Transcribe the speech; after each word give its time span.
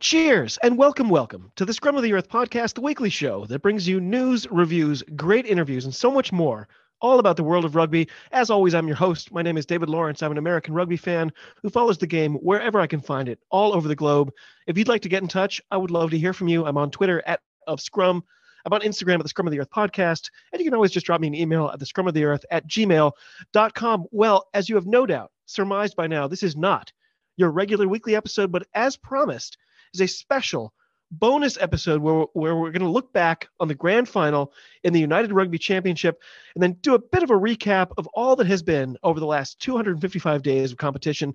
Cheers, 0.00 0.58
and 0.58 0.76
welcome, 0.76 1.08
welcome 1.08 1.50
to 1.56 1.64
the 1.64 1.72
Scrum 1.72 1.96
of 1.96 2.02
the 2.02 2.12
Earth 2.12 2.28
podcast, 2.28 2.74
the 2.74 2.82
weekly 2.82 3.08
show 3.08 3.46
that 3.46 3.62
brings 3.62 3.88
you 3.88 4.02
news, 4.02 4.46
reviews, 4.50 5.02
great 5.16 5.46
interviews, 5.46 5.86
and 5.86 5.94
so 5.94 6.10
much 6.10 6.30
more, 6.30 6.68
all 7.00 7.18
about 7.18 7.38
the 7.38 7.42
world 7.42 7.64
of 7.64 7.74
rugby. 7.74 8.06
As 8.32 8.50
always, 8.50 8.74
I'm 8.74 8.86
your 8.86 8.98
host. 8.98 9.32
My 9.32 9.40
name 9.40 9.56
is 9.56 9.64
David 9.64 9.88
Lawrence. 9.88 10.22
I'm 10.22 10.30
an 10.30 10.36
American 10.36 10.74
rugby 10.74 10.98
fan 10.98 11.32
who 11.62 11.70
follows 11.70 11.96
the 11.96 12.06
game 12.06 12.34
wherever 12.34 12.80
I 12.80 12.86
can 12.86 13.00
find 13.00 13.30
it, 13.30 13.38
all 13.48 13.72
over 13.72 13.88
the 13.88 13.96
globe. 13.96 14.30
If 14.66 14.76
you'd 14.76 14.88
like 14.88 15.00
to 15.02 15.08
get 15.08 15.22
in 15.22 15.28
touch, 15.28 15.58
I 15.70 15.78
would 15.78 15.90
love 15.90 16.10
to 16.10 16.18
hear 16.18 16.34
from 16.34 16.48
you. 16.48 16.66
I'm 16.66 16.76
on 16.76 16.90
Twitter 16.90 17.22
at 17.26 17.40
of 17.66 17.80
Scrum. 17.80 18.22
I'm 18.66 18.74
on 18.74 18.82
Instagram 18.82 19.16
at 19.16 19.22
the 19.22 19.30
Scrum 19.30 19.46
of 19.46 19.52
the 19.52 19.60
Earth 19.60 19.70
podcast, 19.70 20.28
and 20.52 20.60
you 20.60 20.66
can 20.66 20.74
always 20.74 20.92
just 20.92 21.06
drop 21.06 21.22
me 21.22 21.28
an 21.28 21.34
email 21.34 21.70
at 21.72 21.78
the 21.78 21.86
Scrum 21.86 22.06
of 22.06 22.12
the 22.12 22.24
Earth 22.24 22.44
at 22.50 22.68
gmail.com. 22.68 24.04
Well, 24.10 24.48
as 24.52 24.68
you 24.68 24.74
have 24.74 24.86
no 24.86 25.06
doubt 25.06 25.30
surmised 25.46 25.96
by 25.96 26.08
now, 26.08 26.28
this 26.28 26.42
is 26.42 26.56
not 26.56 26.92
your 27.36 27.50
regular 27.50 27.88
weekly 27.88 28.16
episode, 28.16 28.52
but 28.52 28.66
as 28.74 28.96
promised, 28.96 29.56
is 29.94 30.00
a 30.00 30.08
special 30.08 30.72
bonus 31.12 31.58
episode 31.60 32.00
where, 32.00 32.24
where 32.32 32.56
we're 32.56 32.70
going 32.70 32.82
to 32.82 32.88
look 32.88 33.12
back 33.12 33.48
on 33.60 33.68
the 33.68 33.74
grand 33.74 34.08
final 34.08 34.52
in 34.82 34.92
the 34.92 35.00
United 35.00 35.32
Rugby 35.32 35.58
Championship 35.58 36.20
and 36.54 36.62
then 36.62 36.72
do 36.80 36.94
a 36.94 36.98
bit 36.98 37.22
of 37.22 37.30
a 37.30 37.34
recap 37.34 37.92
of 37.98 38.06
all 38.14 38.34
that 38.36 38.46
has 38.46 38.62
been 38.62 38.96
over 39.02 39.20
the 39.20 39.26
last 39.26 39.60
255 39.60 40.42
days 40.42 40.72
of 40.72 40.78
competition. 40.78 41.34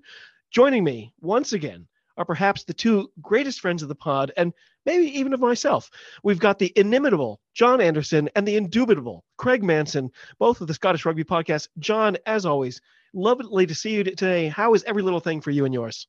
Joining 0.50 0.82
me 0.82 1.12
once 1.20 1.52
again 1.52 1.86
are 2.16 2.24
perhaps 2.24 2.64
the 2.64 2.74
two 2.74 3.10
greatest 3.22 3.60
friends 3.60 3.82
of 3.82 3.88
the 3.88 3.94
pod 3.94 4.32
and 4.36 4.52
maybe 4.84 5.06
even 5.18 5.32
of 5.32 5.40
myself. 5.40 5.88
We've 6.24 6.40
got 6.40 6.58
the 6.58 6.72
inimitable 6.74 7.40
John 7.54 7.80
Anderson 7.80 8.28
and 8.34 8.46
the 8.46 8.56
indubitable 8.56 9.24
Craig 9.36 9.62
Manson, 9.62 10.10
both 10.40 10.60
of 10.60 10.66
the 10.66 10.74
Scottish 10.74 11.04
Rugby 11.04 11.24
Podcast. 11.24 11.68
John, 11.78 12.16
as 12.26 12.44
always, 12.44 12.80
lovely 13.14 13.66
to 13.66 13.74
see 13.74 13.90
you 13.94 14.04
today. 14.04 14.48
How 14.48 14.74
is 14.74 14.84
every 14.84 15.02
little 15.02 15.20
thing 15.20 15.40
for 15.40 15.50
you 15.50 15.64
and 15.64 15.74
yours? 15.74 16.06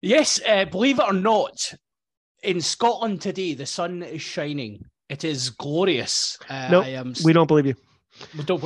Yes, 0.00 0.40
uh, 0.46 0.64
believe 0.64 0.98
it 0.98 1.04
or 1.06 1.12
not, 1.12 1.72
in 2.42 2.60
Scotland 2.60 3.20
today, 3.20 3.54
the 3.54 3.66
sun 3.66 4.02
is 4.02 4.20
shining. 4.20 4.84
It 5.08 5.24
is 5.24 5.50
glorious. 5.50 6.38
Uh, 6.48 6.68
no, 6.70 7.02
nope, 7.02 7.16
we 7.24 7.32
don't 7.32 7.46
believe 7.46 7.66
you. 7.66 7.74
We 8.36 8.44
don't. 8.44 8.62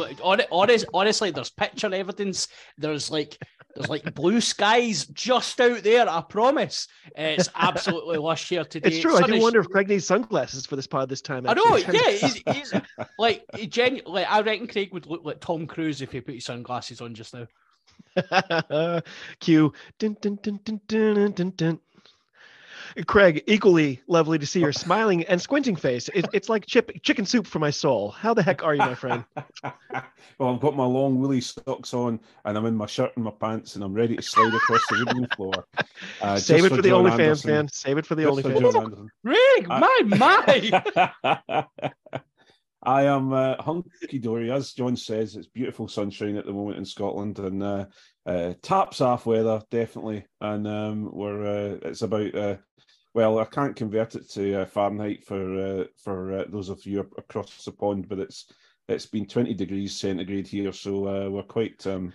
Honest, 0.51 0.87
honestly, 0.95 1.31
there's 1.31 1.51
picture 1.51 1.93
evidence. 1.93 2.49
There's 2.79 3.11
like 3.11 3.39
there's 3.77 3.91
like 3.91 4.15
blue 4.15 4.41
skies 4.41 5.07
just 5.07 5.61
out 5.61 5.83
there. 5.83 6.09
I 6.09 6.23
promise. 6.23 6.89
It's 7.15 7.49
absolutely 7.55 8.17
lush 8.19 8.49
here 8.49 8.65
today. 8.65 8.89
It's 8.89 9.01
true. 9.01 9.17
I 9.17 9.27
do 9.27 9.41
wonder 9.41 9.61
if 9.61 9.69
Craig 9.69 9.89
needs 9.89 10.07
sunglasses 10.07 10.65
for 10.67 10.77
this 10.77 10.87
pod 10.87 11.09
this 11.09 11.21
time. 11.21 11.47
Actually. 11.47 11.85
I 11.85 11.93
know. 11.93 11.93
Yeah, 11.93 12.11
he's, 12.11 12.43
he's 12.53 12.73
like 13.19 13.45
he 13.55 13.67
genu- 13.67 14.03
like 14.07 14.27
I 14.31 14.41
reckon 14.41 14.67
Craig 14.67 14.93
would 14.93 15.07
look 15.07 15.25
like 15.25 15.41
Tom 15.41 15.67
Cruise 15.67 16.01
if 16.01 16.13
he 16.13 16.21
put 16.21 16.35
his 16.35 16.47
sunglasses 16.47 17.01
on 17.01 17.15
just 17.15 17.35
now. 17.35 17.47
Cue. 19.41 19.73
Dun, 19.99 20.17
dun, 20.21 20.39
dun, 20.43 20.61
dun, 20.65 20.81
dun, 20.87 21.33
dun, 21.33 21.51
dun. 21.51 21.81
Craig, 23.07 23.43
equally 23.47 24.01
lovely 24.07 24.39
to 24.39 24.47
see 24.47 24.61
your 24.61 24.73
smiling 24.85 25.25
and 25.25 25.41
squinting 25.41 25.77
face. 25.77 26.09
It, 26.15 26.27
it's 26.33 26.49
like 26.49 26.67
chip, 26.67 26.91
chicken 27.03 27.25
soup 27.25 27.47
for 27.47 27.59
my 27.59 27.71
soul. 27.71 28.11
How 28.11 28.35
the 28.35 28.43
heck 28.43 28.63
are 28.63 28.75
you, 28.75 28.81
my 28.81 28.95
friend? 28.95 29.25
well, 30.39 30.55
I've 30.55 30.61
got 30.61 30.77
my 30.77 30.85
long 30.85 31.21
woolly 31.21 31.41
socks 31.41 31.95
on, 31.95 32.21
and 32.45 32.57
I'm 32.57 32.67
in 32.67 32.75
my 32.75 32.87
shirt 32.87 33.13
and 33.17 33.25
my 33.25 33.33
pants, 33.33 33.75
and 33.75 33.85
I'm 33.85 33.95
ready 33.95 34.17
to 34.17 34.23
slide 34.23 34.55
across 34.55 34.87
the 34.89 35.05
wooden 35.07 35.27
floor. 35.37 35.67
Uh, 36.21 36.37
Save 36.37 36.65
it 36.65 36.69
for, 36.71 36.77
for 36.77 36.83
the 36.83 36.91
OnlyFans, 36.91 37.45
man. 37.45 37.69
Save 37.69 37.99
it 37.99 38.07
for 38.07 38.15
the 38.15 38.25
OnlyFans. 38.25 39.09
Rig, 39.25 39.69
my, 39.69 40.03
my. 40.07 41.67
I 42.87 43.03
am 43.03 43.33
uh, 43.33 43.61
hunky 43.61 44.21
dory, 44.21 44.53
as 44.53 44.73
John 44.73 44.97
says. 44.97 45.35
It's 45.35 45.49
beautiful 45.49 45.89
sunshine 45.89 46.37
at 46.37 46.47
the 46.47 46.53
moment 46.53 46.79
in 46.79 46.85
Scotland, 46.85 47.41
and 47.41 47.61
uh, 47.61 47.87
uh, 48.25 48.55
taps 48.63 49.01
off 49.01 49.27
weather 49.27 49.61
definitely. 49.73 50.25
And 50.41 50.69
um, 50.69 51.11
we're 51.13 51.47
uh, 51.47 51.79
it's 51.83 52.03
about 52.03 52.33
uh, 52.37 52.57
well, 53.17 53.39
I 53.39 53.47
can't 53.47 53.75
convert 53.75 54.15
it 54.15 54.29
to 54.33 54.61
uh, 54.61 54.67
Fahrenheit 54.67 55.25
for 55.25 55.59
uh, 55.59 55.85
for 55.97 56.35
uh, 56.35 56.45
those 56.49 56.69
of 56.69 56.85
you 56.85 57.01
across 57.17 57.65
the 57.65 57.73
pond, 57.73 58.11
but 58.11 58.19
it's 58.19 58.53
it's 58.91 59.07
been 59.07 59.25
20 59.25 59.55
degrees 59.55 59.97
centigrade 59.97 60.47
here, 60.47 60.71
so 60.71 61.09
uh, 61.09 61.31
we're 61.31 61.43
quite. 61.43 61.85
Um, 61.87 62.13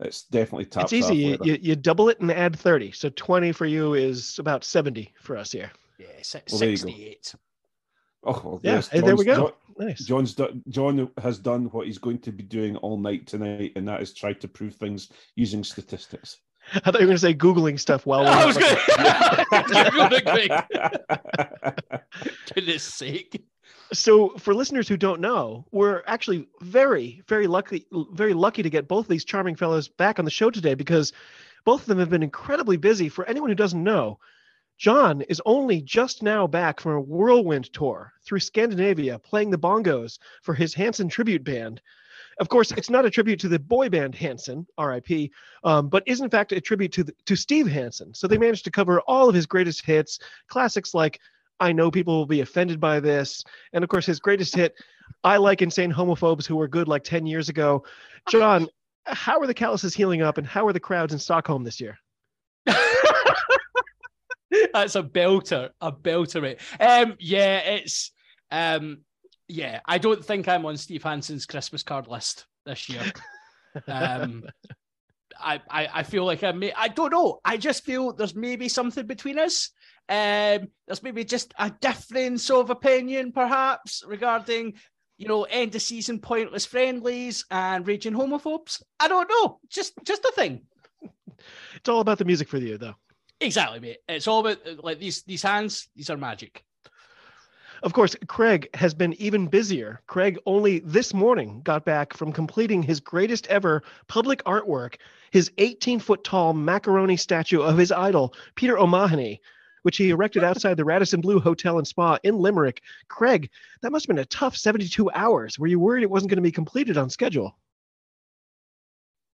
it's 0.00 0.24
definitely 0.24 0.66
top. 0.66 0.84
It's 0.84 0.92
easy. 0.92 1.16
You, 1.16 1.38
you, 1.42 1.58
you, 1.62 1.76
double 1.76 2.10
it 2.10 2.20
and 2.20 2.30
add 2.30 2.58
30, 2.58 2.92
so 2.92 3.08
20 3.08 3.52
for 3.52 3.64
you 3.64 3.94
is 3.94 4.38
about 4.38 4.64
70 4.64 5.14
for 5.22 5.36
us 5.36 5.52
here. 5.52 5.70
Yeah, 5.98 6.06
well, 6.32 6.58
68. 6.58 7.34
Oh, 8.24 8.42
well, 8.44 8.60
yeah. 8.62 8.74
Yes, 8.74 8.88
there 8.88 9.16
we 9.16 9.24
go. 9.24 9.34
John, 9.34 9.52
nice. 9.86 10.04
John's 10.04 10.36
John 10.68 11.10
has 11.22 11.38
done 11.38 11.66
what 11.66 11.86
he's 11.86 11.98
going 11.98 12.18
to 12.18 12.32
be 12.32 12.42
doing 12.42 12.76
all 12.76 12.98
night 12.98 13.26
tonight, 13.26 13.72
and 13.76 13.88
that 13.88 14.02
is 14.02 14.12
try 14.12 14.34
to 14.34 14.48
prove 14.48 14.74
things 14.74 15.10
using 15.36 15.64
statistics. 15.64 16.40
I 16.74 16.80
thought 16.80 16.94
you 16.94 17.06
were 17.06 17.06
going 17.06 17.16
to 17.16 17.18
say 17.18 17.34
googling 17.34 17.78
stuff 17.78 18.06
while 18.06 18.26
I 18.26 18.44
was 18.44 18.56
going. 18.56 18.76
to 22.46 22.54
Goodness 22.54 22.82
sake! 22.82 23.44
So, 23.92 24.30
for 24.38 24.54
listeners 24.54 24.88
who 24.88 24.96
don't 24.96 25.20
know, 25.20 25.66
we're 25.70 26.02
actually 26.06 26.48
very, 26.60 27.22
very 27.28 27.46
lucky, 27.46 27.86
very 28.12 28.32
lucky 28.32 28.62
to 28.62 28.70
get 28.70 28.88
both 28.88 29.04
of 29.04 29.08
these 29.08 29.24
charming 29.24 29.54
fellows 29.54 29.88
back 29.88 30.18
on 30.18 30.24
the 30.24 30.30
show 30.30 30.50
today 30.50 30.74
because 30.74 31.12
both 31.64 31.82
of 31.82 31.86
them 31.86 31.98
have 31.98 32.10
been 32.10 32.22
incredibly 32.22 32.78
busy. 32.78 33.08
For 33.08 33.26
anyone 33.26 33.50
who 33.50 33.54
doesn't 33.54 33.82
know, 33.82 34.18
John 34.78 35.20
is 35.22 35.42
only 35.44 35.82
just 35.82 36.22
now 36.22 36.46
back 36.46 36.80
from 36.80 36.92
a 36.92 37.00
whirlwind 37.00 37.72
tour 37.72 38.12
through 38.24 38.40
Scandinavia, 38.40 39.18
playing 39.18 39.50
the 39.50 39.58
bongos 39.58 40.18
for 40.42 40.54
his 40.54 40.74
Hanson 40.74 41.08
tribute 41.08 41.44
band. 41.44 41.82
Of 42.42 42.48
course, 42.48 42.72
it's 42.72 42.90
not 42.90 43.06
a 43.06 43.10
tribute 43.10 43.38
to 43.38 43.48
the 43.48 43.60
boy 43.60 43.88
band 43.88 44.16
Hanson, 44.16 44.66
R.I.P., 44.76 45.30
um, 45.62 45.88
but 45.88 46.02
is 46.06 46.20
in 46.20 46.28
fact 46.28 46.50
a 46.50 46.60
tribute 46.60 46.90
to 46.94 47.04
the, 47.04 47.14
to 47.26 47.36
Steve 47.36 47.68
Hansen. 47.68 48.12
So 48.14 48.26
they 48.26 48.36
managed 48.36 48.64
to 48.64 48.70
cover 48.72 49.00
all 49.02 49.28
of 49.28 49.34
his 49.36 49.46
greatest 49.46 49.86
hits, 49.86 50.18
classics 50.48 50.92
like 50.92 51.20
"I 51.60 51.70
Know 51.70 51.88
People 51.88 52.18
Will 52.18 52.26
Be 52.26 52.40
Offended 52.40 52.80
by 52.80 52.98
This," 52.98 53.44
and 53.74 53.84
of 53.84 53.90
course 53.90 54.06
his 54.06 54.18
greatest 54.18 54.56
hit, 54.56 54.74
"I 55.22 55.36
Like 55.36 55.62
Insane 55.62 55.92
Homophobes 55.92 56.44
Who 56.44 56.56
Were 56.56 56.66
Good 56.66 56.88
Like 56.88 57.04
Ten 57.04 57.26
Years 57.26 57.48
Ago." 57.48 57.84
John, 58.28 58.66
how 59.06 59.38
are 59.38 59.46
the 59.46 59.54
calluses 59.54 59.94
healing 59.94 60.22
up, 60.22 60.36
and 60.36 60.44
how 60.44 60.66
are 60.66 60.72
the 60.72 60.80
crowds 60.80 61.12
in 61.12 61.20
Stockholm 61.20 61.62
this 61.62 61.80
year? 61.80 61.96
That's 64.74 64.96
a 64.96 65.02
belter, 65.04 65.70
a 65.80 65.92
belter, 65.92 66.42
mate. 66.42 66.58
Um, 66.80 67.14
yeah, 67.20 67.58
it's 67.58 68.10
um, 68.50 69.02
yeah, 69.52 69.80
I 69.86 69.98
don't 69.98 70.24
think 70.24 70.48
I'm 70.48 70.64
on 70.64 70.76
Steve 70.76 71.02
Hansen's 71.02 71.46
Christmas 71.46 71.82
card 71.82 72.08
list 72.08 72.46
this 72.64 72.88
year. 72.88 73.04
um, 73.86 74.44
I, 75.40 75.60
I, 75.68 75.88
I 75.92 76.02
feel 76.02 76.24
like 76.24 76.42
I 76.42 76.52
may, 76.52 76.72
I 76.72 76.88
don't 76.88 77.12
know. 77.12 77.40
I 77.44 77.56
just 77.56 77.84
feel 77.84 78.12
there's 78.12 78.34
maybe 78.34 78.68
something 78.68 79.06
between 79.06 79.38
us. 79.38 79.70
Um, 80.08 80.68
there's 80.86 81.02
maybe 81.02 81.24
just 81.24 81.52
a 81.58 81.70
difference 81.80 82.48
of 82.50 82.70
opinion, 82.70 83.32
perhaps, 83.32 84.02
regarding, 84.06 84.74
you 85.18 85.28
know, 85.28 85.44
end 85.44 85.74
of 85.74 85.82
season 85.82 86.18
pointless 86.18 86.66
friendlies 86.66 87.44
and 87.50 87.86
raging 87.86 88.14
homophobes. 88.14 88.82
I 89.00 89.08
don't 89.08 89.28
know. 89.28 89.58
Just, 89.68 89.94
just 90.04 90.24
a 90.24 90.32
thing. 90.34 90.62
It's 91.76 91.88
all 91.88 92.00
about 92.00 92.18
the 92.18 92.24
music 92.24 92.48
for 92.48 92.58
you, 92.58 92.78
though. 92.78 92.94
Exactly, 93.40 93.80
mate. 93.80 93.98
It's 94.08 94.28
all 94.28 94.46
about 94.46 94.84
like 94.84 95.00
these 95.00 95.24
these 95.24 95.42
hands. 95.42 95.88
These 95.96 96.10
are 96.10 96.16
magic. 96.16 96.62
Of 97.82 97.94
course, 97.94 98.14
Craig 98.28 98.68
has 98.74 98.94
been 98.94 99.12
even 99.14 99.48
busier. 99.48 100.02
Craig 100.06 100.38
only 100.46 100.78
this 100.80 101.12
morning 101.12 101.62
got 101.64 101.84
back 101.84 102.16
from 102.16 102.32
completing 102.32 102.80
his 102.80 103.00
greatest 103.00 103.48
ever 103.48 103.82
public 104.06 104.42
artwork, 104.44 104.96
his 105.32 105.50
18 105.58 105.98
foot 105.98 106.22
tall 106.22 106.52
macaroni 106.52 107.16
statue 107.16 107.60
of 107.60 107.76
his 107.76 107.90
idol, 107.90 108.34
Peter 108.54 108.78
O'Mahony, 108.78 109.40
which 109.82 109.96
he 109.96 110.10
erected 110.10 110.44
outside 110.44 110.76
the 110.76 110.84
Radisson 110.84 111.20
Blu 111.20 111.40
Hotel 111.40 111.78
and 111.78 111.86
Spa 111.86 112.18
in 112.22 112.38
Limerick. 112.38 112.82
Craig, 113.08 113.50
that 113.82 113.90
must 113.90 114.06
have 114.06 114.14
been 114.14 114.22
a 114.22 114.26
tough 114.26 114.56
72 114.56 115.10
hours. 115.10 115.58
Were 115.58 115.66
you 115.66 115.80
worried 115.80 116.04
it 116.04 116.10
wasn't 116.10 116.30
going 116.30 116.36
to 116.36 116.42
be 116.42 116.52
completed 116.52 116.96
on 116.96 117.10
schedule? 117.10 117.58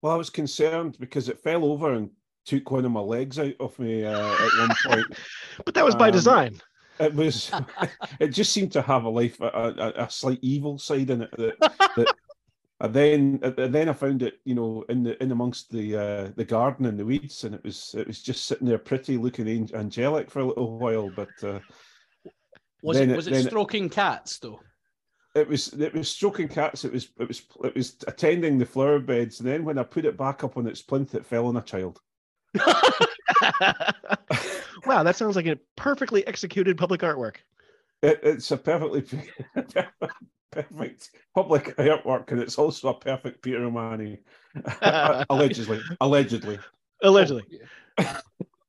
Well, 0.01 0.13
I 0.13 0.17
was 0.17 0.29
concerned 0.29 0.95
because 1.01 1.27
it 1.27 1.39
fell 1.39 1.65
over 1.65 1.91
and 1.91 2.11
took 2.45 2.71
one 2.71 2.85
of 2.85 2.91
my 2.91 3.01
legs 3.01 3.39
out 3.39 3.55
of 3.59 3.77
me 3.77 4.05
uh, 4.05 4.33
at 4.33 4.57
one 4.57 4.75
point. 4.85 5.17
but 5.65 5.73
that 5.73 5.83
was 5.83 5.95
by 5.95 6.07
um, 6.07 6.13
design 6.13 6.61
it 6.99 7.13
was 7.13 7.51
it 8.19 8.29
just 8.29 8.51
seemed 8.51 8.71
to 8.71 8.81
have 8.81 9.03
a 9.03 9.09
life 9.09 9.39
a, 9.41 9.45
a, 9.45 10.03
a 10.03 10.09
slight 10.09 10.39
evil 10.41 10.77
side 10.77 11.09
in 11.09 11.23
it 11.23 11.31
that, 11.37 11.59
that 11.59 12.13
and 12.81 12.93
then 12.93 13.39
and 13.41 13.73
then 13.73 13.89
I 13.89 13.93
found 13.93 14.21
it 14.21 14.39
you 14.45 14.55
know 14.55 14.83
in 14.89 15.03
the 15.03 15.21
in 15.21 15.31
amongst 15.31 15.71
the 15.71 15.95
uh, 15.95 16.29
the 16.35 16.45
garden 16.45 16.85
and 16.85 16.99
the 16.99 17.05
weeds 17.05 17.43
and 17.43 17.55
it 17.55 17.63
was 17.63 17.95
it 17.97 18.07
was 18.07 18.21
just 18.21 18.45
sitting 18.45 18.67
there 18.67 18.77
pretty 18.77 19.17
looking 19.17 19.47
angelic 19.73 20.29
for 20.29 20.39
a 20.39 20.45
little 20.45 20.77
while 20.77 21.09
but 21.15 21.29
uh, 21.43 21.59
was 22.83 22.97
it 22.97 23.15
was 23.15 23.27
it, 23.27 23.33
it 23.33 23.45
stroking 23.45 23.89
cats 23.89 24.39
though 24.39 24.59
it 25.37 25.47
was 25.47 25.67
it 25.73 25.93
was 25.93 26.09
stroking 26.09 26.47
cats. 26.47 26.83
It 26.83 26.91
was 26.91 27.09
it 27.19 27.27
was 27.27 27.43
it 27.63 27.75
was 27.75 27.95
attending 28.07 28.57
the 28.57 28.65
flower 28.65 28.99
beds, 28.99 29.39
and 29.39 29.47
then 29.47 29.63
when 29.63 29.77
I 29.77 29.83
put 29.83 30.05
it 30.05 30.17
back 30.17 30.43
up 30.43 30.57
on 30.57 30.67
its 30.67 30.81
plinth, 30.81 31.15
it 31.15 31.25
fell 31.25 31.45
on 31.45 31.57
a 31.57 31.61
child. 31.61 31.99
wow, 34.85 35.03
that 35.03 35.15
sounds 35.15 35.35
like 35.35 35.47
a 35.47 35.57
perfectly 35.75 36.25
executed 36.27 36.77
public 36.77 37.01
artwork. 37.01 37.37
It, 38.01 38.19
it's 38.23 38.51
a 38.51 38.57
perfectly 38.57 39.03
perfect 40.51 41.09
public 41.33 41.75
artwork, 41.77 42.31
and 42.31 42.41
it's 42.41 42.57
also 42.57 42.89
a 42.89 42.93
perfect 42.93 43.41
Peter 43.41 43.63
O'Mahony, 43.63 44.19
allegedly. 45.29 45.79
Allegedly. 46.01 46.59
Allegedly. 47.03 47.43
Oh, 47.99 48.19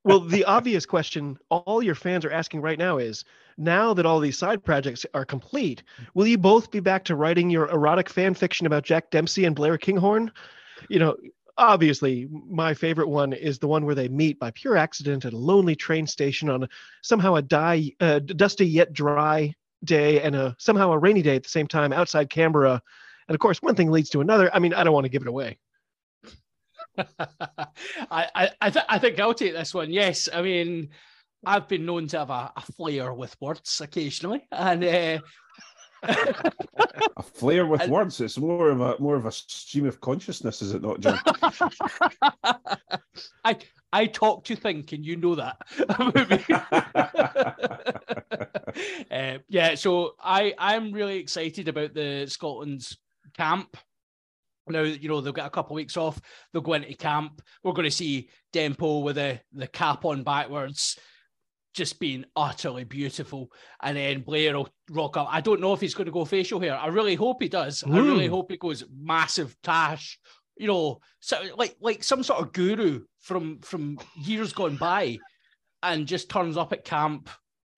well, 0.04 0.20
the 0.20 0.44
obvious 0.44 0.86
question 0.86 1.38
all 1.50 1.82
your 1.82 1.94
fans 1.94 2.24
are 2.24 2.30
asking 2.30 2.62
right 2.62 2.78
now 2.78 2.98
is 2.98 3.24
now 3.58 3.92
that 3.92 4.06
all 4.06 4.20
these 4.20 4.38
side 4.38 4.64
projects 4.64 5.04
are 5.12 5.24
complete, 5.24 5.82
will 6.14 6.26
you 6.26 6.38
both 6.38 6.70
be 6.70 6.80
back 6.80 7.04
to 7.04 7.16
writing 7.16 7.50
your 7.50 7.68
erotic 7.68 8.08
fan 8.08 8.32
fiction 8.34 8.66
about 8.66 8.84
Jack 8.84 9.10
Dempsey 9.10 9.44
and 9.44 9.54
Blair 9.54 9.76
Kinghorn? 9.76 10.30
You 10.88 11.00
know, 11.00 11.16
obviously, 11.58 12.28
my 12.48 12.72
favorite 12.72 13.08
one 13.08 13.32
is 13.32 13.58
the 13.58 13.68
one 13.68 13.84
where 13.84 13.94
they 13.94 14.08
meet 14.08 14.38
by 14.38 14.50
pure 14.52 14.76
accident 14.76 15.24
at 15.24 15.32
a 15.32 15.36
lonely 15.36 15.76
train 15.76 16.06
station 16.06 16.48
on 16.48 16.68
somehow 17.02 17.34
a 17.34 17.42
die, 17.42 17.92
uh, 18.00 18.20
dusty 18.20 18.66
yet 18.66 18.92
dry 18.92 19.54
day 19.84 20.22
and 20.22 20.34
a 20.34 20.56
somehow 20.58 20.92
a 20.92 20.98
rainy 20.98 21.22
day 21.22 21.36
at 21.36 21.42
the 21.42 21.48
same 21.48 21.66
time 21.66 21.92
outside 21.92 22.30
Canberra. 22.30 22.80
And 23.28 23.34
of 23.34 23.40
course, 23.40 23.60
one 23.60 23.74
thing 23.74 23.90
leads 23.90 24.10
to 24.10 24.20
another. 24.20 24.50
I 24.54 24.58
mean, 24.58 24.72
I 24.72 24.84
don't 24.84 24.94
want 24.94 25.04
to 25.04 25.10
give 25.10 25.22
it 25.22 25.28
away. 25.28 25.58
I 26.98 27.66
I 28.10 28.50
I, 28.60 28.70
th- 28.70 28.84
I, 28.88 28.98
think 28.98 29.20
I'll 29.20 29.34
take 29.34 29.52
this 29.52 29.74
one. 29.74 29.92
Yes, 29.92 30.28
I 30.32 30.42
mean 30.42 30.88
I've 31.44 31.68
been 31.68 31.86
known 31.86 32.08
to 32.08 32.18
have 32.20 32.30
a, 32.30 32.52
a 32.56 32.62
flair 32.76 33.12
with 33.12 33.36
words 33.40 33.80
occasionally, 33.80 34.46
and 34.50 34.84
uh... 34.84 35.18
a 36.02 37.22
flair 37.22 37.66
with 37.66 37.82
and... 37.82 37.92
words. 37.92 38.20
It's 38.20 38.38
more 38.38 38.70
of 38.70 38.80
a 38.80 38.96
more 38.98 39.16
of 39.16 39.26
a 39.26 39.32
stream 39.32 39.86
of 39.86 40.00
consciousness, 40.00 40.62
is 40.62 40.74
it 40.74 40.82
not, 40.82 41.00
John? 41.00 41.18
I 43.44 43.56
I 43.92 44.06
talk 44.06 44.44
to 44.44 44.56
think, 44.56 44.92
and 44.92 45.04
you 45.04 45.16
know 45.16 45.34
that. 45.34 45.56
uh, 49.10 49.38
yeah, 49.48 49.74
so 49.74 50.14
I 50.20 50.54
I'm 50.58 50.92
really 50.92 51.18
excited 51.18 51.68
about 51.68 51.94
the 51.94 52.26
Scotland's 52.28 52.96
camp 53.36 53.76
now 54.70 54.82
you 54.82 55.08
know 55.08 55.20
they've 55.20 55.34
got 55.34 55.46
a 55.46 55.50
couple 55.50 55.74
of 55.74 55.76
weeks 55.76 55.96
off 55.96 56.20
they'll 56.52 56.62
go 56.62 56.74
into 56.74 56.92
camp 56.94 57.42
we're 57.62 57.72
going 57.72 57.84
to 57.84 57.90
see 57.90 58.28
dempo 58.52 59.02
with 59.02 59.16
the 59.16 59.40
the 59.52 59.66
cap 59.66 60.04
on 60.04 60.22
backwards 60.22 60.98
just 61.74 62.00
being 62.00 62.24
utterly 62.34 62.84
beautiful. 62.84 63.50
And 63.82 63.96
then 63.96 64.22
blair 64.22 64.56
will 64.56 64.68
rock 64.90 65.16
up. 65.16 65.28
I 65.30 65.40
don't 65.40 65.60
know 65.60 65.72
if 65.72 65.80
he's 65.80 65.94
going 65.94 66.06
to 66.06 66.12
go 66.12 66.24
facial 66.24 66.60
hair. 66.60 66.76
I 66.76 66.88
really 66.88 67.14
hope 67.14 67.42
he 67.42 67.48
does. 67.48 67.82
Mm. 67.82 67.94
i 67.94 67.98
really 67.98 68.26
hmm. 68.26 68.34
hope 68.34 68.50
he 68.50 68.56
goes 68.56 68.84
massive 69.00 69.56
tash 69.62 70.18
you 70.58 70.66
know 70.66 71.00
so 71.20 71.40
like 71.56 71.76
like 71.80 72.02
some 72.02 72.22
sort 72.22 72.40
of 72.40 72.52
guru 72.52 73.04
from 73.20 73.60
from 73.60 73.98
years 74.16 74.52
gone 74.52 74.76
by 74.76 75.16
and 75.82 76.06
just 76.06 76.28
turns 76.28 76.56
up 76.56 76.72
at 76.72 76.84
camp 76.84 77.30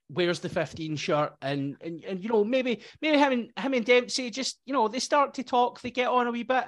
wears 0.09 0.41
the 0.41 0.49
15 0.49 0.97
shirt 0.97 1.33
and 1.41 1.77
and, 1.81 2.03
and 2.05 2.23
you 2.23 2.29
know 2.29 2.43
maybe 2.43 2.81
maybe 3.01 3.19
him 3.19 3.33
and 3.33 3.51
him 3.57 3.75
and 3.75 3.87
Dempsey 3.87 4.31
just 4.31 4.59
you 4.67 4.73
know 4.73 4.89
they 4.89 4.99
start 4.99 5.35
to 5.35 5.45
talk 5.45 5.81
they 5.81 5.91
get 5.91 6.09
on 6.09 6.27
a 6.27 6.31
wee 6.31 6.43
bit. 6.43 6.65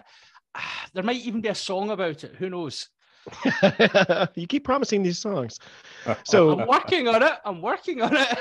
There 0.92 1.02
might 1.02 1.24
even 1.24 1.40
be 1.40 1.48
a 1.48 1.54
song 1.54 1.90
about 1.90 2.24
it. 2.24 2.36
Who 2.36 2.50
knows 2.50 2.88
you 4.34 4.46
keep 4.46 4.64
promising 4.64 5.02
these 5.02 5.18
songs. 5.18 5.58
So 6.24 6.58
I'm 6.58 6.66
working 6.66 7.06
on 7.06 7.22
it. 7.22 7.32
I'm 7.44 7.62
working 7.62 8.02
on 8.02 8.16
it. 8.16 8.38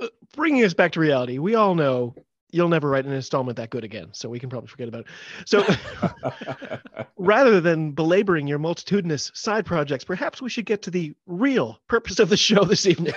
Bringing 0.36 0.64
us 0.64 0.74
back 0.74 0.92
to 0.92 1.00
reality 1.00 1.38
we 1.38 1.56
all 1.56 1.74
know 1.74 2.14
you'll 2.52 2.68
never 2.68 2.88
write 2.88 3.04
an 3.04 3.12
installment 3.12 3.56
that 3.56 3.70
good 3.70 3.82
again 3.82 4.08
so 4.12 4.28
we 4.28 4.38
can 4.38 4.48
probably 4.48 4.68
forget 4.68 4.86
about 4.86 5.00
it. 5.00 5.06
So 5.44 5.66
rather 7.16 7.60
than 7.60 7.90
belaboring 7.92 8.46
your 8.46 8.58
multitudinous 8.58 9.32
side 9.34 9.66
projects 9.66 10.04
perhaps 10.04 10.40
we 10.40 10.50
should 10.50 10.66
get 10.66 10.82
to 10.82 10.90
the 10.90 11.14
real 11.26 11.80
purpose 11.88 12.20
of 12.20 12.28
the 12.28 12.36
show 12.36 12.64
this 12.64 12.86
evening. 12.86 13.14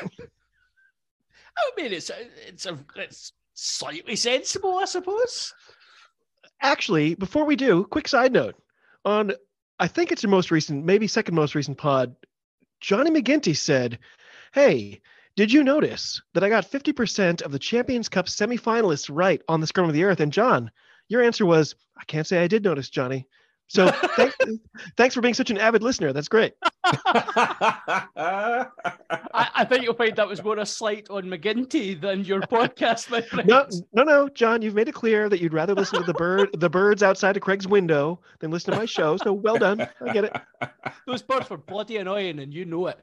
I 1.57 1.81
mean, 1.81 1.93
it's 1.93 2.09
a, 2.09 2.15
it's 2.47 2.65
a 2.65 2.77
it's 2.95 3.33
slightly 3.53 4.15
sensible, 4.15 4.77
I 4.77 4.85
suppose. 4.85 5.53
Actually, 6.61 7.15
before 7.15 7.45
we 7.45 7.55
do, 7.55 7.83
quick 7.85 8.07
side 8.07 8.33
note. 8.33 8.55
On 9.03 9.31
I 9.81 9.87
think 9.87 10.11
it's 10.11 10.21
your 10.21 10.29
most 10.29 10.51
recent, 10.51 10.85
maybe 10.85 11.07
second 11.07 11.33
most 11.33 11.55
recent 11.55 11.79
pod. 11.79 12.15
Johnny 12.81 13.09
McGinty 13.09 13.57
said, 13.57 13.97
"Hey, 14.53 15.01
did 15.35 15.51
you 15.51 15.63
notice 15.63 16.21
that 16.35 16.43
I 16.43 16.49
got 16.49 16.69
50% 16.69 17.41
of 17.41 17.51
the 17.51 17.57
Champions 17.57 18.07
Cup 18.07 18.27
semifinalists 18.27 19.09
right 19.11 19.41
on 19.47 19.59
the 19.59 19.65
Scrum 19.65 19.89
of 19.89 19.95
the 19.95 20.03
Earth?" 20.03 20.19
And 20.19 20.31
John, 20.31 20.69
your 21.07 21.23
answer 21.23 21.47
was, 21.47 21.73
"I 21.97 22.03
can't 22.03 22.27
say 22.27 22.43
I 22.43 22.47
did 22.47 22.63
notice, 22.63 22.91
Johnny." 22.91 23.27
So 23.71 23.89
thank, 24.17 24.35
thanks 24.97 25.15
for 25.15 25.21
being 25.21 25.33
such 25.33 25.49
an 25.49 25.57
avid 25.57 25.81
listener. 25.81 26.11
That's 26.11 26.27
great. 26.27 26.55
I, 26.83 28.67
I, 29.33 29.63
think 29.63 29.83
you'll 29.83 29.93
find 29.93 30.13
that 30.17 30.27
was 30.27 30.43
more 30.43 30.59
a 30.59 30.65
slight 30.65 31.09
on 31.09 31.23
McGinty 31.23 31.99
than 31.99 32.25
your 32.25 32.41
podcast, 32.41 33.09
my 33.09 33.21
friend. 33.21 33.47
No, 33.47 33.65
no, 33.93 34.03
no, 34.03 34.27
John, 34.27 34.61
you've 34.61 34.75
made 34.75 34.89
it 34.89 34.93
clear 34.93 35.29
that 35.29 35.39
you'd 35.39 35.53
rather 35.53 35.73
listen 35.73 35.99
to 35.99 36.05
the 36.05 36.13
bird, 36.15 36.49
the 36.51 36.69
birds 36.69 37.01
outside 37.01 37.37
of 37.37 37.43
Craig's 37.43 37.65
window 37.65 38.19
than 38.39 38.51
listen 38.51 38.73
to 38.73 38.77
my 38.77 38.85
show. 38.85 39.15
So 39.15 39.31
well 39.31 39.57
done. 39.57 39.87
I 40.05 40.11
get 40.11 40.25
it. 40.25 40.35
Those 41.07 41.21
birds 41.21 41.49
were 41.49 41.55
bloody 41.55 41.95
annoying, 41.95 42.39
and 42.39 42.53
you 42.53 42.65
know 42.65 42.87
it. 42.87 42.99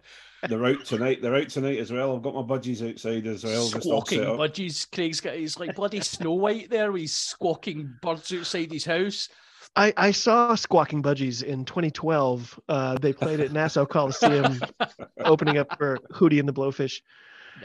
They're 0.50 0.66
out 0.66 0.84
tonight. 0.84 1.22
They're 1.22 1.36
out 1.36 1.48
tonight 1.48 1.78
as 1.78 1.90
well. 1.90 2.14
I've 2.14 2.22
got 2.22 2.34
my 2.34 2.42
budgies 2.42 2.86
outside 2.86 3.26
as 3.26 3.42
well. 3.42 3.68
Squawking 3.68 4.20
budgies. 4.20 4.90
Craig's 4.90 5.22
got 5.22 5.34
he's 5.34 5.58
like 5.58 5.74
bloody 5.74 6.02
Snow 6.02 6.34
White 6.34 6.68
there. 6.68 6.94
He's 6.94 7.14
squawking 7.14 7.94
birds 8.02 8.30
outside 8.34 8.70
his 8.70 8.84
house. 8.84 9.30
I, 9.76 9.92
I 9.96 10.10
saw 10.10 10.54
Squawking 10.54 11.02
Budgies 11.02 11.42
in 11.42 11.64
2012. 11.64 12.60
Uh, 12.68 12.98
they 12.98 13.12
played 13.12 13.40
at 13.40 13.52
Nassau 13.52 13.84
Coliseum, 13.86 14.60
opening 15.24 15.58
up 15.58 15.76
for 15.78 15.98
Hootie 16.12 16.40
and 16.40 16.48
the 16.48 16.52
Blowfish. 16.52 17.00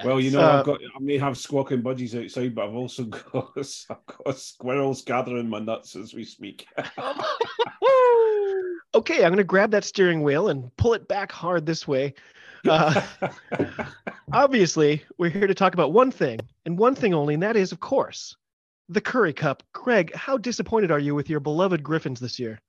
Well, 0.03 0.19
you 0.19 0.31
know, 0.31 0.41
uh, 0.41 0.59
I've 0.59 0.65
got 0.65 0.81
I 0.81 0.99
may 0.99 1.17
have 1.17 1.37
squawking 1.37 1.81
budgies 1.81 2.21
outside, 2.21 2.55
but 2.55 2.65
I've 2.65 2.73
also 2.73 3.03
got 3.33 3.51
I've 3.55 4.05
got 4.05 4.37
squirrels 4.37 5.03
gathering 5.03 5.49
my 5.49 5.59
nuts 5.59 5.95
as 5.95 6.13
we 6.13 6.23
speak. 6.23 6.67
okay, 8.95 9.23
I'm 9.23 9.29
going 9.29 9.37
to 9.37 9.43
grab 9.43 9.71
that 9.71 9.83
steering 9.83 10.23
wheel 10.23 10.49
and 10.49 10.75
pull 10.77 10.93
it 10.93 11.07
back 11.07 11.31
hard 11.31 11.65
this 11.65 11.87
way. 11.87 12.13
Uh, 12.67 13.01
obviously, 14.31 15.03
we're 15.17 15.29
here 15.29 15.47
to 15.47 15.55
talk 15.55 15.73
about 15.73 15.91
one 15.91 16.11
thing 16.11 16.39
and 16.65 16.77
one 16.77 16.95
thing 16.95 17.13
only, 17.13 17.33
and 17.33 17.43
that 17.43 17.57
is, 17.57 17.71
of 17.71 17.79
course, 17.79 18.37
the 18.89 19.01
Currie 19.01 19.33
Cup. 19.33 19.63
Craig, 19.73 20.13
how 20.15 20.37
disappointed 20.37 20.91
are 20.91 20.99
you 20.99 21.15
with 21.15 21.29
your 21.29 21.39
beloved 21.39 21.83
Griffons 21.83 22.19
this 22.19 22.39
year? 22.39 22.59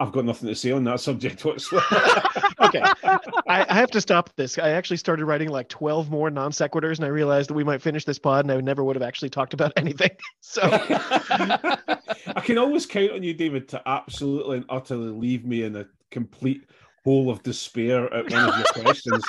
I've 0.00 0.10
got 0.10 0.24
nothing 0.24 0.48
to 0.48 0.56
say 0.56 0.72
on 0.72 0.82
that 0.84 0.98
subject 0.98 1.44
whatsoever. 1.44 1.86
okay. 2.60 2.82
I, 3.04 3.64
I, 3.68 3.74
have 3.74 3.92
to 3.92 4.00
stop 4.00 4.34
this. 4.34 4.58
I 4.58 4.70
actually 4.70 4.96
started 4.96 5.24
writing 5.24 5.50
like 5.50 5.68
12 5.68 6.10
more 6.10 6.30
non 6.30 6.50
sequiturs 6.50 6.96
and 6.96 7.04
I 7.04 7.08
realized 7.08 7.48
that 7.48 7.54
we 7.54 7.62
might 7.62 7.80
finish 7.80 8.04
this 8.04 8.18
pod 8.18 8.44
and 8.44 8.52
I 8.52 8.60
never 8.60 8.82
would 8.82 8.96
have 8.96 9.04
actually 9.04 9.30
talked 9.30 9.54
about 9.54 9.72
anything. 9.76 10.10
So 10.40 10.62
I 10.72 12.40
can 12.42 12.58
always 12.58 12.86
count 12.86 13.12
on 13.12 13.22
you, 13.22 13.34
David, 13.34 13.68
to 13.68 13.88
absolutely 13.88 14.58
and 14.58 14.66
utterly 14.68 15.10
leave 15.10 15.44
me 15.44 15.62
in 15.62 15.76
a 15.76 15.86
complete 16.10 16.64
hole 17.04 17.30
of 17.30 17.42
despair 17.44 18.12
at 18.12 18.30
one 18.30 18.48
of 18.48 18.56
your 18.56 18.84
questions 18.84 19.24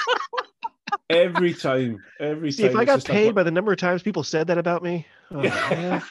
every 1.10 1.54
time, 1.54 2.04
every 2.20 2.52
See, 2.52 2.64
time. 2.64 2.72
if 2.72 2.78
I 2.78 2.86
got 2.86 3.04
paid 3.04 3.36
by 3.36 3.44
the 3.44 3.52
number 3.52 3.72
of 3.72 3.78
times 3.78 4.04
people 4.04 4.24
said 4.24 4.48
that 4.48 4.58
about 4.58 4.84
me, 4.84 5.06
oh, 5.32 5.42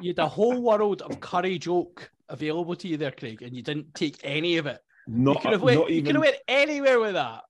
you 0.00 0.08
had 0.08 0.18
a 0.18 0.28
whole 0.28 0.60
world 0.60 1.02
of 1.02 1.20
curry 1.20 1.58
joke 1.58 2.10
available 2.28 2.76
to 2.76 2.88
you 2.88 2.96
there, 2.96 3.12
Craig, 3.12 3.42
and 3.42 3.54
you 3.54 3.62
didn't 3.62 3.94
take 3.94 4.18
any 4.22 4.56
of 4.56 4.66
it. 4.66 4.80
Not, 5.06 5.36
you 5.36 5.40
could 5.40 5.52
have 5.52 5.62
went, 5.62 5.80
not 5.80 5.90
even, 5.90 5.96
you 5.96 6.02
could 6.02 6.14
have 6.16 6.24
went 6.24 6.36
anywhere 6.48 7.00
with 7.00 7.14
that. 7.14 7.42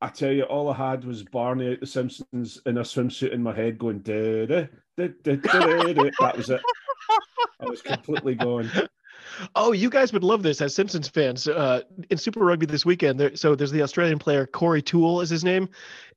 I 0.00 0.08
tell 0.08 0.32
you, 0.32 0.42
all 0.44 0.68
I 0.70 0.76
had 0.76 1.04
was 1.04 1.22
Barney 1.22 1.72
out 1.72 1.80
the 1.80 1.86
Simpsons 1.86 2.60
in 2.66 2.78
a 2.78 2.82
swimsuit 2.82 3.32
in 3.32 3.42
my 3.42 3.54
head 3.54 3.78
going, 3.78 4.00
da, 4.00 4.46
da, 4.46 4.66
da, 4.96 5.08
da, 5.22 5.36
da, 5.36 5.92
da. 5.92 6.10
that 6.20 6.36
was 6.36 6.50
it. 6.50 6.60
I 7.60 7.66
was 7.66 7.82
completely 7.82 8.34
gone. 8.34 8.70
Oh, 9.54 9.72
you 9.72 9.90
guys 9.90 10.12
would 10.12 10.24
love 10.24 10.42
this 10.42 10.60
as 10.60 10.74
Simpsons 10.74 11.08
fans. 11.08 11.46
Uh, 11.48 11.82
in 12.10 12.18
Super 12.18 12.40
Rugby 12.40 12.66
this 12.66 12.84
weekend, 12.84 13.18
there, 13.18 13.34
so 13.36 13.54
there's 13.54 13.70
the 13.70 13.82
Australian 13.82 14.18
player 14.18 14.46
Corey 14.46 14.82
Toole 14.82 15.20
is 15.20 15.30
his 15.30 15.44
name, 15.44 15.68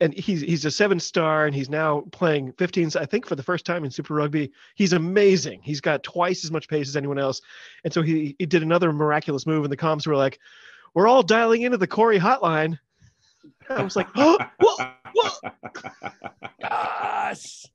and 0.01 0.13
he's 0.13 0.41
he's 0.41 0.65
a 0.65 0.71
seven 0.71 0.99
star, 0.99 1.45
and 1.45 1.55
he's 1.55 1.69
now 1.69 2.01
playing 2.11 2.53
15s. 2.53 2.99
I 2.99 3.05
think 3.05 3.25
for 3.25 3.35
the 3.35 3.43
first 3.43 3.65
time 3.65 3.83
in 3.83 3.91
Super 3.91 4.13
Rugby. 4.13 4.51
He's 4.75 4.93
amazing. 4.93 5.61
He's 5.63 5.81
got 5.81 6.03
twice 6.03 6.43
as 6.43 6.51
much 6.51 6.67
pace 6.67 6.87
as 6.87 6.95
anyone 6.95 7.19
else, 7.19 7.41
and 7.83 7.93
so 7.93 8.01
he 8.01 8.35
he 8.39 8.45
did 8.45 8.63
another 8.63 8.91
miraculous 8.91 9.45
move, 9.45 9.63
and 9.63 9.71
the 9.71 9.77
comms 9.77 10.07
were 10.07 10.15
like, 10.15 10.39
"We're 10.93 11.07
all 11.07 11.23
dialing 11.23 11.63
into 11.63 11.77
the 11.77 11.87
Corey 11.87 12.19
hotline." 12.19 12.79
I 13.69 13.81
was 13.81 13.95
like, 13.95 14.07
"Oh, 14.15 14.37
whoa, 14.59 14.89
whoa. 15.13 15.51
yes." 16.59 17.65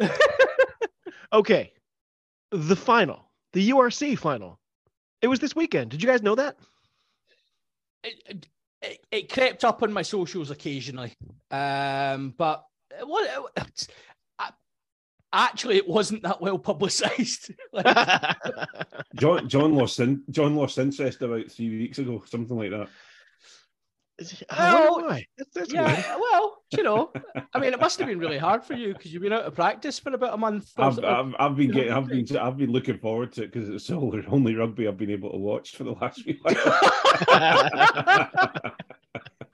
okay, 1.32 1.72
the 2.50 2.76
final, 2.76 3.30
the 3.52 3.70
URC 3.70 4.18
final. 4.18 4.58
It 5.20 5.28
was 5.28 5.40
this 5.40 5.56
weekend. 5.56 5.90
Did 5.90 6.02
you 6.02 6.08
guys 6.08 6.22
know 6.22 6.34
that? 6.34 6.56
it 8.04 8.46
it 9.10 9.32
crept 9.32 9.64
up 9.64 9.82
on 9.82 9.92
my 9.92 10.02
socials 10.02 10.50
occasionally, 10.50 11.12
um, 11.50 12.34
but 12.36 12.64
what? 13.02 13.50
Actually, 15.30 15.76
it 15.76 15.86
wasn't 15.86 16.22
that 16.22 16.40
well 16.40 16.58
publicised. 16.58 17.52
like, 17.72 17.84
John 19.16 19.46
John 19.48 19.74
lost 19.74 20.00
in, 20.00 20.22
John 20.30 20.56
lost 20.56 20.78
interest 20.78 21.20
about 21.20 21.50
three 21.50 21.68
weeks 21.68 21.98
ago, 21.98 22.22
something 22.26 22.56
like 22.56 22.70
that. 22.70 22.88
I 24.50 24.90
wonder 24.90 25.06
Well. 25.06 25.20
That's, 25.36 25.50
that's 25.54 25.72
yeah, 25.72 25.86
weird. 25.86 26.20
well, 26.20 26.62
you 26.76 26.82
know, 26.82 27.12
I 27.54 27.58
mean, 27.60 27.72
it 27.72 27.80
must 27.80 27.98
have 27.98 28.08
been 28.08 28.18
really 28.18 28.38
hard 28.38 28.64
for 28.64 28.74
you 28.74 28.92
because 28.92 29.12
you've 29.12 29.22
been 29.22 29.32
out 29.32 29.44
of 29.44 29.54
practice 29.54 29.98
for 29.98 30.12
about 30.12 30.34
a 30.34 30.36
month. 30.36 30.72
I've, 30.76 31.02
I've, 31.04 31.34
I've 31.38 31.56
been 31.56 31.70
getting 31.70 31.92
I've 31.92 32.08
been 32.08 32.36
I've 32.36 32.56
been 32.56 32.72
looking 32.72 32.98
forward 32.98 33.32
to 33.34 33.44
it 33.44 33.52
because 33.52 33.68
it's 33.68 33.90
all 33.90 34.10
the 34.10 34.24
only 34.26 34.54
rugby 34.54 34.88
I've 34.88 34.96
been 34.96 35.10
able 35.10 35.30
to 35.30 35.38
watch 35.38 35.76
for 35.76 35.84
the 35.84 35.92
last 35.92 36.22
few 36.22 36.36
months. 36.44 36.60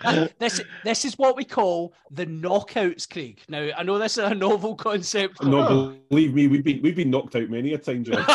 this 0.38 0.61
this 0.83 1.04
is 1.04 1.18
what 1.18 1.37
we 1.37 1.44
call 1.44 1.94
the 2.11 2.26
knockouts, 2.26 3.09
Craig. 3.09 3.40
Now 3.49 3.68
I 3.76 3.83
know 3.83 3.99
this 3.99 4.18
is 4.18 4.25
a 4.25 4.35
novel 4.35 4.75
concept. 4.76 5.38
for- 5.38 5.44
no, 5.44 5.97
believe 6.11 6.35
me, 6.35 6.49
we've 6.49 6.64
been 6.64 6.80
we've 6.83 6.97
been 6.97 7.11
knocked 7.11 7.37
out 7.37 7.50
many 7.50 7.75
a 7.75 7.78
time, 7.78 8.04
John. 8.04 8.25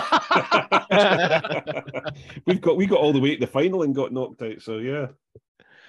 we've 2.45 2.61
got 2.61 2.77
we 2.77 2.85
got 2.85 2.99
all 2.99 3.13
the 3.13 3.19
way 3.19 3.35
to 3.35 3.39
the 3.39 3.47
final 3.51 3.83
and 3.83 3.95
got 3.95 4.13
knocked 4.13 4.41
out. 4.41 4.61
So 4.61 4.77
yeah, 4.77 5.07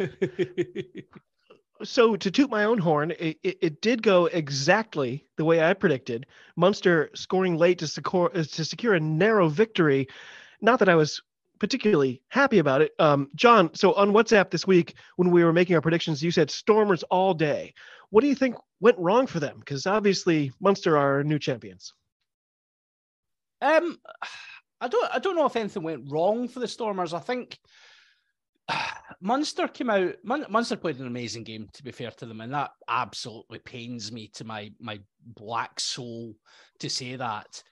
so 1.82 2.16
to 2.16 2.30
toot 2.30 2.50
my 2.50 2.64
own 2.64 2.78
horn, 2.78 3.12
it, 3.12 3.38
it, 3.42 3.58
it 3.60 3.80
did 3.82 4.02
go 4.02 4.26
exactly 4.26 5.26
the 5.36 5.44
way 5.44 5.62
I 5.62 5.74
predicted. 5.74 6.26
Munster 6.56 7.10
scoring 7.14 7.56
late 7.56 7.78
to 7.78 7.86
secure 7.86 8.30
uh, 8.34 8.42
to 8.42 8.64
secure 8.64 8.94
a 8.94 9.00
narrow 9.00 9.48
victory. 9.48 10.08
Not 10.60 10.78
that 10.80 10.88
I 10.88 10.94
was 10.94 11.22
particularly 11.58 12.22
happy 12.28 12.58
about 12.58 12.82
it. 12.82 12.92
Um, 12.98 13.28
John, 13.34 13.74
so 13.74 13.92
on 13.94 14.12
WhatsApp 14.12 14.50
this 14.50 14.66
week 14.66 14.94
when 15.16 15.30
we 15.30 15.44
were 15.44 15.52
making 15.52 15.76
our 15.76 15.82
predictions, 15.82 16.22
you 16.22 16.30
said 16.30 16.50
Stormers 16.50 17.02
all 17.04 17.34
day. 17.34 17.74
What 18.10 18.22
do 18.22 18.28
you 18.28 18.34
think 18.34 18.56
went 18.80 18.98
wrong 18.98 19.26
for 19.26 19.40
them? 19.40 19.58
Because 19.58 19.86
obviously 19.86 20.52
Munster 20.60 20.96
are 20.98 21.22
new 21.22 21.38
champions. 21.38 21.92
Um, 23.62 23.98
I 24.80 24.88
don't 24.88 25.14
I 25.14 25.18
don't 25.18 25.36
know 25.36 25.46
if 25.46 25.56
anything 25.56 25.82
went 25.82 26.10
wrong 26.10 26.48
for 26.48 26.60
the 26.60 26.68
Stormers. 26.68 27.12
I 27.12 27.20
think 27.20 27.58
Munster 29.20 29.68
came 29.68 29.90
out. 29.90 30.14
Mun- 30.24 30.46
Munster 30.48 30.76
played 30.76 30.98
an 30.98 31.06
amazing 31.06 31.44
game. 31.44 31.68
To 31.74 31.82
be 31.82 31.92
fair 31.92 32.10
to 32.12 32.26
them, 32.26 32.40
and 32.40 32.52
that 32.54 32.70
absolutely 32.88 33.58
pains 33.58 34.10
me 34.12 34.28
to 34.34 34.44
my 34.44 34.72
my 34.80 35.00
black 35.24 35.80
soul 35.80 36.34
to 36.80 36.88
say 36.90 37.16
that. 37.16 37.62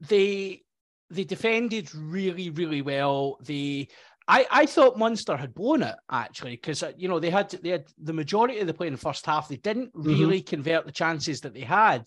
They 0.00 0.62
they 1.10 1.24
defended 1.24 1.94
really 1.94 2.50
really 2.50 2.82
well. 2.82 3.38
They 3.42 3.88
I, 4.28 4.46
I 4.50 4.66
thought 4.66 4.98
Munster 4.98 5.36
had 5.36 5.54
blown 5.54 5.82
it 5.82 5.96
actually 6.10 6.52
because 6.52 6.82
uh, 6.82 6.92
you 6.96 7.08
know 7.08 7.18
they 7.18 7.30
had 7.30 7.50
they 7.50 7.70
had 7.70 7.84
the 7.98 8.12
majority 8.12 8.60
of 8.60 8.66
the 8.66 8.74
play 8.74 8.86
in 8.86 8.92
the 8.92 8.98
first 8.98 9.26
half. 9.26 9.48
They 9.48 9.56
didn't 9.56 9.92
mm-hmm. 9.94 10.08
really 10.08 10.42
convert 10.42 10.86
the 10.86 10.92
chances 10.92 11.40
that 11.40 11.54
they 11.54 11.60
had. 11.60 12.04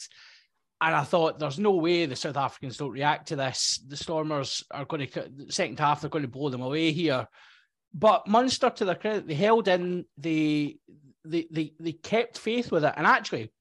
And 0.81 0.93
I 0.93 1.03
thought, 1.03 1.39
there's 1.39 1.57
no 1.57 1.71
way 1.71 2.05
the 2.05 2.15
South 2.15 2.37
Africans 2.37 2.77
don't 2.77 2.91
react 2.91 3.29
to 3.29 3.35
this. 3.35 3.81
The 3.87 3.95
Stormers 3.95 4.63
are 4.71 4.85
going 4.85 5.07
to, 5.07 5.29
the 5.33 5.51
second 5.51 5.79
half, 5.79 6.01
they're 6.01 6.09
going 6.09 6.25
to 6.25 6.29
blow 6.29 6.49
them 6.49 6.61
away 6.61 6.91
here. 6.91 7.27
But 7.93 8.27
Munster, 8.27 8.69
to 8.69 8.85
their 8.85 8.95
credit, 8.95 9.25
they 9.25 9.35
held 9.35 9.69
in, 9.69 10.05
they, 10.17 10.77
they, 11.23 11.47
they, 11.49 11.73
they 11.79 11.93
kept 11.93 12.37
faith 12.37 12.71
with 12.71 12.83
it. 12.83 12.93
And 12.97 13.07
actually, 13.07 13.53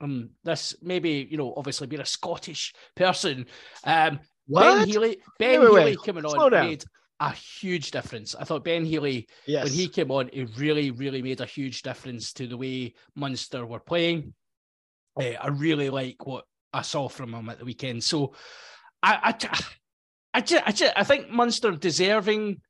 um, 0.00 0.30
this 0.44 0.74
maybe, 0.82 1.28
you 1.30 1.36
know, 1.36 1.52
obviously 1.56 1.86
being 1.86 2.00
a 2.02 2.06
Scottish 2.06 2.72
person, 2.96 3.46
um, 3.84 4.18
Ben 4.48 4.88
Healy, 4.88 5.18
Ben 5.38 5.60
wait, 5.60 5.68
Healy 5.68 5.84
wait. 5.84 5.98
coming 6.04 6.24
on 6.24 6.50
made 6.50 6.84
a 7.20 7.30
huge 7.32 7.90
difference. 7.90 8.34
I 8.34 8.44
thought 8.44 8.64
Ben 8.64 8.84
Healy, 8.84 9.28
Yes. 9.46 9.64
when 9.64 9.72
he 9.72 9.88
came 9.88 10.10
on, 10.10 10.30
it 10.32 10.48
really, 10.56 10.90
really 10.90 11.22
made 11.22 11.40
a 11.40 11.46
huge 11.46 11.82
difference 11.82 12.32
to 12.34 12.46
the 12.46 12.56
way 12.56 12.94
Munster 13.14 13.64
were 13.64 13.78
playing. 13.78 14.34
Eh, 15.20 15.36
I 15.40 15.48
really 15.48 15.90
like 15.90 16.26
what 16.26 16.46
I 16.72 16.82
saw 16.82 17.08
from 17.08 17.34
him 17.34 17.48
at 17.48 17.58
the 17.58 17.64
weekend. 17.64 18.02
So 18.04 18.34
I, 19.02 19.18
I, 19.22 19.32
ju- 19.32 19.48
I, 20.34 20.40
ju- 20.40 20.60
I, 20.64 20.72
ju- 20.72 20.88
I 20.96 21.04
think 21.04 21.30
Munster 21.30 21.72
deserving 21.72 22.60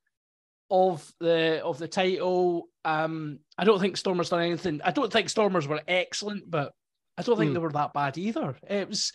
of 0.71 1.11
the 1.21 1.63
of 1.63 1.79
the 1.79 1.89
title. 1.89 2.69
Um, 2.85 3.39
I 3.59 3.65
don't 3.65 3.79
think 3.81 3.97
Stormers 3.97 4.31
done 4.31 4.43
anything. 4.43 4.81
I 4.85 4.91
don't 4.91 5.13
think 5.13 5.29
Stormers 5.29 5.69
were 5.69 5.83
excellent, 5.87 6.51
but 6.51 6.73
I 7.19 7.23
don't 7.23 7.37
think 7.37 7.51
Hmm. 7.51 7.55
they 7.55 7.61
were 7.61 7.73
that 7.73 7.93
bad 7.93 8.17
either. 8.19 8.57
It 8.69 8.89
was, 8.89 9.13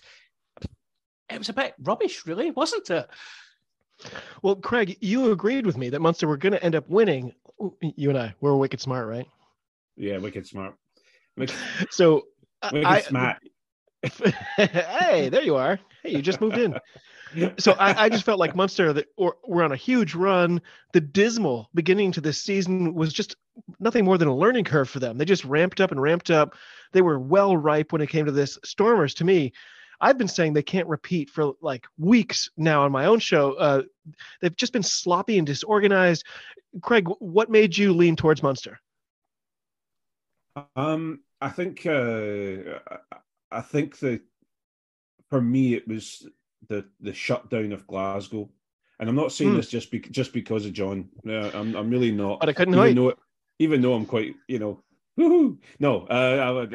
it 1.30 1.38
was 1.38 1.50
a 1.50 1.54
bit 1.54 1.74
rubbish, 1.80 2.26
really, 2.26 2.52
wasn't 2.52 2.90
it? 2.92 3.10
Well, 4.44 4.56
Craig, 4.56 4.98
you 5.02 5.32
agreed 5.32 5.66
with 5.66 5.78
me 5.78 5.90
that 5.90 6.00
Munster 6.02 6.28
were 6.28 6.38
going 6.38 6.54
to 6.54 6.64
end 6.64 6.76
up 6.76 6.88
winning. 6.88 7.34
You 7.82 8.10
and 8.10 8.18
I, 8.20 8.36
we're 8.40 8.56
wicked 8.56 8.80
smart, 8.80 9.08
right? 9.08 9.26
yeah, 9.96 10.20
wicked 10.20 10.46
smart, 10.46 10.76
wicked, 11.36 11.56
So 11.90 12.28
wicked 12.72 12.86
I, 12.86 13.02
smart. 13.02 13.38
Hey, 14.58 15.30
there 15.30 15.44
you 15.44 15.56
are. 15.56 15.80
Hey, 16.04 16.12
you 16.12 16.22
just 16.22 16.42
moved 16.42 16.58
in. 16.58 16.80
So 17.58 17.74
I, 17.74 18.06
I 18.06 18.10
just 18.10 18.24
felt 18.24 18.40
like 18.40 18.56
Munster 18.56 18.94
that 18.94 19.08
or, 19.18 19.36
were 19.46 19.64
on 19.64 19.72
a 19.72 19.76
huge 19.76 20.16
run. 20.16 20.62
The 20.94 21.02
dismal 21.02 21.70
beginning 21.74 22.12
to 22.14 22.22
this 22.22 22.42
season 22.42 22.94
was 22.94 23.12
just 23.12 23.36
nothing 23.80 24.06
more 24.06 24.18
than 24.18 24.28
a 24.28 24.36
learning 24.36 24.64
curve 24.64 24.90
for 24.90 25.00
them. 25.00 25.18
They 25.18 25.26
just 25.26 25.44
ramped 25.46 25.82
up 25.82 25.92
and 25.92 26.02
ramped 26.02 26.32
up. 26.32 26.56
They 26.94 27.02
were 27.02 27.20
well 27.20 27.58
ripe 27.58 27.92
when 27.92 28.02
it 28.02 28.10
came 28.10 28.26
to 28.26 28.32
this. 28.32 28.58
Stormers, 28.64 29.14
to 29.16 29.26
me, 29.26 29.52
I've 30.00 30.18
been 30.18 30.28
saying 30.28 30.54
they 30.54 30.64
can't 30.64 30.88
repeat 30.88 31.30
for 31.30 31.54
like 31.62 31.86
weeks 31.98 32.50
now 32.56 32.84
on 32.84 32.92
my 32.92 33.06
own 33.06 33.20
show. 33.20 33.54
Uh, 33.54 33.82
they've 34.42 34.56
just 34.56 34.74
been 34.74 34.84
sloppy 34.84 35.38
and 35.38 35.48
disorganized. 35.48 36.24
Craig, 36.82 37.08
what 37.20 37.50
made 37.50 37.78
you 37.78 37.94
lean 37.94 38.16
towards 38.16 38.44
Munster? 38.44 38.80
Um, 40.76 41.22
I 41.42 41.50
think 41.50 41.86
uh, 41.86 42.80
I- 43.52 43.58
I 43.58 43.62
think 43.62 44.00
that 44.00 44.22
for 45.30 45.42
me 45.42 45.74
it 45.74 45.88
was 45.88 46.28
the 46.70 46.86
the 47.00 47.14
shutdown 47.14 47.72
of 47.72 47.88
Glasgow, 47.88 48.50
and 49.00 49.10
I'm 49.10 49.16
not 49.16 49.32
saying 49.32 49.52
Hmm. 49.52 49.58
this 49.58 49.70
just 49.70 49.92
be, 49.92 50.00
just 50.00 50.34
because 50.34 50.66
of 50.66 50.74
John. 50.74 51.10
No, 51.24 51.50
I'm 51.54 51.76
I'm 51.76 51.90
really 51.90 52.12
not. 52.12 52.40
But 52.40 52.50
I 52.50 52.54
couldn't 52.54 52.74
even 52.76 52.96
though 52.96 53.14
even 53.60 53.82
though 53.82 53.94
I'm 53.94 54.06
quite 54.06 54.36
you 54.48 54.60
know. 54.60 54.84
Woohoo! 55.20 55.58
No, 55.80 56.06
uh, 56.12 56.68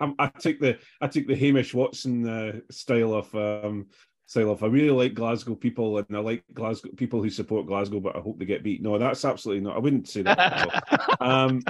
I, 0.00 0.04
I, 0.04 0.14
I 0.18 0.26
took 0.38 0.60
the 0.60 0.78
I 1.00 1.06
took 1.08 1.26
the 1.26 1.34
Hamish 1.34 1.72
Watson 1.72 2.28
uh, 2.28 2.60
style 2.70 3.14
of 3.14 3.34
um, 3.34 3.86
style 4.26 4.50
of 4.50 4.62
I 4.62 4.66
really 4.66 4.90
like 4.90 5.14
Glasgow 5.14 5.54
people 5.54 5.96
and 5.96 6.06
I 6.14 6.18
like 6.18 6.44
Glasgow 6.52 6.90
people 6.94 7.22
who 7.22 7.30
support 7.30 7.66
Glasgow, 7.66 8.00
but 8.00 8.14
I 8.14 8.20
hope 8.20 8.38
they 8.38 8.44
get 8.44 8.62
beat. 8.62 8.82
No, 8.82 8.98
that's 8.98 9.24
absolutely 9.24 9.64
not. 9.64 9.76
I 9.76 9.78
wouldn't 9.78 10.08
say 10.08 10.20
that. 10.22 11.16
um, 11.20 11.62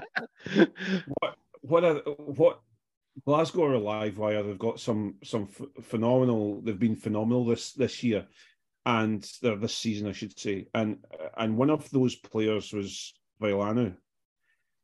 what 1.21 1.37
what 1.61 1.85
are, 1.85 1.95
what 2.17 2.61
Glasgow 3.25 3.65
are 3.65 3.75
alive 3.75 4.19
wire. 4.19 4.43
They've 4.43 4.59
got 4.59 4.81
some 4.81 5.17
some 5.25 5.47
ph- 5.47 5.71
phenomenal. 5.83 6.61
They've 6.61 6.79
been 6.79 6.97
phenomenal 6.97 7.45
this 7.45 7.73
this 7.73 8.03
year, 8.03 8.27
and 8.85 9.29
they're 9.43 9.57
this 9.57 9.75
season, 9.75 10.09
I 10.09 10.13
should 10.13 10.39
say. 10.39 10.69
And 10.75 10.99
and 11.37 11.57
one 11.57 11.71
of 11.71 11.91
those 11.91 12.15
players 12.15 12.73
was 12.73 13.15
Vailanu. 13.41 13.97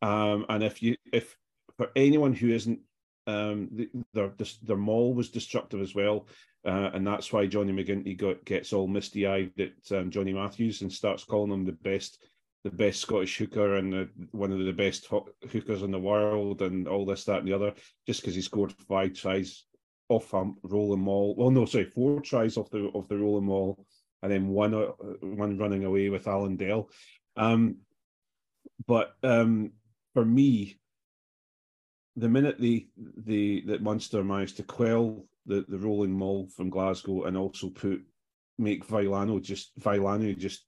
Um, 0.01 0.47
and 0.49 0.63
if 0.63 0.83
you 0.83 0.97
if 1.13 1.37
for 1.77 1.91
anyone 1.95 2.33
who 2.33 2.51
isn't, 2.51 2.81
um, 3.27 3.69
th- 3.77 3.91
their 4.15 4.33
their 4.63 4.77
maul 4.77 5.15
was 5.15 5.31
destructive 5.31 5.81
as 5.81 5.95
well. 5.95 6.27
Uh, 6.65 6.91
and 6.95 7.05
that's 7.05 7.33
why 7.33 7.45
Johnny 7.45 7.73
McGinty 7.73 8.17
got, 8.17 8.45
gets 8.45 8.73
all 8.73 8.87
misty 8.87 9.27
eyed 9.27 9.51
at 9.59 9.97
um, 9.99 10.13
Johnny 10.13 10.33
Matthews 10.33 10.83
and 10.83 10.93
starts 10.93 11.25
calling 11.25 11.51
him 11.51 11.65
the 11.65 11.73
best 11.73 12.23
the 12.65 12.71
best 12.71 13.01
Scottish 13.01 13.39
hooker 13.39 13.77
and 13.77 13.93
the, 13.93 14.09
one 14.31 14.53
of 14.53 14.65
the 14.65 14.73
best 14.73 15.07
ho- 15.07 15.29
hookers 15.51 15.83
in 15.83 15.91
the 15.91 15.99
world 15.99 16.63
and 16.63 16.87
all 16.87 17.05
this, 17.05 17.25
that, 17.25 17.41
and 17.41 17.49
the 17.49 17.53
other, 17.53 17.75
just 18.07 18.21
because 18.21 18.35
he 18.35 18.43
scored 18.43 18.73
five 18.89 19.15
tries 19.15 19.65
off 20.09 20.33
a 20.35 20.51
rolling 20.63 21.01
maul. 21.01 21.35
Well, 21.37 21.51
no, 21.51 21.65
sorry, 21.65 21.85
four 21.85 22.21
tries 22.21 22.57
off 22.57 22.71
the 22.71 22.85
off 22.95 23.09
the 23.09 23.19
rolling 23.19 23.47
maul, 23.47 23.85
and 24.23 24.31
then 24.31 24.49
one 24.49 24.75
uh, 24.75 24.93
one 25.21 25.59
running 25.59 25.85
away 25.85 26.09
with 26.09 26.29
Alan 26.29 26.57
Dale. 26.57 26.89
Um, 27.37 27.79
but 28.87 29.15
um, 29.23 29.73
for 30.15 30.25
me, 30.25 30.79
the 32.17 32.29
minute 32.29 32.59
the 32.61 32.89
the 32.97 33.63
that 33.67 33.83
Munster 33.83 34.23
managed 34.23 34.59
to 34.59 34.63
quell 34.63 35.25
the, 35.47 35.65
the 35.69 35.79
rolling 35.79 36.13
maul 36.13 36.47
from 36.47 36.71
Glasgow 36.71 37.25
and 37.25 37.37
also 37.37 37.71
put 37.71 38.03
make 38.59 38.87
Vailanu 38.87 39.43
just 39.43 39.73
Vailanu 39.81 40.37
just 40.37 40.65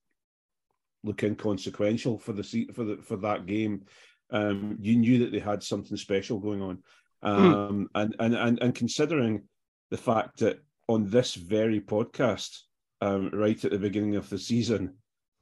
look 1.04 1.23
inconsequential 1.23 2.18
for 2.18 2.32
the 2.32 2.42
seat 2.42 2.75
for 2.75 2.84
the 2.84 2.96
for 2.96 3.16
that 3.18 3.46
game. 3.46 3.84
Um, 4.30 4.78
you 4.80 4.96
knew 4.96 5.18
that 5.20 5.32
they 5.32 5.38
had 5.38 5.62
something 5.62 5.96
special 5.96 6.38
going 6.40 6.62
on, 6.62 6.82
um, 7.23 7.88
and, 7.94 8.16
and 8.18 8.34
and 8.34 8.58
and 8.61 8.75
considering 8.75 9.44
the 9.90 9.96
fact 9.96 10.38
that 10.40 10.58
on 10.88 11.08
this 11.08 11.34
very 11.34 11.80
podcast, 11.80 12.58
um, 13.00 13.30
right 13.32 13.62
at 13.64 13.70
the 13.70 13.78
beginning 13.78 14.16
of 14.16 14.28
the 14.30 14.38
season, 14.38 14.94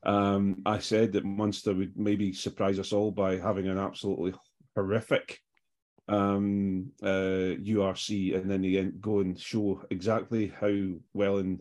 um, 0.05 0.63
I 0.67 0.79
said 0.79 1.13
that 1.13 1.25
Munster 1.25 1.75
would 1.75 1.97
maybe 1.97 2.33
surprise 2.33 2.79
us 2.79 2.93
all 2.93 3.11
by 3.11 3.39
having 3.39 3.69
an 3.69 3.79
absolutely 3.79 4.35
horrific 4.75 5.39
um, 6.09 6.91
uh, 7.03 7.57
URC, 7.63 8.37
and 8.37 8.51
then 8.51 8.63
they 8.63 8.83
go 9.01 9.21
and 9.21 9.39
show 9.39 9.83
exactly 9.91 10.53
how 10.61 10.75
well 11.15 11.39
and 11.39 11.61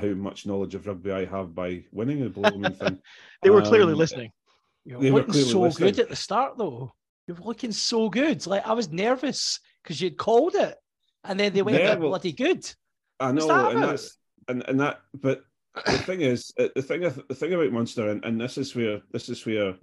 how 0.00 0.08
much 0.08 0.46
knowledge 0.46 0.74
of 0.74 0.86
rugby 0.86 1.12
I 1.12 1.24
have 1.24 1.54
by 1.54 1.84
winning 1.92 2.24
a 2.24 2.28
blooming 2.28 2.72
thing. 2.80 2.98
They 3.42 3.50
were 3.50 3.62
clearly 3.62 3.92
Um, 3.92 3.98
listening. 3.98 4.30
You're 4.84 5.00
They 5.00 5.10
looking 5.10 5.34
so 5.34 5.60
listening. 5.62 5.88
good 5.92 6.00
at 6.00 6.08
the 6.08 6.16
start, 6.16 6.58
though. 6.58 6.92
You're 7.26 7.36
looking 7.38 7.72
so 7.72 8.08
good. 8.08 8.46
Like 8.46 8.66
I 8.66 8.72
was 8.72 8.90
nervous 8.90 9.60
because 9.82 10.00
you'd 10.00 10.16
called 10.16 10.54
it, 10.54 10.76
and 11.24 11.38
then 11.38 11.52
they 11.52 11.62
went 11.62 11.78
Yeah, 11.78 11.94
well- 11.94 12.08
bloody 12.10 12.32
good. 12.32 12.68
I 13.20 13.32
know, 13.32 13.46
that 13.48 13.72
and 13.72 13.82
that's 13.82 14.16
and, 14.46 14.62
and 14.68 14.80
that. 14.80 15.00
But 15.12 15.42
the 15.86 15.98
thing 15.98 16.20
is, 16.20 16.52
uh, 16.58 16.68
the 16.74 16.82
thing 16.82 17.00
the 17.02 17.34
thing 17.34 17.52
about 17.52 17.72
Munster, 17.72 18.10
and, 18.10 18.24
and 18.24 18.40
this 18.40 18.56
is 18.58 18.74
where 18.76 19.00
this 19.12 19.28
is 19.28 19.44
where 19.44 19.74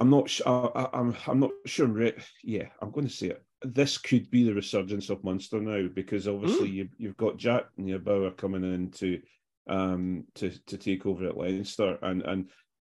I'm 0.00 0.10
not. 0.10 0.30
Sh- 0.30 0.40
I, 0.46 0.50
I- 0.50 0.98
I'm 0.98 1.14
I'm 1.26 1.40
not 1.40 1.50
sure. 1.66 1.86
I'm 1.86 1.92
re- 1.94 2.14
yeah, 2.42 2.68
I'm 2.80 2.90
going 2.90 3.06
to 3.06 3.12
say 3.12 3.28
it. 3.28 3.42
This 3.62 3.98
could 3.98 4.30
be 4.30 4.44
the 4.44 4.54
resurgence 4.54 5.10
of 5.10 5.22
Munster 5.24 5.60
now 5.60 5.88
because 5.94 6.26
obviously 6.26 6.70
you, 6.70 6.88
you've 6.98 7.16
got 7.16 7.38
Jacques 7.38 7.70
Nienaber 7.78 8.36
coming 8.36 8.64
in 8.64 8.90
to 8.92 9.20
um 9.68 10.24
to 10.34 10.50
to 10.66 10.78
take 10.78 11.04
over 11.06 11.28
at 11.28 11.36
Leinster 11.36 11.98
and 12.02 12.22
and 12.22 12.48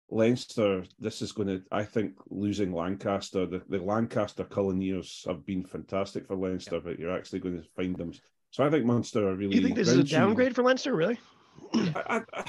Leinster. 0.09 0.83
This 0.99 1.21
is 1.21 1.31
going 1.31 1.47
to. 1.47 1.63
I 1.71 1.83
think 1.83 2.13
losing 2.29 2.71
Lancaster, 2.71 3.45
the, 3.45 3.61
the 3.69 3.79
Lancaster 3.79 4.43
Cullineers 4.43 5.27
have 5.27 5.45
been 5.45 5.63
fantastic 5.63 6.27
for 6.27 6.35
Leinster, 6.35 6.79
but 6.79 6.99
you're 6.99 7.15
actually 7.15 7.39
going 7.39 7.61
to 7.61 7.67
find 7.75 7.95
them. 7.95 8.11
So 8.51 8.63
I 8.63 8.69
think 8.69 8.85
Munster 8.85 9.27
are 9.27 9.35
really. 9.35 9.55
You 9.55 9.61
think 9.63 9.75
this 9.75 9.89
is 9.89 9.97
a 9.97 10.03
downgrade 10.03 10.55
for 10.55 10.63
Leinster? 10.63 10.95
Really? 10.95 11.19
I, 11.73 11.93
I, 12.05 12.21
I, 12.33 12.43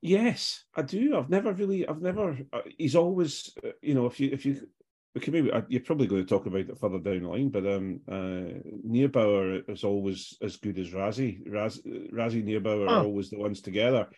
yes, 0.00 0.64
I 0.74 0.82
do. 0.82 1.16
I've 1.16 1.30
never 1.30 1.52
really, 1.52 1.86
I've 1.86 2.02
never. 2.02 2.36
Uh, 2.52 2.60
he's 2.76 2.94
always, 2.94 3.52
uh, 3.64 3.70
you 3.80 3.94
know, 3.94 4.06
if 4.06 4.20
you 4.20 4.30
if 4.32 4.44
you, 4.44 4.68
we 5.14 5.20
can 5.20 5.32
maybe 5.34 5.52
uh, 5.52 5.62
you're 5.68 5.82
probably 5.82 6.06
going 6.06 6.22
to 6.22 6.28
talk 6.28 6.46
about 6.46 6.60
it 6.60 6.78
further 6.78 6.98
down 6.98 7.22
the 7.22 7.28
line, 7.28 7.50
but 7.50 7.66
um, 7.66 8.00
uh, 8.08 8.60
Nienaber 8.86 9.68
is 9.68 9.84
always 9.84 10.38
as 10.40 10.56
good 10.56 10.78
as 10.78 10.90
Rassie. 10.90 11.40
Raz, 11.46 11.80
Razzie 12.12 12.62
Huh. 12.64 13.00
are 13.00 13.04
always 13.04 13.28
the 13.28 13.38
ones 13.38 13.60
together. 13.60 14.08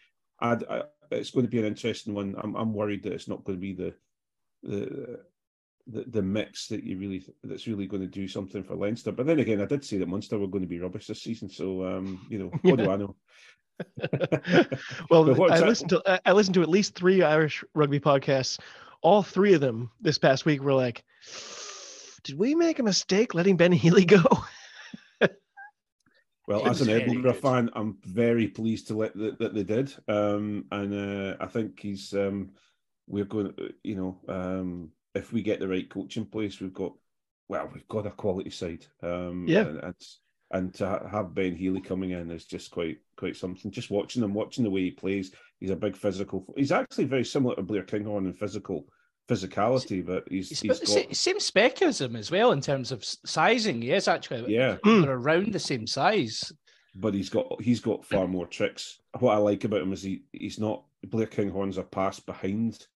I'd, 0.41 0.65
I, 0.65 0.83
it's 1.11 1.31
going 1.31 1.47
to 1.47 1.51
be 1.51 1.59
an 1.59 1.65
interesting 1.65 2.15
one. 2.15 2.37
I'm 2.39 2.55
I'm 2.55 2.73
worried 2.73 3.03
that 3.03 3.13
it's 3.13 3.29
not 3.29 3.45
going 3.45 3.59
to 3.59 3.61
be 3.61 3.75
the 3.75 3.95
the. 4.63 5.21
The, 5.87 6.03
the 6.09 6.23
mix 6.23 6.69
that 6.69 6.83
you 6.83 6.97
really 6.97 7.27
that's 7.43 7.67
really 7.67 7.87
going 7.87 8.01
to 8.01 8.09
do 8.09 8.27
something 8.27 8.65
for 8.65 8.75
Leinster, 8.75 9.13
but 9.13 9.27
then 9.27 9.39
again, 9.39 9.61
I 9.61 9.67
did 9.67 9.85
say 9.85 9.99
that 9.99 10.09
Munster 10.09 10.39
were 10.39 10.47
going 10.47 10.65
to 10.65 10.67
be 10.67 10.81
rubbish 10.81 11.09
this 11.09 11.23
season. 11.23 11.51
So 11.51 11.85
um, 11.85 12.19
you 12.31 12.39
know, 12.39 12.51
what 12.63 12.79
do 12.79 12.91
I 12.91 12.97
know? 12.97 13.17
well, 15.11 15.43
I 15.53 15.61
listened 15.61 15.91
to 15.91 16.21
I 16.25 16.33
listened 16.33 16.55
to 16.55 16.63
at 16.63 16.71
least 16.71 16.95
three 16.95 17.23
Irish 17.23 17.63
rugby 17.75 18.01
podcasts. 18.01 18.59
All 19.05 19.23
three 19.23 19.53
of 19.53 19.61
them 19.61 19.91
this 20.01 20.17
past 20.19 20.47
week 20.47 20.63
were 20.63 20.73
like, 20.73 21.05
"Did 22.25 22.39
we 22.39 22.55
make 22.55 22.79
a 22.79 22.83
mistake 22.83 23.35
letting 23.35 23.57
Ben 23.59 23.71
Healy 23.71 24.07
go?" 24.07 24.23
Well, 26.47 26.67
as 26.67 26.83
an 26.83 26.91
Edinburgh 26.91 27.35
fan, 27.35 27.71
I'm 27.75 27.97
very 28.05 28.49
pleased 28.49 28.89
to 28.89 28.95
let 28.95 29.17
that, 29.17 29.39
that 29.39 29.55
they 29.55 29.63
did, 29.63 29.95
um, 30.09 30.67
and 30.73 30.93
uh, 30.93 31.37
I 31.41 31.47
think 31.47 31.81
he's. 31.81 32.13
Um, 32.13 32.51
we're 33.07 33.25
going, 33.25 33.53
to, 33.55 33.73
you 33.83 33.97
know, 33.97 34.21
um, 34.29 34.91
if 35.15 35.33
we 35.33 35.43
get 35.43 35.61
the 35.61 35.69
right 35.69 35.89
coach 35.89 36.17
in 36.17 36.25
place, 36.25 36.61
we've 36.61 36.73
got, 36.73 36.93
well, 37.49 37.71
we've 37.73 37.87
got 37.89 38.07
a 38.07 38.11
quality 38.11 38.49
side. 38.51 38.87
Um, 39.03 39.47
Yeah. 39.47 39.67
and, 39.67 39.79
and 39.85 39.95
and 40.51 40.75
to 40.75 40.87
ha- 40.87 41.09
have 41.09 41.35
Ben 41.35 41.55
Healy 41.55 41.81
coming 41.81 42.11
in 42.13 42.31
is 42.31 42.45
just 42.45 42.71
quite 42.71 42.99
quite 43.17 43.37
something. 43.37 43.71
Just 43.71 43.91
watching 43.91 44.23
him, 44.23 44.35
watching 44.35 44.65
the 44.65 44.71
way 44.71 44.83
he 44.83 44.91
plays, 44.91 45.33
he's 45.61 45.71
a 45.71 45.77
big 45.77 45.97
physical. 45.97 46.47
He's 46.57 46.73
actually 46.73 47.05
very 47.05 47.25
similar 47.25 47.57
to 47.57 47.63
Blair 47.63 47.83
Kinghorn 47.83 48.27
in 48.27 48.35
physical 48.35 48.87
physicality, 49.29 50.05
but 50.05 50.25
he's 50.29 50.49
He's, 50.49 50.61
he's 50.61 50.71
about 50.71 50.81
the 50.81 50.87
got 51.05 51.09
sa- 51.09 51.13
same 51.31 51.41
spec 51.41 51.83
as 51.83 52.01
him 52.01 52.17
as 52.17 52.31
well 52.31 52.53
in 52.53 52.61
terms 52.61 52.93
of 52.93 53.05
sizing. 53.05 53.83
He 53.83 53.91
is 53.93 54.09
actually. 54.09 54.53
yeah. 54.55 54.77
They're 54.85 55.13
around 55.13 55.53
the 55.53 55.59
same 55.59 55.87
size. 55.87 56.53
but 56.95 57.15
he's 57.15 57.29
got 57.31 57.61
he's 57.61 57.81
got 57.81 58.05
far 58.05 58.27
more 58.29 58.47
tricks. 58.47 58.99
What 59.19 59.35
I 59.35 59.39
like 59.39 59.65
about 59.65 59.83
him 59.83 59.93
is 59.93 60.03
he 60.03 60.25
he's 60.33 60.59
not 60.59 60.85
Blair 61.05 61.27
Kinghorn's 61.27 61.79
a 61.79 61.83
pass 61.83 62.21
behind 62.21 62.87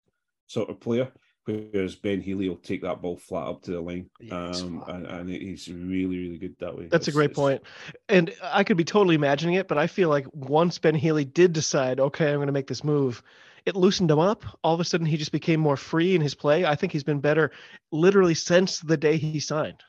sort 0.47 0.71
of 0.71 0.81
player, 0.81 1.11
whereas 1.45 1.95
Ben 1.97 2.21
Healy 2.21 2.49
will 2.49 2.57
take 2.57 2.83
that 2.83 3.03
ball 3.03 3.17
flat 3.17 3.49
up 3.49 3.63
to 3.63 3.73
the 3.73 3.81
line, 3.81 4.09
Yeah, 4.21 4.49
it's 4.49 4.63
um, 4.63 4.83
and, 4.89 5.07
and 5.07 5.29
he's 5.29 5.69
really 5.69 6.19
really 6.19 6.39
good 6.39 6.57
that 6.61 6.77
way. 6.77 6.87
That's 6.87 7.09
a 7.09 7.13
great 7.13 7.35
point. 7.35 7.63
And 8.09 8.33
I 8.43 8.65
could 8.65 8.77
be 8.77 8.85
totally 8.85 9.15
imagining 9.15 9.57
it, 9.57 9.69
but 9.69 9.77
I 9.79 9.87
feel 9.87 10.09
like 10.09 10.27
once 10.33 10.79
Ben 10.79 10.95
Healy 10.95 11.25
did 11.27 11.53
decide, 11.53 12.01
okay, 12.01 12.31
I'm 12.31 12.37
going 12.37 12.47
to 12.47 12.53
make 12.53 12.67
this 12.67 12.83
move, 12.85 13.23
it 13.69 13.77
loosened 13.77 14.11
him 14.11 14.19
up. 14.19 14.45
All 14.65 14.75
of 14.75 14.81
a 14.81 14.85
sudden, 14.85 15.07
he 15.07 15.17
just 15.17 15.33
became 15.33 15.61
more 15.61 15.77
free 15.77 16.15
in 16.15 16.21
his 16.21 16.35
play. 16.35 16.65
I 16.65 16.75
think 16.75 16.93
he's 16.93 17.05
been 17.05 17.21
better 17.21 17.53
literally 17.93 18.35
since 18.35 18.81
the 18.81 18.97
day 18.97 19.17
he 19.17 19.39
signed. 19.39 19.83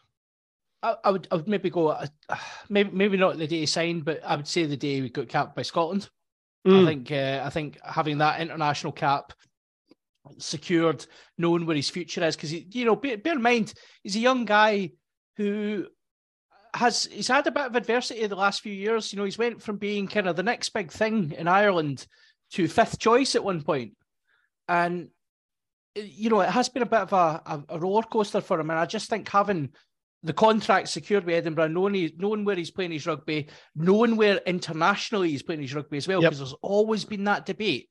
I, 0.84 0.96
I 1.04 1.12
would 1.12 1.28
I 1.32 1.36
would 1.36 1.48
maybe 1.48 1.70
go 1.70 1.88
uh, 1.88 2.06
maybe 2.70 2.92
maybe 2.92 3.18
not 3.18 3.38
the 3.38 3.48
day 3.48 3.60
he 3.62 3.65
signed, 3.65 4.06
but 4.06 4.24
I 4.24 4.36
would 4.36 4.48
say 4.48 4.65
the 4.65 4.78
day 4.78 5.02
we 5.02 5.10
got 5.10 5.30
capped 5.30 5.56
by 5.56 5.63
Scotland. 5.63 6.10
I 6.65 6.70
Mm. 6.70 6.86
think 6.86 7.12
uh, 7.12 7.42
I 7.46 7.50
think 7.50 7.80
having 7.84 8.18
that 8.18 8.42
international 8.42 8.92
cap 8.92 9.32
secured, 10.38 11.06
knowing 11.38 11.65
where 11.65 11.76
his 11.76 11.89
future 11.89 12.24
is, 12.24 12.36
because 12.36 12.54
you 12.54 12.86
know, 12.86 12.98
bear, 12.98 13.18
bear 13.18 13.34
in 13.34 13.42
mind 13.42 13.74
he's 14.04 14.18
a 14.18 14.20
young 14.20 14.44
guy 14.46 14.92
who 15.38 15.88
has 16.74 17.06
he's 17.06 17.30
had 17.30 17.48
a 17.48 17.52
bit 17.52 17.68
of 17.68 17.76
adversity 17.76 18.28
the 18.28 18.36
last 18.36 18.62
few 18.62 18.74
years. 18.74 19.12
You 19.12 19.18
know, 19.18 19.26
he's 19.26 19.38
went 19.38 19.62
from 19.62 19.78
being 19.78 20.08
kind 20.08 20.28
of 20.28 20.36
the 20.36 20.44
next 20.44 20.70
big 20.70 20.92
thing 20.92 21.32
in 21.32 21.48
Ireland 21.48 22.06
to 22.53 22.67
fifth 22.67 22.99
choice 22.99 23.35
at 23.35 23.43
one 23.43 23.62
point, 23.62 23.93
and 24.67 25.09
uh, 25.97 26.01
you 26.01 26.29
know 26.29 26.41
it 26.41 26.49
has 26.49 26.69
been 26.69 26.83
a 26.83 26.88
bit 26.88 27.01
of 27.01 27.13
a, 27.13 27.41
a, 27.45 27.63
a 27.69 27.79
roller 27.79 28.03
coaster 28.03 28.41
for 28.41 28.59
him. 28.59 28.69
And 28.69 28.79
I 28.79 28.85
just 28.85 29.09
think 29.09 29.27
having 29.29 29.69
the 30.23 30.33
contract 30.33 30.89
secured 30.89 31.25
with 31.25 31.35
Edinburgh, 31.35 31.69
knowing 31.69 31.93
he, 31.93 32.13
knowing 32.17 32.43
where 32.43 32.55
he's 32.55 32.71
playing 32.71 32.91
his 32.91 33.07
rugby, 33.07 33.47
knowing 33.75 34.17
where 34.17 34.38
internationally 34.45 35.29
he's 35.29 35.43
playing 35.43 35.62
his 35.62 35.73
rugby 35.73 35.97
as 35.97 36.07
well, 36.07 36.21
Yep. 36.21 36.31
because 36.31 36.39
there's 36.39 36.55
always 36.62 37.05
been 37.05 37.23
that 37.25 37.45
debate. 37.45 37.89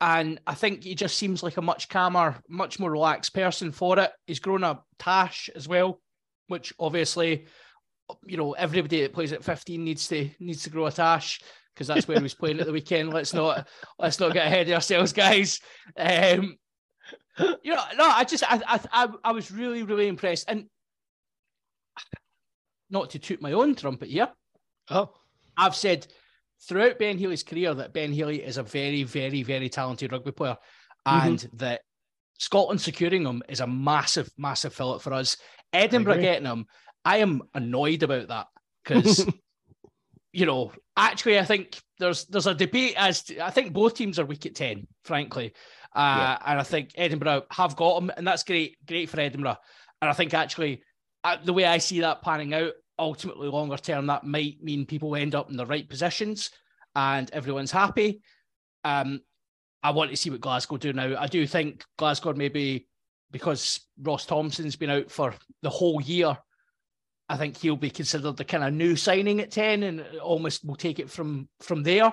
And 0.00 0.40
I 0.46 0.54
think 0.54 0.84
he 0.84 0.94
just 0.94 1.16
seems 1.16 1.42
like 1.42 1.56
a 1.56 1.62
much 1.62 1.88
calmer, 1.88 2.36
much 2.48 2.78
more 2.78 2.90
relaxed 2.90 3.34
person 3.34 3.72
for 3.72 3.98
it. 3.98 4.10
He's 4.26 4.40
grown 4.40 4.62
a 4.64 4.80
tash 4.98 5.48
as 5.54 5.66
well, 5.68 6.00
which 6.48 6.72
obviously, 6.78 7.46
you 8.24 8.36
know, 8.36 8.52
everybody 8.52 9.02
that 9.02 9.14
plays 9.14 9.32
at 9.32 9.44
15 9.44 9.82
needs 9.84 10.08
to 10.08 10.30
needs 10.38 10.62
to 10.64 10.70
grow 10.70 10.86
a 10.86 10.92
tash 10.92 11.40
because 11.76 11.86
that's 11.86 12.08
where 12.08 12.16
he 12.16 12.22
was 12.22 12.32
playing 12.34 12.58
at 12.58 12.64
the 12.66 12.72
weekend. 12.72 13.12
Let's 13.12 13.34
not 13.34 13.68
let's 13.98 14.18
not 14.18 14.32
get 14.32 14.46
ahead 14.46 14.68
of 14.68 14.74
ourselves, 14.74 15.12
guys. 15.12 15.60
Um, 15.96 16.56
you 17.38 17.74
know, 17.74 17.84
no, 17.98 18.04
I 18.08 18.24
just 18.24 18.42
I, 18.50 18.80
I 18.92 19.08
I 19.22 19.32
was 19.32 19.50
really 19.52 19.82
really 19.82 20.08
impressed, 20.08 20.46
and 20.48 20.66
not 22.90 23.10
to 23.10 23.18
toot 23.18 23.42
my 23.42 23.52
own 23.52 23.74
trumpet 23.74 24.08
here, 24.08 24.28
Oh, 24.88 25.10
I've 25.56 25.74
said 25.74 26.06
throughout 26.68 26.98
Ben 26.98 27.18
Healy's 27.18 27.42
career 27.42 27.74
that 27.74 27.92
Ben 27.92 28.12
Healy 28.12 28.42
is 28.42 28.56
a 28.56 28.62
very, 28.62 29.02
very, 29.02 29.42
very 29.42 29.68
talented 29.68 30.12
rugby 30.12 30.30
player, 30.32 30.56
Mhm. 31.06 31.26
and 31.26 31.50
that 31.54 31.82
Scotland 32.38 32.80
securing 32.80 33.24
him 33.26 33.42
is 33.48 33.60
a 33.60 33.66
massive, 33.66 34.30
massive 34.38 34.72
fillip 34.74 35.02
for 35.02 35.12
us. 35.12 35.36
Edinburgh 35.72 36.20
getting 36.20 36.46
him, 36.46 36.66
I 37.04 37.18
am 37.18 37.42
annoyed 37.54 38.02
about 38.02 38.28
that 38.28 38.46
because 38.84 39.26
you 40.36 40.44
know, 40.44 40.70
actually, 40.98 41.38
I 41.38 41.44
think 41.46 41.80
there's 41.98 42.26
there's 42.26 42.46
a 42.46 42.54
debate 42.54 42.92
as 42.98 43.22
to, 43.22 43.40
I 43.40 43.48
think 43.48 43.72
both 43.72 43.94
teams 43.94 44.18
are 44.18 44.26
weak 44.26 44.44
at 44.44 44.54
ten, 44.54 44.86
frankly, 45.02 45.54
uh, 45.94 46.36
and 46.44 46.60
I 46.60 46.62
think 46.62 46.90
Edinburgh 46.94 47.44
have 47.52 47.74
got 47.74 48.02
him, 48.02 48.10
and 48.14 48.26
that's 48.26 48.42
great, 48.42 48.76
great 48.86 49.08
for 49.08 49.18
Edinburgh. 49.18 49.56
And 50.02 50.10
I 50.10 50.12
think 50.12 50.34
actually, 50.34 50.82
uh, 51.24 51.38
the 51.42 51.54
way 51.54 51.64
I 51.64 51.78
see 51.78 52.00
that 52.00 52.20
panning 52.20 52.52
out, 52.52 52.72
ultimately 52.98 53.48
longer 53.48 53.78
term, 53.78 54.08
that 54.08 54.24
might 54.24 54.62
mean 54.62 54.84
people 54.84 55.16
end 55.16 55.34
up 55.34 55.50
in 55.50 55.56
the 55.56 55.64
right 55.64 55.88
positions, 55.88 56.50
and 56.94 57.30
everyone's 57.32 57.72
happy. 57.72 58.20
Um, 58.84 59.22
I 59.82 59.92
want 59.92 60.10
to 60.10 60.18
see 60.18 60.28
what 60.28 60.42
Glasgow 60.42 60.76
do 60.76 60.92
now. 60.92 61.16
I 61.18 61.28
do 61.28 61.46
think 61.46 61.82
Glasgow 61.96 62.34
maybe 62.34 62.88
because 63.30 63.80
Ross 64.02 64.26
Thompson's 64.26 64.76
been 64.76 64.90
out 64.90 65.10
for 65.10 65.32
the 65.62 65.70
whole 65.70 66.02
year. 66.02 66.36
I 67.28 67.36
think 67.36 67.56
he'll 67.56 67.76
be 67.76 67.90
considered 67.90 68.36
the 68.36 68.44
kind 68.44 68.64
of 68.64 68.72
new 68.72 68.96
signing 68.96 69.40
at 69.40 69.50
10 69.50 69.82
and 69.82 70.04
almost 70.22 70.64
will 70.64 70.76
take 70.76 70.98
it 70.98 71.10
from 71.10 71.48
from 71.60 71.82
there. 71.82 72.12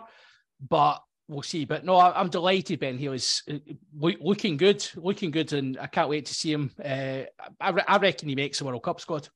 But 0.68 1.04
we'll 1.28 1.44
see. 1.44 1.66
But 1.66 1.86
no, 1.86 1.96
I, 1.96 2.20
I'm 2.20 2.30
delighted 2.30 2.80
Ben 2.80 2.98
Healy's 2.98 3.44
uh, 3.50 3.58
loo- 3.96 4.18
looking 4.20 4.58
good, 4.58 4.88
looking 4.96 5.32
good, 5.32 5.54
and 5.54 5.78
I 5.80 5.88
can't 5.88 6.10
wait 6.10 6.26
to 6.28 6.34
see 6.34 6.52
him. 6.52 6.72
Uh, 6.84 7.24
I, 7.60 7.72
I 7.88 7.98
reckon 7.98 8.30
he 8.30 8.36
makes 8.36 8.60
the 8.60 8.66
World 8.66 8.84
Cup 8.84 9.00
squad. 9.00 9.30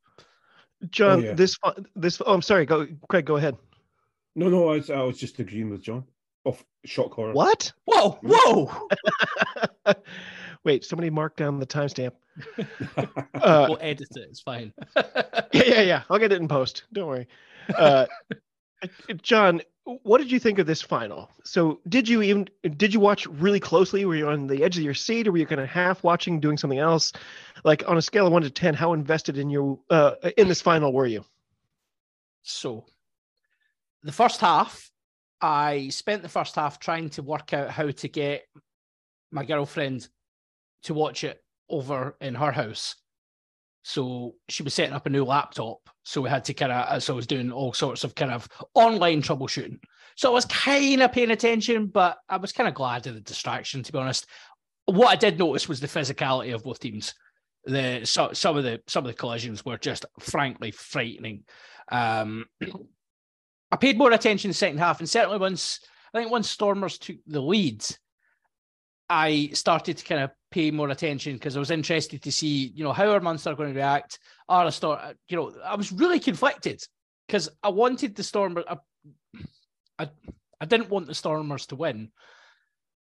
John, 0.90 1.24
yeah. 1.24 1.34
this 1.34 1.58
this. 1.96 2.22
Oh, 2.26 2.34
I'm 2.34 2.42
sorry. 2.42 2.66
Go, 2.66 2.88
Craig. 3.10 3.26
Go 3.26 3.38
ahead. 3.38 3.58
No, 4.36 4.50
no, 4.50 4.70
I 4.70 4.76
was, 4.78 4.90
I 4.92 5.02
was 5.02 5.18
just 5.18 5.40
agreeing 5.40 5.72
with 5.72 5.82
John. 5.82 6.04
Off 6.46 6.64
shock 6.86 7.14
horror. 7.14 7.34
What? 7.34 7.74
Whoa, 7.86 8.20
whoa! 8.22 8.88
Wait, 10.64 10.84
somebody 10.84 11.10
mark 11.10 11.36
down 11.36 11.60
the 11.60 11.68
timestamp. 11.68 12.12
Uh, 13.34 13.66
we'll 13.70 13.78
edit 13.82 14.08
it. 14.16 14.28
It's 14.30 14.42
fine. 14.42 14.74
yeah, 14.96 15.42
yeah, 15.54 15.82
yeah. 15.82 16.04
I'll 16.10 16.20
get 16.20 16.32
it 16.32 16.42
in 16.42 16.48
post. 16.48 16.84
Don't 16.92 17.08
worry. 17.08 17.28
Uh, 17.76 18.06
John, 19.22 19.62
what 20.04 20.18
did 20.18 20.32
you 20.32 20.40
think 20.40 20.60
of 20.60 20.68
this 20.68 20.82
final? 20.82 21.30
So, 21.44 21.80
did 21.88 22.10
you 22.10 22.22
even 22.22 22.50
did 22.76 22.94
you 22.94 23.00
watch 23.00 23.26
really 23.28 23.60
closely? 23.60 24.06
Were 24.06 24.16
you 24.16 24.28
on 24.28 24.48
the 24.48 24.64
edge 24.64 24.78
of 24.78 24.84
your 24.84 24.94
seat, 24.94 25.28
or 25.28 25.32
were 25.32 25.38
you 25.38 25.46
kind 25.46 25.62
of 25.62 25.70
half 25.70 26.04
watching, 26.04 26.40
doing 26.40 26.58
something 26.58 26.80
else? 26.80 27.14
Like 27.64 27.88
on 27.88 27.98
a 27.98 28.02
scale 28.02 28.28
of 28.28 28.34
one 28.34 28.42
to 28.42 28.50
ten, 28.50 28.74
how 28.74 28.94
invested 28.94 29.38
in 29.38 29.50
you 29.50 29.80
uh, 29.90 30.16
in 30.36 30.48
this 30.48 30.62
final 30.62 30.92
were 30.92 31.08
you? 31.08 31.24
So, 32.44 32.86
the 34.04 34.12
first 34.12 34.42
half, 34.42 34.92
I 35.42 35.90
spent 35.90 36.22
the 36.22 36.30
first 36.30 36.56
half 36.56 36.80
trying 36.80 37.10
to 37.12 37.24
work 37.24 37.54
out 37.54 37.70
how 37.70 37.92
to 37.92 38.08
get 38.08 38.46
my 39.32 39.46
girlfriend 39.46 40.08
to 40.88 40.94
watch 40.94 41.24
it 41.24 41.44
over 41.70 42.16
in 42.22 42.36
her 42.36 42.52
house. 42.52 42.96
So 43.84 44.36
she 44.50 44.64
was 44.64 44.74
setting 44.74 44.94
up 44.94 45.06
a 45.06 45.10
new 45.10 45.24
laptop. 45.24 45.78
So 46.04 46.22
we 46.22 46.30
had 46.30 46.46
to 46.46 46.54
kind 46.54 46.72
of, 46.72 47.04
so 47.04 47.14
I 47.14 47.16
was 47.16 47.28
doing 47.28 47.52
all 47.52 47.74
sorts 47.74 48.04
of 48.04 48.16
kind 48.16 48.32
of 48.32 48.48
online 48.74 49.22
troubleshooting. 49.22 49.80
So 50.16 50.30
I 50.30 50.34
was 50.34 50.46
kind 50.46 51.02
of 51.02 51.12
paying 51.12 51.32
attention, 51.32 51.88
but 51.88 52.18
I 52.28 52.38
was 52.38 52.52
kind 52.52 52.68
of 52.68 52.74
glad 52.74 53.06
of 53.08 53.14
the 53.14 53.22
distraction, 53.22 53.84
to 53.84 53.92
be 53.92 53.98
honest. 53.98 54.26
What 54.86 55.10
I 55.10 55.16
did 55.16 55.38
notice 55.38 55.70
was 55.70 55.80
the 55.80 55.88
physicality 55.88 56.54
of 56.56 56.64
both 56.64 56.80
teams. 56.80 57.14
The 57.66 58.02
so, 58.06 58.32
some 58.32 58.58
of 58.58 58.64
the 58.64 58.82
some 58.88 59.04
of 59.04 59.12
the 59.12 59.18
collisions 59.18 59.66
were 59.66 59.78
just 59.78 60.06
frankly 60.20 60.72
frightening. 60.72 61.44
Um, 61.92 62.46
I 63.72 63.76
paid 63.76 63.98
more 63.98 64.12
attention 64.12 64.54
second 64.54 64.78
half, 64.78 65.00
and 65.00 65.10
certainly 65.10 65.38
once 65.38 65.82
I 66.14 66.20
think 66.20 66.32
once 66.32 66.50
Stormers 66.50 66.98
took 66.98 67.18
the 67.28 67.42
lead, 67.42 67.86
I 69.10 69.50
started 69.54 69.98
to 69.98 70.06
kind 70.06 70.22
of 70.22 70.32
pay 70.52 70.72
more 70.72 70.90
attention 70.90 71.34
because 71.34 71.56
I 71.56 71.60
was 71.60 71.72
interested 71.72 72.22
to 72.24 72.32
see, 72.32 72.72
you 72.76 72.84
know, 72.84 72.94
how 72.94 73.10
are 73.12 73.20
Munster 73.20 73.56
going 73.56 73.70
to 73.70 73.76
react? 73.76 74.20
Are 74.50 74.66
a 74.66 74.72
Storm, 74.72 75.00
you 75.30 75.38
know, 75.38 75.54
I 75.64 75.76
was 75.76 75.92
really 75.92 76.20
conflicted 76.20 76.82
because 77.28 77.50
I 77.64 77.70
wanted 77.70 78.16
the 78.16 78.24
Stormers. 78.24 78.66
I, 78.68 78.78
I, 80.00 80.10
I 80.60 80.66
didn't 80.66 80.90
want 80.90 81.08
the 81.08 81.16
Stormers 81.16 81.68
to 81.68 81.76
win. 81.76 82.12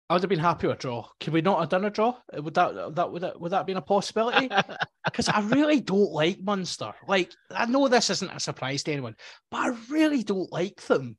I 0.10 0.14
would 0.14 0.24
have 0.24 0.30
been 0.30 0.40
happy 0.40 0.66
with 0.66 0.78
a 0.78 0.80
draw. 0.80 1.08
Could 1.20 1.34
we 1.34 1.42
not 1.42 1.60
have 1.60 1.70
done 1.70 1.86
a 1.86 1.92
draw? 1.92 2.16
Uh, 2.36 2.42
would 2.42 2.56
that 2.56 2.96
that 2.96 3.12
would 3.12 3.22
that 3.22 3.40
would 3.40 3.52
that 3.52 3.68
been 3.68 3.78
a 3.78 3.82
possibility? 3.82 4.50
Because 5.06 5.30
I 5.30 5.40
really 5.40 5.80
don't 5.80 6.12
like 6.12 6.40
Munster. 6.40 6.94
Like 7.08 7.32
I 7.50 7.66
know 7.66 7.88
this 7.88 8.12
isn't 8.12 8.32
a 8.32 8.40
surprise 8.40 8.84
to 8.84 8.92
anyone, 8.92 9.16
but 9.50 9.58
I 9.58 9.78
really 9.90 10.22
don't 10.22 10.52
like 10.52 10.82
them. 10.86 11.18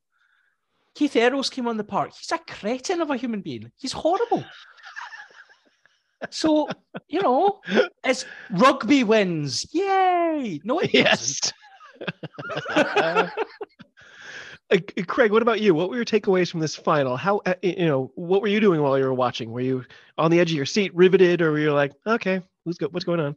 Keith 1.01 1.17
Earls 1.17 1.49
came 1.49 1.67
on 1.67 1.79
the 1.79 1.83
park. 1.83 2.13
He's 2.13 2.31
a 2.31 2.37
cretin 2.37 3.01
of 3.01 3.09
a 3.09 3.17
human 3.17 3.41
being. 3.41 3.73
He's 3.79 3.91
horrible. 3.91 4.45
so 6.29 6.69
you 7.09 7.23
know, 7.23 7.63
it's 8.05 8.27
rugby 8.51 9.03
wins. 9.03 9.67
Yay! 9.73 10.61
No, 10.63 10.79
it 10.81 10.93
Yes. 10.93 11.41
Uh, 14.73 14.79
Craig, 15.09 15.33
what 15.33 15.43
about 15.43 15.61
you? 15.61 15.75
What 15.75 15.91
were 15.91 15.97
your 15.97 16.05
takeaways 16.05 16.49
from 16.49 16.61
this 16.61 16.77
final? 16.77 17.17
How 17.17 17.41
uh, 17.45 17.55
you 17.61 17.87
know 17.87 18.13
what 18.15 18.41
were 18.41 18.47
you 18.47 18.61
doing 18.61 18.81
while 18.81 18.97
you 18.97 19.05
were 19.05 19.13
watching? 19.13 19.51
Were 19.51 19.61
you 19.61 19.85
on 20.17 20.31
the 20.31 20.39
edge 20.39 20.53
of 20.53 20.57
your 20.57 20.65
seat, 20.65 20.95
riveted, 20.95 21.43
or 21.43 21.51
were 21.51 21.59
you 21.59 21.73
like, 21.73 21.93
okay, 22.07 22.41
who's 22.65 22.79
go- 22.79 22.87
what's 22.87 23.05
going 23.05 23.19
on? 23.19 23.37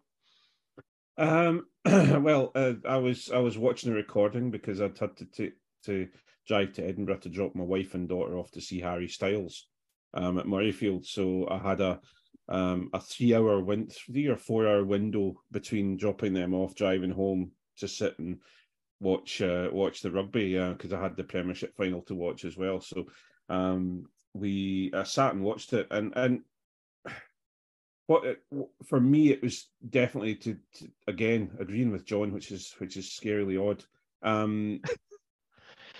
Um, 1.17 1.65
well, 2.23 2.51
uh, 2.53 2.73
I 2.87 2.97
was 2.97 3.31
I 3.31 3.39
was 3.39 3.57
watching 3.57 3.89
the 3.89 3.95
recording 3.95 4.51
because 4.51 4.79
I'd 4.79 4.95
had 4.99 5.17
to, 5.17 5.25
to 5.25 5.51
to 5.85 6.07
drive 6.47 6.73
to 6.73 6.85
Edinburgh 6.85 7.19
to 7.19 7.29
drop 7.29 7.55
my 7.55 7.63
wife 7.63 7.93
and 7.93 8.07
daughter 8.07 8.37
off 8.37 8.51
to 8.51 8.61
see 8.61 8.79
Harry 8.79 9.07
Styles 9.07 9.67
um, 10.13 10.37
at 10.37 10.45
Murrayfield. 10.45 11.05
So 11.05 11.47
I 11.49 11.57
had 11.57 11.81
a 11.81 11.99
um, 12.49 12.89
a 12.93 12.99
three 12.99 13.33
hour 13.33 13.61
win 13.61 13.87
three 13.87 14.27
or 14.27 14.35
four 14.35 14.67
hour 14.67 14.83
window 14.83 15.35
between 15.51 15.97
dropping 15.97 16.33
them 16.33 16.53
off, 16.53 16.75
driving 16.75 17.11
home 17.11 17.51
to 17.77 17.87
sit 17.87 18.19
and 18.19 18.39
watch 18.99 19.41
uh, 19.41 19.69
watch 19.71 20.01
the 20.01 20.11
rugby 20.11 20.57
because 20.57 20.93
uh, 20.93 20.97
I 20.97 21.03
had 21.03 21.15
the 21.15 21.23
Premiership 21.23 21.75
final 21.75 22.01
to 22.03 22.15
watch 22.15 22.45
as 22.45 22.57
well. 22.57 22.81
So 22.81 23.05
um, 23.49 24.05
we 24.33 24.91
uh, 24.93 25.03
sat 25.03 25.33
and 25.33 25.43
watched 25.43 25.73
it, 25.73 25.87
and 25.91 26.13
and 26.15 26.41
what 28.07 28.25
it, 28.25 28.43
for 28.85 28.99
me 28.99 29.29
it 29.29 29.41
was 29.41 29.69
definitely 29.89 30.35
to, 30.35 30.57
to, 30.75 30.87
again 31.07 31.51
agreeing 31.59 31.91
with 31.91 32.05
John, 32.05 32.33
which 32.33 32.51
is 32.51 32.73
which 32.79 32.97
is 32.97 33.07
scarily 33.07 33.59
odd. 33.59 33.83
Um, 34.21 34.81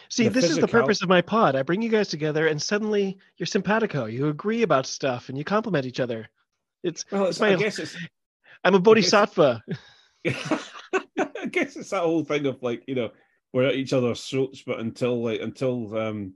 See, 0.10 0.28
this 0.28 0.46
physical... 0.46 0.52
is 0.52 0.62
the 0.62 0.68
purpose 0.68 1.02
of 1.02 1.10
my 1.10 1.22
pod. 1.22 1.56
I 1.56 1.63
bring 1.63 1.82
you 1.82 1.89
guys 1.89 2.08
together, 2.08 2.48
and 2.48 2.62
suddenly 2.62 3.18
you're 3.38 3.48
simpatico. 3.48 4.06
You 4.06 4.30
agree 4.30 4.63
about 4.63 4.86
stuff, 4.86 5.30
and 5.30 5.38
you 5.38 5.44
compliment 5.44 5.86
each 5.86 6.00
other. 6.00 6.30
It's 6.84 7.06
well, 7.12 7.26
it's, 7.26 7.39
my, 7.39 7.50
I 7.54 7.56
guess 7.56 7.80
it's. 7.80 7.96
I'm 8.63 8.76
a 8.76 8.80
bodhisattva. 8.80 9.63
I 10.26 11.46
guess 11.50 11.76
it's 11.76 11.89
that 11.89 12.04
whole 12.04 12.24
thing 12.24 12.46
of 12.46 12.62
like 12.63 12.84
you 12.88 12.96
know 12.96 13.12
we're 13.54 13.68
at 13.68 13.76
each 13.76 13.94
other's 13.94 14.24
throats, 14.26 14.63
but 14.66 14.80
until 14.80 15.24
like 15.24 15.42
until 15.42 15.98
um 15.98 16.34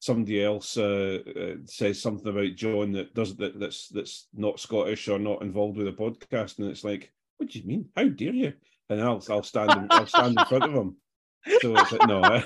somebody 0.00 0.44
else 0.44 0.76
uh, 0.76 1.18
uh, 1.34 1.54
says 1.64 2.00
something 2.00 2.28
about 2.28 2.54
John 2.56 2.92
that 2.92 3.14
does 3.14 3.36
that 3.36 3.58
that's 3.58 3.88
that's 3.88 4.28
not 4.34 4.60
Scottish 4.60 5.08
or 5.08 5.18
not 5.18 5.42
involved 5.42 5.78
with 5.78 5.86
the 5.86 5.92
podcast, 5.92 6.58
and 6.58 6.68
it's 6.68 6.84
like, 6.84 7.12
what 7.38 7.50
do 7.50 7.58
you 7.58 7.66
mean? 7.66 7.88
How 7.96 8.08
dare 8.08 8.34
you? 8.34 8.52
And 8.90 9.00
I'll 9.00 9.22
I'll 9.30 9.42
stand 9.42 9.70
in, 9.72 9.86
I'll 9.90 10.06
stand 10.06 10.38
in 10.38 10.44
front 10.46 10.64
of 10.64 10.74
him. 10.74 10.96
So 11.60 11.76
it's 11.76 11.92
like 11.92 12.06
no, 12.06 12.42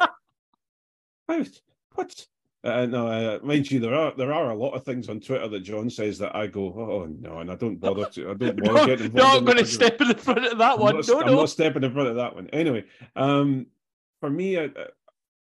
I, 1.29 1.47
what? 1.95 2.27
Uh, 2.65 2.87
no, 2.87 3.07
uh, 3.07 3.39
mind 3.43 3.71
you, 3.71 3.79
there 3.79 3.95
are 3.95 4.13
there 4.17 4.33
are 4.33 4.51
a 4.51 4.55
lot 4.55 4.73
of 4.73 4.85
things 4.85 5.09
on 5.09 5.21
Twitter 5.21 5.47
that 5.47 5.61
John 5.61 5.89
says 5.89 6.19
that 6.19 6.35
I 6.35 6.49
go, 6.49 6.67
oh 6.67 7.07
no, 7.21 7.39
and 7.39 7.53
I 7.53 7.55
don't 7.55 7.77
bother 7.77 8.07
to. 8.07 8.31
I 8.31 8.35
don't 8.35 8.57
bother 8.63 8.73
no, 8.73 8.87
getting 8.87 9.07
involved. 9.07 9.15
No, 9.15 9.27
I'm 9.27 9.39
in 9.39 9.45
going 9.45 9.59
to 9.59 9.67
step 9.67 10.01
in 10.01 10.13
front 10.15 10.45
of 10.45 10.59
that 10.59 10.73
I'm 10.73 10.81
one. 10.81 10.97
Not, 10.97 11.09
no, 11.09 11.21
I'm 11.21 11.27
no. 11.27 11.37
not 11.37 11.51
stepping 11.51 11.85
in 11.85 11.93
front 11.93 12.09
of 12.09 12.17
that 12.17 12.35
one. 12.35 12.49
Anyway, 12.53 12.85
um, 13.15 13.67
for 14.21 14.29
me, 14.29 14.57
uh, 14.57 14.69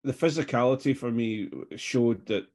the 0.03 0.13
physicality 0.13 0.97
for 0.97 1.11
me 1.11 1.49
showed 1.75 2.25
that 2.25 2.47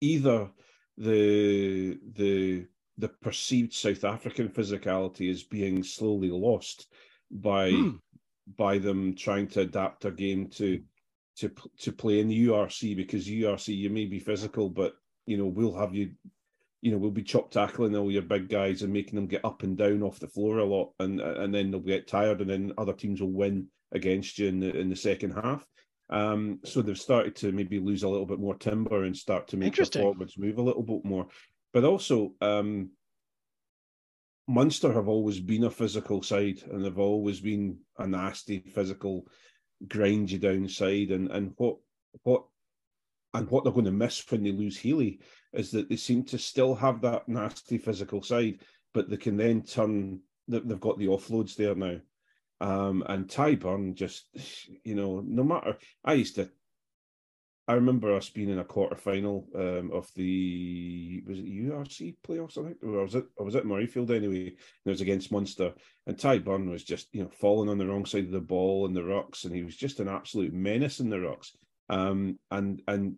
either 0.00 0.50
the 0.96 1.98
the 2.14 2.66
the 2.98 3.08
perceived 3.08 3.72
South 3.72 4.02
African 4.02 4.48
physicality 4.48 5.30
is 5.30 5.44
being 5.44 5.84
slowly 5.84 6.30
lost 6.30 6.88
by 7.30 7.70
hmm. 7.70 7.90
by 8.56 8.78
them 8.78 9.14
trying 9.14 9.46
to 9.48 9.60
adapt 9.60 10.04
a 10.04 10.10
game 10.10 10.48
to 10.48 10.82
to 11.38 11.50
to 11.80 11.92
play 11.92 12.20
in 12.20 12.28
the 12.28 12.48
URC 12.48 12.96
because 12.96 13.28
URC 13.28 13.76
you 13.76 13.90
may 13.90 14.06
be 14.06 14.18
physical, 14.18 14.68
but 14.68 14.94
you 15.26 15.36
know 15.36 15.46
we'll 15.46 15.76
have 15.76 15.94
you, 15.94 16.12
you 16.82 16.90
know 16.90 16.98
we'll 16.98 17.10
be 17.10 17.22
chop 17.22 17.50
tackling 17.50 17.96
all 17.96 18.10
your 18.10 18.22
big 18.22 18.48
guys 18.48 18.82
and 18.82 18.92
making 18.92 19.14
them 19.14 19.26
get 19.26 19.44
up 19.44 19.62
and 19.62 19.76
down 19.76 20.02
off 20.02 20.20
the 20.20 20.28
floor 20.28 20.58
a 20.58 20.64
lot, 20.64 20.92
and 20.98 21.20
and 21.20 21.54
then 21.54 21.70
they'll 21.70 21.80
get 21.80 22.08
tired, 22.08 22.40
and 22.40 22.50
then 22.50 22.72
other 22.78 22.92
teams 22.92 23.20
will 23.20 23.32
win 23.32 23.68
against 23.92 24.38
you 24.38 24.48
in 24.48 24.60
the 24.60 24.76
in 24.76 24.88
the 24.88 24.96
second 24.96 25.32
half. 25.32 25.64
Um, 26.10 26.60
so 26.64 26.80
they've 26.80 26.98
started 26.98 27.36
to 27.36 27.52
maybe 27.52 27.78
lose 27.78 28.02
a 28.02 28.08
little 28.08 28.26
bit 28.26 28.40
more 28.40 28.54
timber 28.54 29.04
and 29.04 29.16
start 29.16 29.48
to 29.48 29.56
make 29.56 29.76
their 29.76 29.84
forwards 29.84 30.38
move 30.38 30.58
a 30.58 30.62
little 30.62 30.82
bit 30.82 31.04
more. 31.04 31.28
But 31.74 31.84
also, 31.84 32.32
um, 32.40 32.90
Munster 34.48 34.90
have 34.94 35.08
always 35.08 35.38
been 35.38 35.64
a 35.64 35.70
physical 35.70 36.22
side, 36.22 36.62
and 36.70 36.82
they've 36.82 36.98
always 36.98 37.40
been 37.40 37.78
a 37.98 38.06
nasty 38.06 38.60
physical 38.60 39.26
grind 39.86 40.30
you 40.30 40.38
down 40.38 40.68
side. 40.68 41.10
And 41.10 41.30
and 41.30 41.54
what 41.56 41.76
what 42.22 42.44
and 43.34 43.48
what 43.50 43.64
they're 43.64 43.72
going 43.72 43.84
to 43.84 43.92
miss 43.92 44.24
when 44.30 44.42
they 44.42 44.52
lose 44.52 44.76
Healy 44.76 45.20
is 45.52 45.70
that 45.72 45.88
they 45.88 45.96
seem 45.96 46.24
to 46.24 46.38
still 46.38 46.74
have 46.74 47.00
that 47.02 47.28
nasty 47.28 47.78
physical 47.78 48.22
side, 48.22 48.60
but 48.94 49.08
they 49.08 49.16
can 49.16 49.36
then 49.36 49.62
turn. 49.62 50.20
They've 50.48 50.80
got 50.80 50.98
the 50.98 51.06
offloads 51.06 51.54
there 51.54 51.74
now, 51.74 52.00
um, 52.60 53.04
and 53.06 53.28
Tadhg 53.28 53.60
Beirne 53.60 53.94
just, 53.94 54.26
you 54.82 54.94
know, 54.94 55.22
no 55.24 55.44
matter. 55.44 55.76
I 56.04 56.14
used 56.14 56.36
to. 56.36 56.50
I 57.68 57.74
remember 57.74 58.14
us 58.14 58.30
being 58.30 58.48
in 58.48 58.60
a 58.60 58.64
quarter 58.64 58.96
final 58.96 59.46
um, 59.54 59.90
of 59.92 60.10
the 60.16 61.22
was 61.26 61.38
it 61.38 61.44
URC 61.44 62.16
playoffs, 62.26 62.56
I 62.56 62.64
think, 62.64 62.78
or 62.82 63.02
was 63.04 63.14
it 63.14 63.26
or 63.36 63.44
was 63.44 63.54
it 63.54 63.66
Murrayfield 63.66 64.10
anyway? 64.10 64.46
And 64.46 64.86
it 64.86 64.90
was 64.90 65.02
against 65.02 65.30
Munster, 65.30 65.74
and 66.06 66.16
Tadhg 66.16 66.44
Beirne 66.44 66.70
was 66.70 66.82
just 66.82 67.08
you 67.12 67.22
know 67.22 67.30
falling 67.30 67.68
on 67.68 67.76
the 67.76 67.86
wrong 67.86 68.06
side 68.06 68.24
of 68.24 68.30
the 68.30 68.40
ball 68.40 68.86
in 68.86 68.94
the 68.94 69.02
rucks, 69.02 69.44
and 69.44 69.54
he 69.54 69.64
was 69.64 69.76
just 69.76 70.00
an 70.00 70.08
absolute 70.08 70.54
menace 70.54 70.98
in 70.98 71.10
the 71.10 71.16
rucks. 71.16 71.50
Um, 71.90 72.38
and 72.50 72.80
and 72.88 73.16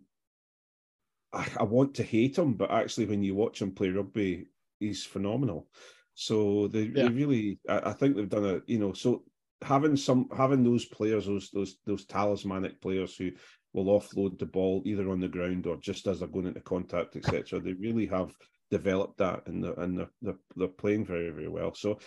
I, 1.33 1.47
I 1.61 1.63
want 1.63 1.95
to 1.95 2.03
hate 2.03 2.37
him, 2.37 2.53
but 2.53 2.71
actually, 2.71 3.05
when 3.05 3.23
you 3.23 3.35
watch 3.35 3.61
him 3.61 3.71
play 3.71 3.89
rugby, 3.89 4.47
he's 4.79 5.05
phenomenal. 5.05 5.67
So 6.13 6.67
they, 6.67 6.83
yeah. 6.83 7.03
they 7.03 7.07
really, 7.07 7.59
I, 7.69 7.91
I, 7.91 7.93
think 7.93 8.15
they've 8.15 8.29
done 8.29 8.45
a, 8.45 8.61
you 8.67 8.79
know, 8.79 8.91
so 8.91 9.23
having 9.61 9.95
some 9.95 10.27
having 10.35 10.63
those 10.63 10.85
players, 10.85 11.25
those 11.25 11.49
those 11.51 11.77
those 11.85 12.05
talismanic 12.05 12.81
players 12.81 13.15
who 13.15 13.31
will 13.73 13.99
offload 13.99 14.37
the 14.37 14.45
ball 14.45 14.81
either 14.85 15.09
on 15.09 15.19
the 15.19 15.27
ground 15.27 15.65
or 15.65 15.77
just 15.77 16.07
as 16.07 16.19
they're 16.19 16.27
going 16.27 16.47
into 16.47 16.61
contact, 16.61 17.15
etc. 17.15 17.59
They 17.59 17.73
really 17.73 18.05
have 18.07 18.35
developed 18.69 19.17
that, 19.17 19.47
and 19.47 19.63
they're, 19.63 19.79
and 19.79 20.07
they're, 20.21 20.35
they're, 20.55 20.67
playing 20.67 21.05
very 21.05 21.29
very 21.29 21.47
well. 21.47 21.73
So, 21.73 21.99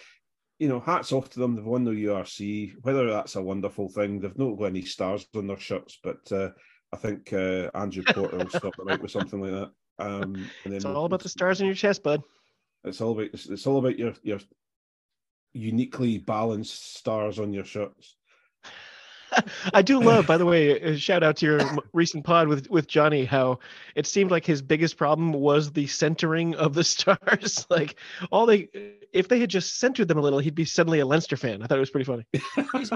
you 0.58 0.68
know, 0.68 0.80
hats 0.80 1.12
off 1.12 1.30
to 1.30 1.40
them. 1.40 1.56
They've 1.56 1.64
won 1.64 1.84
the 1.84 1.90
URC. 1.90 2.74
Whether 2.82 3.10
that's 3.10 3.36
a 3.36 3.42
wonderful 3.42 3.88
thing, 3.88 4.20
they've 4.20 4.38
not 4.38 4.56
got 4.56 4.66
any 4.66 4.82
stars 4.82 5.26
on 5.36 5.46
their 5.46 5.58
shirts, 5.58 5.98
but 6.02 6.30
uh, 6.32 6.50
I 6.92 6.96
think 6.96 7.32
uh, 7.32 7.70
Andrew 7.74 8.04
Porter 8.06 8.38
will 8.38 8.48
stop 8.48 8.76
them 8.76 8.88
out 8.88 9.02
with 9.02 9.10
something 9.10 9.40
like 9.40 9.50
that. 9.50 9.70
Um, 9.98 10.34
and 10.64 10.72
then 10.72 10.74
it's 10.74 10.84
all 10.84 11.04
about 11.04 11.22
the 11.22 11.28
stars 11.28 11.60
on 11.60 11.66
your 11.66 11.74
chest, 11.74 12.02
bud. 12.02 12.22
It's 12.84 13.00
all 13.00 13.12
about 13.12 13.30
it's 13.32 13.66
all 13.66 13.78
about 13.78 13.98
your 13.98 14.12
your 14.22 14.40
uniquely 15.54 16.18
balanced 16.18 16.96
stars 16.96 17.38
on 17.38 17.52
your 17.52 17.64
shirts. 17.64 18.16
I 19.72 19.82
do 19.82 20.00
love, 20.00 20.26
by 20.26 20.38
the 20.38 20.46
way, 20.46 20.80
a 20.80 20.96
shout 20.96 21.22
out 21.22 21.36
to 21.38 21.46
your 21.46 21.60
recent 21.92 22.24
pod 22.24 22.48
with 22.48 22.68
with 22.70 22.86
Johnny. 22.86 23.24
How 23.24 23.58
it 23.94 24.06
seemed 24.06 24.30
like 24.30 24.44
his 24.44 24.62
biggest 24.62 24.96
problem 24.96 25.32
was 25.32 25.72
the 25.72 25.86
centering 25.86 26.54
of 26.54 26.74
the 26.74 26.84
stars. 26.94 27.66
like 27.70 27.96
all 28.30 28.46
they, 28.46 28.68
uh, 28.74 29.06
if 29.12 29.28
they 29.28 29.40
had 29.40 29.50
just 29.50 29.78
centered 29.78 30.08
them 30.08 30.18
a 30.18 30.20
little, 30.20 30.38
he'd 30.38 30.54
be 30.54 30.64
suddenly 30.64 31.00
a 31.00 31.06
Leinster 31.06 31.36
fan. 31.36 31.62
I 31.62 31.66
thought 31.66 31.78
it 31.78 31.80
was 31.80 31.90
pretty 31.90 32.04
funny. 32.04 32.24
he's, 32.72 32.90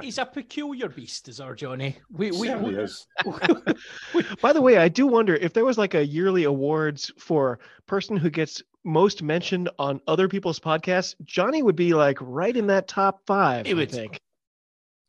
he's 0.00 0.18
a 0.18 0.26
peculiar 0.26 0.88
beast, 0.88 1.28
is 1.28 1.40
our 1.40 1.54
Johnny. 1.54 1.96
We 2.10 2.30
we, 2.30 2.48
Certainly 2.48 2.76
we, 2.76 2.82
is. 2.82 3.06
By 4.40 4.52
the 4.52 4.60
way, 4.62 4.78
I 4.78 4.88
do 4.88 5.06
wonder 5.06 5.34
if 5.34 5.52
there 5.52 5.64
was 5.64 5.78
like 5.78 5.94
a 5.94 6.04
yearly 6.06 6.44
awards 6.44 7.12
for 7.18 7.58
person 7.86 8.16
who 8.16 8.30
gets 8.30 8.62
most 8.84 9.22
mentioned 9.22 9.68
on 9.78 10.00
other 10.06 10.28
people's 10.28 10.58
podcasts. 10.58 11.14
Johnny 11.24 11.62
would 11.62 11.76
be 11.76 11.92
like 11.92 12.18
right 12.20 12.56
in 12.56 12.68
that 12.68 12.88
top 12.88 13.20
five. 13.26 13.66
He 13.66 13.72
I 13.72 13.74
would. 13.74 13.90
think. 13.90 14.20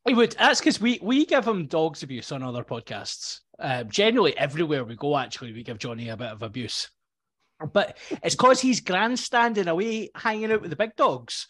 He 0.06 0.14
would. 0.14 0.32
That's 0.32 0.60
because 0.60 0.80
we 0.80 0.98
we 1.02 1.24
give 1.26 1.46
him 1.46 1.66
dogs 1.66 2.02
abuse 2.02 2.32
on 2.32 2.42
other 2.42 2.64
podcasts. 2.64 3.40
Uh, 3.58 3.84
generally, 3.84 4.36
everywhere 4.36 4.84
we 4.84 4.96
go, 4.96 5.16
actually, 5.16 5.52
we 5.52 5.62
give 5.62 5.78
Johnny 5.78 6.08
a 6.08 6.16
bit 6.16 6.28
of 6.32 6.42
abuse. 6.42 6.90
But 7.72 7.96
it's 8.24 8.34
because 8.34 8.60
he's 8.60 8.80
grandstanding 8.80 9.68
away, 9.68 10.10
hanging 10.16 10.50
out 10.50 10.62
with 10.62 10.70
the 10.70 10.76
big 10.76 10.96
dogs. 10.96 11.46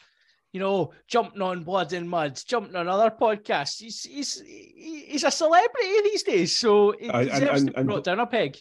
You 0.53 0.61
know, 0.61 0.93
jumping 1.09 1.41
on 1.41 1.65
blood 1.65 1.95
and 1.95 2.07
mud, 2.11 2.39
jumping 2.47 2.77
on 2.77 2.87
other 2.89 3.11
podcasts. 3.11 3.81
He's 3.81 4.03
he's 4.03 4.43
he's 4.45 5.25
a 5.25 5.31
celebrity 5.31 6.03
these 6.05 6.23
days, 6.23 6.59
so 6.59 6.95
he 7.01 7.09
I- 7.09 7.25
deserves 7.25 7.63
and- 7.63 7.71
to 7.71 7.77
be 7.79 7.83
brought 7.85 8.05
down 8.05 8.21
a 8.21 8.27
peg. 8.27 8.59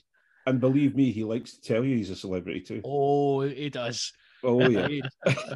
And 0.48 0.60
believe 0.62 0.96
me, 0.96 1.12
he 1.12 1.24
likes 1.26 1.54
to 1.54 1.62
tell 1.62 1.84
you 1.84 1.98
he's 1.98 2.10
a 2.10 2.16
celebrity 2.16 2.62
too. 2.62 2.82
Oh, 2.86 3.42
he 3.42 3.70
does. 3.70 4.12
Oh 4.44 4.62
yeah. 4.68 4.88
He, 4.88 5.04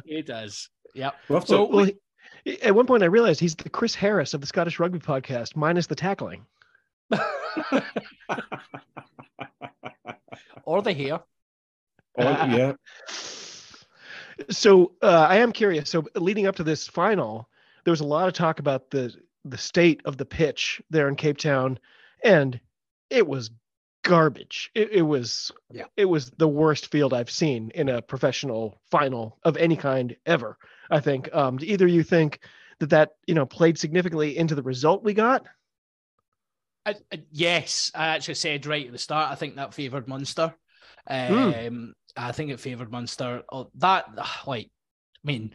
he 0.04 0.22
does. 0.22 0.68
Yep. 0.94 1.14
We'll 1.28 1.38
have 1.40 1.46
to- 1.46 1.52
So 1.54 1.64
Well, 1.66 1.90
at 2.62 2.74
one 2.74 2.86
point, 2.86 3.02
I 3.02 3.06
realized 3.06 3.40
he's 3.40 3.54
the 3.54 3.70
Chris 3.70 3.94
Harris 3.94 4.34
of 4.34 4.40
the 4.40 4.46
Scottish 4.46 4.78
Rugby 4.78 4.98
podcast, 4.98 5.56
minus 5.56 5.86
the 5.86 5.94
tackling. 5.94 6.46
or 10.64 10.82
the 10.82 10.92
hair. 10.92 11.20
oh, 12.18 12.46
yeah. 12.46 12.72
So 14.50 14.92
uh, 15.00 15.26
I 15.30 15.36
am 15.36 15.50
curious. 15.50 15.88
So 15.88 16.04
leading 16.14 16.46
up 16.46 16.56
to 16.56 16.62
this 16.62 16.86
final, 16.86 17.48
there 17.84 17.92
was 17.92 18.02
a 18.02 18.06
lot 18.06 18.28
of 18.28 18.34
talk 18.34 18.58
about 18.58 18.90
the 18.90 19.14
the 19.46 19.56
state 19.56 20.02
of 20.04 20.18
the 20.18 20.26
pitch 20.26 20.82
there 20.90 21.08
in 21.08 21.16
Cape 21.16 21.38
Town, 21.38 21.78
and 22.22 22.60
it 23.08 23.26
was 23.26 23.50
garbage. 24.06 24.70
It, 24.74 24.90
it 24.92 25.02
was 25.02 25.50
Yeah. 25.70 25.84
it 25.96 26.04
was 26.06 26.30
the 26.30 26.48
worst 26.48 26.90
field 26.90 27.12
I've 27.12 27.30
seen 27.30 27.70
in 27.74 27.88
a 27.88 28.00
professional 28.02 28.80
final 28.90 29.38
of 29.42 29.56
any 29.56 29.76
kind 29.76 30.16
ever. 30.24 30.56
I 30.90 31.00
think. 31.00 31.28
Um, 31.34 31.58
either 31.62 31.86
you 31.86 32.02
think 32.02 32.40
that 32.80 32.90
that 32.90 33.10
you 33.26 33.34
know 33.34 33.46
played 33.46 33.78
significantly 33.78 34.36
into 34.38 34.54
the 34.54 34.62
result 34.62 35.02
we 35.04 35.14
got? 35.14 35.46
I, 36.84 36.94
I- 37.12 37.24
yes, 37.32 37.90
I 37.94 38.08
actually 38.08 38.34
said 38.34 38.66
right 38.66 38.86
at 38.86 38.92
the 38.92 38.98
start. 38.98 39.30
I 39.30 39.34
think 39.34 39.56
that 39.56 39.74
favoured 39.74 40.08
Munster. 40.08 40.54
Hmm. 41.08 41.34
Um, 41.34 41.94
I 42.16 42.32
think 42.32 42.50
it 42.50 42.60
favoured 42.60 42.90
Munster. 42.90 43.42
Oh, 43.52 43.70
that 43.76 44.06
like, 44.46 44.70
I 45.24 45.26
mean, 45.26 45.54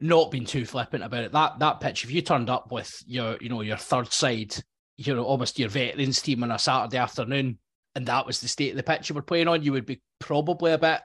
not 0.00 0.30
being 0.30 0.44
too 0.44 0.64
flippant 0.66 1.04
about 1.04 1.24
it. 1.24 1.32
That 1.32 1.58
that 1.60 1.80
pitch, 1.80 2.04
if 2.04 2.10
you 2.10 2.22
turned 2.22 2.50
up 2.50 2.70
with 2.72 2.90
your, 3.06 3.36
you 3.40 3.48
know, 3.48 3.62
your 3.62 3.76
third 3.76 4.12
side, 4.12 4.54
you 4.96 5.14
know, 5.14 5.24
almost 5.24 5.58
your 5.58 5.68
veterans 5.70 6.20
team 6.22 6.42
on 6.42 6.50
a 6.50 6.58
Saturday 6.58 6.98
afternoon, 6.98 7.58
and 7.94 8.06
that 8.06 8.26
was 8.26 8.40
the 8.40 8.48
state 8.48 8.70
of 8.70 8.76
the 8.76 8.82
pitch 8.82 9.08
you 9.08 9.14
were 9.14 9.22
playing 9.22 9.48
on, 9.48 9.62
you 9.62 9.72
would 9.72 9.86
be 9.86 10.00
probably 10.18 10.72
a 10.72 10.78
bit 10.78 11.00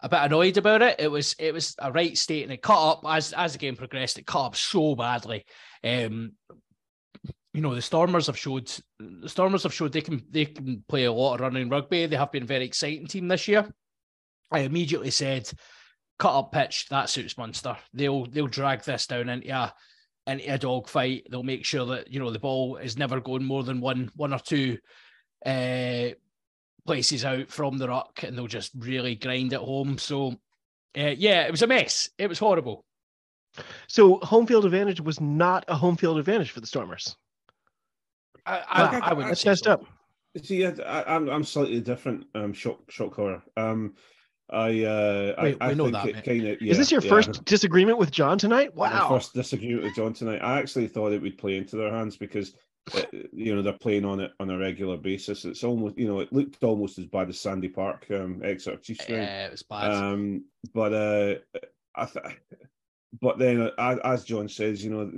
a 0.00 0.08
bit 0.08 0.20
annoyed 0.22 0.56
about 0.56 0.82
it. 0.82 0.96
It 0.98 1.10
was 1.10 1.34
it 1.38 1.52
was 1.52 1.74
a 1.78 1.90
right 1.90 2.16
state, 2.16 2.44
and 2.44 2.52
it 2.52 2.62
cut 2.62 2.90
up 2.90 3.02
as 3.06 3.32
as 3.32 3.52
the 3.52 3.58
game 3.58 3.76
progressed. 3.76 4.18
It 4.18 4.26
cut 4.26 4.46
up 4.46 4.56
so 4.56 4.94
badly. 4.94 5.44
Um, 5.82 6.32
you 7.54 7.62
know 7.62 7.74
the 7.74 7.82
Stormers 7.82 8.26
have 8.26 8.38
showed 8.38 8.70
the 9.00 9.28
Stormers 9.28 9.64
have 9.64 9.74
showed 9.74 9.92
they 9.92 10.00
can 10.00 10.22
they 10.30 10.44
can 10.44 10.84
play 10.88 11.04
a 11.04 11.12
lot 11.12 11.34
of 11.34 11.40
running 11.40 11.68
rugby. 11.68 12.06
They 12.06 12.16
have 12.16 12.32
been 12.32 12.44
a 12.44 12.46
very 12.46 12.64
exciting 12.64 13.06
team 13.06 13.28
this 13.28 13.48
year. 13.48 13.68
I 14.50 14.60
immediately 14.60 15.10
said, 15.10 15.50
cut 16.18 16.38
up 16.38 16.52
pitch 16.52 16.86
that 16.90 17.10
suits 17.10 17.36
Munster. 17.36 17.76
They'll 17.92 18.26
they'll 18.26 18.46
drag 18.46 18.84
this 18.84 19.06
down 19.06 19.28
into 19.28 19.50
a 19.50 19.74
into 20.26 20.52
a 20.52 20.58
dog 20.58 20.88
fight. 20.88 21.26
They'll 21.30 21.42
make 21.42 21.64
sure 21.64 21.86
that 21.86 22.12
you 22.12 22.20
know 22.20 22.30
the 22.30 22.38
ball 22.38 22.76
is 22.76 22.96
never 22.96 23.20
going 23.20 23.44
more 23.44 23.64
than 23.64 23.80
one 23.80 24.10
one 24.14 24.32
or 24.32 24.38
two 24.38 24.78
uh, 25.46 26.08
places 26.86 27.24
out 27.24 27.48
from 27.48 27.78
the 27.78 27.88
ruck, 27.88 28.22
and 28.22 28.36
they'll 28.36 28.46
just 28.46 28.72
really 28.76 29.14
grind 29.14 29.52
it 29.52 29.60
home. 29.60 29.98
So 29.98 30.32
uh, 30.96 31.14
yeah, 31.16 31.42
it 31.42 31.50
was 31.50 31.62
a 31.62 31.66
mess. 31.66 32.08
It 32.18 32.28
was 32.28 32.38
horrible. 32.38 32.84
So 33.88 34.18
home 34.18 34.46
field 34.46 34.64
advantage 34.64 35.00
was 35.00 35.20
not 35.20 35.64
a 35.68 35.74
home 35.74 35.96
field 35.96 36.18
advantage 36.18 36.50
for 36.50 36.60
the 36.60 36.66
Stormers. 36.66 37.16
I, 38.46 38.62
I, 38.68 38.82
Like, 38.82 39.02
I 39.02 39.12
wouldn't 39.12 39.30
That's 39.30 39.40
say 39.42 39.50
messed 39.50 39.64
so. 39.64 39.72
up. 39.72 39.84
See, 40.42 40.64
I, 40.64 40.70
I, 40.70 41.14
I'm 41.16 41.28
I'm 41.28 41.44
slightly 41.44 41.80
different. 41.80 42.26
Um, 42.34 42.52
shock 42.52 42.78
shock 42.90 43.14
horror. 43.14 43.42
Um, 43.56 43.94
I 44.50 44.84
uh, 44.84 45.34
We- 45.42 45.56
I, 45.60 45.70
I 45.70 45.74
know 45.74 45.84
think 45.90 45.94
that, 45.94 46.08
it 46.08 46.24
kind 46.24 46.46
of. 46.46 46.58
Is 46.62 46.78
this 46.78 46.92
your 46.92 47.00
first 47.00 47.44
disagreement 47.44 47.98
with 47.98 48.10
John 48.10 48.38
tonight? 48.38 48.76
My 48.76 48.90
Wow. 48.92 49.08
first 49.08 49.34
disagreement 49.34 49.84
with 49.84 49.94
John 49.96 50.12
tonight. 50.12 50.38
I 50.38 50.58
actually 50.58 50.88
thought 50.88 51.12
it 51.12 51.20
would 51.20 51.36
play 51.38 51.56
into 51.56 51.76
their 51.76 51.90
hands 51.90 52.16
because, 52.16 52.54
uh, 52.94 53.02
you 53.32 53.54
know, 53.54 53.62
they're 53.62 53.72
playing 53.72 54.04
on 54.04 54.20
it 54.20 54.32
on 54.40 54.50
a 54.50 54.58
regular 54.58 54.96
basis. 54.96 55.44
It's 55.44 55.64
almost, 55.64 55.98
you 55.98 56.06
know, 56.06 56.20
it 56.20 56.32
looked 56.32 56.62
almost 56.62 56.98
as 56.98 57.06
bad 57.06 57.28
as 57.28 57.40
Sandy 57.40 57.68
Park, 57.68 58.06
um, 58.10 58.40
Exeter 58.44 58.76
Chiefs. 58.76 59.06
Yeah, 59.08 59.46
it 59.46 59.50
was 59.50 59.62
bad. 59.62 59.90
Um, 59.92 60.44
but 60.74 60.92
uh, 60.92 61.34
I 61.94 62.06
th- 62.06 62.36
but 63.20 63.38
then 63.38 63.60
uh, 63.60 63.70
as, 63.78 63.98
as 64.04 64.24
John 64.24 64.48
says, 64.48 64.84
you 64.84 64.90
know, 64.90 65.10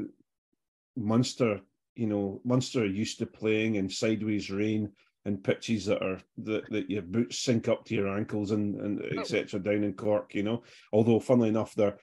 Munster, 0.96 1.60
you 1.96 2.06
know, 2.06 2.40
Munster 2.44 2.82
are 2.82 2.86
used 2.86 3.18
to 3.18 3.26
playing 3.26 3.76
in 3.76 3.88
sideways 3.88 4.50
rain 4.50 4.90
and 5.26 5.44
pitches 5.44 5.84
that 5.86 6.02
are 6.02 6.18
that, 6.38 6.68
that 6.70 6.90
your 6.90 7.02
boots 7.02 7.38
sink 7.38 7.68
up 7.68 7.84
to 7.84 7.94
your 7.94 8.08
ankles 8.08 8.52
and 8.52 8.80
and 8.80 9.18
etc. 9.18 9.60
down 9.60 9.84
in 9.84 9.92
Cork, 9.92 10.34
you 10.34 10.42
know. 10.42 10.62
Although, 10.92 11.20
funnily 11.20 11.48
enough, 11.48 11.74
they're 11.74 11.98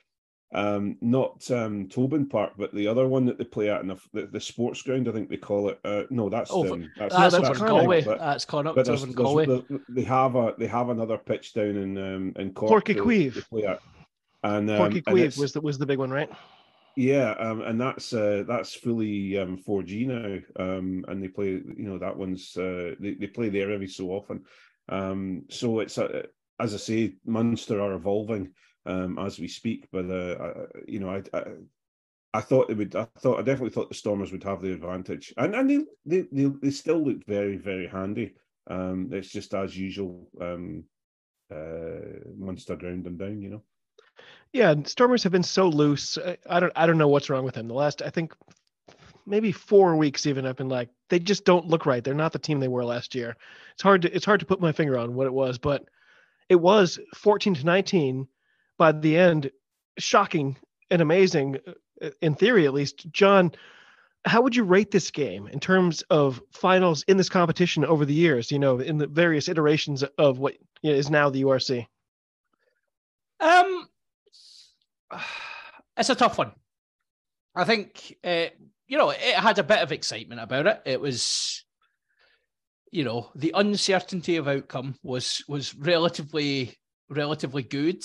um, 0.53 0.97
not 1.01 1.49
um, 1.51 1.87
Thomond 1.89 2.29
Park, 2.29 2.53
but 2.57 2.73
the 2.73 2.87
other 2.87 3.07
one 3.07 3.25
that 3.25 3.37
they 3.37 3.43
play 3.43 3.69
at 3.69 3.81
in 3.81 3.87
the, 3.87 3.97
the, 4.13 4.27
the 4.27 4.39
sports 4.39 4.81
ground, 4.81 5.07
I 5.07 5.11
think 5.11 5.29
they 5.29 5.37
call 5.37 5.69
it. 5.69 5.79
Uh, 5.83 6.03
no, 6.09 6.29
that's 6.29 6.51
Oh, 6.53 6.71
um, 6.73 6.89
that's, 6.97 7.13
that's, 7.13 7.33
that's 7.37 7.59
over 7.59 7.67
Galway. 7.67 8.01
but- 8.03 8.19
That's 8.19 8.45
Connacht 8.45 8.75
but 8.75 8.87
over 8.87 9.05
there's, 9.05 9.15
there's- 9.15 9.15
Galway. 9.15 9.63
they 9.89 10.03
have 10.03 10.35
a 10.35 10.53
they 10.57 10.67
have 10.67 10.89
another 10.89 11.17
pitch 11.17 11.53
down 11.53 11.75
in 11.75 11.97
um, 11.97 12.33
in 12.37 12.53
Cork. 12.53 12.69
Porky 12.69 12.93
they- 12.93 13.01
Queeve. 13.01 13.35
they 13.35 13.41
play 13.41 13.65
at. 13.65 13.81
And 14.43 14.69
um, 14.69 14.77
Páirc 14.79 14.93
Uí 14.93 15.03
Chaoimh 15.03 15.37
was 15.39 15.51
the 15.51 15.61
was 15.61 15.77
the 15.77 15.85
big 15.85 15.99
one, 15.99 16.11
right? 16.11 16.29
yeah, 16.95 17.31
um, 17.37 17.61
and 17.61 17.79
that's 17.81 18.13
uh, 18.13 18.43
that's 18.47 18.73
fully 18.73 19.37
um, 19.37 19.57
4G 19.57 20.07
now, 20.07 20.63
um, 20.63 21.05
and 21.07 21.21
they 21.21 21.27
play. 21.27 21.49
You 21.49 21.75
know 21.89 21.97
that 21.97 22.15
one's 22.15 22.55
uh, 22.55 22.95
they 22.99 23.15
they 23.15 23.27
play 23.27 23.49
there 23.49 23.71
every 23.71 23.87
so 23.87 24.09
often. 24.11 24.45
Um, 24.89 25.43
so 25.49 25.79
it's 25.81 25.97
uh, 25.97 26.23
as 26.59 26.73
I 26.73 26.77
say, 26.77 27.15
Munster 27.25 27.81
are 27.81 27.93
evolving 27.93 28.53
um, 28.87 29.19
as 29.19 29.39
we 29.39 29.47
speak. 29.47 29.87
But 29.91 30.09
uh, 30.09 30.35
I, 30.39 30.81
you 30.87 30.99
know, 30.99 31.09
I, 31.09 31.23
I 31.37 31.43
I 32.33 32.41
thought 32.41 32.69
it 32.69 32.77
would. 32.77 32.95
I 32.95 33.07
thought 33.19 33.39
I 33.39 33.43
definitely 33.43 33.71
thought 33.71 33.89
the 33.89 33.95
Stormers 33.95 34.31
would 34.31 34.43
have 34.43 34.61
the 34.61 34.73
advantage, 34.73 35.33
and 35.37 35.55
and 35.55 35.69
they 35.69 35.79
they 36.05 36.27
they, 36.31 36.45
they 36.61 36.71
still 36.71 37.03
looked 37.03 37.25
very 37.27 37.57
very 37.57 37.87
handy. 37.87 38.35
Um, 38.67 39.09
it's 39.11 39.29
just 39.29 39.53
as 39.53 39.77
usual. 39.77 40.29
Um, 40.41 40.83
uh, 41.49 42.29
Munster 42.37 42.75
ground 42.75 43.05
them 43.05 43.17
down. 43.17 43.41
You 43.41 43.49
know. 43.49 43.63
Yeah, 44.53 44.75
Stormers 44.83 45.23
have 45.23 45.31
been 45.31 45.43
so 45.43 45.69
loose. 45.69 46.17
I, 46.17 46.37
I 46.49 46.59
don't 46.59 46.73
I 46.75 46.85
don't 46.85 46.97
know 46.97 47.07
what's 47.07 47.29
wrong 47.29 47.45
with 47.45 47.55
them. 47.55 47.67
The 47.67 47.73
last 47.73 48.01
I 48.01 48.09
think 48.09 48.33
maybe 49.25 49.51
four 49.51 49.95
weeks 49.95 50.25
even 50.25 50.45
I've 50.45 50.55
been 50.55 50.69
like 50.69 50.89
they 51.09 51.19
just 51.19 51.45
don't 51.45 51.67
look 51.67 51.85
right. 51.85 52.03
They're 52.03 52.13
not 52.13 52.33
the 52.33 52.39
team 52.39 52.59
they 52.59 52.67
were 52.67 52.85
last 52.85 53.15
year. 53.15 53.35
It's 53.73 53.83
hard 53.83 54.01
to 54.03 54.15
it's 54.15 54.25
hard 54.25 54.39
to 54.41 54.45
put 54.45 54.61
my 54.61 54.71
finger 54.71 54.97
on 54.97 55.15
what 55.15 55.27
it 55.27 55.33
was, 55.33 55.57
but 55.57 55.85
it 56.49 56.55
was 56.55 56.99
14 57.15 57.55
to 57.55 57.65
19 57.65 58.27
by 58.77 58.91
the 58.91 59.17
end. 59.17 59.51
Shocking 59.99 60.55
and 60.91 61.01
amazing 61.01 61.57
in 62.21 62.35
theory 62.35 62.65
at 62.65 62.73
least. 62.73 63.11
John, 63.11 63.51
how 64.25 64.41
would 64.41 64.55
you 64.55 64.63
rate 64.63 64.91
this 64.91 65.09
game 65.11 65.47
in 65.47 65.59
terms 65.59 66.01
of 66.09 66.41
finals 66.51 67.03
in 67.07 67.17
this 67.17 67.29
competition 67.29 67.85
over 67.85 68.05
the 68.05 68.13
years, 68.13 68.51
you 68.51 68.59
know, 68.59 68.79
in 68.79 68.97
the 68.97 69.07
various 69.07 69.47
iterations 69.47 70.03
of 70.17 70.39
what 70.39 70.55
is 70.83 71.09
now 71.09 71.29
the 71.29 71.43
URC? 71.43 71.85
Um, 73.39 73.87
it's 75.97 76.09
a 76.09 76.15
tough 76.15 76.37
one. 76.37 76.51
I 77.55 77.63
think 77.63 78.15
uh, 78.23 78.45
you 78.87 78.97
know 78.97 79.09
it 79.09 79.19
had 79.19 79.59
a 79.59 79.63
bit 79.63 79.79
of 79.79 79.91
excitement 79.91 80.41
about 80.41 80.67
it. 80.67 80.81
It 80.85 81.01
was, 81.01 81.63
you 82.91 83.03
know, 83.03 83.31
the 83.35 83.51
uncertainty 83.55 84.37
of 84.37 84.47
outcome 84.47 84.95
was 85.03 85.43
was 85.47 85.73
relatively 85.75 86.77
relatively 87.09 87.63
good. 87.63 88.03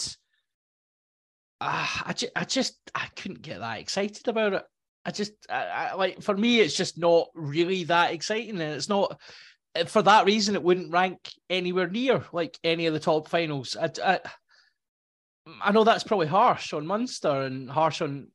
Uh, 1.64 1.86
I, 2.06 2.12
ju- 2.12 2.28
I 2.34 2.44
just 2.44 2.76
I 2.92 3.06
couldn't 3.14 3.42
get 3.42 3.60
that 3.60 3.78
excited 3.78 4.26
about 4.26 4.52
it. 4.52 4.64
I 5.04 5.12
just 5.12 5.32
I, 5.48 5.64
I, 5.64 5.94
like 5.94 6.20
for 6.20 6.36
me 6.36 6.60
it's 6.60 6.76
just 6.76 6.98
not 6.98 7.28
really 7.34 7.84
that 7.84 8.12
exciting, 8.12 8.60
and 8.60 8.74
it's 8.74 8.88
not 8.88 9.20
uh, 9.76 9.84
for 9.84 10.02
that 10.02 10.26
reason 10.26 10.56
it 10.56 10.62
wouldn't 10.62 10.92
rank 10.92 11.18
anywhere 11.48 11.88
near 11.88 12.24
like 12.32 12.58
any 12.64 12.86
of 12.86 12.94
the 12.94 13.00
top 13.00 13.28
finals. 13.28 13.76
I, 13.80 13.90
I, 14.04 14.20
I 15.62 15.70
know 15.72 15.84
that's 15.84 16.04
probably 16.04 16.26
harsh 16.26 16.72
on 16.72 16.86
Munster 16.86 17.42
and 17.42 17.70
harsh 17.70 18.02
on 18.02 18.28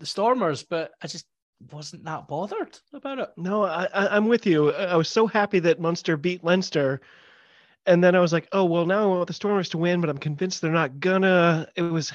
the 0.00 0.06
Stormers, 0.06 0.64
but 0.64 0.90
I 1.00 1.06
just 1.06 1.26
wasn't 1.72 2.04
that 2.04 2.26
bothered 2.26 2.78
about 2.92 3.20
it. 3.20 3.30
No, 3.36 3.64
I, 3.64 3.88
I'm 3.94 4.26
with 4.26 4.44
you. 4.44 4.72
I 4.72 4.96
was 4.96 5.08
so 5.08 5.28
happy 5.28 5.60
that 5.60 5.80
Munster 5.80 6.16
beat 6.16 6.42
Leinster, 6.42 7.00
and 7.86 8.02
then 8.02 8.16
I 8.16 8.20
was 8.20 8.32
like, 8.32 8.48
oh 8.52 8.64
well, 8.64 8.86
now 8.86 9.04
I 9.04 9.06
want 9.06 9.28
the 9.28 9.32
Stormers 9.32 9.68
to 9.70 9.78
win, 9.78 10.00
but 10.00 10.10
I'm 10.10 10.18
convinced 10.18 10.62
they're 10.62 10.72
not 10.72 10.98
gonna. 10.98 11.68
It 11.76 11.82
was, 11.82 12.12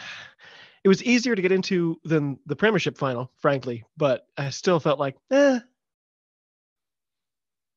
it 0.83 0.87
was 0.87 1.03
easier 1.03 1.35
to 1.35 1.41
get 1.41 1.51
into 1.51 1.99
than 2.03 2.39
the 2.45 2.55
Premiership 2.55 2.97
final, 2.97 3.31
frankly, 3.39 3.83
but 3.97 4.27
I 4.37 4.49
still 4.49 4.79
felt 4.79 4.99
like, 4.99 5.15
eh, 5.29 5.59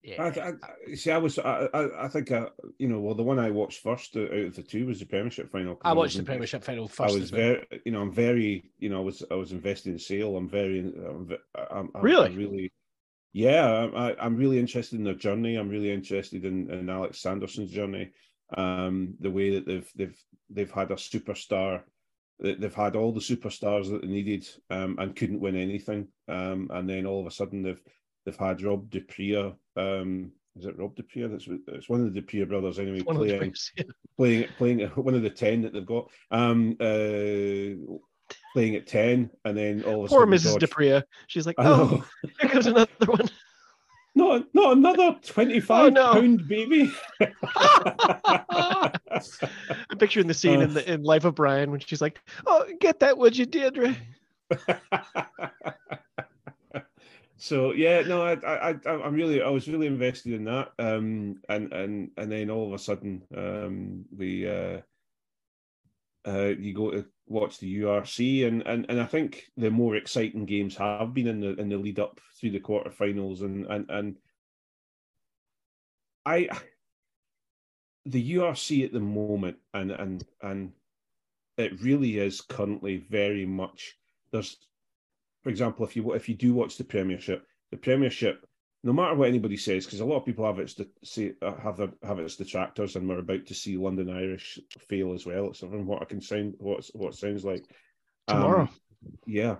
Yeah. 0.02 0.22
I, 0.22 0.48
I- 0.90 0.94
see. 0.94 1.10
I 1.10 1.18
was. 1.18 1.38
I. 1.38 1.68
I, 1.72 2.04
I 2.04 2.08
think. 2.08 2.30
Uh, 2.30 2.50
you 2.78 2.88
know. 2.88 3.00
Well, 3.00 3.14
the 3.14 3.22
one 3.22 3.38
I 3.38 3.50
watched 3.50 3.80
first 3.82 4.16
uh, 4.16 4.22
out 4.24 4.32
of 4.32 4.54
the 4.56 4.62
two 4.62 4.86
was 4.86 5.00
the 5.00 5.06
Premiership 5.06 5.50
final. 5.50 5.78
I 5.82 5.92
was 5.92 5.96
watched 5.96 6.16
the 6.18 6.24
Premiership 6.24 6.62
final 6.62 6.88
first. 6.88 7.14
I 7.14 7.18
was 7.18 7.30
very. 7.30 7.66
You 7.86 7.92
know. 7.92 8.02
I'm 8.02 8.12
very. 8.12 8.70
You 8.78 8.90
know. 8.90 8.98
I 8.98 9.04
was. 9.04 9.22
I 9.30 9.34
was 9.34 9.52
invested 9.52 9.92
in 9.92 9.98
Sale. 9.98 10.36
I'm 10.36 10.48
very. 10.48 10.80
I'm, 10.80 11.30
I'm, 11.70 11.90
I'm 11.94 12.02
Really? 12.02 12.26
I'm 12.26 12.36
really. 12.36 12.72
Yeah. 13.32 13.64
I'm- 13.66 13.96
I, 13.96 14.14
I'm 14.20 14.36
really 14.36 14.58
interested 14.58 14.98
in 14.98 15.04
their 15.04 15.14
journey. 15.14 15.56
I'm 15.56 15.70
really 15.70 15.90
interested 15.92 16.44
in, 16.44 16.70
in 16.70 16.88
Alex 16.90 17.20
Sanderson's 17.20 17.70
journey. 17.70 18.10
Um, 18.56 19.14
the 19.20 19.30
way 19.30 19.54
that 19.54 19.66
they've 19.66 19.90
they've 19.96 20.18
they've 20.50 20.70
had 20.70 20.90
a 20.90 20.96
superstar. 20.96 21.82
They- 22.44 22.54
They've 22.54 22.74
had 22.74 22.94
all 22.94 23.12
the 23.12 23.20
superstars 23.20 23.90
that 23.90 24.02
they 24.02 24.09
needed 24.09 24.46
um, 24.70 24.96
and 24.98 25.16
couldn't 25.16 25.40
win 25.40 25.57
anything. 25.57 26.09
Um, 26.28 26.68
and 26.72 26.88
then 26.88 27.07
all 27.07 27.20
of 27.20 27.26
a 27.26 27.30
sudden 27.30 27.62
they've 27.62 27.80
they've 28.24 28.37
had 28.37 28.62
Rob 28.62 28.90
du 28.90 29.00
Preez. 29.00 29.54
Um, 29.76 30.33
is 30.57 30.66
it 30.66 30.78
Rob 30.78 30.94
du 30.94 31.02
Preez? 31.02 31.30
That's 31.30 31.48
it's 31.68 31.88
one 31.88 32.00
of 32.00 32.12
the 32.12 32.20
du 32.20 32.26
Preez 32.26 32.46
brothers 32.48 32.78
anyway. 32.78 33.00
one 33.00 33.16
of 33.16 33.22
the 33.22 33.37
playing. 33.38 33.54
Yeah. 33.76 33.85
playing 34.18 34.44
playing 34.59 34.80
one 34.94 35.14
of 35.14 35.22
the 35.22 35.30
ten 35.30 35.62
that 35.62 35.72
they've 35.72 35.87
got. 35.87 36.11
Um, 36.30 36.76
uh, 36.80 37.96
playing 38.52 38.76
at 38.76 38.87
ten, 38.87 39.30
and 39.44 39.57
then 39.57 39.83
all 39.85 40.04
of 40.04 40.07
a 40.07 40.09
Poor 40.14 40.20
sudden, 40.26 40.35
Mrs. 40.35 40.42
George- 40.44 40.61
du 40.61 40.66
Preez. 40.68 41.02
She's 41.26 41.46
like, 41.46 41.57
oh, 41.59 42.04
here 42.40 42.50
comes 42.50 42.66
another 42.66 42.88
one. 43.07 43.28
Not 44.28 44.46
not 44.54 44.72
another 44.76 45.18
twenty-five 45.22 45.87
Oh, 45.87 45.88
no. 45.90 46.12
pound 46.14 46.48
baby. 46.48 46.92
I'm 49.90 49.98
picturing 49.98 50.26
the 50.26 50.34
scene 50.34 50.60
Uh. 50.60 50.64
in 50.64 50.74
the 50.74 50.92
in 50.92 51.02
Life 51.02 51.24
of 51.24 51.34
Brian 51.34 51.70
when 51.70 51.80
she's 51.80 52.00
like, 52.00 52.20
"Oh, 52.46 52.66
get 52.80 53.00
that, 53.00 53.16
would 53.18 53.37
you, 53.37 53.46
Deirdre?" 53.46 53.94
so 57.37 57.72
yeah, 57.72 58.02
no, 58.02 58.22
I, 58.22 58.32
I, 58.46 58.70
I, 58.70 58.90
I'm 58.90 59.14
really, 59.14 59.42
I 59.42 59.48
was 59.48 59.68
really 59.68 59.87
invested 59.87 60.32
in 60.32 60.44
that, 60.44 60.72
um, 60.78 61.37
and 61.48 61.72
and 61.72 62.10
and 62.16 62.30
then 62.32 62.50
all 62.50 62.66
of 62.66 62.72
a 62.72 62.78
sudden, 62.78 63.22
um, 63.37 64.04
we, 64.16 64.48
uh, 64.48 64.80
uh, 66.26 66.52
you 66.58 66.74
go 66.74 66.90
to 66.90 67.04
watch 67.26 67.58
the 67.58 67.80
URC, 67.80 68.46
and 68.46 68.62
and 68.66 68.87
and 68.88 69.00
I 69.00 69.06
think 69.06 69.44
the 69.56 69.70
more 69.70 69.96
exciting 69.96 70.46
games 70.46 70.76
have 70.76 71.14
been 71.14 71.28
in 71.28 71.40
the 71.40 71.54
in 71.56 71.68
the 71.68 71.76
lead 71.76 71.98
up 71.98 72.20
through 72.38 72.50
the 72.50 72.60
quarterfinals, 72.60 73.42
and 73.42 73.66
and 73.66 73.90
and 73.90 74.16
I, 76.26 76.48
the 78.06 78.34
URC 78.34 78.84
at 78.84 78.92
the 78.92 79.00
moment, 79.00 79.56
and 79.72 79.90
and 79.90 80.24
and 80.42 80.72
it 81.56 81.80
really 81.80 82.18
is 82.18 82.40
currently 82.40 82.98
very 82.98 83.46
much 83.46 83.96
there's 84.32 84.56
for 85.42 85.50
example 85.50 85.84
if 85.84 85.94
you 85.94 86.12
if 86.12 86.28
you 86.28 86.34
do 86.34 86.52
watch 86.52 86.76
the 86.76 86.84
premiership 86.84 87.46
the 87.70 87.76
premiership 87.76 88.46
no 88.84 88.92
matter 88.92 89.14
what 89.14 89.28
anybody 89.28 89.56
says 89.56 89.86
because 89.86 90.00
a 90.00 90.04
lot 90.04 90.18
of 90.18 90.26
people 90.26 90.44
have 90.44 90.58
its 90.58 90.78
say 91.02 91.32
uh, 91.40 91.54
have 91.56 91.78
their, 91.78 91.88
have 92.02 92.18
its 92.18 92.36
detractors 92.36 92.94
and 92.94 93.08
we're 93.08 93.18
about 93.18 93.46
to 93.46 93.54
see 93.54 93.78
london 93.78 94.10
irish 94.10 94.60
fail 94.88 95.14
as 95.14 95.26
well. 95.26 95.48
It's 95.48 95.60
from 95.60 95.86
what 95.86 96.02
i 96.02 96.04
can 96.04 96.20
sound 96.20 96.54
what 96.58 96.88
what 96.92 97.14
it 97.14 97.16
sounds 97.16 97.44
like. 97.44 97.64
Tomorrow. 98.28 98.62
Um, 98.62 98.68
yeah. 99.26 99.56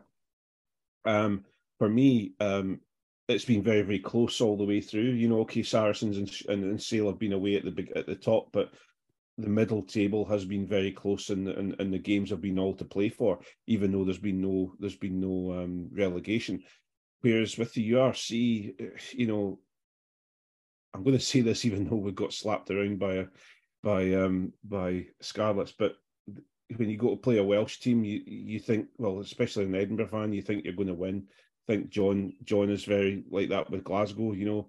Um 1.05 1.45
for 1.79 1.89
me 1.89 2.35
um 2.39 2.81
it's 3.27 3.47
been 3.47 3.63
very 3.63 3.83
very 3.83 3.99
close 3.99 4.43
all 4.43 4.59
the 4.59 4.65
way 4.65 4.83
through. 4.83 5.01
You 5.01 5.29
know 5.29 5.41
okay 5.41 5.63
saracens 5.63 6.19
and 6.19 6.31
and, 6.49 6.71
and 6.71 6.83
sale 6.83 7.07
have 7.07 7.19
been 7.19 7.33
away 7.33 7.57
at 7.57 7.65
the 7.65 7.71
big 7.71 7.93
at 7.97 8.07
the 8.07 8.15
top 8.15 8.51
but 8.53 8.73
the 9.39 9.49
middle 9.49 9.83
table 9.83 10.25
has 10.27 10.45
been 10.45 10.67
very 10.67 10.93
close 10.93 11.31
and, 11.31 11.49
and 11.49 11.75
and 11.81 11.93
the 11.93 11.99
games 11.99 12.29
have 12.29 12.43
been 12.43 12.59
all 12.59 12.75
to 12.75 12.85
play 12.85 13.09
for 13.09 13.41
even 13.67 13.91
though 13.91 14.05
there's 14.05 14.19
been 14.19 14.41
no 14.41 14.75
there's 14.79 14.97
been 14.97 15.19
no 15.19 15.63
um 15.63 15.89
relegation 15.93 16.63
whereas 17.25 17.57
with 17.59 17.73
the 17.75 17.95
urc 17.95 18.31
eh, 18.31 18.91
you 19.13 19.27
know 19.27 19.59
i'm 20.93 21.03
going 21.03 21.17
to 21.17 21.25
say 21.25 21.41
this 21.41 21.65
even 21.65 21.85
though 21.89 21.97
we 21.97 22.13
got 22.13 22.33
slapped 22.33 22.71
around 22.71 22.99
by 22.99 23.15
a 23.15 23.27
by 23.83 24.13
um 24.15 24.53
by 24.63 25.07
scarlets 25.21 25.73
but 25.73 25.95
when 26.77 26.89
you 26.91 26.97
go 26.97 27.11
to 27.11 27.17
play 27.17 27.39
a 27.39 27.45
welsh 27.45 27.79
team 27.79 28.05
you 28.05 28.21
you 28.27 28.59
think 28.59 28.87
well 28.99 29.21
especially 29.21 29.65
an 29.65 29.75
edinburgh 29.75 30.09
fan 30.09 30.33
you 30.33 30.43
think 30.43 30.65
you're 30.65 30.75
going 30.75 30.89
to 30.89 30.95
win 30.95 31.27
I 31.69 31.73
think 31.73 31.89
john 31.89 32.33
john 32.45 32.71
is 32.71 32.85
very 32.85 33.25
like 33.31 33.49
that 33.49 33.71
with 33.71 33.85
glasgow 33.85 34.33
you 34.33 34.47
know 34.47 34.69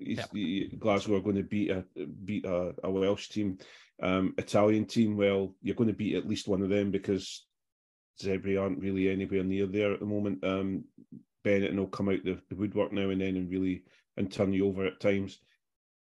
Yep. 0.00 0.30
he- 0.32 0.76
Glasgow 0.78 1.16
are 1.16 1.20
going 1.20 1.36
to 1.36 1.42
beat 1.42 1.70
a 1.70 1.84
beat 2.24 2.46
a, 2.46 2.72
a 2.82 2.90
Welsh 2.90 3.28
team, 3.28 3.58
um, 4.02 4.32
Italian 4.38 4.86
team. 4.86 5.14
Well, 5.14 5.54
you're 5.60 5.74
going 5.76 5.90
to 5.90 5.94
beat 5.94 6.16
at 6.16 6.26
least 6.26 6.48
one 6.48 6.62
of 6.62 6.70
them 6.70 6.90
because 6.90 7.46
Zebre 8.18 8.60
aren't 8.60 8.80
really 8.80 9.10
anywhere 9.10 9.44
near 9.44 9.66
there 9.66 9.92
at 9.92 10.00
the 10.00 10.06
moment. 10.06 10.42
Um, 10.42 10.84
Benetton 11.44 11.70
and 11.70 11.78
will 11.78 11.86
come 11.86 12.08
out 12.08 12.22
the, 12.24 12.38
the 12.48 12.56
woodwork 12.56 12.92
now 12.92 13.10
and 13.10 13.20
then 13.20 13.36
and 13.36 13.50
really 13.50 13.84
and 14.16 14.30
turn 14.30 14.52
you 14.52 14.66
over 14.66 14.84
at 14.86 15.00
times. 15.00 15.38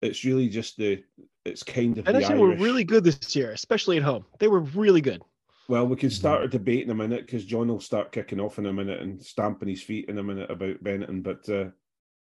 It's 0.01 0.23
really 0.23 0.47
just 0.49 0.77
the 0.77 1.03
it's 1.45 1.63
kind 1.63 1.97
of 1.97 2.05
the 2.05 2.13
Benetton 2.13 2.39
were 2.39 2.49
Irish- 2.51 2.61
really 2.61 2.83
good 2.83 3.03
this 3.03 3.35
year, 3.35 3.51
especially 3.51 3.97
at 3.97 4.03
home. 4.03 4.25
They 4.39 4.47
were 4.47 4.59
really 4.61 5.01
good. 5.01 5.21
well, 5.67 5.87
we 5.87 5.95
can 5.95 6.09
start 6.09 6.43
a 6.43 6.47
debate 6.47 6.83
in 6.83 6.89
a 6.91 6.95
minute 6.95 7.25
because 7.25 7.45
John 7.45 7.67
will 7.67 7.79
start 7.79 8.11
kicking 8.11 8.39
off 8.39 8.57
in 8.59 8.65
a 8.67 8.73
minute 8.73 9.01
and 9.01 9.21
stamping 9.21 9.67
his 9.69 9.81
feet 9.83 10.07
in 10.09 10.17
a 10.17 10.23
minute 10.23 10.49
about 10.51 10.83
Benetton, 10.83 11.23
but 11.23 11.47
uh, 11.49 11.69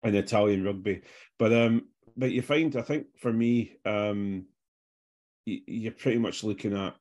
in 0.08 0.16
Italian 0.16 0.64
rugby. 0.64 1.02
But 1.38 1.54
um, 1.54 1.88
but 2.18 2.32
you 2.32 2.42
find, 2.42 2.76
I 2.76 2.82
think, 2.82 3.08
for 3.20 3.32
me, 3.32 3.74
um, 3.86 4.46
y- 5.48 5.62
you're 5.68 5.92
pretty 5.92 6.18
much 6.18 6.44
looking 6.44 6.76
at 6.78 6.96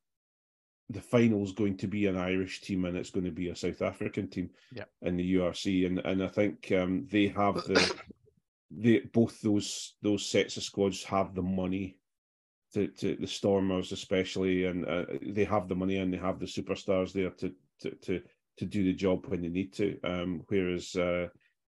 the 0.90 1.00
final's 1.00 1.52
going 1.52 1.76
to 1.76 1.86
be 1.86 2.06
an 2.06 2.16
Irish 2.16 2.60
team 2.62 2.84
and 2.86 2.96
it's 2.96 3.10
going 3.10 3.26
to 3.26 3.30
be 3.30 3.48
a 3.48 3.56
South 3.56 3.82
African 3.82 4.28
team 4.28 4.50
Yeah. 4.74 4.84
in 5.02 5.16
the 5.16 5.34
URC, 5.34 5.86
and 5.86 5.98
and 6.00 6.22
I 6.22 6.28
think 6.28 6.72
um, 6.72 7.06
they 7.10 7.28
have 7.28 7.54
the 7.64 7.94
they 8.70 9.00
both 9.00 9.40
those 9.40 9.94
those 10.02 10.26
sets 10.26 10.56
of 10.56 10.62
squads 10.62 11.02
have 11.04 11.34
the 11.34 11.42
money 11.42 11.98
to, 12.74 12.86
to 12.88 13.16
the 13.16 13.26
Stormers 13.26 13.92
especially, 13.92 14.64
and 14.64 14.86
uh, 14.86 15.04
they 15.22 15.44
have 15.44 15.68
the 15.68 15.74
money 15.74 15.96
and 15.98 16.12
they 16.12 16.18
have 16.18 16.38
the 16.38 16.46
superstars 16.46 17.12
there 17.12 17.30
to 17.30 17.52
to 17.80 17.90
to 18.02 18.20
to 18.58 18.64
do 18.66 18.82
the 18.84 18.92
job 18.92 19.26
when 19.26 19.42
they 19.42 19.48
need 19.48 19.72
to. 19.74 19.98
Um, 20.04 20.42
whereas 20.48 20.94
uh, 20.96 21.28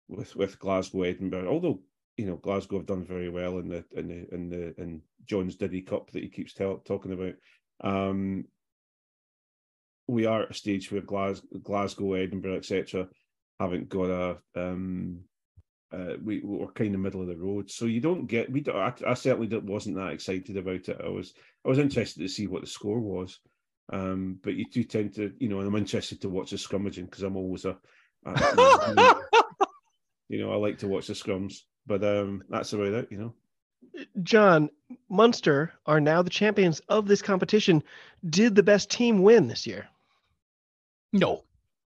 with 0.09 0.35
with 0.37 0.59
Glasgow, 0.59 1.03
Edinburgh, 1.03 1.49
although 1.49 1.81
you 2.17 2.27
know 2.27 2.37
Glasgow 2.37 2.79
have 2.79 2.87
done 2.87 3.05
very 3.05 3.29
well 3.31 3.59
in 3.59 3.69
the 3.69 3.85
in 3.93 4.09
the 4.09 4.35
in 4.35 4.49
the 4.49 4.81
in 4.81 5.03
John's 5.27 5.57
Diddy 5.57 5.83
Cup 5.83 6.11
that 6.11 6.23
he 6.23 6.29
keeps 6.29 6.53
tell, 6.55 6.79
talking 6.79 7.13
about. 7.13 7.35
Um, 7.81 8.45
we 10.09 10.27
are 10.27 10.43
at 10.43 10.51
a 10.51 10.55
stage 10.55 10.91
where 10.91 11.03
Glas- 11.03 11.43
Glasgow, 11.63 12.15
Edinburgh, 12.15 12.57
etc., 12.57 13.09
haven't 13.61 13.89
got 13.89 14.11
a 14.11 14.39
um, 14.57 15.21
uh, 15.93 16.15
we 16.23 16.41
we're 16.41 16.71
kind 16.73 16.95
of 16.95 17.01
middle 17.01 17.23
of 17.23 17.29
the 17.29 17.37
road, 17.37 17.71
so 17.71 17.87
you 17.87 18.01
don't 18.01 18.27
get. 18.27 18.51
We 18.51 18.61
don't, 18.61 18.77
I, 18.77 18.93
I 19.07 19.15
certainly 19.15 19.49
wasn't 19.59 19.97
that 19.97 20.13
excited 20.13 20.57
about 20.57 20.89
it. 20.89 21.01
I 21.03 21.09
was 21.09 21.33
I 21.65 21.69
was 21.69 21.79
interested 21.79 22.21
to 22.21 22.29
see 22.29 22.47
what 22.47 22.61
the 22.63 22.67
score 22.67 23.01
was, 23.01 23.39
um, 23.93 24.39
but 24.43 24.55
you 24.55 24.65
do 24.71 24.85
tend 24.85 25.15
to, 25.15 25.33
you 25.39 25.49
know, 25.49 25.61
and 25.61 25.69
I'm 25.69 25.77
interested 25.77 26.21
to 26.23 26.29
watch 26.29 26.51
the 26.51 26.57
scrummaging 26.57 27.07
because 27.07 27.23
I'm 27.23 27.37
always 27.37 27.65
a, 27.65 27.77
a- 28.27 29.15
you 30.29 30.41
know, 30.41 30.53
I 30.53 30.57
like 30.57 30.79
to 30.79 30.89
watch 30.89 31.07
the 31.07 31.15
scrums, 31.15 31.61
but 31.87 32.05
um, 32.05 32.45
that's 32.51 32.73
about 32.75 32.89
it, 32.93 33.09
you 33.11 33.19
know. 33.19 33.35
John, 34.23 34.69
Munster 35.09 35.73
are 35.87 36.01
now 36.01 36.23
the 36.23 36.31
champions 36.31 36.81
of 36.89 37.09
this 37.09 37.23
competition. 37.23 37.83
Did 38.29 38.55
the 38.55 38.63
best 38.63 38.91
team 38.91 39.23
win 39.23 39.49
this 39.49 39.67
year? 39.67 39.89
No, 41.13 41.45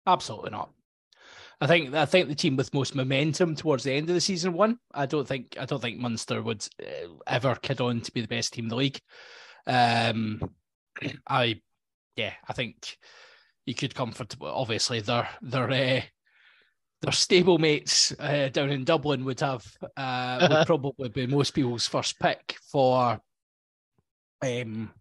absolutely 0.06 0.52
not. 0.52 0.72
I 1.62 1.68
think 1.68 1.94
I 1.94 2.06
think 2.06 2.30
the 2.30 2.36
team 2.36 2.56
with 2.56 2.74
most 2.74 2.96
momentum 2.96 3.56
towards 3.56 3.84
the 3.84 3.92
end 3.92 4.10
of 4.10 4.16
the 4.16 4.22
season 4.22 4.54
won. 4.54 4.80
I 4.94 5.06
don't 5.06 5.28
think 5.28 5.58
I 5.60 5.66
don't 5.66 5.82
think 5.82 6.00
Munster 6.00 6.42
would 6.42 6.66
uh, 6.82 7.10
ever 7.28 7.56
kid 7.56 7.82
on 7.82 8.00
to 8.02 8.12
be 8.14 8.22
the 8.22 8.28
best 8.28 8.54
team 8.54 8.66
in 8.66 8.70
the 8.70 8.76
league. 8.78 9.00
Um, 9.68 10.42
I, 11.28 11.62
yeah, 12.16 12.34
I 12.48 12.54
think 12.54 12.98
you 13.66 13.76
could 13.76 13.94
comfortably. 13.94 14.50
Obviously, 14.50 15.02
their 15.02 15.28
their 15.42 15.70
uh, 15.70 16.02
their 17.02 17.12
stablemates 17.12 18.16
uh, 18.20 18.50
down 18.50 18.70
in 18.70 18.86
Dublin 18.86 19.26
would 19.26 19.42
have 19.42 19.66
uh, 19.98 20.48
would 20.50 20.66
probably 20.66 21.10
be 21.10 21.28
most 21.28 21.52
people's 21.52 21.88
first 21.88 22.20
pick 22.20 22.58
for, 22.72 23.20
um, 24.42 24.92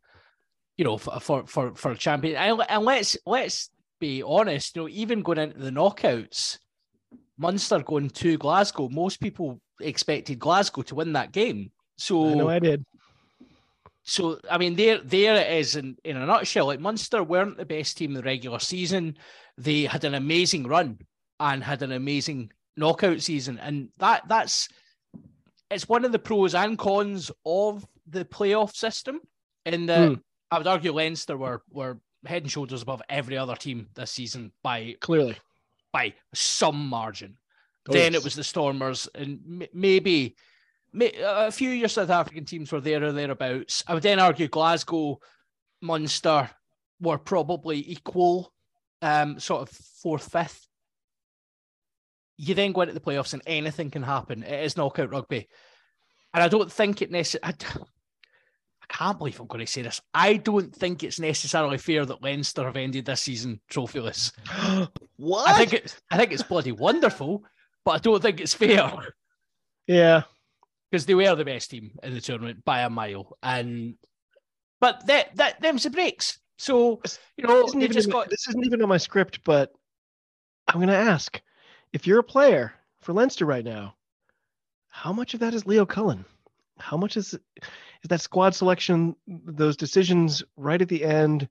you 0.76 0.84
know, 0.84 0.98
for 0.98 1.20
for 1.20 1.46
for, 1.46 1.74
for 1.76 1.92
a 1.92 1.96
champion. 1.96 2.36
And, 2.36 2.62
and 2.68 2.84
let's 2.84 3.16
let's 3.24 3.70
be 4.00 4.22
honest, 4.22 4.76
you 4.76 4.82
know, 4.82 4.88
even 4.88 5.22
going 5.22 5.38
into 5.38 5.58
the 5.58 5.70
knockouts, 5.70 6.58
Munster 7.38 7.80
going 7.80 8.10
to 8.10 8.36
Glasgow, 8.38 8.88
most 8.88 9.20
people 9.20 9.60
expected 9.80 10.38
Glasgow 10.38 10.82
to 10.82 10.94
win 10.94 11.12
that 11.12 11.32
game. 11.32 11.70
So 11.96 12.30
I 12.30 12.34
know 12.34 12.48
I 12.48 12.58
did. 12.58 12.84
so 14.02 14.38
I 14.50 14.58
mean, 14.58 14.74
there 14.76 14.98
there 14.98 15.36
it 15.36 15.52
is 15.60 15.76
in, 15.76 15.96
in 16.04 16.16
a 16.16 16.26
nutshell. 16.26 16.66
Like 16.66 16.80
Munster 16.80 17.22
weren't 17.22 17.56
the 17.56 17.66
best 17.66 17.96
team 17.96 18.10
in 18.10 18.14
the 18.16 18.22
regular 18.22 18.58
season. 18.58 19.16
They 19.56 19.84
had 19.84 20.04
an 20.04 20.14
amazing 20.14 20.66
run 20.66 20.98
and 21.40 21.62
had 21.62 21.82
an 21.82 21.92
amazing 21.92 22.52
knockout 22.76 23.20
season, 23.20 23.58
and 23.58 23.88
that 23.98 24.22
that's 24.28 24.68
it's 25.70 25.88
one 25.88 26.04
of 26.04 26.12
the 26.12 26.18
pros 26.18 26.54
and 26.54 26.78
cons 26.78 27.30
of 27.44 27.86
the 28.08 28.24
playoff 28.24 28.74
system. 28.74 29.20
In 29.66 29.86
that, 29.86 30.08
Hmm. 30.08 30.14
I 30.50 30.58
would 30.58 30.66
argue 30.66 30.92
Leinster 30.92 31.36
were 31.36 31.62
were 31.70 31.98
head 32.26 32.42
and 32.42 32.50
shoulders 32.50 32.82
above 32.82 33.02
every 33.08 33.36
other 33.38 33.54
team 33.56 33.88
this 33.94 34.10
season 34.10 34.52
by 34.62 34.96
Clearly. 35.00 35.36
by 35.92 36.14
some 36.34 36.88
margin. 36.88 37.36
Oh, 37.88 37.92
then 37.92 38.12
yes. 38.12 38.20
it 38.20 38.24
was 38.24 38.34
the 38.34 38.44
Stormers, 38.44 39.08
and 39.14 39.40
m- 39.62 39.68
maybe 39.72 40.36
may, 40.92 41.12
a 41.22 41.50
few 41.50 41.70
of 41.70 41.76
your 41.76 41.88
South 41.88 42.10
African 42.10 42.44
teams 42.44 42.70
were 42.72 42.80
there 42.80 43.02
or 43.02 43.12
thereabouts. 43.12 43.82
I 43.86 43.94
would 43.94 44.02
then 44.02 44.18
argue 44.20 44.48
Glasgow, 44.48 45.20
Munster 45.80 46.50
were 47.00 47.18
probably 47.18 47.78
equal, 47.90 48.52
um, 49.00 49.38
sort 49.38 49.62
of 49.62 49.70
fourth, 49.70 50.30
fifth. 50.30 50.66
You 52.36 52.54
then 52.54 52.72
go 52.72 52.82
into 52.82 52.94
the 52.94 53.00
playoffs, 53.00 53.32
and 53.32 53.42
anything 53.46 53.90
can 53.90 54.02
happen. 54.02 54.42
It 54.42 54.64
is 54.64 54.76
knockout 54.76 55.10
rugby, 55.10 55.48
and 56.34 56.42
I 56.42 56.48
don't 56.48 56.70
think 56.70 57.00
it 57.00 57.10
necessarily. 57.10 57.54
I 58.90 58.94
can't 58.94 59.18
believe 59.18 59.38
I'm 59.40 59.46
going 59.46 59.64
to 59.64 59.70
say 59.70 59.82
this. 59.82 60.00
I 60.14 60.34
don't 60.34 60.74
think 60.74 61.02
it's 61.02 61.20
necessarily 61.20 61.78
fair 61.78 62.06
that 62.06 62.22
Leinster 62.22 62.64
have 62.64 62.76
ended 62.76 63.04
this 63.06 63.22
season 63.22 63.60
trophyless. 63.70 64.32
what? 65.16 65.48
I 65.48 65.58
think 65.58 65.72
it's 65.74 66.00
I 66.10 66.16
think 66.16 66.32
it's 66.32 66.42
bloody 66.42 66.72
wonderful, 66.72 67.44
but 67.84 67.92
I 67.92 67.98
don't 67.98 68.22
think 68.22 68.40
it's 68.40 68.54
fair 68.54 68.92
yeah. 69.86 70.22
because 70.90 71.06
they 71.06 71.14
were 71.14 71.34
the 71.34 71.44
best 71.44 71.70
team 71.70 71.92
in 72.02 72.14
the 72.14 72.20
tournament 72.20 72.64
by 72.64 72.80
a 72.80 72.90
mile. 72.90 73.36
And 73.42 73.94
but 74.80 75.06
that 75.06 75.36
that 75.36 75.60
them's 75.60 75.82
the 75.82 75.90
breaks. 75.90 76.38
So 76.56 77.00
you 77.36 77.46
know 77.46 77.64
Isn't 77.64 77.82
even 77.82 77.94
just 77.94 78.10
got 78.10 78.30
this 78.30 78.48
isn't 78.48 78.64
even 78.64 78.82
on 78.82 78.88
my 78.88 78.96
script, 78.96 79.40
but 79.44 79.72
I'm 80.66 80.76
going 80.76 80.88
to 80.88 80.94
ask 80.94 81.40
if 81.92 82.06
you're 82.06 82.18
a 82.18 82.24
player 82.24 82.74
for 83.00 83.12
Leinster 83.12 83.46
right 83.46 83.64
now, 83.64 83.94
how 84.88 85.12
much 85.12 85.34
of 85.34 85.40
that 85.40 85.54
is 85.54 85.66
Leo 85.66 85.86
Cullen? 85.86 86.24
How 86.78 86.96
much 86.96 87.16
is 87.16 87.38
is 88.04 88.08
that 88.08 88.20
squad 88.20 88.54
selection, 88.54 89.16
those 89.26 89.76
decisions 89.76 90.42
right 90.56 90.80
at 90.80 90.88
the 90.88 91.04
end, 91.04 91.48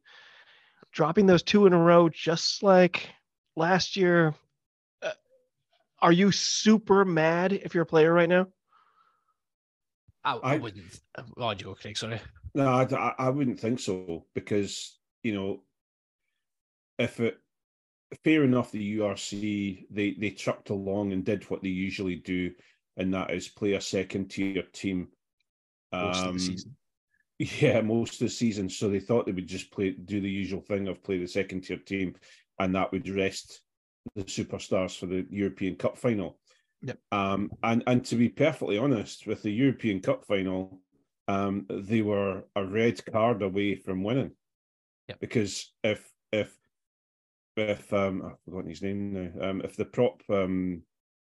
dropping 0.92 1.26
those 1.26 1.44
two 1.44 1.66
in 1.66 1.74
a 1.74 1.78
row, 1.78 2.10
just 2.10 2.64
like 2.64 3.10
last 3.56 3.96
year? 3.96 4.34
Uh, 5.02 5.12
are 6.02 6.12
you 6.12 6.32
super 6.32 7.04
mad 7.06 7.52
if 7.54 7.74
you're 7.74 7.84
a 7.84 7.86
player 7.88 8.14
right 8.14 8.30
now? 8.30 8.48
I, 10.24 10.34
I, 10.36 10.54
I- 10.54 10.58
wouldn't. 10.58 11.00
Oh, 11.38 11.52
you 11.52 11.66
go, 11.66 11.76
Craig. 11.76 11.98
Sorry. 11.98 12.20
No, 12.56 12.68
I, 12.70 12.84
I- 12.84 13.16
I 13.20 13.30
wouldn't 13.30 13.60
think 13.60 13.80
so 13.80 14.26
because 14.34 14.98
you 15.24 15.34
know, 15.34 15.62
if 16.98 17.20
it 17.20 17.38
fair 18.24 18.44
enough, 18.44 18.72
the 18.72 18.98
URC 19.00 19.86
they 19.92 20.12
they 20.14 20.30
trucked 20.32 20.70
along 20.70 21.12
and 21.12 21.26
did 21.26 21.44
what 21.50 21.62
they 21.62 21.70
usually 21.70 22.16
do, 22.16 22.52
and 22.96 23.14
that 23.14 23.32
is 23.32 23.48
play 23.50 23.74
a 23.74 23.82
second 23.82 24.30
tier 24.30 24.64
team. 24.74 25.10
Most 25.92 26.20
of 26.20 26.28
Um, 26.28 26.34
the 26.34 26.40
season. 26.40 26.76
Yeah, 27.40 27.82
most 27.82 28.14
of 28.14 28.20
the 28.20 28.30
season. 28.30 28.70
So 28.70 28.90
they 28.90 29.00
thought 29.00 29.26
they 29.26 29.32
would 29.32 29.48
just 29.48 29.72
play 29.72 29.92
do 29.92 30.20
the 30.20 30.30
usual 30.30 30.62
thing 30.62 30.88
of 30.88 31.04
play 31.04 31.20
the 31.20 31.28
second 31.28 31.62
tier 31.62 31.78
team, 31.78 32.16
and 32.60 32.74
that 32.76 32.92
would 32.92 33.08
rest 33.10 33.62
the 34.16 34.24
superstars 34.24 34.98
for 34.98 35.06
the 35.06 35.26
European 35.30 35.76
Cup 35.76 35.98
final. 35.98 36.40
Yep. 36.82 36.98
Um, 37.12 37.52
and 37.64 37.84
and 37.88 38.04
to 38.06 38.16
be 38.16 38.30
perfectly 38.30 38.78
honest, 38.78 39.28
with 39.28 39.44
the 39.44 39.52
European 39.52 40.00
Cup 40.00 40.26
final, 40.26 40.82
um, 41.28 41.66
they 41.70 42.02
were 42.02 42.46
a 42.56 42.66
red 42.66 43.04
card 43.06 43.42
away 43.42 43.76
from 43.76 44.04
winning. 44.04 44.32
Yep. 45.10 45.20
Because 45.20 45.74
if 45.84 46.12
if 46.32 46.56
if 47.56 47.94
um 47.94 48.24
I've 48.26 48.40
forgotten 48.46 48.70
his 48.70 48.82
name 48.82 49.14
now, 49.14 49.50
um, 49.50 49.62
if 49.64 49.76
the 49.76 49.86
prop 49.86 50.22
um 50.30 50.84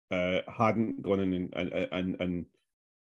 uh 0.09 0.39
hadn't 0.47 1.01
gone 1.01 1.19
in 1.19 1.33
and 1.33 1.53
and 1.53 1.73
and 1.91 2.21
and, 2.21 2.45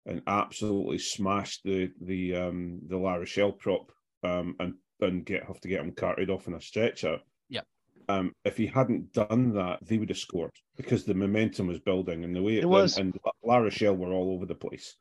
and 0.05 0.21
absolutely 0.27 0.97
smashed 0.97 1.61
the 1.63 1.91
the 2.01 2.35
um 2.35 2.79
the 2.87 2.97
La 2.97 3.15
Rochelle 3.15 3.51
prop 3.51 3.91
um 4.23 4.55
and 4.59 4.73
and 5.01 5.25
get 5.25 5.43
have 5.45 5.59
to 5.61 5.67
get 5.67 5.81
him 5.81 5.91
carted 5.91 6.29
off 6.29 6.47
in 6.47 6.53
a 6.53 6.61
stretcher. 6.61 7.19
Yeah. 7.49 7.61
Um, 8.09 8.33
if 8.45 8.57
he 8.57 8.67
hadn't 8.67 9.13
done 9.13 9.53
that, 9.53 9.79
they 9.85 9.97
would 9.97 10.09
have 10.09 10.17
scored 10.17 10.51
because 10.75 11.05
the 11.05 11.13
momentum 11.13 11.67
was 11.67 11.79
building 11.79 12.23
and 12.23 12.35
the 12.35 12.41
way 12.41 12.57
It 12.57 12.67
was. 12.69 12.97
and, 12.97 13.13
and 13.13 13.21
La 13.43 13.57
Rochelle 13.57 13.95
were 13.95 14.11
all 14.13 14.33
over 14.33 14.45
the 14.45 14.55
place. 14.55 14.95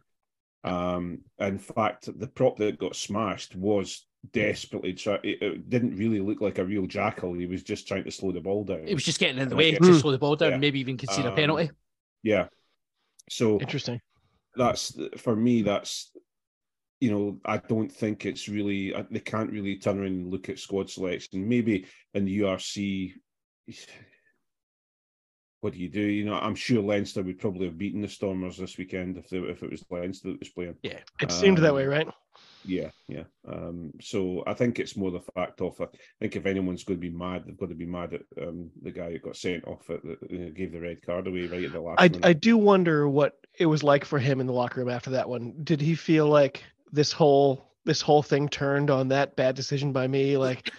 Um, 0.65 1.23
in 1.39 1.59
fact, 1.59 2.09
the 2.19 2.27
prop 2.29 2.59
that 2.59 2.79
got 2.79 2.95
smashed 2.95 3.57
was 3.57 4.07
desperately 4.33 4.93
trying. 4.93 5.21
It, 5.25 5.43
it 5.43 5.71
didn't 5.71 5.97
really 5.97 6.21
look 6.21 6.41
like 6.43 6.59
a 6.59 6.65
real 6.65 6.87
jackal. 6.87 7.33
He 7.35 7.47
was 7.47 7.63
just 7.63 7.89
trying 7.89 8.05
to 8.05 8.11
slow 8.11 8.33
the 8.33 8.41
ball 8.43 8.65
down. 8.65 8.87
It 8.87 8.95
was 8.95 9.05
just 9.05 9.19
getting 9.19 9.41
in 9.41 9.49
the 9.49 9.57
way 9.57 9.73
to 9.73 9.95
slow 9.99 10.13
the 10.13 10.19
ball 10.19 10.37
down, 10.37 10.53
Yeah. 10.53 10.57
maybe 10.59 10.81
even 10.81 10.97
concede 10.99 11.25
a 11.25 11.31
Um, 11.31 11.37
penalty. 11.37 11.71
yeah. 12.23 12.49
So 13.31 13.59
Interesting. 13.61 14.01
That's 14.57 14.99
for 15.19 15.37
me. 15.37 15.63
That's 15.63 16.11
you 17.01 17.11
know 17.11 17.41
I 17.45 17.59
don't 17.59 17.91
think 17.91 18.27
it's 18.27 18.49
really 18.49 18.95
they 19.11 19.21
can't 19.21 19.51
really 19.51 19.77
turn 19.77 19.99
around 19.99 20.07
and 20.07 20.31
look 20.31 20.49
at 20.49 20.59
squad 20.59 20.91
selection. 20.91 21.49
Maybe 21.49 21.87
in 22.15 22.25
the 22.25 22.41
URC, 22.41 23.13
what 25.61 25.75
do 25.75 25.79
you 25.79 25.89
do? 25.89 26.01
You 26.01 26.25
know, 26.25 26.35
I'm 26.35 26.55
sure 26.55 26.83
Leinster 26.83 27.23
would 27.23 27.39
probably 27.39 27.67
have 27.67 27.79
beaten 27.79 28.01
the 28.01 28.09
Stormers 28.09 28.57
this 28.57 28.79
weekend 28.79 29.17
if 29.19 29.29
they, 29.29 29.39
if 29.39 29.63
it 29.63 29.71
was 29.71 29.85
Leinster 29.91 30.31
that 30.31 30.41
was 30.41 30.49
playing. 30.49 30.77
Yeah. 30.83 30.99
It 31.21 31.31
seemed 31.31 31.59
that 31.59 31.71
Um, 31.71 31.77
way, 31.77 31.87
right? 31.87 32.09
Yeah, 32.65 32.91
yeah. 33.09 33.25
Um, 33.49 33.93
so 34.01 34.43
I 34.47 34.55
think 34.55 34.79
it's 34.79 34.97
more 34.97 35.11
the 35.11 35.21
fact 35.35 35.61
of 35.61 35.81
I 35.81 35.87
think 36.21 36.37
if 36.37 36.47
anyone's 36.47 36.85
going 36.85 37.01
to 37.01 37.11
be 37.11 37.15
mad, 37.15 37.45
they've 37.47 37.57
got 37.57 37.71
to 37.71 37.75
be 37.75 37.87
mad 37.87 38.15
at 38.15 38.23
um, 38.43 38.71
the 38.83 38.91
guy 38.91 39.13
who 39.13 39.19
got 39.19 39.37
sent 39.37 39.67
off 39.67 39.89
at 39.89 40.03
the, 40.03 40.17
who 40.29 40.51
gave 40.51 40.73
the 40.73 40.81
red 40.81 41.03
card 41.03 41.27
away 41.27 41.47
right 41.47 41.65
at 41.65 41.73
the 41.73 41.81
last 41.81 42.01
I, 42.01 42.09
minute. 42.09 42.27
I 42.27 42.33
do 42.33 42.59
wonder 42.59 43.09
what 43.09 43.39
it 43.59 43.67
was 43.67 43.83
like 43.83 44.05
for 44.05 44.19
him 44.19 44.41
in 44.41 44.47
the 44.47 44.53
locker 44.53 44.81
room 44.81 44.91
after 44.91 45.11
that 45.11 45.29
one. 45.29 45.55
Did 45.65 45.81
he 45.81 45.95
feel 45.95 46.29
like 46.29 46.63
this 46.93 47.13
whole 47.13 47.71
this 47.85 48.03
whole 48.03 48.23
thing 48.23 48.49
turned 48.49 48.91
on 48.91 49.09
that 49.09 49.37
bad 49.37 49.55
decision 49.55 49.93
by 49.93 50.07
me? 50.07 50.37
Like, 50.37 50.71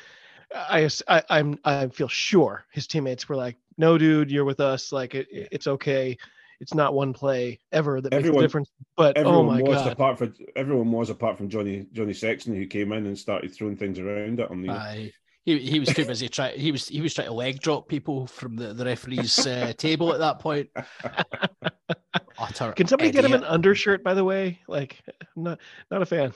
I, 0.56 0.88
I 1.08 1.24
I'm 1.30 1.60
I 1.66 1.88
feel 1.88 2.08
sure 2.08 2.66
his 2.72 2.86
teammates 2.88 3.28
were 3.28 3.36
like, 3.36 3.58
"No, 3.78 3.98
dude, 3.98 4.30
you're 4.30 4.46
with 4.46 4.60
us. 4.60 4.92
Like, 4.92 5.16
it, 5.16 5.28
it's 5.32 5.68
okay. 5.68 6.18
It's 6.62 6.74
not 6.74 6.94
one 6.94 7.12
play 7.12 7.60
ever 7.74 8.00
that 8.00 8.12
makes 8.12 8.30
a 8.30 8.32
difference." 8.40 8.72
But 8.96 9.18
oh 9.18 9.22
everyone 9.22 9.46
my 9.48 9.62
was 9.64 9.78
god, 9.80 9.92
apart 9.92 10.18
from 10.18 10.34
everyone 10.56 10.92
was 10.92 11.10
apart 11.10 11.38
from 11.38 11.50
Johnny 11.50 11.88
Johnny 11.92 12.14
Sexton 12.14 12.56
who 12.56 12.66
came 12.68 12.92
in 12.94 13.06
and 13.06 13.18
started 13.18 13.54
throwing 13.54 13.76
things 13.76 14.00
around 14.00 14.40
at 14.40 14.50
him. 14.50 14.64
know. 14.64 14.74
Aye. 14.74 15.12
He, 15.44 15.58
he 15.58 15.80
was 15.80 15.90
too 15.90 16.06
busy 16.06 16.30
trying. 16.30 16.60
He 16.60 16.72
was 16.72 16.88
he 16.88 17.02
was 17.02 17.16
trying 17.16 17.28
to 17.28 17.34
leg 17.34 17.60
drop 17.60 17.88
people 17.88 18.28
from 18.28 18.56
the, 18.56 18.76
the 18.76 18.86
referee's 18.86 19.46
uh, 19.48 19.74
table 19.76 20.14
at 20.14 20.20
that 20.20 20.38
point. 20.38 20.70
Utter 22.38 22.72
can 22.74 22.88
somebody 22.88 23.10
get 23.12 23.26
him 23.26 23.34
an 23.34 23.44
undershirt? 23.44 24.04
By 24.04 24.14
the 24.14 24.24
way, 24.24 24.60
like, 24.68 25.02
I'm 25.36 25.44
not 25.44 25.60
not 25.90 26.02
a 26.02 26.06
fan. 26.06 26.34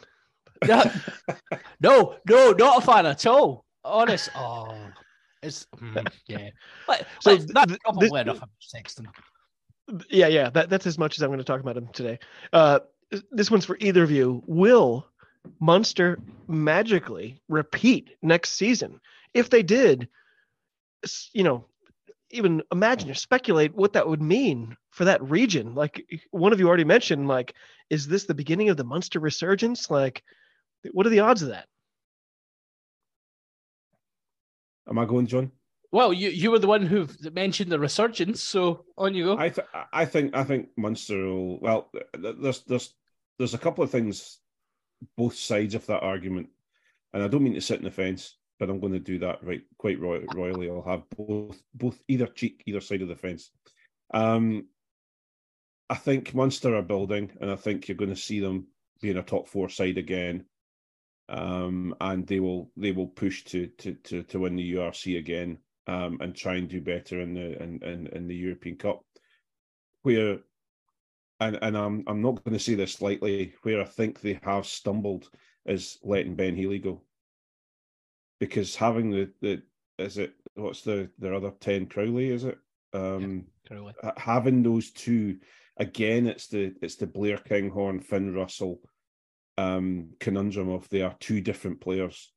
No, 1.81 2.15
no, 2.27 2.51
not 2.57 2.81
a 2.81 2.85
fan 2.85 3.05
at 3.05 3.25
all. 3.27 3.65
Honest. 3.83 4.29
Oh, 4.35 4.75
it's 5.43 5.67
mm, 5.77 6.07
yeah. 6.27 6.49
But 6.87 7.05
So 7.19 7.37
so 7.37 7.45
that's 7.53 7.67
th- 7.67 7.79
probably 7.81 8.07
this- 8.07 8.21
enough 8.21 8.41
of 8.41 8.49
Sexton. 8.59 9.07
Yeah 10.09 10.27
yeah 10.27 10.49
that, 10.49 10.69
that's 10.69 10.87
as 10.87 10.97
much 10.97 11.17
as 11.17 11.21
i'm 11.21 11.29
going 11.29 11.37
to 11.37 11.43
talk 11.43 11.61
about 11.61 11.77
him 11.77 11.89
today. 11.93 12.19
Uh 12.53 12.79
this 13.31 13.51
one's 13.51 13.65
for 13.65 13.77
either 13.79 14.03
of 14.03 14.11
you. 14.11 14.43
Will 14.47 15.05
munster 15.59 16.19
magically 16.47 17.39
repeat 17.47 18.09
next 18.21 18.53
season? 18.53 18.99
If 19.33 19.49
they 19.49 19.63
did 19.63 20.09
you 21.33 21.43
know 21.43 21.65
even 22.31 22.63
imagine 22.71 23.09
or 23.09 23.13
speculate 23.13 23.75
what 23.75 23.93
that 23.93 24.07
would 24.07 24.21
mean 24.21 24.75
for 24.89 25.05
that 25.05 25.21
region. 25.23 25.75
Like 25.75 26.03
one 26.31 26.51
of 26.51 26.59
you 26.59 26.67
already 26.67 26.83
mentioned 26.83 27.27
like 27.27 27.53
is 27.89 28.07
this 28.07 28.25
the 28.25 28.33
beginning 28.33 28.69
of 28.69 28.77
the 28.77 28.83
munster 28.83 29.19
resurgence? 29.19 29.89
Like 29.89 30.23
what 30.91 31.05
are 31.05 31.11
the 31.11 31.19
odds 31.19 31.41
of 31.43 31.49
that? 31.49 31.67
Am 34.87 34.99
I 34.99 35.05
going, 35.05 35.27
John? 35.27 35.51
Well, 35.91 36.11
you 36.11 36.29
you 36.29 36.51
were 36.51 36.59
the 36.59 36.67
one 36.67 36.85
who 36.85 37.07
mentioned 37.31 37.71
the 37.71 37.79
resurgence, 37.79 38.43
so 38.43 38.85
on 38.97 39.13
you 39.13 39.25
go. 39.25 39.37
I 39.37 39.49
th- 39.49 39.67
I 39.93 40.05
think 40.05 40.35
I 40.35 40.43
think 40.43 40.69
Munster 40.77 41.25
will. 41.25 41.59
Well, 41.59 41.91
there's 42.13 42.63
there's 42.63 42.93
there's 43.37 43.53
a 43.53 43.59
couple 43.59 43.83
of 43.83 43.91
things, 43.91 44.39
both 45.17 45.35
sides 45.35 45.75
of 45.75 45.85
that 45.87 46.03
argument, 46.03 46.49
and 47.13 47.23
I 47.23 47.27
don't 47.27 47.43
mean 47.43 47.53
to 47.53 47.61
sit 47.61 47.79
in 47.79 47.85
the 47.85 47.91
fence, 47.91 48.37
but 48.59 48.69
I'm 48.69 48.79
going 48.79 48.93
to 48.93 48.99
do 48.99 49.19
that 49.19 49.43
right 49.43 49.61
quite 49.77 49.99
roy- 49.99 50.25
royally. 50.33 50.69
I'll 50.69 50.81
have 50.81 51.03
both 51.15 51.61
both 51.73 52.01
either 52.07 52.27
cheek, 52.27 52.63
either 52.65 52.81
side 52.81 53.01
of 53.01 53.07
the 53.07 53.15
fence. 53.15 53.51
Um, 54.13 54.67
I 55.89 55.95
think 55.95 56.33
Munster 56.33 56.75
are 56.75 56.81
building, 56.81 57.31
and 57.39 57.51
I 57.51 57.55
think 57.55 57.87
you're 57.87 57.97
going 57.97 58.13
to 58.13 58.15
see 58.15 58.39
them 58.39 58.67
being 59.01 59.17
a 59.17 59.23
top 59.23 59.47
four 59.47 59.69
side 59.69 59.97
again. 59.97 60.45
Um, 61.27 61.95
and 62.01 62.27
they 62.27 62.39
will 62.39 62.71
they 62.77 62.91
will 62.91 63.07
push 63.07 63.43
to 63.45 63.67
to 63.77 63.93
to 63.93 64.23
to 64.23 64.39
win 64.39 64.55
the 64.55 64.73
URC 64.73 65.17
again 65.17 65.57
um, 65.87 66.17
and 66.21 66.35
try 66.35 66.55
and 66.55 66.67
do 66.67 66.81
better 66.81 67.21
in 67.21 67.33
the 67.33 67.61
in, 67.61 67.83
in, 67.83 68.07
in 68.07 68.27
the 68.27 68.35
European 68.35 68.77
Cup. 68.77 69.03
Where, 70.03 70.39
and 71.39 71.57
and 71.61 71.77
I'm 71.77 72.03
I'm 72.07 72.21
not 72.21 72.43
going 72.43 72.57
to 72.57 72.63
say 72.63 72.75
this 72.75 73.01
lightly. 73.01 73.53
Where 73.63 73.81
I 73.81 73.85
think 73.85 74.21
they 74.21 74.39
have 74.43 74.65
stumbled 74.65 75.29
is 75.65 75.97
letting 76.03 76.35
Ben 76.35 76.55
Healy 76.55 76.79
go, 76.79 77.01
because 78.39 78.75
having 78.75 79.09
the 79.11 79.31
the 79.41 79.61
is 79.97 80.17
it 80.17 80.33
what's 80.55 80.81
the 80.81 81.09
their 81.19 81.33
other 81.33 81.51
ten 81.59 81.85
Crowley 81.87 82.29
is 82.29 82.43
it 82.43 82.57
Um, 82.93 83.47
ha- 84.01 84.13
having 84.15 84.63
those 84.63 84.91
two 84.91 85.39
again, 85.77 86.27
it's 86.27 86.47
the 86.47 86.73
it's 86.81 86.95
the 86.95 87.07
Blair 87.07 87.37
Kinghorn, 87.37 87.99
Finn 87.99 88.33
Russell 88.33 88.79
um, 89.57 90.13
conundrum 90.19 90.69
of 90.69 90.87
they 90.89 91.01
are 91.01 91.15
two 91.19 91.41
different 91.41 91.81
players, 91.81 92.31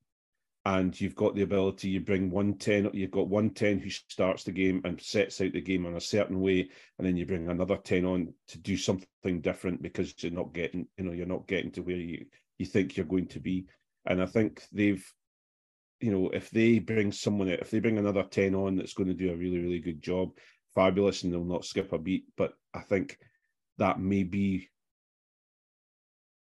and 0.69 1.01
you've 1.01 1.15
got 1.15 1.35
the 1.35 1.43
ability. 1.43 1.89
You 1.89 2.01
bring 2.01 2.31
one 2.31 2.53
ten, 2.59 2.91
you've 2.93 3.11
got 3.11 3.29
one 3.29 3.49
ten 3.51 3.79
who 3.79 3.89
starts 3.89 4.45
the 4.45 4.53
game 4.53 4.83
and 4.85 5.01
sets 5.01 5.41
out 5.41 5.55
the 5.55 5.63
game 5.63 5.87
in 5.87 5.97
a 5.97 6.01
certain 6.01 6.41
way, 6.41 6.69
and 6.99 7.07
then 7.07 7.17
you 7.17 7.25
bring 7.25 7.49
another 7.49 7.79
ten 7.79 8.05
on 8.05 8.35
to 8.49 8.59
do 8.59 8.77
something 8.77 9.41
different 9.41 9.81
because 9.81 10.15
you're 10.19 10.31
not 10.31 10.53
getting, 10.53 10.87
you 10.99 11.05
know, 11.05 11.13
you're 11.13 11.25
not 11.25 11.49
getting 11.49 11.71
to 11.71 11.81
where 11.81 11.97
you 11.97 12.27
you 12.59 12.67
think 12.67 12.97
you're 12.99 13.07
going 13.07 13.29
to 13.29 13.41
be. 13.41 13.65
And 14.05 14.23
I 14.23 14.27
think 14.27 14.63
they've 14.71 15.03
you 16.01 16.13
know, 16.13 16.29
if 16.35 16.51
they 16.51 16.81
bring 16.81 17.13
someone, 17.13 17.49
if 17.49 17.71
they 17.71 17.81
bring 17.81 17.97
another 17.97 18.23
10 18.23 18.55
on 18.55 18.77
that's 18.77 18.93
going 18.93 19.09
to 19.09 19.15
do 19.15 19.33
a 19.33 19.37
really, 19.37 19.59
really 19.59 19.81
good 19.81 20.03
job, 20.03 20.33
fabulous, 20.75 21.23
and 21.23 21.33
they'll 21.33 21.45
not 21.45 21.65
skip 21.65 21.95
a 21.95 21.99
beat. 21.99 22.25
But 22.37 22.53
I 22.75 22.81
think 22.81 23.19
that 23.79 23.99
may 23.99 24.23
be 24.23 24.69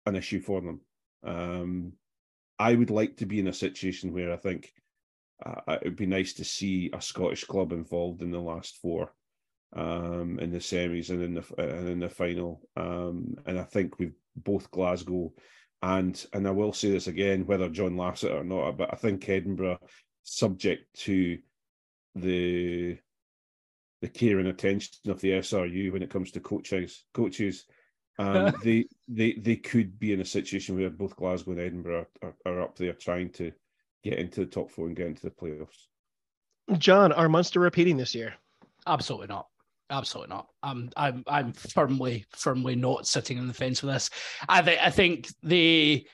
an 0.05 0.15
issue 0.15 0.39
for 0.39 0.61
them. 0.61 0.81
Um, 1.23 1.93
I 2.59 2.75
would 2.75 2.89
like 2.89 3.17
to 3.17 3.25
be 3.25 3.39
in 3.39 3.47
a 3.47 3.53
situation 3.53 4.13
where 4.13 4.31
I 4.31 4.37
think 4.37 4.73
uh, 5.45 5.77
it 5.81 5.83
would 5.85 5.95
be 5.95 6.05
nice 6.05 6.33
to 6.33 6.45
see 6.45 6.89
a 6.93 7.01
Scottish 7.01 7.43
club 7.45 7.71
involved 7.71 8.21
in 8.21 8.31
the 8.31 8.39
last 8.39 8.77
four, 8.77 9.13
um, 9.75 10.39
in 10.39 10.51
the 10.51 10.59
semis 10.59 11.09
and 11.09 11.21
in 11.21 11.33
the 11.33 11.43
and 11.57 11.87
in 11.87 11.99
the 11.99 12.09
final. 12.09 12.61
Um, 12.75 13.35
and 13.45 13.59
I 13.59 13.63
think 13.63 13.99
we've 13.99 14.15
both 14.35 14.71
Glasgow 14.71 15.33
and 15.83 16.25
and 16.31 16.47
I 16.47 16.51
will 16.51 16.71
say 16.71 16.89
this 16.91 17.07
again, 17.07 17.45
whether 17.45 17.67
John 17.69 17.97
laughs 17.97 18.23
at 18.23 18.31
it 18.31 18.37
or 18.37 18.43
not, 18.45 18.77
but 18.77 18.89
I 18.93 18.95
think 18.95 19.27
Edinburgh, 19.27 19.79
subject 20.23 20.85
to 21.01 21.37
the 22.15 22.97
the 24.01 24.07
care 24.07 24.39
and 24.39 24.47
attention 24.47 24.93
of 25.07 25.19
the 25.19 25.31
SRU 25.31 25.91
when 25.91 26.01
it 26.01 26.09
comes 26.09 26.31
to 26.31 26.39
coaches, 26.39 27.03
coaches, 27.13 27.65
um, 28.19 28.53
they 28.63 28.85
they 29.07 29.33
they 29.33 29.55
could 29.55 29.99
be 29.99 30.13
in 30.13 30.21
a 30.21 30.25
situation 30.25 30.77
where 30.77 30.89
both 30.89 31.15
Glasgow 31.15 31.51
and 31.51 31.59
Edinburgh 31.59 32.05
are, 32.21 32.35
are 32.45 32.61
up 32.61 32.77
there 32.77 32.93
trying 32.93 33.29
to 33.31 33.51
get 34.03 34.19
into 34.19 34.41
the 34.41 34.45
top 34.45 34.69
four 34.69 34.87
and 34.87 34.95
get 34.95 35.07
into 35.07 35.23
the 35.23 35.31
playoffs. 35.31 35.87
John, 36.77 37.11
are 37.11 37.29
Munster 37.29 37.59
repeating 37.59 37.97
this 37.97 38.15
year? 38.15 38.35
Absolutely 38.87 39.27
not. 39.27 39.47
Absolutely 39.89 40.35
not. 40.35 40.47
I'm 40.61 40.89
I'm 40.95 41.23
I'm 41.27 41.53
firmly 41.53 42.25
firmly 42.31 42.75
not 42.75 43.05
sitting 43.05 43.37
on 43.37 43.47
the 43.47 43.53
fence 43.53 43.83
with 43.83 43.93
this. 43.93 44.09
I 44.47 44.61
think 44.61 44.81
I 44.81 44.89
think 44.89 45.27
the 45.43 46.07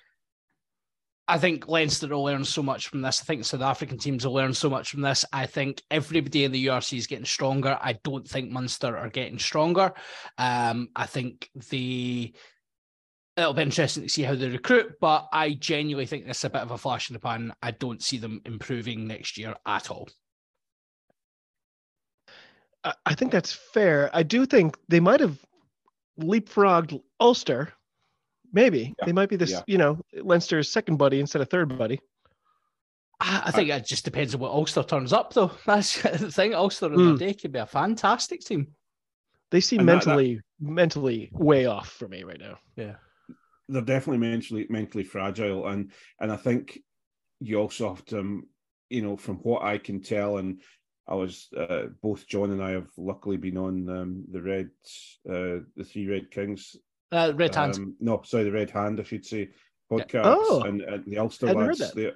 I 1.29 1.37
think 1.37 1.67
Leinster 1.67 2.07
will 2.07 2.23
learn 2.23 2.43
so 2.43 2.63
much 2.63 2.87
from 2.87 3.01
this. 3.03 3.21
I 3.21 3.23
think 3.23 3.45
South 3.45 3.61
African 3.61 3.99
teams 3.99 4.25
will 4.25 4.33
learn 4.33 4.51
so 4.51 4.67
much 4.67 4.89
from 4.89 5.01
this. 5.01 5.23
I 5.31 5.45
think 5.45 5.83
everybody 5.91 6.43
in 6.43 6.51
the 6.51 6.65
URC 6.65 6.97
is 6.97 7.05
getting 7.05 7.23
stronger. 7.23 7.77
I 7.79 7.93
don't 8.03 8.27
think 8.27 8.49
Munster 8.49 8.97
are 8.97 9.09
getting 9.09 9.37
stronger. 9.37 9.93
Um, 10.39 10.89
I 10.95 11.05
think 11.05 11.47
the 11.69 12.33
it'll 13.37 13.53
be 13.53 13.61
interesting 13.61 14.03
to 14.03 14.09
see 14.09 14.23
how 14.23 14.33
they 14.33 14.49
recruit, 14.49 14.93
but 14.99 15.27
I 15.31 15.53
genuinely 15.53 16.07
think 16.07 16.25
this 16.25 16.39
is 16.39 16.45
a 16.45 16.49
bit 16.49 16.63
of 16.63 16.71
a 16.71 16.79
flash 16.79 17.11
in 17.11 17.13
the 17.13 17.19
pan. 17.19 17.53
I 17.61 17.71
don't 17.71 18.01
see 18.01 18.17
them 18.17 18.41
improving 18.43 19.05
next 19.07 19.37
year 19.37 19.55
at 19.67 19.91
all. 19.91 20.09
I- 22.83 22.95
I 23.05 23.13
think 23.13 23.31
that's 23.31 23.53
fair. 23.53 24.09
I 24.13 24.23
do 24.23 24.47
think 24.47 24.77
they 24.87 24.99
might 24.99 25.19
have 25.19 25.37
leapfrogged 26.19 26.99
Ulster. 27.19 27.71
Maybe 28.51 28.95
Yeah, 28.99 29.05
they 29.05 29.11
might 29.13 29.29
be 29.29 29.35
this, 29.35 29.51
yeah. 29.51 29.61
you 29.67 29.77
know, 29.77 30.01
Leinster's 30.21 30.69
second 30.71 30.97
buddy 30.97 31.19
instead 31.19 31.41
of 31.41 31.49
third 31.49 31.77
buddy. 31.77 31.99
I 33.19 33.43
I 33.47 33.51
think 33.51 33.69
it 33.69 33.85
just 33.85 34.05
depends 34.05 34.33
on 34.33 34.41
what 34.41 34.51
Ulster 34.51 34.83
turns 34.83 35.13
up, 35.13 35.33
though. 35.33 35.51
That's 35.65 36.01
the 36.01 36.31
thing. 36.31 36.53
Ulster 36.53 36.87
in 36.87 36.93
Hmm. 36.93 37.11
the 37.13 37.17
day 37.17 37.33
could 37.33 37.51
be 37.51 37.59
a 37.59 37.65
fantastic 37.65 38.41
team. 38.41 38.67
They 39.51 39.61
seem 39.61 39.79
And 39.81 39.89
that- 39.89 40.03
that- 40.03 40.07
mentally 40.07 40.41
mentally 40.59 41.29
way 41.31 41.65
off 41.65 41.89
for 41.91 42.07
me 42.07 42.23
right 42.23 42.39
now. 42.39 42.59
Yeah. 42.75 42.95
they're 43.71 43.81
definitely 43.83 44.17
mentally 44.17 44.65
mentally 44.69 45.03
fragile 45.03 45.67
and 45.67 45.91
and 46.19 46.31
I 46.31 46.37
think 46.37 46.79
you 47.39 47.57
also 47.59 47.87
have 47.93 48.03
to 48.05 48.19
um, 48.19 48.47
you 48.89 49.01
know 49.03 49.15
from 49.15 49.37
what 49.37 49.61
I 49.63 49.77
can 49.77 50.01
tell 50.01 50.37
and 50.39 50.61
I 51.07 51.13
was 51.15 51.47
uh, 51.55 51.83
both 52.01 52.25
John 52.27 52.49
and 52.51 52.63
I 52.63 52.71
have 52.71 52.89
luckily 52.97 53.37
been 53.37 53.57
on 53.57 53.87
um, 53.89 54.25
the 54.31 54.41
red 54.41 54.69
uh, 55.29 55.61
the 55.77 55.83
three 55.85 56.07
red 56.07 56.31
kings 56.31 56.75
Uh, 57.11 57.33
red 57.35 57.55
hand. 57.55 57.75
um, 57.75 57.95
no 57.99 58.21
sorry 58.23 58.43
the 58.45 58.51
red 58.51 58.69
hand 58.69 58.99
I 58.99 59.03
should 59.03 59.25
say 59.25 59.49
Yeah. 59.91 59.97
podcast 59.99 60.35
Oh. 60.49 60.61
and, 60.63 60.81
and 60.81 61.05
the 61.05 61.17
Ulster 61.17 61.47
Hadn't 61.47 61.65
lads 61.67 61.91
they 61.93 62.11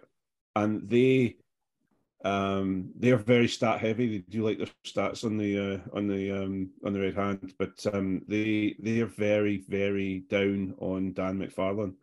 and 0.55 0.87
they 0.89 1.37
um 2.23 2.89
they're 2.95 3.17
very 3.17 3.47
stat 3.47 3.79
heavy 3.81 4.07
they 4.07 4.23
do 4.29 4.43
like 4.45 4.57
their 4.57 4.67
stats 4.85 5.25
on 5.25 5.37
the 5.37 5.57
uh, 5.57 5.97
on 5.97 6.07
the 6.07 6.31
um 6.31 6.69
on 6.85 6.93
the 6.93 6.99
red 7.01 7.15
hand 7.15 7.53
but 7.59 7.85
um 7.93 8.21
they 8.27 8.75
they 8.79 9.01
are 9.01 9.07
very 9.07 9.57
very 9.67 10.19
down 10.29 10.73
on 10.79 11.11
Dan 11.13 11.37
McFarland 11.39 11.95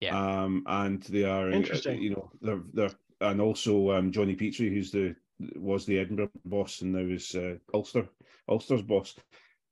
Yeah. 0.00 0.16
um 0.18 0.62
and 0.66 1.02
they 1.02 1.24
are 1.24 1.48
uh, 1.50 1.52
Interesting. 1.52 2.00
you 2.00 2.10
know 2.10 2.30
they're 2.40 2.62
they're 2.72 2.94
and 3.20 3.40
also 3.40 3.90
um 3.90 4.12
Jonny 4.12 4.34
Petrie 4.34 4.70
who's 4.72 4.90
the 4.90 5.14
was 5.56 5.84
the 5.84 5.98
Edinburgh 5.98 6.30
boss 6.46 6.80
and 6.80 6.92
now 6.92 7.00
is 7.00 7.34
uh, 7.34 7.56
Ulster 7.74 8.08
Ulster's 8.48 8.82
boss 8.82 9.14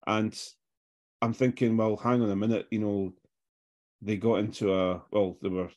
and 0.07 0.39
I'm 1.23 1.33
thinking 1.33 1.77
well 1.77 1.97
hang 1.97 2.21
on 2.21 2.31
a 2.31 2.37
minute 2.37 2.67
you 2.71 2.81
know 2.81 3.15
they 4.03 4.17
got 4.17 4.41
into 4.41 4.75
a 4.75 5.03
well 5.13 5.39
they 5.41 5.49
were 5.49 5.71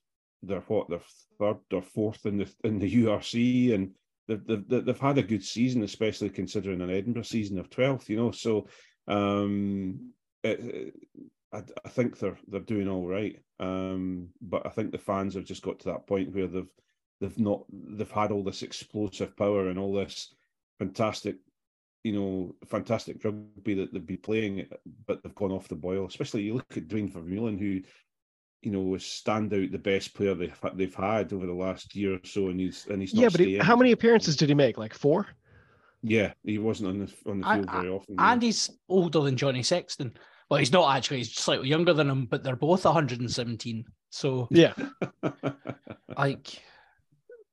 they're 0.44 0.62
what 0.62 0.90
they're 0.90 1.00
third 1.40 1.58
or 1.72 1.82
fourth 1.82 2.26
in 2.26 2.38
the 2.38 2.52
in 2.64 2.80
the 2.80 3.04
URC 3.06 3.74
and 3.74 3.92
they've 4.28 4.44
they've, 4.46 4.86
they've 4.86 5.00
had 5.00 5.20
a 5.20 5.24
good 5.24 5.44
season 5.44 5.84
especially 5.84 6.30
considering 6.30 6.82
an 6.82 6.90
Edinburgh 6.90 7.24
season 7.24 7.60
of 7.60 7.70
12th 7.70 8.10
you 8.10 8.18
know 8.18 8.32
so 8.32 8.68
um 9.08 10.12
it, 10.44 10.60
it- 10.60 10.94
I, 11.54 11.62
I 11.86 11.90
think 11.90 12.18
they're 12.20 12.38
they're 12.48 12.60
doing 12.60 12.90
all 12.90 13.08
right. 13.08 13.40
Um 13.62 14.30
but 14.42 14.66
I 14.66 14.70
think 14.70 14.92
the 14.92 14.98
fans 14.98 15.36
have 15.36 15.46
just 15.46 15.62
got 15.62 15.80
to 15.80 15.86
that 15.90 16.08
point 16.08 16.34
where 16.34 16.48
they've 16.48 16.74
they've 17.22 17.40
not 17.40 17.64
they've 17.72 18.12
had 18.12 18.32
all 18.32 18.44
this 18.44 18.62
explosive 18.64 19.38
power 19.38 19.70
and 19.70 19.80
all 19.80 19.94
this 19.94 20.34
fantastic 20.80 21.38
you 22.06 22.12
know 22.14 22.54
fantastic 22.68 23.24
rugby 23.26 23.74
that 23.74 23.92
they've 23.92 24.06
been 24.06 24.18
playing 24.18 24.68
but 25.08 25.24
they've 25.24 25.34
gone 25.34 25.52
off 25.52 25.68
the 25.68 25.76
boil 25.76 26.06
especially 26.06 26.44
you 26.44 26.54
look 26.54 26.78
at 26.78 26.88
Duane 26.88 27.10
Vermeulen 27.12 27.58
who 27.58 27.82
you 28.62 28.72
know 28.72 28.82
was 28.82 29.04
stand 29.04 29.52
out 29.52 29.72
the 29.72 29.80
best 29.80 30.14
player 30.14 30.36
they've 30.36 30.56
they've 30.76 30.94
had 30.94 31.34
over 31.34 31.48
the 31.48 31.54
last 31.54 31.96
year 31.96 32.14
or 32.14 32.20
so 32.24 32.50
and 32.50 32.60
he's 32.60 32.86
and 32.92 33.02
he's 33.02 33.16
not 33.16 33.22
Yeah, 33.24 33.30
but 33.30 33.40
he, 33.40 33.58
how 33.58 33.76
many 33.76 33.92
appearances 33.92 34.36
did 34.38 34.50
he 34.50 34.56
make? 34.56 34.78
Like 34.78 34.94
four? 34.94 35.26
yeah 36.04 36.34
he 36.44 36.60
wasn't 36.60 36.90
on 36.90 37.00
the 37.00 37.32
on 37.32 37.40
the 37.42 37.48
I- 37.48 37.56
field 37.56 37.72
very 37.72 37.90
often 37.90 38.16
and 38.20 38.42
he's 38.44 38.70
older 38.88 39.22
than 39.22 39.36
Johnny 39.36 39.64
Sexton. 39.64 40.14
Well, 40.48 40.60
he's 40.60 40.72
not 40.72 40.96
actually. 40.96 41.18
He's 41.18 41.34
slightly 41.34 41.68
younger 41.68 41.94
than 41.94 42.08
him, 42.08 42.28
but 42.28 42.44
they're 42.44 42.56
both 42.56 42.86
117. 42.86 43.84
So, 44.12 44.48
Yeah. 44.52 44.74
like, 46.18 46.62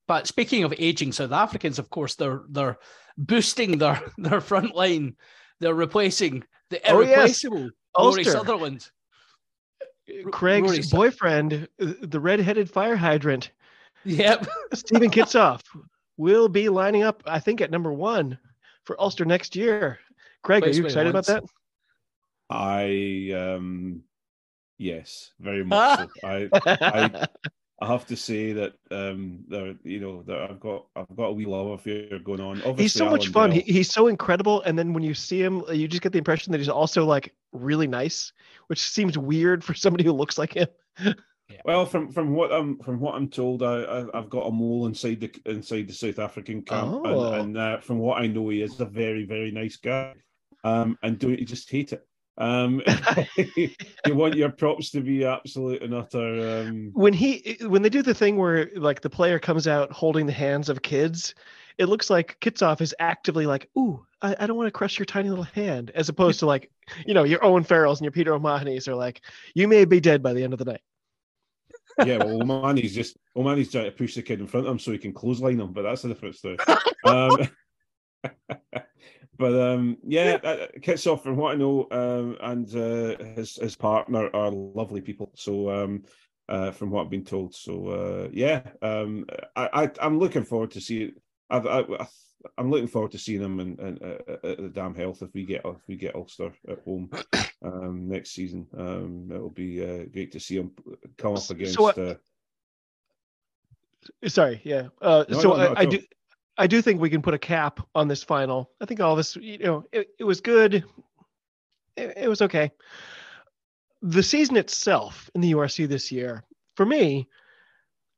but 0.09 0.27
speaking 0.27 0.65
of 0.65 0.75
aging 0.79 1.13
South 1.13 1.33
Africans, 1.33 1.79
of 1.79 1.91
course, 1.91 2.15
they're 2.15 2.43
they're 2.51 2.79
boosting 3.19 3.79
their 3.79 4.01
their 4.19 4.41
front 4.41 4.75
line. 4.75 5.17
They're 5.61 5.75
replacing 5.75 6.45
the 6.71 6.81
Oh, 6.91 7.01
yes. 7.01 7.11
irreplaceable 7.11 7.59
Rory 7.59 7.71
Ulster. 7.95 8.25
Sutherland. 8.25 8.91
Craig's 10.31 10.93
Rory 10.93 11.09
boyfriend, 11.11 11.69
uh, 11.81 11.93
the 12.03 12.19
red-headed 12.21 12.69
fire 12.69 12.97
hydrant, 12.97 13.51
Yep. 14.05 14.47
Steven 14.75 15.11
Kitshoff, 15.11 15.61
will 16.17 16.49
be 16.49 16.69
lining 16.69 17.05
up, 17.05 17.23
I 17.25 17.39
think, 17.39 17.61
at 17.61 17.71
number 17.71 17.93
one 17.93 18.37
for 18.85 19.01
Ulster 19.01 19.25
next 19.25 19.55
year. 19.55 20.01
Craig, 20.43 20.65
are 20.65 20.67
you 20.67 20.73
where 20.73 20.81
he 20.83 20.87
excited 20.87 21.11
about 21.11 21.27
that? 21.27 21.45
I 22.51 23.31
um 23.35 24.03
yes 24.77 25.31
very 25.39 25.65
much 25.65 26.01
so. 26.21 26.29
I 26.29 26.49
I 26.53 27.27
I 27.83 27.87
have 27.87 28.07
to 28.07 28.17
say 28.17 28.53
that 28.53 28.75
um 28.93 29.45
there 29.49 29.75
you 29.83 29.99
know 29.99 30.23
that 30.29 30.39
I've 30.51 30.61
got 30.61 30.87
I've 30.95 31.17
got 31.17 31.25
a 31.25 31.33
wee 31.33 31.47
love 31.47 31.67
affair 31.67 32.19
going 32.21 32.41
on. 32.41 32.59
Obviously, 32.59 32.83
he's 32.85 32.93
so 32.93 33.11
much 33.11 33.29
fun. 33.29 33.51
He, 33.51 33.61
he's 33.63 33.91
so 33.91 34.07
incredible. 34.07 34.63
And 34.63 34.79
then 34.79 34.93
when 34.93 35.03
you 35.03 35.15
see 35.15 35.43
him, 35.43 35.65
you 35.73 35.89
just 35.89 36.03
get 36.03 36.13
the 36.13 36.19
impression 36.19 36.53
that 36.53 36.59
he's 36.59 36.69
also 36.69 37.05
like 37.05 37.35
really 37.53 37.89
nice, 37.89 38.33
which 38.69 38.81
seems 38.81 39.19
weird 39.19 39.65
for 39.65 39.75
somebody 39.75 40.05
who 40.05 40.13
looks 40.13 40.39
like 40.39 40.55
him. 40.55 40.69
Well, 41.65 41.85
from 41.85 42.11
from 42.11 42.35
what 42.35 42.53
I'm 42.53 42.79
from 42.79 43.01
what 43.01 43.15
I'm 43.17 43.29
told, 43.29 43.63
I, 43.63 43.83
I 43.83 44.19
I've 44.19 44.31
got 44.31 44.47
a 44.47 44.53
mole 44.53 44.87
inside 44.87 45.21
the 45.21 45.31
inside 45.51 45.89
the 45.89 45.93
South 45.93 46.19
African 46.19 46.63
camp, 46.63 47.03
Oh. 47.05 47.33
and, 47.33 47.41
and 47.41 47.59
uh, 47.59 47.79
from 47.81 47.99
what 47.99 48.23
I 48.23 48.27
know, 48.29 48.49
he 48.49 48.63
is 48.63 48.81
a 48.81 48.87
very 48.87 49.25
very 49.25 49.51
nice 49.51 49.77
guy. 49.77 50.15
Um, 50.65 50.97
and 51.03 51.19
don't 51.19 51.39
you 51.39 51.45
just 51.45 51.69
hate 51.69 51.93
it? 51.93 52.07
Um, 52.39 52.83
you 53.57 53.71
want 54.15 54.35
your 54.35 54.51
props 54.51 54.91
to 54.91 55.01
be 55.01 55.25
absolute 55.25 55.83
and 55.83 55.95
utter. 55.95 56.65
Um, 56.67 56.91
When 56.93 57.13
he 57.13 57.59
when 57.63 57.83
they 57.83 57.89
do 57.89 58.03
the 58.03 58.15
thing 58.15 58.37
where 58.37 58.71
like 58.75 59.01
the 59.01 59.11
player 59.11 59.39
comes 59.39 59.69
out 59.69 59.93
holding 59.93 60.27
the 60.27 60.33
hands 60.33 60.69
of 60.69 60.83
kids, 60.83 61.35
it 61.79 61.87
looks 61.87 62.11
like 62.11 62.39
Kitshoff 62.41 62.81
is 62.81 62.95
actively 62.99 63.47
like, 63.47 63.69
"Ooh, 63.79 64.05
I, 64.21 64.37
I 64.41 64.47
don't 64.47 64.57
want 64.57 64.69
to 64.69 64.73
crush 64.73 64.99
your 64.99 65.07
tiny 65.07 65.29
little 65.29 65.45
hand," 65.45 65.91
as 65.95 66.09
opposed 66.09 66.41
to 66.41 66.47
like, 66.47 66.71
you 67.07 67.15
know, 67.15 67.25
your 67.25 67.45
Owen 67.45 67.65
Farrells 67.65 67.99
and 67.99 68.05
your 68.05 68.13
Peter 68.13 68.35
O'Mahony's 68.35 68.89
are 68.89 68.95
like, 68.95 69.23
"You 69.55 69.69
may 69.69 69.85
be 69.85 70.01
dead 70.01 70.23
by 70.23 70.33
the 70.33 70.43
end 70.43 70.53
of 70.53 70.59
the 70.59 70.67
night." 70.67 70.83
yeah, 72.07 72.19
well, 72.19 72.43
O'Mahony's 72.43 72.95
just 72.95 73.17
O'Mahony's 73.37 73.71
trying 73.71 73.85
to 73.85 73.91
push 73.91 74.15
the 74.15 74.23
kid 74.23 74.41
in 74.41 74.47
front 74.47 74.67
of 74.67 74.73
him 74.73 74.79
so 74.79 74.93
he 74.93 74.99
can 74.99 75.13
clothesline 75.13 75.61
him, 75.61 75.73
but 75.73 75.83
that's 75.83 76.05
a 76.05 76.09
different 76.09 76.37
story. 76.37 76.57
um, 77.05 77.49
but 79.39 79.59
um, 79.59 79.97
yeah, 80.07 80.39
uh, 80.45 80.67
Kitshoff, 80.81 81.23
from 81.23 81.37
what 81.37 81.53
I 81.53 81.57
know, 81.57 81.89
um, 81.91 82.37
and 82.43 82.69
uh, 82.77 83.23
his 83.35 83.57
his 83.57 83.77
partner 83.77 84.29
are 84.35 84.51
lovely 84.51 85.01
people. 85.01 85.33
So 85.35 85.71
um, 85.71 86.05
uh, 86.49 86.71
from 86.71 86.91
what 86.91 87.05
I've 87.05 87.11
been 87.11 87.25
told, 87.25 87.55
so 87.55 87.89
uh, 87.89 88.29
yeah, 88.33 88.63
um, 88.83 89.25
I, 89.57 89.91
I 90.01 90.07
am 90.07 90.19
looking 90.19 90.45
forward 90.45 90.71
to 90.73 90.81
see. 90.81 91.13
I've, 91.49 91.67
I, 91.67 91.85
I'm 92.59 92.71
looking 92.71 92.89
forward 92.89 93.13
to 93.13 93.19
seeing 93.19 93.41
them 93.41 93.61
in, 93.61 93.79
in, 93.79 93.99
uh, 94.03 94.49
at 94.49 94.59
the 94.59 94.69
DAM 94.69 94.95
Health 94.95 95.23
if 95.23 95.33
we 95.33 95.45
get 95.45 95.63
if 95.65 95.87
we 95.89 95.97
get 95.97 96.15
Ulster 96.15 96.53
at 96.69 96.81
home 96.85 97.11
um, 97.63 98.09
next 98.09 98.31
season. 98.31 98.67
Um, 98.77 99.29
it'll 99.33 99.51
be 99.51 99.83
uh, 99.83 100.05
great 100.13 100.33
to 100.33 100.41
see 100.41 100.59
them 100.59 100.73
come 101.17 101.37
up 101.37 101.51
against. 101.51 101.75
So, 101.75 101.89
uh, 101.89 102.15
sorry, 104.27 104.61
yeah. 104.65 104.89
Uh, 105.01 105.25
No, 105.29 105.41
so 105.41 105.57
no, 105.57 105.75
I, 105.75 105.81
I 105.81 105.85
do, 105.85 106.01
I 106.59 106.67
do 106.67 106.83
think 106.83 107.01
we 107.01 107.11
can 107.11 107.23
put 107.23 107.35
a 107.35 107.39
cap 107.39 107.81
on 107.95 108.09
this 108.09 108.23
final. 108.23 108.71
I 108.81 108.85
think 108.85 109.01
all 109.01 109.17
this, 109.17 109.37
you 109.37 109.59
know, 109.59 109.85
it, 109.93 110.09
it 110.19 110.25
was 110.25 110.41
good. 110.41 110.85
It, 111.97 112.15
it 112.17 112.29
was 112.29 112.43
okay. 112.43 112.73
The 114.03 114.23
season 114.23 114.57
itself 114.57 115.31
in 115.35 115.41
the 115.41 115.53
URC 115.53 115.89
this 115.89 116.13
year, 116.13 116.45
for 116.77 116.85
me, 116.85 117.29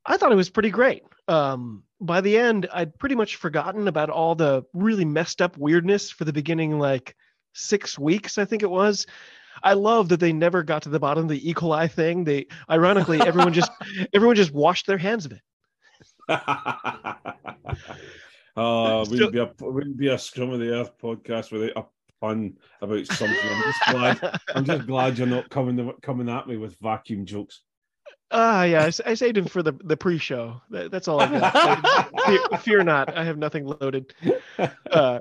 I 0.06 0.16
thought 0.16 0.32
it 0.32 0.36
was 0.36 0.50
pretty 0.50 0.70
great. 0.70 1.02
Um, 1.28 1.84
by 2.00 2.20
the 2.20 2.36
end, 2.36 2.68
I'd 2.72 2.98
pretty 2.98 3.14
much 3.14 3.36
forgotten 3.36 3.88
about 3.88 4.10
all 4.10 4.34
the 4.34 4.64
really 4.72 5.04
messed 5.04 5.40
up 5.40 5.56
weirdness 5.56 6.10
for 6.10 6.24
the 6.24 6.32
beginning, 6.32 6.78
like 6.78 7.16
six 7.54 7.98
weeks, 7.98 8.36
I 8.36 8.44
think 8.44 8.62
it 8.62 8.70
was. 8.70 9.06
I 9.62 9.74
love 9.74 10.08
that 10.08 10.20
they 10.20 10.32
never 10.32 10.62
got 10.62 10.82
to 10.82 10.88
the 10.88 10.98
bottom 10.98 11.24
of 11.24 11.30
the 11.30 11.48
E. 11.48 11.54
coli 11.54 11.90
thing. 11.90 12.24
They, 12.24 12.46
ironically, 12.68 13.20
everyone 13.20 13.52
just, 13.52 13.70
everyone 14.12 14.36
just 14.36 14.52
washed 14.52 14.86
their 14.86 14.98
hands 14.98 15.24
of 15.24 15.32
it. 15.32 15.40
oh, 18.56 19.08
wouldn't 19.08 19.32
be 19.32 19.38
a 19.38 19.50
wouldn't 19.60 19.96
be 19.96 20.08
a 20.08 20.18
scrum 20.18 20.50
of 20.50 20.60
the 20.60 20.70
earth 20.70 20.96
podcast 20.98 21.52
without 21.52 21.76
a 21.76 21.84
pun 22.20 22.56
about 22.80 23.06
something. 23.06 23.36
I'm 23.42 23.62
just 23.62 23.80
glad. 23.90 24.40
I'm 24.54 24.64
just 24.64 24.86
glad 24.86 25.18
you're 25.18 25.26
not 25.26 25.50
coming 25.50 25.92
coming 26.02 26.28
at 26.28 26.46
me 26.46 26.56
with 26.56 26.76
vacuum 26.80 27.26
jokes. 27.26 27.62
Ah, 28.30 28.64
yeah, 28.64 28.82
I, 28.82 29.10
I 29.10 29.14
saved 29.14 29.36
him 29.36 29.46
for 29.46 29.62
the 29.62 29.72
the 29.84 29.96
pre-show. 29.96 30.60
That, 30.70 30.90
that's 30.90 31.08
all 31.08 31.20
I 31.20 31.28
got. 31.28 32.10
fear, 32.26 32.58
fear 32.58 32.82
not, 32.82 33.16
I 33.16 33.24
have 33.24 33.38
nothing 33.38 33.66
loaded. 33.66 34.14
Uh, 34.90 35.20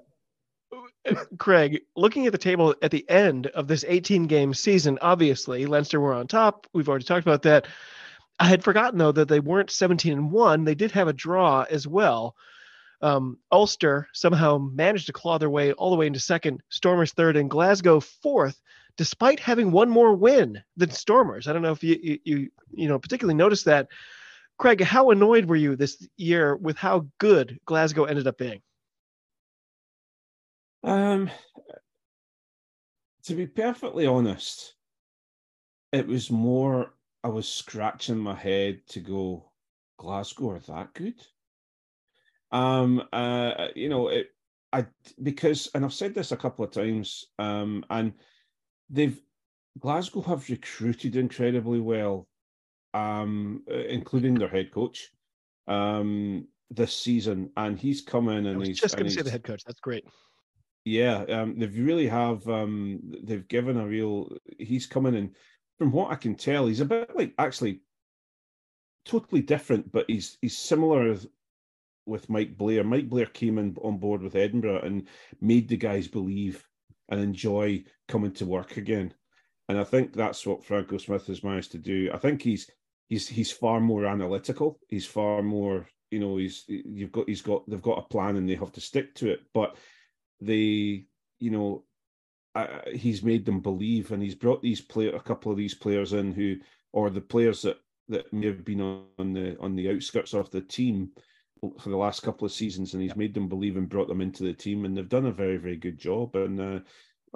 Craig, 1.37 1.81
looking 1.95 2.25
at 2.25 2.31
the 2.31 2.37
table 2.37 2.73
at 2.81 2.91
the 2.91 3.07
end 3.09 3.47
of 3.47 3.67
this 3.67 3.83
18 3.87 4.27
game 4.27 4.53
season, 4.53 4.97
obviously 5.01 5.65
Leinster 5.65 5.99
were 5.99 6.13
on 6.13 6.27
top. 6.27 6.67
We've 6.73 6.87
already 6.87 7.05
talked 7.05 7.25
about 7.25 7.41
that. 7.43 7.67
I 8.39 8.45
had 8.45 8.63
forgotten 8.63 8.97
though 8.97 9.11
that 9.11 9.27
they 9.27 9.39
weren't 9.39 9.71
17 9.71 10.13
and 10.13 10.31
one. 10.31 10.63
They 10.63 10.75
did 10.75 10.91
have 10.91 11.07
a 11.07 11.13
draw 11.13 11.65
as 11.69 11.87
well. 11.87 12.35
Um, 13.01 13.37
Ulster 13.51 14.07
somehow 14.13 14.57
managed 14.57 15.07
to 15.07 15.13
claw 15.13 15.37
their 15.37 15.49
way 15.49 15.73
all 15.73 15.91
the 15.91 15.97
way 15.97 16.07
into 16.07 16.19
second. 16.19 16.61
Stormers 16.69 17.11
third, 17.11 17.35
and 17.35 17.49
Glasgow 17.49 17.99
fourth, 17.99 18.59
despite 18.95 19.39
having 19.39 19.71
one 19.71 19.89
more 19.89 20.13
win 20.13 20.63
than 20.77 20.89
Stormers. 20.89 21.47
I 21.47 21.53
don't 21.53 21.61
know 21.61 21.73
if 21.73 21.83
you 21.83 21.99
you 22.01 22.19
you, 22.23 22.49
you 22.71 22.87
know 22.87 22.99
particularly 22.99 23.35
noticed 23.35 23.65
that. 23.65 23.87
Craig, 24.57 24.81
how 24.81 25.09
annoyed 25.09 25.45
were 25.45 25.55
you 25.55 25.75
this 25.75 26.07
year 26.15 26.55
with 26.55 26.77
how 26.77 27.07
good 27.17 27.59
Glasgow 27.65 28.05
ended 28.05 28.27
up 28.27 28.37
being? 28.37 28.61
Um, 30.83 31.29
to 33.23 33.35
be 33.35 33.47
perfectly 33.47 34.05
honest, 34.05 34.75
it 35.91 36.07
was 36.07 36.29
more 36.29 36.93
I 37.23 37.29
was 37.29 37.47
scratching 37.47 38.17
my 38.17 38.35
head 38.35 38.81
to 38.89 38.99
go, 38.99 39.51
Glasgow 39.97 40.51
are 40.51 40.59
that 40.59 40.93
good? 40.93 41.21
Um, 42.51 43.03
uh, 43.13 43.67
you 43.75 43.89
know, 43.89 44.09
it, 44.09 44.27
I 44.71 44.85
because, 45.21 45.69
and 45.73 45.85
I've 45.85 45.93
said 45.93 46.13
this 46.13 46.31
a 46.31 46.37
couple 46.37 46.65
of 46.65 46.71
times, 46.71 47.25
um, 47.39 47.85
and 47.89 48.13
they've 48.89 49.19
Glasgow 49.79 50.21
have 50.21 50.49
recruited 50.49 51.15
incredibly 51.15 51.79
well, 51.79 52.27
um, 52.93 53.63
uh, 53.71 53.75
including 53.75 54.35
their 54.35 54.49
head 54.49 54.71
coach, 54.71 55.09
um, 55.67 56.47
this 56.69 56.95
season, 56.95 57.51
and 57.57 57.79
he's 57.79 58.01
come 58.01 58.29
in 58.29 58.45
and 58.45 58.65
he's 58.65 58.79
just 58.79 58.95
going 58.95 59.07
to 59.07 59.13
say 59.13 59.21
the 59.21 59.31
head 59.31 59.43
coach. 59.43 59.63
That's 59.65 59.79
great. 59.79 60.05
yeah, 60.85 61.23
um, 61.29 61.57
they've 61.57 61.77
really 61.77 62.07
have. 62.07 62.47
Um, 62.47 62.99
they've 63.23 63.47
given 63.47 63.77
a 63.77 63.87
real. 63.87 64.35
He's 64.59 64.85
coming 64.85 65.15
in. 65.15 65.31
From 65.79 65.91
what 65.91 66.11
I 66.11 66.15
can 66.15 66.35
tell, 66.35 66.67
he's 66.67 66.81
a 66.81 66.85
bit 66.85 67.15
like 67.15 67.33
actually 67.37 67.81
totally 69.05 69.41
different, 69.41 69.91
but 69.91 70.05
he's 70.07 70.37
he's 70.41 70.57
similar 70.57 71.15
with 72.05 72.29
Mike 72.29 72.57
Blair. 72.57 72.83
Mike 72.83 73.09
Blair 73.09 73.25
came 73.25 73.57
in 73.57 73.75
on 73.81 73.97
board 73.97 74.21
with 74.21 74.35
Edinburgh 74.35 74.81
and 74.81 75.07
made 75.41 75.67
the 75.67 75.77
guys 75.77 76.07
believe 76.07 76.67
and 77.09 77.19
enjoy 77.19 77.83
coming 78.07 78.31
to 78.33 78.45
work 78.45 78.77
again. 78.77 79.13
And 79.69 79.79
I 79.79 79.83
think 79.83 80.13
that's 80.13 80.45
what 80.45 80.63
Franco 80.63 80.97
Smith 80.97 81.27
has 81.27 81.43
managed 81.43 81.71
to 81.71 81.77
do. 81.77 82.09
I 82.13 82.17
think 82.17 82.41
he's 82.41 82.69
he's 83.09 83.27
he's 83.27 83.51
far 83.51 83.79
more 83.79 84.05
analytical. 84.05 84.79
He's 84.89 85.05
far 85.05 85.41
more, 85.41 85.87
you 86.11 86.19
know, 86.19 86.37
he's 86.37 86.65
you've 86.67 87.11
got 87.11 87.27
he's 87.27 87.41
got 87.41 87.69
they've 87.69 87.81
got 87.81 87.99
a 87.99 88.07
plan 88.07 88.35
and 88.35 88.49
they 88.49 88.55
have 88.55 88.73
to 88.73 88.81
stick 88.81 89.15
to 89.15 89.31
it. 89.31 89.39
But 89.53 89.77
they, 90.41 91.05
you 91.39 91.51
know, 91.51 91.85
uh, 92.55 92.81
he's 92.93 93.23
made 93.23 93.45
them 93.45 93.61
believe, 93.61 94.11
and 94.11 94.21
he's 94.21 94.35
brought 94.35 94.61
these 94.61 94.81
play 94.81 95.07
a 95.07 95.19
couple 95.19 95.51
of 95.51 95.57
these 95.57 95.73
players 95.73 96.13
in 96.13 96.31
who, 96.31 96.57
or 96.91 97.09
the 97.09 97.21
players 97.21 97.61
that 97.63 97.77
that 98.09 98.31
may 98.33 98.47
have 98.47 98.65
been 98.65 98.81
on 98.81 99.33
the 99.33 99.57
on 99.59 99.75
the 99.75 99.89
outskirts 99.89 100.33
of 100.33 100.49
the 100.51 100.61
team 100.61 101.11
for 101.79 101.89
the 101.89 101.97
last 101.97 102.21
couple 102.23 102.45
of 102.45 102.51
seasons, 102.51 102.93
and 102.93 103.01
he's 103.01 103.15
made 103.15 103.33
them 103.33 103.47
believe 103.47 103.77
and 103.77 103.89
brought 103.89 104.07
them 104.07 104.21
into 104.21 104.43
the 104.43 104.53
team, 104.53 104.85
and 104.85 104.95
they've 104.97 105.09
done 105.09 105.25
a 105.27 105.31
very 105.31 105.57
very 105.57 105.77
good 105.77 105.97
job. 105.97 106.35
And 106.35 106.59
uh, 106.59 106.79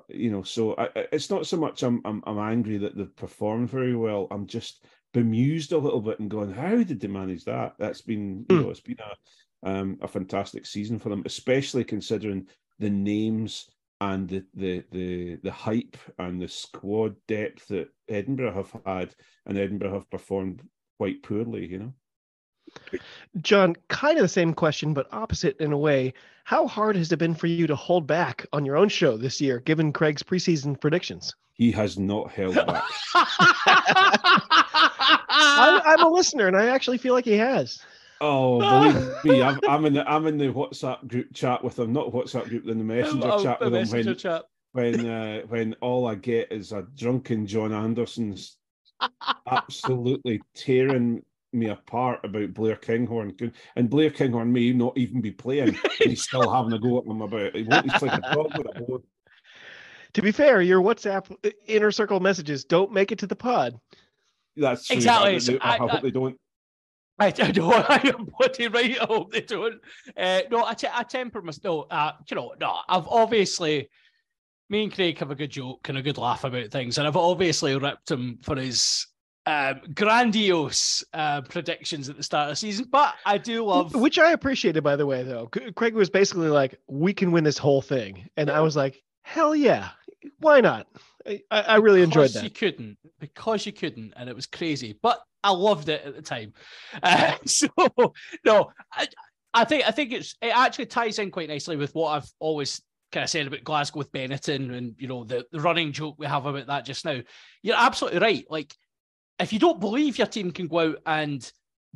you 0.10 0.30
know, 0.32 0.44
so 0.44 0.74
I, 0.76 0.86
I- 0.96 1.08
it's 1.12 1.30
not 1.30 1.48
so 1.48 1.58
much 1.58 1.84
I'm, 1.84 2.02
I'm 2.06 2.24
I'm 2.26 2.40
angry 2.40 2.78
that 2.78 2.96
they've 2.96 3.16
performed 3.16 3.70
very 3.70 3.96
well. 3.96 4.28
I'm 4.32 4.46
just 4.48 4.86
bemused 5.14 5.72
a 5.72 5.78
little 5.78 6.02
bit 6.02 6.20
and 6.20 6.30
going, 6.30 6.52
how 6.52 6.76
did 6.84 7.00
they 7.00 7.08
manage 7.08 7.46
that? 7.46 7.74
That's 7.80 8.02
been 8.02 8.46
you 8.50 8.56
Hmm. 8.56 8.62
know, 8.62 8.70
it's 8.70 8.82
been 8.82 9.00
a 9.00 9.70
um, 9.70 9.98
a 10.02 10.08
fantastic 10.08 10.66
season 10.66 11.00
for 11.00 11.10
them, 11.10 11.24
especially 11.26 11.84
considering 11.84 12.48
the 12.80 12.90
names 12.90 13.70
and 14.02 14.30
the 14.30 14.44
the 14.54 14.84
the 14.92 15.36
the 15.44 15.52
hype 15.52 15.98
and 16.20 16.42
the 16.42 16.48
squad 16.48 17.16
depth 17.28 17.68
that 17.70 17.90
Edinburgh 18.08 18.54
have 18.54 18.82
had, 18.86 19.16
and 19.46 19.58
Edinburgh 19.58 19.94
have 19.94 20.10
performed 20.10 20.62
quite 20.98 21.24
poorly. 21.24 21.66
You 21.66 21.80
know. 21.80 21.94
John, 23.42 23.76
kind 23.88 24.18
of 24.18 24.24
the 24.24 24.28
same 24.28 24.54
question, 24.54 24.94
but 24.94 25.08
opposite 25.12 25.60
in 25.60 25.72
a 25.72 25.78
way. 25.78 26.14
How 26.44 26.68
hard 26.68 26.96
has 26.96 27.12
it 27.12 27.18
been 27.18 27.34
for 27.36 27.48
you 27.48 27.68
to 27.68 27.76
hold 27.76 28.08
back 28.08 28.46
on 28.54 28.66
your 28.66 28.78
own 28.78 28.90
show 28.90 29.18
this 29.18 29.42
year, 29.42 29.60
given 29.60 29.92
Craig's 29.92 30.24
preseason 30.24 30.80
predictions? 30.80 31.36
He 31.54 31.72
has 31.72 31.98
not 31.98 32.32
held 32.32 32.56
back. 32.56 32.84
I'm, 35.30 35.82
I'm 35.86 36.04
a 36.06 36.10
listener, 36.10 36.48
and 36.48 36.56
I 36.56 36.68
actually 36.68 37.00
feel 37.00 37.14
like 37.14 37.26
he 37.26 37.38
has. 37.38 37.82
Oh, 38.22 38.60
believe 38.60 39.24
me, 39.24 39.42
I'm, 39.44 39.60
I'm 39.68 39.86
in 39.86 39.94
the 39.94 40.10
I'm 40.10 40.26
in 40.28 40.38
the 40.38 40.46
WhatsApp 40.46 41.08
group 41.08 41.34
chat 41.34 41.64
with 41.64 41.78
him, 41.78 41.94
not 41.94 42.12
WhatsApp 42.12 42.50
group, 42.50 42.68
in 42.68 42.78
the 42.78 42.84
messenger 42.84 43.30
Oh, 43.32 43.44
chat 43.44 43.60
the 43.60 43.66
with 43.66 43.74
him 43.76 43.80
messenger 43.82 44.10
when 44.12 44.18
chat. 44.18 44.46
when 44.74 45.06
uh, 45.10 45.42
when 45.48 45.74
all 45.82 46.08
I 46.08 46.16
get 46.16 46.52
is 46.52 46.72
a 46.72 46.84
drunken 46.96 47.46
John 47.46 47.74
Anderson's 47.74 48.58
absolutely 49.50 50.42
tearing 50.56 51.24
me 51.54 51.68
apart 51.70 52.20
about 52.26 52.54
Blair 52.54 52.76
Kinghorn, 52.76 53.36
and 53.76 53.90
Blair 53.90 54.10
Kinghorn 54.10 54.52
may 54.52 54.74
not 54.74 54.98
even 54.98 55.22
be 55.22 55.32
playing, 55.32 55.70
and 55.70 55.78
he's 56.10 56.24
still 56.24 56.50
having 56.52 56.74
a 56.74 56.80
go 56.80 57.00
at 57.00 57.06
him 57.06 57.22
about 57.22 57.40
it. 57.42 57.56
He 57.56 57.64
won't- 57.64 57.90
He's 57.90 58.02
like 58.02 58.14
a 58.14 58.22
dog 58.22 58.58
with 58.58 58.68
a 58.68 58.80
bone. 58.80 59.04
To 60.14 60.22
be 60.22 60.32
fair, 60.32 60.62
your 60.62 60.82
WhatsApp 60.82 61.32
uh, 61.46 61.50
inner 61.68 61.92
circle 61.92 62.20
messages 62.20 62.66
don't 62.66 62.92
make 62.92 63.12
it 63.12 63.20
to 63.20 63.28
the 63.28 63.36
pod. 63.36 63.80
That's 64.58 64.88
true. 64.88 64.98
Exactly, 64.98 65.60
I, 65.62 65.70
I, 65.70 65.76
I- 65.76 65.78
hope 65.78 65.92
I- 65.94 66.00
they 66.02 66.12
don't. 66.12 66.38
I, 67.20 67.34
I 67.40 67.52
know 67.52 67.72
I 67.72 68.02
am 68.16 68.26
bloody 68.38 68.68
right. 68.68 69.02
I 69.02 69.06
hope 69.06 69.32
they 69.32 69.42
don't. 69.42 69.82
Uh, 70.16 70.42
no, 70.52 70.64
I, 70.64 70.76
I 70.94 71.04
temper 71.04 71.42
my 71.42 71.54
no. 71.64 71.82
Uh, 71.90 72.12
you 72.30 72.36
know, 72.36 72.54
no. 72.60 72.78
I've 72.88 73.08
obviously 73.08 73.90
me 74.70 74.84
and 74.84 74.94
Craig 74.94 75.18
have 75.20 75.32
a 75.32 75.36
good 75.36 75.50
joke 75.50 75.90
and 75.90 75.98
a 75.98 76.02
good 76.02 76.18
laugh 76.18 76.44
about 76.44 76.72
things, 76.72 76.98
and 76.98 77.08
I've 77.08 77.18
obviously 77.18 77.76
ripped 77.78 78.12
him 78.12 78.38
for 78.42 78.56
his 78.56 79.08
um, 79.46 79.82
grandiose 79.96 81.04
uh, 81.14 81.42
predictions 81.42 82.10
at 82.10 82.18
the 82.18 82.24
start 82.24 82.50
of 82.50 82.52
the 82.52 82.56
season. 82.58 82.88
But 82.92 83.16
I 83.26 83.38
do 83.38 83.66
love. 83.66 83.96
Which 83.96 84.20
I 84.20 84.32
appreciated, 84.34 84.84
by 84.84 84.96
the 84.96 85.06
way, 85.06 85.24
though. 85.24 85.48
Craig 85.76 85.96
was 85.96 86.10
basically 86.10 86.50
like, 86.50 86.78
we 86.88 87.14
can 87.14 87.32
win 87.32 87.44
this 87.44 87.58
whole 87.58 87.82
thing. 87.82 88.30
And 88.36 88.52
I 88.52 88.60
was 88.60 88.76
like, 88.76 89.02
hell 89.22 89.56
yeah. 89.56 89.90
Why 90.40 90.60
not? 90.60 90.88
I, 91.26 91.42
I 91.52 91.76
really 91.78 92.04
enjoyed 92.04 92.30
because 92.30 92.44
You 92.44 92.50
couldn't 92.50 92.98
because 93.20 93.66
you 93.66 93.74
couldn't, 93.74 94.14
and 94.18 94.30
it 94.30 94.36
was 94.36 94.46
crazy. 94.46 94.98
But 95.02 95.20
I 95.44 95.52
loved 95.52 95.90
it 95.90 96.04
at 96.06 96.16
the 96.16 96.22
time. 96.22 96.54
Uh, 97.02 97.36
so 97.46 97.68
no, 98.46 98.72
I, 98.92 99.08
I 99.54 99.64
think 99.66 99.88
I 99.88 99.92
think 99.92 100.12
it's 100.14 100.36
it 100.42 100.56
actually 100.56 100.88
ties 100.88 101.20
in 101.20 101.32
quite 101.32 101.50
nicely 101.50 101.78
with 101.78 101.94
what 101.96 102.10
I've 102.10 102.30
always 102.40 102.82
kind 103.12 103.24
of 103.24 103.30
said 103.30 103.48
about 103.48 103.64
Glasgow 103.64 104.00
with 104.00 104.12
Benetton 104.12 104.76
and 104.76 104.96
you 104.98 105.08
know 105.08 105.24
the, 105.24 105.46
the 105.52 105.62
running 105.62 105.92
joke 105.92 106.16
we 106.18 106.26
have 106.26 106.46
about 106.46 106.68
that 106.68 106.86
just 106.86 107.06
now. 107.06 107.22
You're 107.62 107.78
absolutely 107.78 108.20
right. 108.20 108.46
Like 108.50 108.74
if 109.40 109.54
you 109.54 109.60
don't 109.60 109.80
believe 109.80 110.18
your 110.18 110.28
team 110.28 110.52
can 110.52 110.68
go 110.68 110.80
out 110.80 110.98
and 111.06 111.52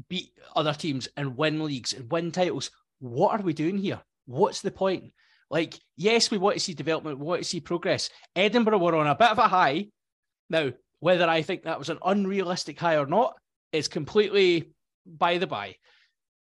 beat 0.09 0.31
other 0.55 0.73
teams 0.73 1.07
and 1.17 1.37
win 1.37 1.63
leagues 1.63 1.93
and 1.93 2.11
win 2.11 2.31
titles, 2.31 2.71
what 2.99 3.39
are 3.39 3.43
we 3.43 3.53
doing 3.53 3.77
here? 3.77 3.99
What's 4.25 4.61
the 4.61 4.71
point? 4.71 5.11
Like, 5.49 5.77
yes, 5.97 6.31
we 6.31 6.37
want 6.37 6.55
to 6.55 6.59
see 6.61 6.73
development, 6.73 7.19
we 7.19 7.25
want 7.25 7.41
to 7.41 7.47
see 7.47 7.59
progress. 7.59 8.09
Edinburgh 8.35 8.77
were 8.77 8.95
on 8.95 9.07
a 9.07 9.15
bit 9.15 9.31
of 9.31 9.37
a 9.37 9.47
high. 9.47 9.87
Now, 10.49 10.71
whether 11.01 11.27
I 11.27 11.41
think 11.41 11.63
that 11.63 11.79
was 11.79 11.89
an 11.89 11.97
unrealistic 12.05 12.79
high 12.79 12.95
or 12.95 13.07
not 13.07 13.35
is 13.73 13.89
completely 13.89 14.71
by 15.05 15.39
the 15.39 15.47
by. 15.47 15.75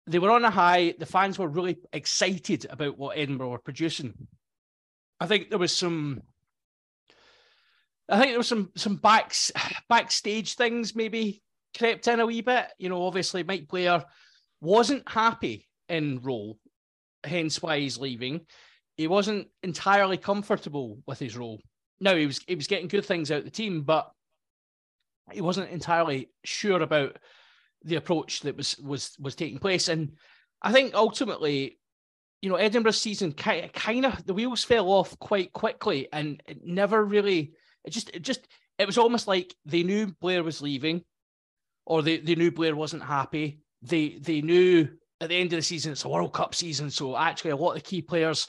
They 0.08 0.18
were 0.18 0.32
on 0.32 0.46
a 0.46 0.50
high. 0.50 0.96
The 0.98 1.06
fans 1.06 1.38
were 1.38 1.48
really 1.48 1.78
excited 1.92 2.66
about 2.70 2.98
what 2.98 3.18
Edinburgh 3.18 3.50
were 3.50 3.60
producing. 3.60 4.14
I 5.20 5.28
think 5.28 5.50
there 5.50 5.60
was 5.60 5.76
some 5.76 6.22
I 8.08 8.20
think 8.20 8.32
there 8.32 8.40
was 8.40 8.48
some 8.48 8.72
some 8.76 8.96
backs 8.96 9.52
backstage 9.90 10.56
things 10.56 10.96
maybe 10.96 11.42
crept 11.78 12.08
in 12.08 12.20
a 12.22 12.26
wee 12.26 12.42
bit. 12.42 12.68
You 12.78 12.90
know, 12.90 13.04
obviously 13.04 13.44
Mike 13.44 13.68
Blair 13.68 14.06
wasn't 14.62 15.10
happy 15.10 15.68
in 15.90 16.22
role, 16.22 16.58
hence 17.24 17.62
why 17.62 17.80
he's 17.80 17.98
leaving. 17.98 18.46
He 18.96 19.08
wasn't 19.08 19.48
entirely 19.64 20.18
comfortable 20.18 21.00
with 21.06 21.20
his 21.20 21.36
role. 21.36 21.60
No, 22.00 22.16
he 22.16 22.26
was 22.26 22.40
he 22.48 22.56
was 22.56 22.68
getting 22.68 22.88
good 22.88 23.06
things 23.06 23.32
out 23.32 23.44
the 23.44 23.50
team, 23.50 23.82
but 23.82 24.10
he 25.32 25.42
wasn't 25.42 25.72
entirely 25.72 26.30
sure 26.44 26.82
about 26.82 27.18
the 27.84 27.96
approach 27.96 28.42
that 28.42 28.58
was 28.58 28.78
was 28.78 29.16
was 29.20 29.36
taking 29.36 29.60
place. 29.60 29.88
And 29.88 30.14
I 30.62 30.72
think 30.72 30.94
ultimately, 30.94 31.80
you 32.42 32.50
know, 32.50 32.56
Edinburgh's 32.56 33.02
season 33.02 33.32
kind 33.32 33.72
kind 33.74 34.06
of 34.06 34.26
the 34.26 34.34
wheels 34.34 34.64
fell 34.64 34.90
off 34.90 35.18
quite 35.20 35.54
quickly, 35.54 36.08
and 36.12 36.42
it 36.48 36.60
never 36.64 37.04
really 37.04 37.54
it 37.84 37.92
just, 37.92 38.10
it 38.16 38.24
just, 38.24 38.48
it 38.80 38.88
was 38.88 38.98
almost 38.98 39.28
like 39.28 39.56
they 39.66 39.84
knew 39.84 40.08
Blair 40.20 40.44
was 40.44 40.62
leaving, 40.62 41.04
or 41.86 42.02
they, 42.02 42.18
they 42.18 42.36
knew 42.36 42.52
Blair 42.52 42.76
wasn't 42.76 43.04
happy. 43.04 43.60
They 43.82 44.18
they 44.20 44.42
knew 44.42 44.90
at 45.22 45.30
the 45.30 45.36
end 45.36 45.54
of 45.54 45.58
the 45.58 45.64
season 45.64 45.92
it's 45.92 46.04
a 46.04 46.10
World 46.10 46.34
Cup 46.34 46.56
season, 46.56 46.90
so 46.90 47.16
actually 47.16 47.52
a 47.52 47.56
lot 47.56 47.72
of 47.72 47.76
the 47.76 47.82
key 47.82 48.02
players, 48.02 48.48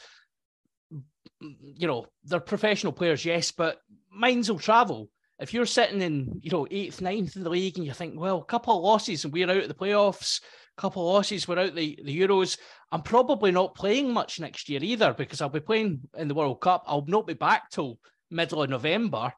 you 1.41 1.87
know, 1.87 2.07
they're 2.25 2.41
professional 2.41 2.93
players, 2.93 3.25
yes, 3.25 3.53
but 3.53 3.79
minds 4.11 4.51
will 4.51 4.59
travel. 4.59 5.11
If 5.39 5.53
you're 5.53 5.67
sitting 5.67 6.01
in, 6.01 6.41
you 6.41 6.51
know, 6.51 6.67
eighth, 6.71 7.01
ninth 7.01 7.37
in 7.37 7.45
the 7.45 7.51
league, 7.51 7.77
and 7.77 7.87
you 7.87 7.93
think, 7.93 8.19
well, 8.19 8.39
a 8.39 8.45
couple 8.45 8.77
of 8.77 8.83
losses 8.83 9.25
and 9.25 9.33
we're 9.33 9.51
out 9.51 9.59
of 9.59 9.69
the 9.69 9.75
playoffs, 9.75 10.41
a 10.77 10.81
couple 10.81 11.07
of 11.07 11.15
losses, 11.15 11.47
we're 11.47 11.59
out 11.59 11.75
the 11.75 11.99
the 12.05 12.21
Euros. 12.21 12.59
I'm 12.91 13.03
probably 13.03 13.51
not 13.51 13.75
playing 13.75 14.13
much 14.13 14.41
next 14.41 14.69
year 14.69 14.81
either 14.83 15.13
because 15.13 15.41
I'll 15.41 15.49
be 15.49 15.61
playing 15.61 16.01
in 16.17 16.29
the 16.29 16.35
World 16.35 16.61
Cup. 16.61 16.85
I'll 16.87 17.05
not 17.07 17.27
be 17.27 17.35
back 17.35 17.71
till 17.71 17.99
middle 18.31 18.63
of 18.63 18.71
November, 18.71 19.33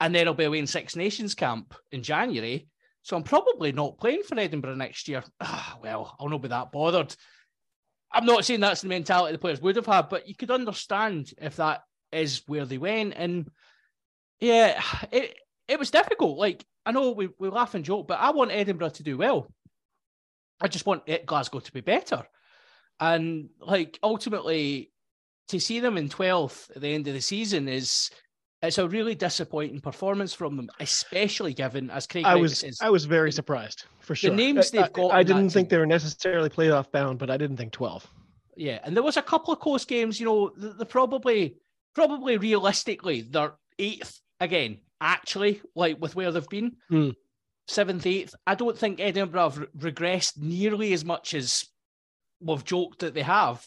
and 0.00 0.14
then 0.14 0.28
I'll 0.28 0.34
be 0.34 0.44
away 0.44 0.58
in 0.58 0.66
Six 0.66 0.94
Nations 0.94 1.34
camp 1.34 1.74
in 1.90 2.02
January. 2.02 2.68
So 3.02 3.16
I'm 3.16 3.24
probably 3.24 3.72
not 3.72 3.98
playing 3.98 4.22
for 4.22 4.38
Edinburgh 4.38 4.76
next 4.76 5.08
year. 5.08 5.24
Ah, 5.40 5.76
well, 5.82 6.16
I'll 6.20 6.28
not 6.28 6.42
be 6.42 6.48
that 6.48 6.72
bothered. 6.72 7.14
I'm 8.12 8.26
not 8.26 8.44
saying 8.44 8.60
that's 8.60 8.82
the 8.82 8.88
mentality 8.88 9.32
the 9.32 9.38
players 9.38 9.60
would 9.60 9.76
have 9.76 9.86
had, 9.86 10.08
but 10.08 10.28
you 10.28 10.34
could 10.36 10.50
understand 10.50 11.32
if 11.40 11.56
that 11.56 11.80
is 12.12 12.42
where 12.46 12.66
they 12.66 12.78
went. 12.78 13.14
And 13.16 13.50
yeah, 14.42 14.82
it 15.12 15.38
it 15.68 15.78
was 15.78 15.92
difficult. 15.92 16.36
Like 16.36 16.64
I 16.84 16.90
know 16.90 17.12
we, 17.12 17.28
we 17.38 17.48
laugh 17.48 17.74
and 17.74 17.84
joke, 17.84 18.08
but 18.08 18.18
I 18.18 18.30
want 18.30 18.50
Edinburgh 18.50 18.90
to 18.90 19.02
do 19.04 19.16
well. 19.16 19.46
I 20.60 20.66
just 20.66 20.84
want 20.84 21.08
Glasgow 21.26 21.60
to 21.60 21.72
be 21.72 21.80
better. 21.80 22.24
And 22.98 23.50
like 23.60 23.98
ultimately, 24.02 24.90
to 25.48 25.60
see 25.60 25.78
them 25.78 25.96
in 25.96 26.08
12th 26.08 26.74
at 26.74 26.82
the 26.82 26.92
end 26.92 27.06
of 27.06 27.14
the 27.14 27.20
season 27.20 27.68
is 27.68 28.10
it's 28.62 28.78
a 28.78 28.88
really 28.88 29.14
disappointing 29.14 29.80
performance 29.80 30.34
from 30.34 30.56
them, 30.56 30.70
especially 30.80 31.54
given 31.54 31.88
as 31.90 32.08
Craig 32.08 32.24
I 32.24 32.34
was 32.34 32.58
says, 32.58 32.78
I 32.82 32.90
was 32.90 33.04
very 33.04 33.30
surprised 33.30 33.84
for 34.00 34.16
sure. 34.16 34.30
The 34.30 34.36
names 34.36 34.72
they've 34.72 34.92
got. 34.92 35.12
I, 35.12 35.18
I 35.18 35.22
didn't 35.22 35.50
think 35.50 35.68
team. 35.68 35.76
they 35.76 35.78
were 35.78 35.86
necessarily 35.86 36.48
playoff 36.48 36.90
bound, 36.90 37.20
but 37.20 37.30
I 37.30 37.36
didn't 37.36 37.58
think 37.58 37.72
12. 37.72 38.08
Yeah, 38.56 38.80
and 38.82 38.96
there 38.96 39.04
was 39.04 39.16
a 39.16 39.22
couple 39.22 39.52
of 39.52 39.60
close 39.60 39.84
games. 39.84 40.18
You 40.18 40.26
know, 40.26 40.52
they're 40.56 40.84
probably 40.84 41.56
probably 41.94 42.38
realistically 42.38 43.22
they're 43.22 43.54
eighth 43.78 44.21
again. 44.42 44.78
Actually, 45.00 45.60
like 45.74 46.00
with 46.00 46.14
where 46.14 46.30
they've 46.30 46.48
been, 46.48 46.76
hmm. 46.88 47.10
seventh, 47.66 48.06
eighth. 48.06 48.34
I 48.46 48.54
don't 48.54 48.78
think 48.78 49.00
Edinburgh 49.00 49.50
have 49.50 49.68
regressed 49.76 50.38
nearly 50.38 50.92
as 50.92 51.04
much 51.04 51.34
as 51.34 51.66
we've 52.40 52.64
joked 52.64 53.00
that 53.00 53.14
they 53.14 53.22
have. 53.22 53.66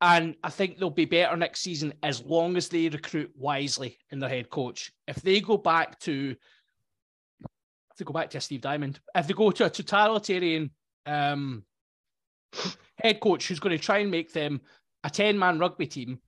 And 0.00 0.36
I 0.42 0.50
think 0.50 0.78
they'll 0.78 0.90
be 0.90 1.06
better 1.06 1.36
next 1.36 1.60
season 1.60 1.94
as 2.02 2.22
long 2.22 2.56
as 2.56 2.68
they 2.68 2.88
recruit 2.88 3.30
wisely 3.36 3.98
in 4.10 4.18
their 4.18 4.28
head 4.28 4.50
coach. 4.50 4.92
If 5.08 5.22
they 5.22 5.40
go 5.40 5.56
back 5.56 5.98
to, 6.00 6.36
if 7.40 7.96
they 7.96 8.04
go 8.04 8.12
back 8.12 8.30
to 8.30 8.40
Steve 8.40 8.60
Diamond, 8.60 9.00
if 9.14 9.26
they 9.26 9.32
go 9.32 9.50
to 9.50 9.64
a 9.64 9.70
totalitarian 9.70 10.72
um, 11.06 11.64
head 12.98 13.20
coach 13.20 13.48
who's 13.48 13.60
going 13.60 13.76
to 13.76 13.82
try 13.82 13.98
and 13.98 14.10
make 14.10 14.32
them 14.32 14.60
a 15.04 15.10
10 15.10 15.38
man 15.38 15.58
rugby 15.58 15.86
team, 15.86 16.18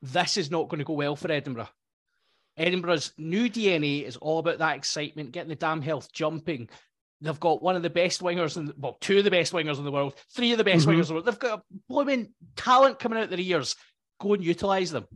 this 0.00 0.38
is 0.38 0.50
not 0.50 0.68
going 0.68 0.78
to 0.78 0.84
go 0.84 0.94
well 0.94 1.16
for 1.16 1.30
Edinburgh. 1.30 1.68
Edinburgh's 2.56 3.12
new 3.18 3.50
DNA 3.50 4.04
is 4.04 4.16
all 4.16 4.38
about 4.38 4.58
that 4.58 4.76
excitement, 4.76 5.32
getting 5.32 5.50
the 5.50 5.56
DAM 5.56 5.82
Health 5.82 6.12
jumping, 6.12 6.68
They've 7.20 7.40
got 7.40 7.62
one 7.62 7.76
of 7.76 7.82
the 7.82 7.90
best 7.90 8.20
wingers, 8.20 8.56
in, 8.56 8.72
well, 8.76 8.98
two 9.00 9.18
of 9.18 9.24
the 9.24 9.30
best 9.30 9.52
wingers 9.52 9.78
in 9.78 9.84
the 9.84 9.92
world, 9.92 10.14
three 10.34 10.52
of 10.52 10.58
the 10.58 10.64
best 10.64 10.86
mm-hmm. 10.86 10.90
wingers 10.90 11.02
in 11.02 11.06
the 11.08 11.12
world. 11.14 11.24
They've 11.24 11.38
got 11.38 11.60
a 11.60 11.62
blooming 11.88 12.34
talent 12.56 12.98
coming 12.98 13.18
out 13.18 13.24
of 13.24 13.30
their 13.30 13.40
ears. 13.40 13.74
Go 14.20 14.34
and 14.34 14.44
utilize 14.44 14.90
them. 14.90 15.06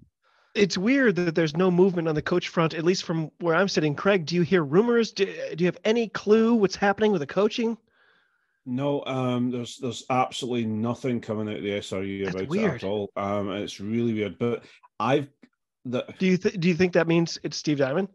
It's 0.55 0.78
weird 0.78 1.16
that 1.16 1.34
there's 1.34 1.57
no 1.57 1.70
movement 1.70 2.09
on 2.09 2.14
the 2.14 2.22
coach 2.22 2.49
front, 2.49 2.74
at 2.74 2.84
least 2.84 3.05
from 3.05 3.30
where 3.38 3.55
I'm 3.55 3.68
sitting. 3.68 3.95
Craig, 3.95 4.24
do 4.24 4.34
you 4.34 4.43
hear 4.43 4.64
rumors? 4.64 5.12
Do, 5.12 5.26
do 5.26 5.62
you 5.62 5.66
have 5.66 5.78
any 5.84 6.09
clue 6.09 6.55
what's 6.55 6.74
happening 6.74 7.12
with 7.12 7.20
the 7.20 7.26
coaching? 7.26 7.76
No, 8.66 9.05
um, 9.05 9.51
there's 9.51 9.78
there's 9.78 10.05
absolutely 10.11 10.66
nothing 10.66 11.20
coming 11.20 11.49
out 11.49 11.57
of 11.57 11.62
the 11.62 11.70
SRU 11.70 12.24
That's 12.24 12.36
about 12.36 12.49
weird. 12.49 12.72
it 12.72 12.84
at 12.84 12.84
all. 12.84 13.11
Um, 13.16 13.51
it's 13.53 13.80
really 13.80 14.12
weird. 14.12 14.38
But 14.38 14.64
I've 14.99 15.28
the, 15.85 16.05
do 16.18 16.26
you 16.26 16.37
th- 16.37 16.59
do 16.61 16.68
you 16.68 16.74
think 16.74 16.93
that 16.93 17.09
means 17.09 17.39
it's 17.43 17.57
Steve 17.57 17.78
Diamond? 17.78 18.09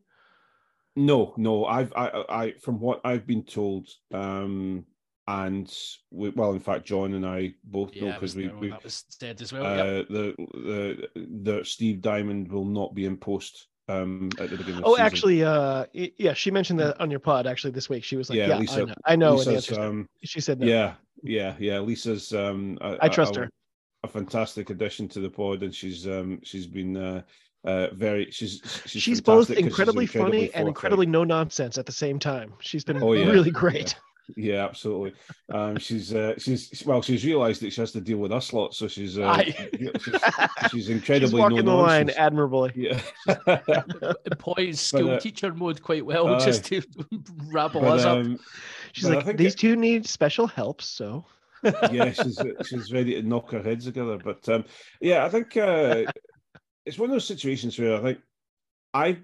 No, 0.96 1.34
no. 1.38 1.66
I've 1.66 1.92
I, 1.96 2.24
I 2.30 2.54
from 2.62 2.80
what 2.80 3.02
I've 3.04 3.28
been 3.28 3.44
told, 3.44 3.90
um, 4.14 4.86
and 5.28 5.74
we, 6.12 6.30
well, 6.30 6.54
in 6.54 6.60
fact, 6.60 6.86
John 6.86 7.14
and 7.14 7.26
I 7.26 7.54
both 7.64 7.94
yeah, 7.94 8.06
know 8.06 8.14
because 8.14 8.36
we, 8.36 8.48
we 8.48 8.70
that 8.70 8.84
was 8.84 9.04
dead 9.20 9.42
as 9.42 9.52
well. 9.52 9.66
Uh, 9.66 9.76
yep. 9.76 10.08
the 10.10 10.36
the 10.54 11.26
the 11.44 11.66
Steve 11.66 12.02
Diamond 12.02 12.52
will 12.52 12.66
not 12.66 12.94
be 12.94 13.06
in 13.06 13.18
post 13.18 13.68
um 13.88 14.30
at 14.40 14.50
the 14.50 14.58
beginning. 14.58 14.82
oh, 14.86 14.98
actually, 14.98 15.44
uh, 15.44 15.86
yeah, 15.94 16.34
she 16.34 16.52
mentioned 16.52 16.80
that 16.80 17.00
on 17.02 17.12
your 17.12 17.20
pod 17.20 17.46
actually 17.48 17.72
this 17.72 17.90
week. 17.90 18.04
She 18.04 18.18
was 18.18 18.30
like, 18.30 18.38
"Yeah, 18.38 18.48
yeah 18.48 18.58
Lisa, 18.58 18.82
I 19.06 19.16
know." 19.16 19.42
I 19.42 19.46
know 19.46 19.82
um, 19.82 20.10
she 20.24 20.40
said, 20.40 20.60
no. 20.60 20.68
"Yeah, 20.68 20.94
yeah, 21.24 21.56
yeah." 21.60 21.80
Lisa's 21.80 22.34
um, 22.34 22.78
a, 22.82 22.98
I 23.02 23.10
trust 23.10 23.36
a, 23.36 23.42
her. 23.42 23.50
A 24.04 24.08
fantastic 24.08 24.70
addition 24.70 25.08
to 25.10 25.20
the 25.20 25.30
pod, 25.30 25.64
and 25.64 25.74
she's 25.74 26.08
um 26.08 26.40
she's 26.44 26.68
been 26.68 26.96
uh, 26.96 27.22
uh, 27.66 27.88
very 27.94 28.30
she's 28.32 28.62
she's, 28.86 29.02
she's 29.02 29.22
both 29.22 29.50
incredibly, 29.50 30.06
she's 30.06 30.16
incredibly 30.16 30.48
funny 30.48 30.54
and 30.54 30.68
incredibly 30.68 31.06
no 31.06 31.24
nonsense 31.24 31.78
at 31.78 31.86
the 31.86 31.92
same 31.92 32.20
time. 32.20 32.54
She's 32.60 32.84
been 32.84 33.02
oh, 33.02 33.14
yeah. 33.14 33.26
really 33.26 33.52
great. 33.52 33.96
Yeah. 34.36 34.54
yeah 34.54 34.66
absolutely. 34.66 35.14
Um, 35.50 35.78
she's 35.78 36.14
uh, 36.14 36.36
she's 36.38 36.84
well, 36.86 37.02
she's 37.02 37.26
realised 37.26 37.62
that 37.64 37.74
she 37.74 37.82
has 37.82 37.92
to 37.94 38.02
deal 38.02 38.20
with 38.20 38.32
us 38.32 38.54
lot, 38.54 38.76
so 38.76 38.88
she's 38.88 39.18
uh, 39.18 39.44
she's, 39.44 40.22
she's, 40.72 40.90
incredibly 40.90 41.28
she's 41.28 41.34
walking 41.34 41.66
no 41.66 41.78
the 41.78 41.84
line 41.84 42.10
admirably. 42.12 42.72
Yeah, 42.76 43.02
employs 44.26 44.80
school 44.80 45.12
uh, 45.12 45.20
teacher 45.20 45.54
mode 45.54 45.82
quite 45.82 46.06
well, 46.06 46.28
uh, 46.28 46.46
just 46.46 46.66
to 46.66 46.84
rabble 47.52 47.82
but, 47.82 48.00
us 48.00 48.06
um, 48.06 48.36
up. 48.36 48.40
She's 48.94 49.10
like, 49.10 49.38
these 49.38 49.56
it, 49.56 49.60
two 49.60 49.76
need 49.76 50.06
special 50.06 50.48
help, 50.48 50.82
so. 50.82 51.26
yeah, 51.92 52.12
she's 52.12 52.40
she's 52.68 52.94
ready 52.94 53.16
to 53.16 53.28
knock 53.28 53.50
her 53.52 53.62
heads 53.62 53.86
together. 53.86 54.20
But 54.24 54.48
um, 54.50 54.66
yeah, 55.02 55.26
I 55.26 55.30
think 55.30 55.58
uh, 55.58 56.04
it's 56.86 57.00
one 57.00 57.10
of 57.10 57.14
those 57.14 57.28
situations 57.28 57.78
where 57.80 57.96
I 57.96 58.02
think 58.02 58.20
I 58.94 59.18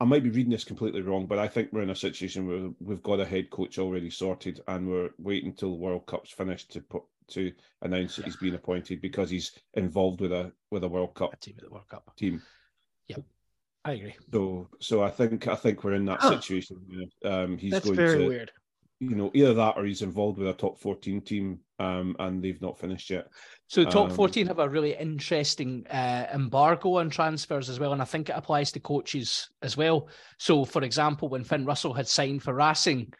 I 0.00 0.04
might 0.06 0.22
be 0.22 0.30
reading 0.30 0.50
this 0.50 0.64
completely 0.64 1.02
wrong, 1.02 1.26
but 1.26 1.38
I 1.38 1.46
think 1.46 1.70
we're 1.72 1.82
in 1.82 1.90
a 1.90 1.96
situation 1.96 2.46
where 2.46 2.70
we've 2.80 3.02
got 3.02 3.20
a 3.20 3.24
head 3.26 3.50
coach 3.50 3.78
already 3.78 4.08
sorted, 4.08 4.60
and 4.66 4.88
we're 4.88 5.10
waiting 5.18 5.50
until 5.50 5.70
the 5.70 5.76
World 5.76 6.06
Cup's 6.06 6.30
finished 6.30 6.72
to 6.72 6.80
put 6.80 7.02
to 7.28 7.52
announce 7.82 8.16
that 8.16 8.24
he's 8.24 8.36
been 8.36 8.54
appointed 8.54 9.00
because 9.00 9.30
he's 9.30 9.52
involved 9.74 10.20
with 10.20 10.32
a 10.32 10.52
with 10.70 10.84
a 10.84 10.88
World 10.88 11.14
Cup 11.14 11.34
a 11.34 11.36
team 11.36 11.54
at 11.58 11.64
the 11.64 11.70
World 11.70 11.88
Cup 11.88 12.10
team. 12.16 12.40
Yep, 13.08 13.22
I 13.84 13.92
agree. 13.92 14.14
So 14.32 14.68
so 14.80 15.02
I 15.02 15.10
think 15.10 15.46
I 15.48 15.56
think 15.56 15.84
we're 15.84 15.94
in 15.94 16.06
that 16.06 16.22
situation. 16.22 17.10
Um, 17.24 17.58
he's 17.58 17.72
That's 17.72 17.84
going 17.84 17.96
very 17.96 18.18
to, 18.18 18.28
weird 18.28 18.52
you 19.00 19.16
know, 19.16 19.30
either 19.32 19.54
that 19.54 19.76
or 19.76 19.84
he's 19.86 20.02
involved 20.02 20.38
with 20.38 20.48
a 20.48 20.52
top 20.52 20.78
14 20.78 21.22
team 21.22 21.58
um, 21.78 22.14
and 22.18 22.42
they've 22.42 22.60
not 22.60 22.78
finished 22.78 23.08
yet. 23.08 23.28
So 23.70 23.84
the 23.84 23.90
top 23.90 24.10
um, 24.10 24.16
14 24.16 24.48
have 24.48 24.58
a 24.58 24.68
really 24.68 24.96
interesting 24.96 25.86
uh, 25.88 26.26
embargo 26.34 26.96
on 26.96 27.08
transfers 27.08 27.68
as 27.68 27.78
well. 27.78 27.92
And 27.92 28.02
I 28.02 28.04
think 28.04 28.28
it 28.28 28.34
applies 28.34 28.72
to 28.72 28.80
coaches 28.80 29.48
as 29.62 29.76
well. 29.76 30.08
So 30.38 30.64
for 30.64 30.82
example, 30.82 31.28
when 31.28 31.44
Finn 31.44 31.64
Russell 31.64 31.94
had 31.94 32.08
signed 32.08 32.42
for 32.42 32.52
Racing, 32.52 33.12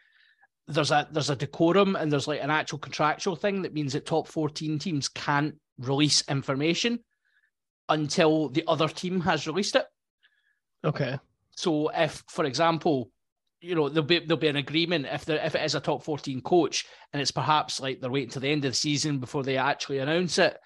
there's 0.67 0.91
a 0.91 1.07
there's 1.09 1.29
a 1.29 1.37
decorum 1.37 1.95
and 1.95 2.11
there's 2.11 2.27
like 2.27 2.43
an 2.43 2.49
actual 2.49 2.79
contractual 2.79 3.37
thing 3.37 3.61
that 3.61 3.73
means 3.73 3.93
that 3.93 4.05
top 4.05 4.27
14 4.27 4.77
teams 4.77 5.07
can't 5.07 5.55
release 5.77 6.21
information 6.27 6.99
until 7.87 8.49
the 8.49 8.65
other 8.67 8.89
team 8.89 9.21
has 9.21 9.47
released 9.47 9.77
it. 9.77 9.85
Okay. 10.83 11.17
So 11.55 11.87
if, 11.95 12.25
for 12.27 12.43
example, 12.43 13.09
you 13.61 13.75
know 13.75 13.89
there'll 13.89 14.05
be 14.05 14.19
there'll 14.19 14.37
be 14.37 14.47
an 14.47 14.55
agreement 14.55 15.05
if 15.09 15.25
there 15.25 15.39
if 15.45 15.55
it 15.55 15.63
is 15.63 15.75
a 15.75 15.79
top 15.79 16.03
14 16.03 16.41
coach 16.41 16.85
and 17.13 17.21
it's 17.21 17.31
perhaps 17.31 17.79
like 17.79 18.01
they're 18.01 18.09
waiting 18.09 18.31
to 18.31 18.39
the 18.39 18.49
end 18.49 18.65
of 18.65 18.71
the 18.71 18.75
season 18.75 19.19
before 19.19 19.43
they 19.43 19.57
actually 19.57 19.99
announce 19.99 20.37
it 20.39 20.57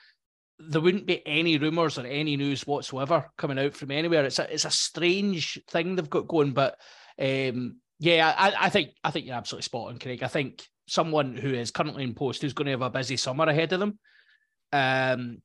there 0.59 0.81
wouldn't 0.81 1.05
be 1.05 1.25
any 1.27 1.57
rumors 1.57 1.97
or 1.97 2.05
any 2.05 2.37
news 2.37 2.65
whatsoever 2.65 3.25
coming 3.37 3.59
out 3.59 3.73
from 3.73 3.91
anywhere. 3.91 4.25
It's 4.25 4.39
a 4.39 4.51
it's 4.53 4.65
a 4.65 4.71
strange 4.71 5.59
thing 5.67 5.95
they've 5.95 6.09
got 6.09 6.27
going, 6.27 6.53
but 6.53 6.77
um, 7.19 7.77
yeah, 7.99 8.33
I, 8.37 8.65
I 8.65 8.69
think 8.69 8.91
I 9.03 9.11
think 9.11 9.25
you're 9.25 9.35
absolutely 9.35 9.63
spot 9.63 9.89
on, 9.89 9.99
Craig. 9.99 10.23
I 10.23 10.27
think 10.27 10.63
someone 10.87 11.35
who 11.35 11.53
is 11.53 11.71
currently 11.71 12.03
in 12.03 12.13
post 12.13 12.41
who's 12.41 12.53
going 12.53 12.65
to 12.65 12.71
have 12.71 12.81
a 12.81 12.89
busy 12.89 13.17
summer 13.17 13.45
ahead 13.45 13.73
of 13.73 13.79
them. 13.79 13.99
Um, 14.71 15.41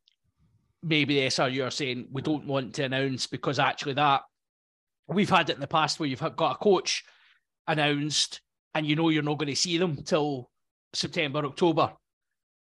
maybe 0.82 1.20
the 1.20 1.26
SRU 1.26 1.66
are 1.66 1.70
saying 1.70 2.08
we 2.12 2.22
don't 2.22 2.46
want 2.46 2.74
to 2.74 2.84
announce 2.84 3.26
because 3.26 3.58
actually 3.58 3.94
that 3.94 4.22
we've 5.08 5.30
had 5.30 5.50
it 5.50 5.54
in 5.54 5.60
the 5.60 5.66
past 5.66 5.98
where 5.98 6.08
you've 6.08 6.20
got 6.36 6.52
a 6.52 6.58
coach 6.58 7.04
announced 7.70 8.40
and 8.74 8.86
you 8.86 8.96
know 8.96 9.08
you're 9.08 9.22
not 9.22 9.38
going 9.38 9.48
to 9.48 9.56
see 9.56 9.78
them 9.78 9.96
till 9.96 10.50
September, 10.92 11.44
October. 11.44 11.92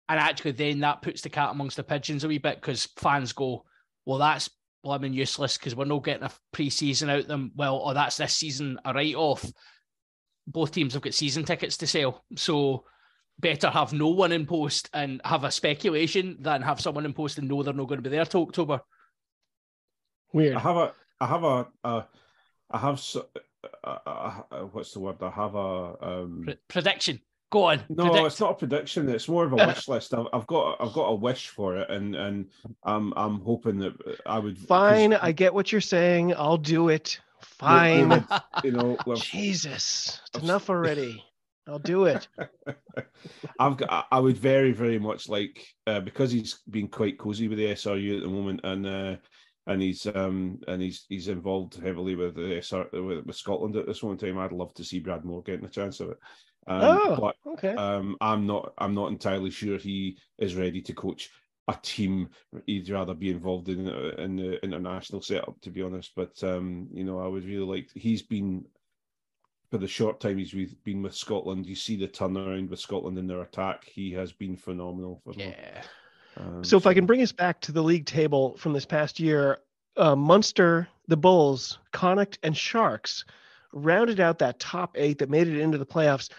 And 0.07 0.19
actually, 0.19 0.51
then 0.51 0.79
that 0.79 1.01
puts 1.01 1.21
the 1.21 1.29
cat 1.29 1.51
amongst 1.51 1.77
the 1.77 1.83
pigeons 1.83 2.23
a 2.23 2.27
wee 2.27 2.39
bit 2.39 2.59
because 2.59 2.87
fans 2.97 3.33
go, 3.33 3.63
well, 4.05 4.17
that's 4.17 4.49
blooming 4.83 5.13
useless 5.13 5.57
because 5.57 5.75
we're 5.75 5.85
not 5.85 6.03
getting 6.03 6.23
a 6.23 6.31
pre-season 6.51 7.09
out 7.09 7.27
them. 7.27 7.51
Well, 7.55 7.81
oh, 7.83 7.93
that's 7.93 8.17
this 8.17 8.35
season 8.35 8.79
a 8.85 8.93
write-off. 8.93 9.45
Both 10.47 10.71
teams 10.71 10.93
have 10.93 11.03
got 11.03 11.13
season 11.13 11.43
tickets 11.43 11.77
to 11.77 11.87
sell, 11.87 12.23
so 12.35 12.85
better 13.37 13.69
have 13.69 13.93
no 13.93 14.09
one 14.09 14.31
in 14.31 14.47
post 14.47 14.89
and 14.93 15.21
have 15.23 15.43
a 15.43 15.51
speculation 15.51 16.37
than 16.39 16.63
have 16.63 16.81
someone 16.81 17.05
in 17.05 17.13
post 17.13 17.37
and 17.37 17.47
know 17.47 17.61
they're 17.61 17.73
not 17.73 17.87
going 17.87 18.01
to 18.01 18.09
be 18.09 18.15
there 18.15 18.25
till 18.25 18.41
October. 18.41 18.81
Weird. 20.33 20.55
I 20.55 20.59
have 20.59 20.75
a, 20.75 20.93
I 21.21 21.27
have 21.27 21.43
a, 21.43 21.67
a 21.83 22.05
I 22.71 22.77
have, 22.77 23.03
uh, 23.83 23.97
uh, 24.05 24.59
what's 24.71 24.93
the 24.93 24.99
word? 24.99 25.17
I 25.21 25.29
have 25.29 25.55
a 25.55 25.95
um... 26.01 26.41
Pre- 26.45 26.57
prediction. 26.67 27.21
Go 27.51 27.63
on. 27.63 27.81
No, 27.89 28.05
predict. 28.05 28.27
it's 28.27 28.39
not 28.39 28.51
a 28.51 28.55
prediction. 28.55 29.09
It's 29.09 29.27
more 29.27 29.45
of 29.45 29.53
a 29.53 29.55
wish 29.55 29.87
list. 29.87 30.13
I've, 30.13 30.27
I've 30.33 30.45
got 30.45 30.77
I've 30.79 30.93
got 30.93 31.05
a 31.05 31.15
wish 31.15 31.47
for 31.47 31.77
it, 31.77 31.89
and 31.89 32.15
and 32.15 32.45
I'm 32.83 33.11
I'm 33.17 33.41
hoping 33.41 33.79
that 33.79 33.93
I 34.25 34.37
would. 34.37 34.57
Fine, 34.57 35.13
I 35.13 35.31
get 35.31 35.53
what 35.53 35.71
you're 35.71 35.81
saying. 35.81 36.35
I'll 36.35 36.57
do 36.57 36.89
it. 36.89 37.19
Fine. 37.41 38.25
you 38.63 38.71
know, 38.71 38.97
well, 39.07 39.17
Jesus, 39.17 40.21
it's 40.33 40.43
enough 40.43 40.69
already. 40.69 41.23
I'll 41.67 41.79
do 41.79 42.05
it. 42.05 42.27
I've 43.59 43.77
got. 43.77 44.07
I 44.11 44.19
would 44.19 44.37
very 44.37 44.71
very 44.71 44.99
much 44.99 45.27
like 45.27 45.65
uh, 45.87 46.01
because 46.01 46.31
he's 46.31 46.59
been 46.69 46.87
quite 46.87 47.17
cozy 47.17 47.47
with 47.47 47.57
the 47.57 47.71
SRU 47.71 48.17
at 48.17 48.23
the 48.23 48.29
moment, 48.29 48.61
and 48.63 48.85
uh, 48.85 49.15
and 49.69 49.81
he's 49.81 50.05
um 50.07 50.59
and 50.67 50.81
he's 50.81 51.05
he's 51.09 51.27
involved 51.27 51.75
heavily 51.75 52.15
with 52.15 52.35
the 52.35 52.57
SR 52.61 52.89
with, 52.91 53.25
with 53.25 53.35
Scotland 53.35 53.75
at 53.75 53.85
this 53.85 54.03
one 54.03 54.17
time. 54.17 54.37
I'd 54.37 54.51
love 54.51 54.73
to 54.73 54.83
see 54.83 54.99
Brad 54.99 55.21
Mooar 55.21 55.45
getting 55.45 55.65
a 55.65 55.69
chance 55.69 55.99
of 55.99 56.09
it. 56.09 56.17
Um, 56.67 56.81
oh, 56.83 57.17
but, 57.19 57.51
okay. 57.53 57.75
Um, 57.75 58.17
I'm 58.19 58.45
not. 58.45 58.73
I'm 58.79 58.93
not 58.93 59.11
entirely 59.11 59.51
sure 59.51 59.77
he 59.77 60.17
is 60.39 60.55
ready 60.55 60.81
to 60.81 60.93
coach 60.93 61.29
a 61.67 61.77
team. 61.81 62.29
He'd 62.65 62.89
rather 62.89 63.13
be 63.13 63.29
involved 63.29 63.69
in 63.69 63.87
in 63.87 64.35
the 64.35 64.63
international 64.63 65.21
setup, 65.21 65.61
to 65.61 65.69
be 65.69 65.83
honest. 65.83 66.11
But 66.15 66.43
um, 66.43 66.87
you 66.91 67.03
know, 67.03 67.19
I 67.19 67.27
would 67.27 67.45
really 67.45 67.65
like. 67.65 67.89
He's 67.93 68.23
been 68.23 68.65
for 69.69 69.77
the 69.77 69.87
short 69.87 70.19
time 70.19 70.39
he's 70.39 70.73
been 70.83 71.03
with 71.03 71.15
Scotland. 71.15 71.67
You 71.67 71.75
see 71.75 71.95
the 71.95 72.07
turnaround 72.07 72.69
with 72.69 72.79
Scotland 72.79 73.19
in 73.19 73.27
their 73.27 73.41
attack. 73.43 73.85
He 73.85 74.11
has 74.13 74.31
been 74.31 74.57
phenomenal 74.57 75.21
for 75.23 75.33
them. 75.33 75.53
Um, 76.39 76.63
so, 76.63 76.77
if 76.77 76.87
I 76.87 76.93
can 76.93 77.05
bring 77.05 77.21
us 77.21 77.31
back 77.31 77.61
to 77.61 77.71
the 77.71 77.83
league 77.83 78.05
table 78.05 78.55
from 78.57 78.73
this 78.73 78.85
past 78.85 79.19
year, 79.19 79.59
uh, 79.97 80.15
Munster, 80.15 80.87
the 81.07 81.17
Bulls, 81.17 81.79
Connacht, 81.91 82.39
and 82.43 82.55
Sharks 82.55 83.25
rounded 83.73 84.19
out 84.19 84.39
that 84.39 84.59
top 84.59 84.95
eight 84.97 85.19
that 85.19 85.29
made 85.29 85.47
it 85.47 85.59
into 85.59 85.77
the 85.77 85.85
playoffs. 85.85 86.29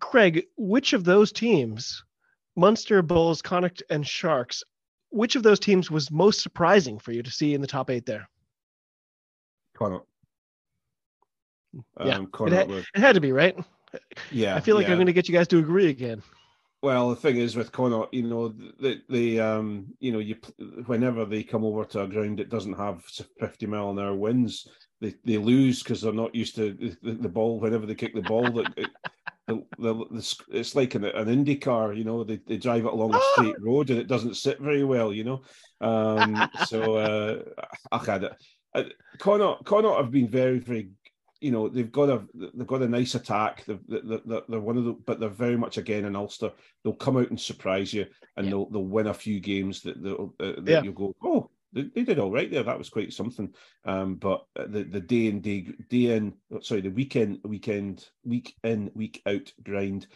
Craig, 0.00 0.46
which 0.56 0.92
of 0.92 1.04
those 1.04 1.32
teams, 1.32 2.04
Munster, 2.56 3.02
Bulls, 3.02 3.42
Connacht, 3.42 3.82
and 3.90 4.06
Sharks, 4.06 4.64
which 5.10 5.36
of 5.36 5.42
those 5.42 5.60
teams 5.60 5.90
was 5.90 6.10
most 6.10 6.42
surprising 6.42 6.98
for 6.98 7.12
you 7.12 7.22
to 7.22 7.30
see 7.30 7.54
in 7.54 7.60
the 7.60 7.66
top 7.66 7.90
eight 7.90 8.06
there? 8.06 8.28
Connacht. 9.76 10.06
Yeah, 12.04 12.16
um, 12.16 12.30
it, 12.46 12.52
had, 12.52 12.70
it, 12.70 12.86
had, 12.94 13.14
to 13.16 13.20
be 13.20 13.32
right. 13.32 13.54
Yeah, 14.30 14.56
I 14.56 14.60
feel 14.60 14.76
like 14.76 14.86
yeah. 14.86 14.92
I'm 14.92 14.96
going 14.96 15.08
to 15.08 15.12
get 15.12 15.28
you 15.28 15.34
guys 15.34 15.48
to 15.48 15.58
agree 15.58 15.90
again. 15.90 16.22
Well, 16.82 17.10
the 17.10 17.16
thing 17.16 17.36
is 17.36 17.56
with 17.56 17.72
Connacht, 17.72 18.12
you 18.12 18.22
know, 18.22 18.48
the 18.48 19.00
the 19.08 19.40
um, 19.40 19.86
you 19.98 20.12
know, 20.12 20.18
you 20.18 20.36
whenever 20.86 21.24
they 21.24 21.42
come 21.42 21.64
over 21.64 21.84
to 21.84 22.02
a 22.02 22.06
ground 22.06 22.38
that 22.38 22.50
doesn't 22.50 22.76
have 22.76 23.02
50 23.40 23.66
mile 23.66 23.90
an 23.90 23.98
hour 23.98 24.14
winds, 24.14 24.68
they, 25.00 25.14
they 25.24 25.38
lose 25.38 25.82
because 25.82 26.02
they're 26.02 26.12
not 26.12 26.34
used 26.34 26.54
to 26.56 26.74
the, 27.02 27.12
the, 27.12 27.28
ball. 27.28 27.60
Whenever 27.60 27.86
they 27.86 27.94
kick 27.94 28.14
the 28.14 28.22
ball, 28.22 28.50
that 28.52 28.72
it, 28.76 28.90
the, 29.46 29.64
the, 29.78 30.44
it's 30.50 30.74
like 30.74 30.94
an, 30.94 31.04
an 31.04 31.28
Indy 31.28 31.56
car, 31.56 31.92
you 31.92 32.04
know, 32.04 32.24
they, 32.24 32.40
they 32.46 32.56
drive 32.56 32.84
it 32.84 32.92
along 32.92 33.14
a 33.14 33.20
straight 33.32 33.60
road 33.60 33.90
and 33.90 33.98
it 33.98 34.08
doesn't 34.08 34.36
sit 34.36 34.60
very 34.60 34.84
well, 34.84 35.12
you 35.12 35.24
know. 35.24 35.42
Um, 35.80 36.48
so 36.66 36.96
uh, 36.96 37.42
I 37.92 38.04
had 38.04 38.24
it. 38.24 38.92
Connacht, 39.18 39.64
Connacht 39.64 39.98
have 39.98 40.10
been 40.10 40.28
very, 40.28 40.58
very 40.58 40.90
you 41.46 41.52
know 41.52 41.68
they've 41.68 41.92
got 41.92 42.08
a 42.08 42.24
they've 42.34 42.66
got 42.66 42.82
a 42.82 42.88
nice 42.88 43.14
attack. 43.14 43.64
They're, 43.66 43.78
they're, 43.86 44.42
they're 44.48 44.60
one 44.60 44.76
of 44.76 44.84
the, 44.84 44.94
but 44.94 45.20
they're 45.20 45.28
very 45.28 45.56
much 45.56 45.78
again 45.78 46.04
an 46.04 46.16
Ulster. 46.16 46.50
They'll 46.82 46.94
come 46.94 47.16
out 47.18 47.30
and 47.30 47.40
surprise 47.40 47.94
you, 47.94 48.06
and 48.36 48.46
yeah. 48.46 48.50
they'll 48.50 48.70
they'll 48.70 48.84
win 48.84 49.06
a 49.06 49.14
few 49.14 49.38
games 49.38 49.80
that 49.82 49.96
uh, 50.04 50.26
that 50.60 50.64
yeah. 50.66 50.82
you'll 50.82 50.92
go, 50.92 51.14
oh, 51.22 51.48
they, 51.72 51.82
they, 51.94 52.02
did 52.02 52.18
all 52.18 52.32
right 52.32 52.50
there. 52.50 52.64
That 52.64 52.78
was 52.78 52.88
quite 52.88 53.12
something. 53.12 53.54
Um, 53.84 54.16
but 54.16 54.44
the 54.56 54.82
the 54.82 55.00
day 55.00 55.26
in 55.28 55.40
day 55.40 55.68
day 55.88 56.16
in 56.16 56.34
oh, 56.52 56.58
sorry 56.58 56.80
the 56.80 56.88
weekend 56.88 57.38
weekend 57.44 58.08
week 58.24 58.56
in 58.64 58.90
week 58.96 59.22
out 59.24 59.52
grind, 59.62 60.08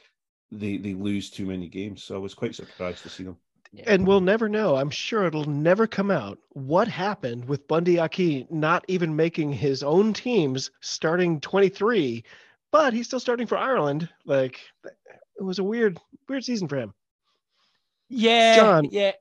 they 0.50 0.78
they 0.78 0.94
lose 0.94 1.30
too 1.30 1.46
many 1.46 1.68
games. 1.68 2.02
So 2.02 2.16
I 2.16 2.18
was 2.18 2.34
quite 2.34 2.56
surprised 2.56 3.04
to 3.04 3.08
see 3.08 3.22
them. 3.22 3.36
Yeah. 3.72 3.84
And 3.86 4.06
we'll 4.06 4.20
never 4.20 4.48
know. 4.48 4.74
I'm 4.74 4.90
sure 4.90 5.26
it'll 5.26 5.48
never 5.48 5.86
come 5.86 6.10
out 6.10 6.38
what 6.50 6.88
happened 6.88 7.44
with 7.44 7.68
Bundee 7.68 8.00
Aki 8.00 8.48
not 8.50 8.84
even 8.88 9.14
making 9.14 9.52
his 9.52 9.84
own 9.84 10.12
teams 10.12 10.72
starting 10.80 11.40
23, 11.40 12.24
but 12.72 12.92
he's 12.92 13.06
still 13.06 13.20
starting 13.20 13.46
for 13.46 13.56
Ireland. 13.56 14.08
Like 14.24 14.60
it 14.84 15.42
was 15.42 15.60
a 15.60 15.64
weird, 15.64 15.98
weird 16.28 16.44
season 16.44 16.66
for 16.66 16.76
him. 16.76 16.92
Yeah. 18.08 18.56
John. 18.56 18.88
Yeah. 18.90 19.12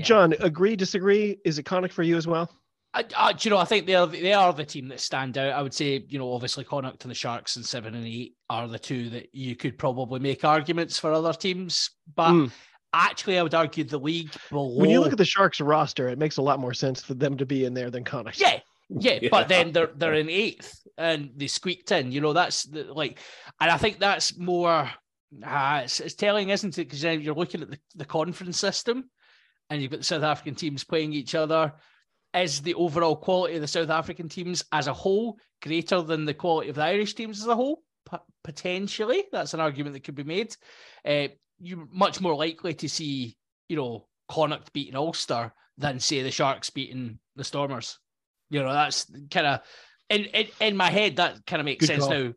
John, 0.00 0.34
agree, 0.40 0.76
disagree? 0.76 1.38
Is 1.46 1.58
it 1.58 1.62
Connacht 1.62 1.94
for 1.94 2.02
you 2.02 2.18
as 2.18 2.26
well? 2.26 2.50
I, 2.92 3.04
I, 3.16 3.34
you 3.40 3.50
know, 3.50 3.56
I 3.56 3.64
think 3.64 3.86
they 3.86 3.94
are 3.94 4.06
they 4.06 4.34
are 4.34 4.52
the 4.52 4.64
team 4.64 4.88
that 4.88 5.00
stand 5.00 5.38
out. 5.38 5.52
I 5.52 5.62
would 5.62 5.72
say, 5.72 6.04
you 6.08 6.18
know, 6.18 6.32
obviously 6.32 6.64
Connacht 6.64 7.04
and 7.04 7.10
the 7.10 7.14
Sharks 7.14 7.56
and 7.56 7.64
seven 7.64 7.94
and 7.94 8.06
eight 8.06 8.34
are 8.50 8.68
the 8.68 8.78
two 8.78 9.08
that 9.10 9.34
you 9.34 9.56
could 9.56 9.78
probably 9.78 10.20
make 10.20 10.44
arguments 10.44 10.98
for 10.98 11.12
other 11.12 11.32
teams. 11.32 11.90
But 12.14 12.32
mm 12.32 12.50
actually, 12.92 13.38
I 13.38 13.42
would 13.42 13.54
argue 13.54 13.84
the 13.84 13.98
league 13.98 14.30
below. 14.50 14.78
When 14.78 14.90
you 14.90 15.00
look 15.00 15.12
at 15.12 15.18
the 15.18 15.24
Sharks 15.24 15.60
roster, 15.60 16.08
it 16.08 16.18
makes 16.18 16.36
a 16.36 16.42
lot 16.42 16.60
more 16.60 16.74
sense 16.74 17.02
for 17.02 17.14
them 17.14 17.36
to 17.36 17.46
be 17.46 17.64
in 17.64 17.74
there 17.74 17.90
than 17.90 18.04
Connacht. 18.04 18.40
Yeah, 18.40 18.60
yeah, 18.88 19.18
yeah, 19.22 19.28
but 19.30 19.48
then 19.48 19.72
they're 19.72 19.90
they're 19.94 20.14
in 20.14 20.30
eighth 20.30 20.80
and 20.96 21.30
they 21.36 21.46
squeaked 21.46 21.92
in. 21.92 22.12
You 22.12 22.20
know, 22.20 22.32
that's 22.32 22.64
the, 22.64 22.84
like, 22.92 23.18
and 23.60 23.70
I 23.70 23.76
think 23.76 23.98
that's 23.98 24.38
more. 24.38 24.90
Uh, 25.44 25.82
it's, 25.84 26.00
it's 26.00 26.14
telling, 26.14 26.48
isn't 26.48 26.78
it? 26.78 26.88
Because 26.88 27.04
you're 27.04 27.34
looking 27.34 27.60
at 27.60 27.70
the, 27.70 27.78
the 27.94 28.04
conference 28.06 28.58
system, 28.58 29.10
and 29.68 29.82
you've 29.82 29.90
got 29.90 30.00
the 30.00 30.04
South 30.04 30.22
African 30.22 30.54
teams 30.54 30.84
playing 30.84 31.12
each 31.12 31.34
other. 31.34 31.74
Is 32.34 32.60
the 32.60 32.74
overall 32.74 33.16
quality 33.16 33.54
of 33.54 33.62
the 33.62 33.68
South 33.68 33.90
African 33.90 34.28
teams 34.28 34.62
as 34.70 34.86
a 34.86 34.92
whole 34.92 35.38
greater 35.62 36.02
than 36.02 36.24
the 36.24 36.34
quality 36.34 36.68
of 36.68 36.76
the 36.76 36.82
Irish 36.82 37.14
teams 37.14 37.40
as 37.40 37.46
a 37.46 37.56
whole? 37.56 37.82
P- 38.10 38.18
potentially, 38.44 39.24
that's 39.32 39.54
an 39.54 39.60
argument 39.60 39.94
that 39.94 40.04
could 40.04 40.14
be 40.14 40.24
made. 40.24 40.54
Uh, 41.06 41.28
you're 41.60 41.86
much 41.92 42.20
more 42.20 42.34
likely 42.34 42.74
to 42.74 42.88
see, 42.88 43.36
you 43.68 43.76
know, 43.76 44.06
Connacht 44.28 44.72
beating 44.72 44.96
Ulster 44.96 45.52
than 45.76 46.00
say 46.00 46.22
the 46.22 46.30
Sharks 46.30 46.70
beating 46.70 47.18
the 47.36 47.44
Stormers. 47.44 47.98
You 48.50 48.62
know, 48.62 48.72
that's 48.72 49.10
kind 49.30 49.46
of 49.46 49.60
in, 50.08 50.24
in 50.24 50.46
in 50.60 50.76
my 50.76 50.90
head 50.90 51.16
that 51.16 51.44
kind 51.46 51.60
of 51.60 51.66
makes 51.66 51.86
Good 51.86 52.00
sense 52.00 52.06
call. 52.06 52.14
now. 52.14 52.32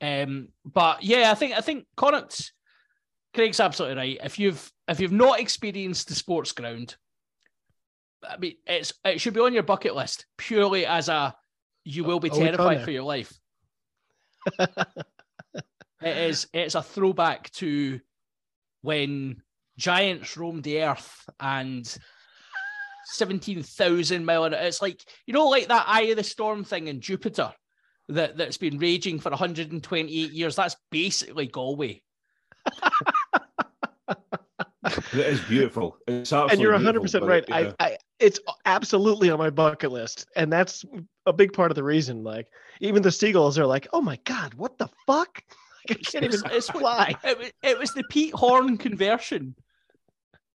Um, 0.00 0.48
but 0.64 1.02
yeah, 1.02 1.30
I 1.30 1.34
think 1.34 1.54
I 1.54 1.60
think 1.60 1.86
Connacht, 1.96 2.52
Craig's 3.34 3.60
absolutely 3.60 3.96
right. 3.96 4.18
If 4.22 4.38
you've 4.38 4.70
if 4.88 5.00
you've 5.00 5.12
not 5.12 5.40
experienced 5.40 6.08
the 6.08 6.14
sports 6.14 6.52
ground, 6.52 6.96
I 8.28 8.36
mean, 8.36 8.56
it's 8.66 8.92
it 9.04 9.20
should 9.20 9.34
be 9.34 9.40
on 9.40 9.54
your 9.54 9.62
bucket 9.62 9.94
list 9.94 10.26
purely 10.36 10.86
as 10.86 11.08
a 11.08 11.34
you 11.84 12.04
will 12.04 12.20
be 12.20 12.30
terrified 12.30 12.82
for 12.82 12.90
your 12.90 13.04
life. 13.04 13.32
it 14.58 14.86
is 16.02 16.48
it's 16.52 16.74
a 16.74 16.82
throwback 16.82 17.50
to 17.52 18.00
when 18.86 19.42
giants 19.76 20.36
roamed 20.36 20.62
the 20.62 20.80
earth 20.80 21.28
and 21.40 21.98
17,000 23.06 24.24
mile 24.24 24.44
an 24.44 24.54
hour. 24.54 24.60
It's 24.60 24.80
like, 24.80 25.02
you 25.26 25.34
know, 25.34 25.48
like 25.48 25.66
that 25.66 25.86
Eye 25.88 26.02
of 26.02 26.16
the 26.16 26.22
Storm 26.22 26.62
thing 26.62 26.86
in 26.86 27.00
Jupiter 27.00 27.52
that, 28.08 28.36
that's 28.36 28.58
been 28.58 28.78
raging 28.78 29.18
for 29.18 29.30
128 29.30 30.30
years. 30.30 30.54
That's 30.54 30.76
basically 30.92 31.46
Galway. 31.48 32.00
it 34.86 35.14
is 35.14 35.40
beautiful. 35.42 35.98
It's 36.06 36.32
and 36.32 36.60
you're 36.60 36.70
100 36.70 37.02
percent 37.02 37.24
right. 37.24 37.44
Yeah. 37.48 37.72
I, 37.80 37.84
I, 37.84 37.96
it's 38.20 38.38
absolutely 38.66 39.30
on 39.30 39.38
my 39.38 39.50
bucket 39.50 39.90
list, 39.90 40.26
and 40.36 40.52
that's 40.52 40.84
a 41.26 41.32
big 41.32 41.52
part 41.52 41.72
of 41.72 41.74
the 41.74 41.82
reason. 41.82 42.22
Like, 42.22 42.46
even 42.80 43.02
the 43.02 43.10
seagulls 43.10 43.58
are 43.58 43.66
like, 43.66 43.88
"Oh 43.92 44.00
my 44.00 44.18
god, 44.24 44.54
what 44.54 44.78
the 44.78 44.88
fuck." 45.06 45.42
I 45.90 45.94
can't 45.94 46.24
even 46.24 46.40
it's, 46.52 46.68
fly. 46.70 47.14
It, 47.24 47.52
it 47.62 47.78
was 47.78 47.92
the 47.92 48.04
Pete 48.10 48.34
Horn 48.34 48.76
conversion. 48.78 49.54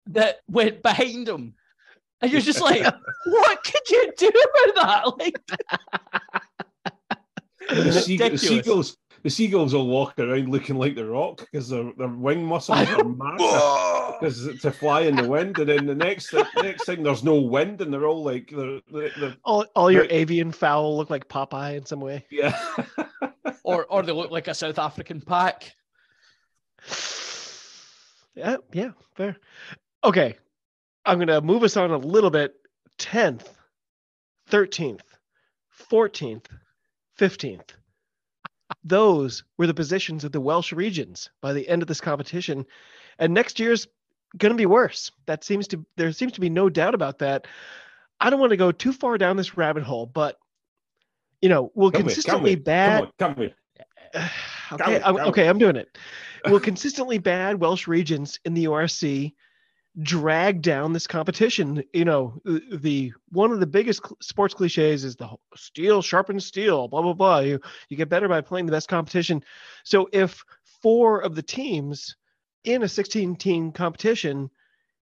that 0.07 0.41
went 0.49 0.83
behind 0.83 1.29
him. 1.29 1.55
And 2.23 2.31
you're 2.31 2.41
just 2.41 2.61
like, 2.61 2.83
what 3.27 3.65
could 3.65 3.89
you 3.91 4.13
do 4.17 4.29
about 4.29 4.75
that? 4.77 5.19
Like, 5.19 5.39
The, 7.69 7.93
sea- 7.93 8.17
the 8.17 8.25
ridiculous. 8.25 8.41
seagulls, 8.43 8.97
the 9.23 9.31
seagulls 9.31 9.75
will 9.75 9.87
walk 9.87 10.19
around 10.19 10.49
looking 10.49 10.77
like 10.77 10.95
the 10.95 11.05
Rock 11.05 11.39
because 11.41 11.69
their, 11.69 11.93
their 11.99 12.09
wing 12.09 12.45
muscles 12.45 12.79
are 12.79 13.05
massive. 13.05 14.21
Because 14.21 14.61
to 14.63 14.71
fly 14.71 15.03
in 15.03 15.17
the 15.17 15.29
wind, 15.29 15.59
and 15.59 15.69
then 15.69 15.87
the 15.87 15.95
next 15.95 16.31
the 16.31 16.47
next 16.63 16.85
thing 16.87 17.03
there's 17.03 17.23
no 17.25 17.35
wind, 17.37 17.81
and 17.81 17.93
they're 17.93 18.07
all 18.07 18.23
like 18.25 18.51
they're, 18.55 18.81
they're, 18.93 19.11
they're 19.19 19.37
All, 19.45 19.65
all 19.75 19.91
your 19.91 20.03
Right. 20.03 20.13
avian 20.13 20.53
fowl 20.53 20.97
look 20.97 21.11
like 21.11 21.29
Popeye 21.29 21.77
in 21.77 21.87
some 21.87 22.01
way. 22.01 22.25
yeah. 22.31 22.59
or 23.63 23.85
or 23.87 24.03
they 24.03 24.13
look 24.13 24.31
like 24.31 24.49
a 24.49 24.55
South 24.55 24.79
African 24.79 25.21
pack. 25.21 25.75
Yeah, 28.35 28.57
yeah, 28.73 28.91
fair. 29.15 29.37
Okay. 30.05 30.37
I'm 31.05 31.17
going 31.19 31.29
to 31.29 31.41
move 31.41 31.63
us 31.63 31.77
on 31.77 31.91
a 31.91 31.97
little 31.99 32.31
bit. 32.31 32.55
10th, 32.99 33.47
13th, 34.51 35.01
14th, 35.91 36.45
15th. 37.19 37.71
Those 38.85 39.45
were 39.59 39.67
the 39.67 39.75
positions 39.75 40.25
of 40.25 40.33
the 40.33 40.41
Welsh 40.41 40.73
regions 40.73 41.31
by 41.41 41.53
the 41.53 41.69
end 41.69 41.83
of 41.83 41.89
this 41.89 42.01
competition. 42.01 42.67
And 43.19 43.35
next 43.35 43.61
year's 43.61 43.87
going 44.37 44.53
to 44.53 44.57
be 44.57 44.67
worse. 44.67 45.11
That 45.27 45.45
seems 45.45 45.69
to 45.69 45.85
there 45.97 46.13
seems 46.13 46.33
to 46.33 46.41
be 46.41 46.51
no 46.51 46.69
doubt 46.69 46.95
about 46.95 47.19
that. 47.19 47.47
I 48.21 48.31
don't 48.31 48.41
want 48.41 48.51
to 48.51 48.57
go 48.57 48.73
too 48.73 48.93
far 48.93 49.19
down 49.19 49.37
this 49.37 49.57
rabbit 49.57 49.83
hole, 49.83 50.07
but 50.07 50.37
you 51.41 51.49
know, 51.49 51.73
we'll 51.75 51.91
Come 51.91 52.03
consistently 52.03 52.55
bad 52.55 53.11
Come 53.19 53.35
here. 53.37 53.55
okay, 54.73 55.01
I'm, 55.03 55.17
okay, 55.17 55.49
I'm 55.49 55.59
doing 55.59 55.77
it. 55.77 55.97
We'll 56.47 56.61
consistently 56.61 57.19
bad 57.19 57.61
Welsh 57.61 57.87
regions 57.87 58.39
in 58.45 58.55
the 58.55 58.65
URC 58.65 59.33
drag 60.03 60.63
down 60.63 60.93
this 60.93 61.07
competition? 61.07 61.83
You 61.93 62.05
know, 62.05 62.41
the, 62.45 63.13
one 63.31 63.53
of 63.53 63.61
the 63.61 63.67
biggest 63.67 64.03
sports 64.21 64.55
cliches 64.55 65.05
is 65.05 65.17
the 65.17 65.29
steel 65.57 66.03
sharpens 66.03 66.47
steel, 66.47 66.89
blah 66.89 67.03
blah 67.03 67.13
blah. 67.13 67.39
You 67.41 67.61
you 67.89 67.97
get 67.97 68.09
better 68.09 68.29
by 68.29 68.41
playing 68.41 68.67
the 68.67 68.73
best 68.73 68.89
competition. 68.89 69.45
So 69.85 70.09
if 70.13 70.45
four 70.83 71.21
of 71.21 71.35
the 71.35 71.43
teams 71.43 72.17
in 72.65 72.83
a 72.83 72.89
16 72.89 73.37
team 73.37 73.73
competition 73.73 74.51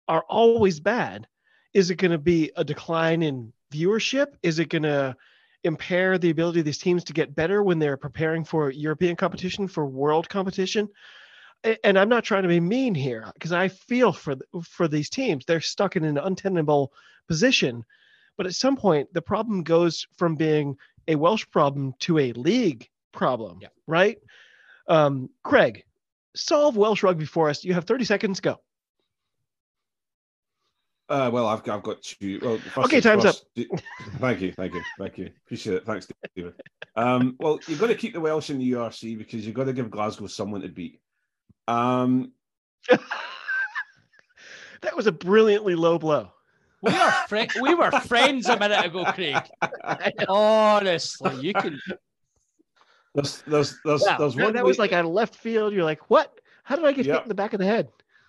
are 0.06 0.24
always 0.28 0.80
bad, 0.80 1.26
is 1.74 1.90
it 1.90 1.96
going 1.96 2.12
to 2.12 2.18
be 2.18 2.50
a 2.56 2.64
decline 2.64 3.22
in 3.22 3.52
viewership? 3.72 4.34
Is 4.42 4.58
it 4.58 4.68
going 4.70 4.84
to 4.84 5.16
impair 5.64 6.18
the 6.18 6.30
ability 6.30 6.60
of 6.60 6.64
these 6.64 6.78
teams 6.78 7.04
to 7.04 7.12
get 7.12 7.34
better 7.34 7.62
when 7.62 7.78
they're 7.78 7.96
preparing 7.96 8.44
for 8.44 8.70
European 8.70 9.16
competition, 9.16 9.68
for 9.68 9.84
world 9.84 10.28
competition? 10.28 10.88
A- 11.64 11.86
And 11.86 11.98
I'm 11.98 12.08
not 12.08 12.24
trying 12.24 12.42
to 12.42 12.48
be 12.48 12.60
mean 12.60 12.94
here 12.94 13.30
because 13.34 13.52
I 13.52 13.68
feel 13.68 14.12
for 14.12 14.36
for 14.62 14.88
these 14.88 15.10
teams. 15.10 15.44
They're 15.44 15.60
stuck 15.60 15.96
in 15.96 16.04
an 16.04 16.18
untenable 16.18 16.92
position. 17.26 17.84
But 18.36 18.46
at 18.46 18.54
some 18.54 18.76
point, 18.76 19.12
the 19.12 19.22
problem 19.22 19.62
goes 19.64 20.06
from 20.16 20.36
being 20.36 20.76
a 21.08 21.16
Welsh 21.16 21.46
problem 21.50 21.94
to 22.00 22.18
a 22.18 22.32
league 22.34 22.88
problem, 23.12 23.58
Yeah. 23.60 23.68
right? 23.86 24.18
Um, 24.86 25.28
Craig, 25.42 25.84
solve 26.36 26.76
Welsh 26.76 27.02
rugby 27.02 27.24
for 27.24 27.48
us. 27.50 27.64
You 27.64 27.74
have 27.74 27.84
30 27.84 28.04
seconds. 28.04 28.40
Go. 28.40 28.60
Uh, 31.08 31.30
well, 31.32 31.46
I've, 31.46 31.66
I've 31.68 31.82
got 31.82 32.02
two. 32.02 32.38
Well, 32.42 32.60
Okay, 32.84 33.00
time's 33.00 33.22
first, 33.24 33.46
d- 33.54 33.66
Thank 34.18 34.42
you, 34.42 34.52
thank 34.52 34.74
you, 34.74 34.82
thank 34.98 35.16
you. 35.16 35.30
Appreciate 35.46 35.76
it. 35.76 35.86
Thanks, 35.86 36.06
David. 36.36 36.52
Um, 36.96 37.34
well, 37.40 37.58
you've 37.66 37.80
got 37.80 37.86
to 37.86 37.94
keep 37.94 38.12
the 38.12 38.20
Welsh 38.20 38.50
in 38.50 38.58
the 38.58 38.72
URC 38.72 39.16
because 39.16 39.46
you've 39.46 39.54
got 39.54 39.64
to 39.64 39.72
give 39.72 39.90
Glasgow 39.90 40.26
someone 40.26 40.60
to 40.60 40.68
beat. 40.68 41.00
Um, 41.68 42.32
That 44.82 44.96
was 44.96 45.06
a 45.06 45.12
brilliantly 45.12 45.74
low 45.74 45.98
blow. 45.98 46.30
We 46.82 46.92
are 46.92 47.10
fri- 47.28 47.48
we 47.60 47.74
were 47.74 47.90
friends 47.90 48.46
a 48.48 48.56
minute 48.58 48.84
ago, 48.84 49.04
Craig. 49.06 49.36
Honestly, 50.28 51.34
you 51.40 51.52
can. 51.52 51.80
there's, 53.14 53.42
there's, 53.42 53.76
there's, 53.84 54.02
Wow, 54.02 54.16
there's 54.18 54.34
that, 54.36 54.44
one. 54.44 54.52
that 54.54 54.64
was 54.64 54.78
like 54.78 54.92
out 54.92 55.04
of 55.04 55.10
left 55.10 55.34
field. 55.34 55.72
You're 55.72 55.84
like, 55.84 56.08
what? 56.08 56.32
How 56.62 56.76
did 56.76 56.84
I 56.84 56.92
get 56.92 57.06
hit 57.06 57.22
in 57.22 57.28
the 57.28 57.34
back 57.34 57.52
of 57.52 57.58
the 57.58 57.66
head? 57.66 57.88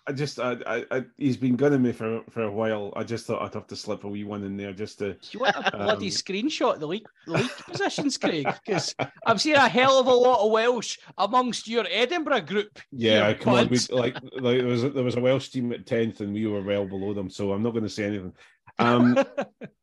I 0.09 0.11
just, 0.11 0.39
I, 0.39 0.57
I, 0.65 0.85
I, 0.89 1.05
he's 1.19 1.37
been 1.37 1.55
gunning 1.55 1.83
me 1.83 1.91
for 1.91 2.23
for 2.31 2.41
a 2.41 2.51
while. 2.51 2.91
I 2.95 3.03
just 3.03 3.27
thought 3.27 3.43
I'd 3.43 3.53
have 3.53 3.67
to 3.67 3.75
slip 3.75 4.05
a 4.05 4.07
wee 4.07 4.23
one 4.23 4.43
in 4.43 4.57
there 4.57 4.73
just 4.73 4.97
to. 4.99 5.15
You 5.29 5.41
want 5.41 5.55
a 5.55 5.69
bloody 5.69 6.07
Um, 6.07 6.11
screenshot 6.11 6.73
of 6.73 6.79
the 6.79 6.87
league, 6.87 7.05
the 7.27 7.33
league 7.33 7.51
positions, 7.67 8.17
Craig? 8.17 8.47
Because 8.65 8.95
I've 9.27 9.39
seen 9.39 9.53
a 9.53 9.69
hell 9.69 9.99
of 9.99 10.07
a 10.07 10.11
lot 10.11 10.43
of 10.43 10.51
Welsh 10.51 10.97
amongst 11.15 11.67
your 11.67 11.85
Edinburgh 11.87 12.41
group. 12.41 12.79
Yeah, 12.91 13.31
come 13.33 13.53
on. 13.53 13.69
We, 13.69 13.77
like, 13.91 14.15
like 14.33 14.57
there 14.57 14.65
was 14.65 14.83
a, 14.83 14.89
there 14.89 15.03
was 15.03 15.15
a 15.15 15.21
Welsh 15.21 15.49
team 15.49 15.71
at 15.73 15.85
tenth, 15.85 16.21
and 16.21 16.33
we 16.33 16.47
were 16.47 16.63
well 16.63 16.87
below 16.87 17.13
them. 17.13 17.29
So 17.29 17.53
I'm 17.53 17.61
not 17.61 17.73
going 17.73 17.83
to 17.83 17.89
say 17.89 18.05
anything. 18.05 18.33
Um, 18.79 19.15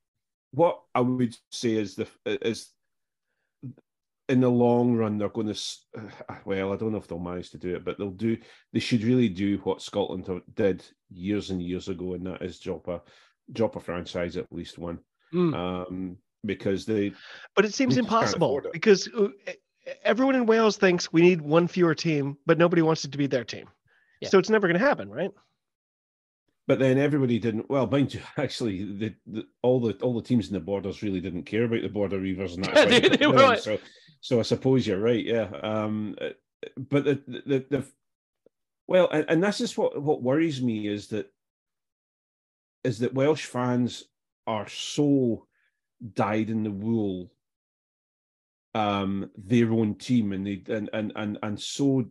what 0.50 0.80
I 0.92 1.02
would 1.02 1.36
say 1.52 1.74
is 1.74 1.94
the 1.94 2.08
is 2.26 2.72
in 4.28 4.40
the 4.40 4.48
long 4.50 4.94
run 4.96 5.18
they're 5.18 5.28
going 5.28 5.46
to 5.54 5.60
well 6.44 6.72
I 6.72 6.76
don't 6.76 6.92
know 6.92 6.98
if 6.98 7.06
they'll 7.06 7.18
manage 7.18 7.50
to 7.50 7.58
do 7.58 7.74
it 7.76 7.84
but 7.84 7.96
they'll 7.98 8.10
do 8.10 8.36
they 8.72 8.80
should 8.80 9.02
really 9.04 9.28
do 9.28 9.58
what 9.64 9.82
Scotland 9.82 10.28
did 10.54 10.84
years 11.10 11.50
and 11.50 11.62
years 11.62 11.88
ago 11.88 12.14
and 12.14 12.26
that 12.26 12.42
is 12.42 12.58
drop 12.58 12.88
a 12.88 13.02
drop 13.52 13.76
a 13.76 13.80
franchise 13.80 14.36
at 14.36 14.52
least 14.52 14.78
one 14.78 14.98
Mm. 15.34 15.54
um 15.54 16.16
because 16.44 16.86
they 16.86 17.12
But 17.56 17.64
it 17.64 17.74
seems 17.74 17.96
We 17.96 18.02
just 18.02 18.08
can't 18.08 18.22
impossible 18.22 18.58
it. 18.58 18.72
because 18.72 19.08
uh, 19.08 19.28
everyone 20.04 20.36
in 20.36 20.46
Wales 20.46 20.76
thinks 20.76 21.12
we 21.12 21.20
need 21.20 21.40
one 21.40 21.66
fewer 21.66 21.96
team, 21.96 22.36
but 22.46 22.58
nobody 22.58 22.80
wants 22.82 23.04
it 23.04 23.10
to 23.10 23.18
be 23.18 23.26
their 23.26 23.42
team. 23.44 23.66
Yeah. 24.20 24.28
So 24.28 24.38
it's 24.38 24.48
never 24.50 24.68
going 24.68 24.78
to 24.78 24.86
happen, 24.86 25.10
right? 25.10 25.32
But 26.66 26.78
then 26.78 26.98
everybody 26.98 27.38
didn't 27.38 27.68
well 27.70 27.86
mind 27.86 28.12
you 28.14 28.20
actually 28.36 28.84
the, 28.84 29.14
the 29.26 29.46
all 29.62 29.80
the 29.80 29.92
all 30.02 30.14
the 30.14 30.22
teams 30.26 30.48
in 30.48 30.54
the 30.54 30.60
borders 30.60 31.02
really 31.02 31.20
didn't 31.20 31.44
care 31.44 31.64
about 31.64 31.82
the 31.82 31.88
border 31.88 32.18
reavers 32.18 32.54
and 32.54 32.64
that's 32.64 32.74
why 32.76 33.00
They- 33.00 33.08
they 33.16 33.24
in. 33.24 33.58
so 33.58 33.78
so 34.20 34.38
I 34.38 34.42
suppose 34.42 34.86
you're 34.86 35.00
right 35.00 35.24
yeah 35.24 35.48
um 35.62 36.16
but 36.76 37.04
the 37.04 37.22
the, 37.46 37.64
the 37.70 37.84
well 38.88 39.08
and, 39.12 39.24
and 39.28 39.42
this 39.42 39.60
is 39.60 39.76
what 39.76 40.00
what 40.02 40.22
worries 40.22 40.60
me 40.62 40.86
is 40.88 41.08
that 41.08 41.32
is 42.84 42.98
that 43.00 43.14
Welsh 43.14 43.44
fans 43.46 44.04
are 44.46 44.68
so 44.68 45.46
dyed 46.14 46.50
in 46.50 46.62
the 46.62 46.70
wool 46.70 47.32
um 48.74 49.30
their 49.36 49.72
own 49.72 49.94
team 49.94 50.32
and 50.32 50.46
they 50.46 50.62
and 50.68 50.90
and 50.92 51.12
and, 51.16 51.38
and 51.42 51.60
so 51.60 52.04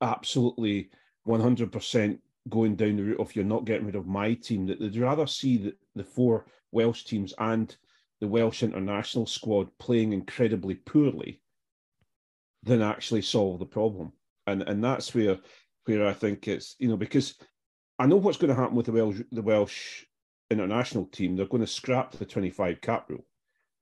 absolutely 0.00 0.90
100% 1.26 2.18
going 2.48 2.76
down 2.76 2.96
the 2.96 3.02
route 3.02 3.20
of 3.20 3.34
you're 3.36 3.44
not 3.44 3.64
getting 3.64 3.86
rid 3.86 3.94
of 3.94 4.06
my 4.06 4.34
team 4.34 4.66
that 4.66 4.80
they'd 4.80 4.96
rather 4.96 5.26
see 5.26 5.56
the, 5.58 5.74
the 5.94 6.04
four 6.04 6.46
Welsh 6.72 7.04
teams 7.04 7.32
and 7.38 7.74
the 8.20 8.28
Welsh 8.28 8.62
international 8.62 9.26
squad 9.26 9.68
playing 9.78 10.12
incredibly 10.12 10.74
poorly 10.74 11.40
than 12.62 12.82
actually 12.82 13.22
solve 13.22 13.58
the 13.58 13.66
problem. 13.66 14.12
And 14.46 14.62
and 14.62 14.82
that's 14.82 15.14
where 15.14 15.38
where 15.84 16.06
I 16.06 16.12
think 16.12 16.48
it's 16.48 16.76
you 16.78 16.88
know 16.88 16.96
because 16.96 17.34
I 17.98 18.06
know 18.06 18.16
what's 18.16 18.38
going 18.38 18.54
to 18.54 18.60
happen 18.60 18.76
with 18.76 18.86
the 18.86 18.92
Welsh 18.92 19.20
the 19.30 19.42
Welsh 19.42 20.04
international 20.50 21.06
team. 21.06 21.36
They're 21.36 21.46
going 21.46 21.62
to 21.62 21.66
scrap 21.66 22.12
the 22.12 22.26
25 22.26 22.80
cap 22.80 23.08
rule. 23.08 23.24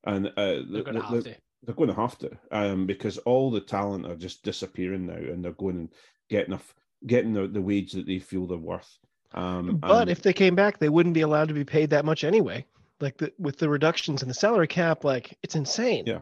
And 0.04 0.28
uh, 0.28 0.62
They're 0.70 0.82
going 0.82 0.94
to 0.94 1.02
have 1.02 1.24
to. 1.24 1.36
they're 1.62 1.74
going 1.74 1.90
to 1.90 1.94
have 1.94 2.16
to 2.18 2.30
um, 2.52 2.86
because 2.86 3.18
all 3.18 3.50
the 3.50 3.60
talent 3.60 4.06
are 4.06 4.16
just 4.16 4.42
disappearing 4.42 5.06
now, 5.06 5.14
and 5.14 5.44
they're 5.44 5.52
going 5.52 5.76
and 5.76 5.88
getting 6.30 6.52
a 6.52 6.56
f- 6.56 6.74
getting 7.06 7.32
the, 7.32 7.46
the 7.48 7.60
wage 7.60 7.92
that 7.92 8.06
they 8.06 8.18
feel 8.18 8.46
they're 8.46 8.58
worth. 8.58 8.98
Um, 9.32 9.76
But 9.78 10.02
and- 10.02 10.10
if 10.10 10.22
they 10.22 10.32
came 10.32 10.54
back, 10.54 10.78
they 10.78 10.88
wouldn't 10.88 11.14
be 11.14 11.20
allowed 11.22 11.48
to 11.48 11.54
be 11.54 11.64
paid 11.64 11.90
that 11.90 12.04
much 12.04 12.24
anyway. 12.24 12.64
Like 13.00 13.16
the, 13.16 13.32
with 13.38 13.58
the 13.58 13.68
reductions 13.68 14.22
in 14.22 14.28
the 14.28 14.34
salary 14.34 14.66
cap, 14.68 15.04
like 15.04 15.38
it's 15.42 15.56
insane. 15.56 16.04
Yeah. 16.06 16.20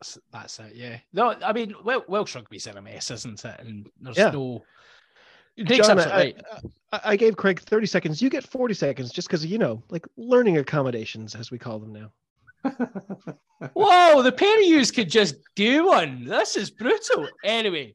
That's, 0.00 0.18
that's 0.32 0.58
it. 0.58 0.74
Yeah. 0.74 0.98
No, 1.12 1.34
I 1.44 1.52
mean, 1.52 1.74
well, 1.84 2.04
Welsh 2.08 2.34
rugby's 2.34 2.66
in 2.66 2.76
a 2.76 2.82
mess, 2.82 3.10
isn't 3.10 3.44
it? 3.44 3.60
And 3.60 3.88
there's 4.00 4.16
Yeah. 4.18 4.30
no. 4.30 4.64
John, 5.64 5.98
I, 5.98 6.06
right. 6.10 6.42
I, 6.92 7.00
I 7.04 7.16
gave 7.16 7.36
Craig 7.36 7.60
30 7.60 7.86
seconds. 7.86 8.22
You 8.22 8.30
get 8.30 8.44
40 8.44 8.74
seconds 8.74 9.12
just 9.12 9.28
because, 9.28 9.44
you 9.44 9.58
know, 9.58 9.82
like 9.90 10.06
learning 10.16 10.58
accommodations, 10.58 11.34
as 11.34 11.50
we 11.50 11.58
call 11.58 11.78
them 11.78 11.92
now. 11.92 12.12
Whoa, 13.74 14.22
the 14.22 14.32
pair 14.32 14.58
of 14.58 14.64
yous 14.66 14.90
could 14.90 15.10
just 15.10 15.36
do 15.54 15.86
one. 15.86 16.24
This 16.24 16.56
is 16.56 16.70
brutal. 16.70 17.28
Anyway, 17.44 17.94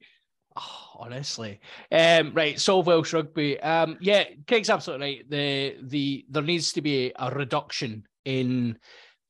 oh, 0.56 0.88
honestly, 1.00 1.60
um, 1.92 2.34
right. 2.34 2.60
Solve 2.60 2.88
Welsh 2.88 3.14
rugby. 3.14 3.60
Um, 3.60 3.98
yeah, 4.02 4.26
Craig's 4.48 4.70
absolutely 4.70 5.08
right. 5.08 5.30
The 5.30 5.78
the 5.84 6.26
there 6.30 6.44
needs 6.44 6.74
to 6.74 6.82
be 6.82 7.12
a 7.16 7.32
reduction 7.32 8.08
in 8.26 8.78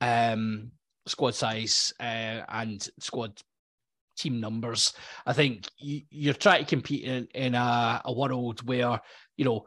um 0.02 0.72
squad 1.08 1.36
size 1.36 1.94
uh, 2.00 2.42
and 2.50 2.88
squad 3.00 3.40
team 4.18 4.40
numbers. 4.40 4.94
I 5.26 5.34
think 5.34 5.68
you, 5.78 6.02
you're 6.10 6.34
trying 6.34 6.64
to 6.64 6.70
compete 6.70 7.04
in, 7.04 7.28
in 7.34 7.56
a, 7.56 8.02
a 8.06 8.14
world 8.14 8.66
where 8.68 9.00
you 9.38 9.46
know 9.46 9.66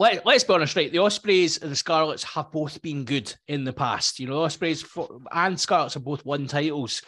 let, 0.00 0.24
let's 0.24 0.44
be 0.44 0.54
honest, 0.54 0.76
right? 0.76 0.92
The 0.92 0.98
Ospreys 0.98 1.58
and 1.58 1.72
the 1.72 1.76
Scarlets 1.76 2.22
have 2.22 2.52
both 2.52 2.80
been 2.82 3.04
good 3.04 3.34
in 3.48 3.64
the 3.64 3.72
past. 3.72 4.20
You 4.20 4.28
know, 4.28 4.44
Ospreys 4.44 4.80
for, 4.80 5.20
and 5.32 5.58
Scarlets 5.58 5.94
have 5.94 6.04
both 6.04 6.24
won 6.24 6.46
titles. 6.46 7.02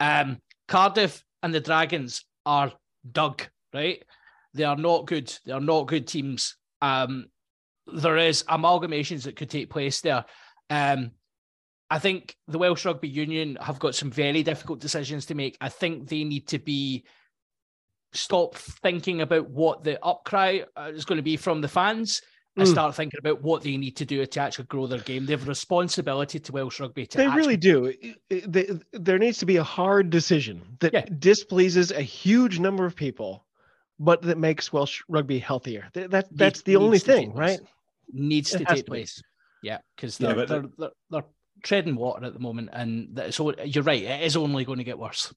Um, 0.00 0.38
Cardiff 0.66 1.22
and 1.42 1.54
the 1.54 1.60
Dragons 1.60 2.24
are 2.44 2.72
dug, 3.10 3.42
right? 3.72 4.02
They 4.54 4.64
are 4.64 4.76
not 4.76 5.06
good. 5.06 5.32
They 5.44 5.52
are 5.52 5.60
not 5.60 5.86
good 5.86 6.06
teams. 6.06 6.56
Um, 6.80 7.26
there 7.86 8.18
is 8.18 8.44
amalgamations 8.44 9.24
that 9.24 9.36
could 9.36 9.50
take 9.50 9.70
place 9.70 10.00
there. 10.00 10.24
Um, 10.70 11.12
I 11.90 11.98
think 11.98 12.36
the 12.48 12.58
Welsh 12.58 12.84
Rugby 12.84 13.08
Union 13.08 13.58
have 13.60 13.78
got 13.78 13.94
some 13.94 14.10
very 14.10 14.42
difficult 14.42 14.80
decisions 14.80 15.26
to 15.26 15.34
make. 15.34 15.58
I 15.60 15.68
think 15.68 16.08
they 16.08 16.24
need 16.24 16.48
to 16.48 16.58
be 16.58 17.04
stop 18.14 18.54
thinking 18.56 19.20
about 19.20 19.48
what 19.50 19.84
the 19.84 19.98
upcry 20.02 20.64
uh, 20.76 20.90
is 20.94 21.04
going 21.04 21.16
to 21.16 21.22
be 21.22 21.36
from 21.36 21.60
the 21.60 21.68
fans 21.68 22.22
and 22.56 22.66
Mm. 22.66 22.70
start 22.70 22.94
thinking 22.94 23.18
about 23.18 23.42
what 23.42 23.62
they 23.62 23.76
need 23.76 23.96
to 23.96 24.04
do 24.04 24.24
to 24.26 24.40
actually 24.40 24.66
grow 24.66 24.86
their 24.86 25.00
game. 25.00 25.24
They 25.24 25.32
have 25.32 25.44
a 25.44 25.48
responsibility 25.48 26.38
to 26.38 26.52
Welsh 26.52 26.80
Rugby 26.80 27.06
to 27.06 27.18
They 27.18 27.24
actually 27.26 27.40
really 27.40 27.56
do. 27.56 27.84
It- 27.86 28.16
it- 28.28 28.52
they- 28.52 28.70
there 28.92 29.18
needs 29.18 29.38
to 29.38 29.46
be 29.46 29.56
a 29.56 29.64
hard 29.64 30.10
decision 30.10 30.60
that 30.80 30.92
Yeah. 30.92 31.06
displeases 31.18 31.90
a 31.90 32.02
huge 32.02 32.58
number 32.58 32.84
of 32.84 32.94
people, 32.94 33.46
but 33.98 34.20
that 34.22 34.36
makes 34.38 34.72
Welsh 34.72 35.00
rugby 35.08 35.38
healthier. 35.38 35.88
Th- 35.94 36.10
That 36.10 36.28
that's 36.36 36.62
the 36.62 36.76
only 36.76 36.90
needs 36.92 37.04
to 37.04 37.12
take 37.12 37.26
thing, 37.28 37.32
right? 37.34 37.60
needs 38.12 38.54
It 38.54 38.58
to 38.58 38.64
take 38.66 38.76
to 38.78 38.84
be. 38.84 38.88
place. 38.90 39.22
Yeah, 39.62 39.78
because 39.96 40.18
they're, 40.18 40.34
but 40.34 40.48
they're, 40.48 40.64
they're, 40.76 40.90
they're 41.10 41.24
treading 41.62 41.94
water 41.96 42.26
at 42.26 42.34
the 42.34 42.40
moment, 42.40 42.68
and 42.72 43.16
that- 43.16 43.32
so 43.32 43.54
you're 43.64 43.84
right. 43.84 44.02
It 44.02 44.22
is 44.24 44.36
only 44.36 44.64
going 44.66 44.78
to 44.78 44.84
get 44.84 44.98
worse. 44.98 45.32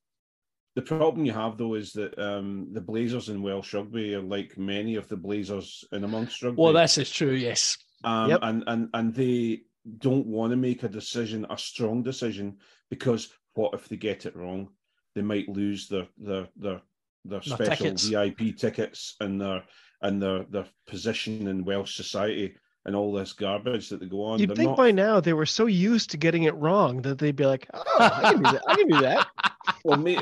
The 0.76 0.82
problem 0.82 1.26
you 1.26 1.32
have 1.32 1.58
though 1.58 1.76
is 1.76 1.94
that 1.94 2.18
um, 2.20 2.68
the 2.74 2.82
Blazers 2.82 3.30
in 3.30 3.42
Welsh 3.42 3.74
rugby 3.74 4.14
are 4.16 4.22
like 4.22 4.58
many 4.58 4.96
of 4.96 5.08
the 5.08 5.16
Blazers 5.18 5.86
in 5.92 6.04
amongst 6.04 6.42
rugby. 6.44 6.62
Well, 6.62 6.74
this 6.74 6.98
is 6.98 7.10
true. 7.10 7.32
Yes. 7.32 7.78
um, 8.04 8.30
Yep. 8.30 8.40
and 8.44 8.64
and 8.68 8.90
and 8.94 9.14
they 9.16 9.62
don't 10.00 10.26
want 10.28 10.52
to 10.52 10.58
make 10.58 10.84
a 10.84 10.90
decision, 10.90 11.46
a 11.50 11.58
strong 11.58 12.04
decision, 12.04 12.58
because 12.90 13.30
what 13.54 13.74
if 13.74 13.88
they 13.88 13.96
get 13.98 14.26
it 14.26 14.36
wrong? 14.36 14.70
They 15.14 15.22
might 15.22 15.48
lose 15.48 15.88
their 15.88 16.08
their 16.18 16.48
their 16.58 16.82
their 17.24 17.40
Their 17.40 17.42
special 17.42 17.86
tickets. 17.86 18.08
VIP 18.08 18.58
tickets 18.58 19.16
and 19.22 19.40
their 19.40 19.64
and 20.02 20.22
their 20.22 20.44
their 20.50 20.68
position 20.88 21.48
in 21.48 21.64
Welsh 21.64 21.96
society 21.96 22.56
and 22.86 22.96
all 22.96 23.12
this 23.12 23.34
garbage 23.34 23.90
that 23.90 24.00
they 24.00 24.06
go 24.06 24.24
on. 24.24 24.40
You'd 24.40 24.50
They're 24.50 24.56
think 24.56 24.70
not- 24.70 24.78
by 24.78 24.92
now 24.92 25.20
they 25.20 25.34
were 25.34 25.46
so 25.46 25.66
used 25.66 26.12
to 26.12 26.18
getting 26.18 26.44
it 26.44 26.56
wrong 26.56 27.02
that 27.02 27.18
they'd 27.18 27.36
be 27.36 27.46
like, 27.46 27.68
"Oh, 27.74 27.84
I 28.00 28.32
can 28.32 28.44
do 28.44 28.52
that. 28.52 28.64
I 28.68 28.76
can 28.76 28.88
do 28.88 29.02
that." 29.02 29.28
well, 29.84 29.98
mate, 29.98 30.22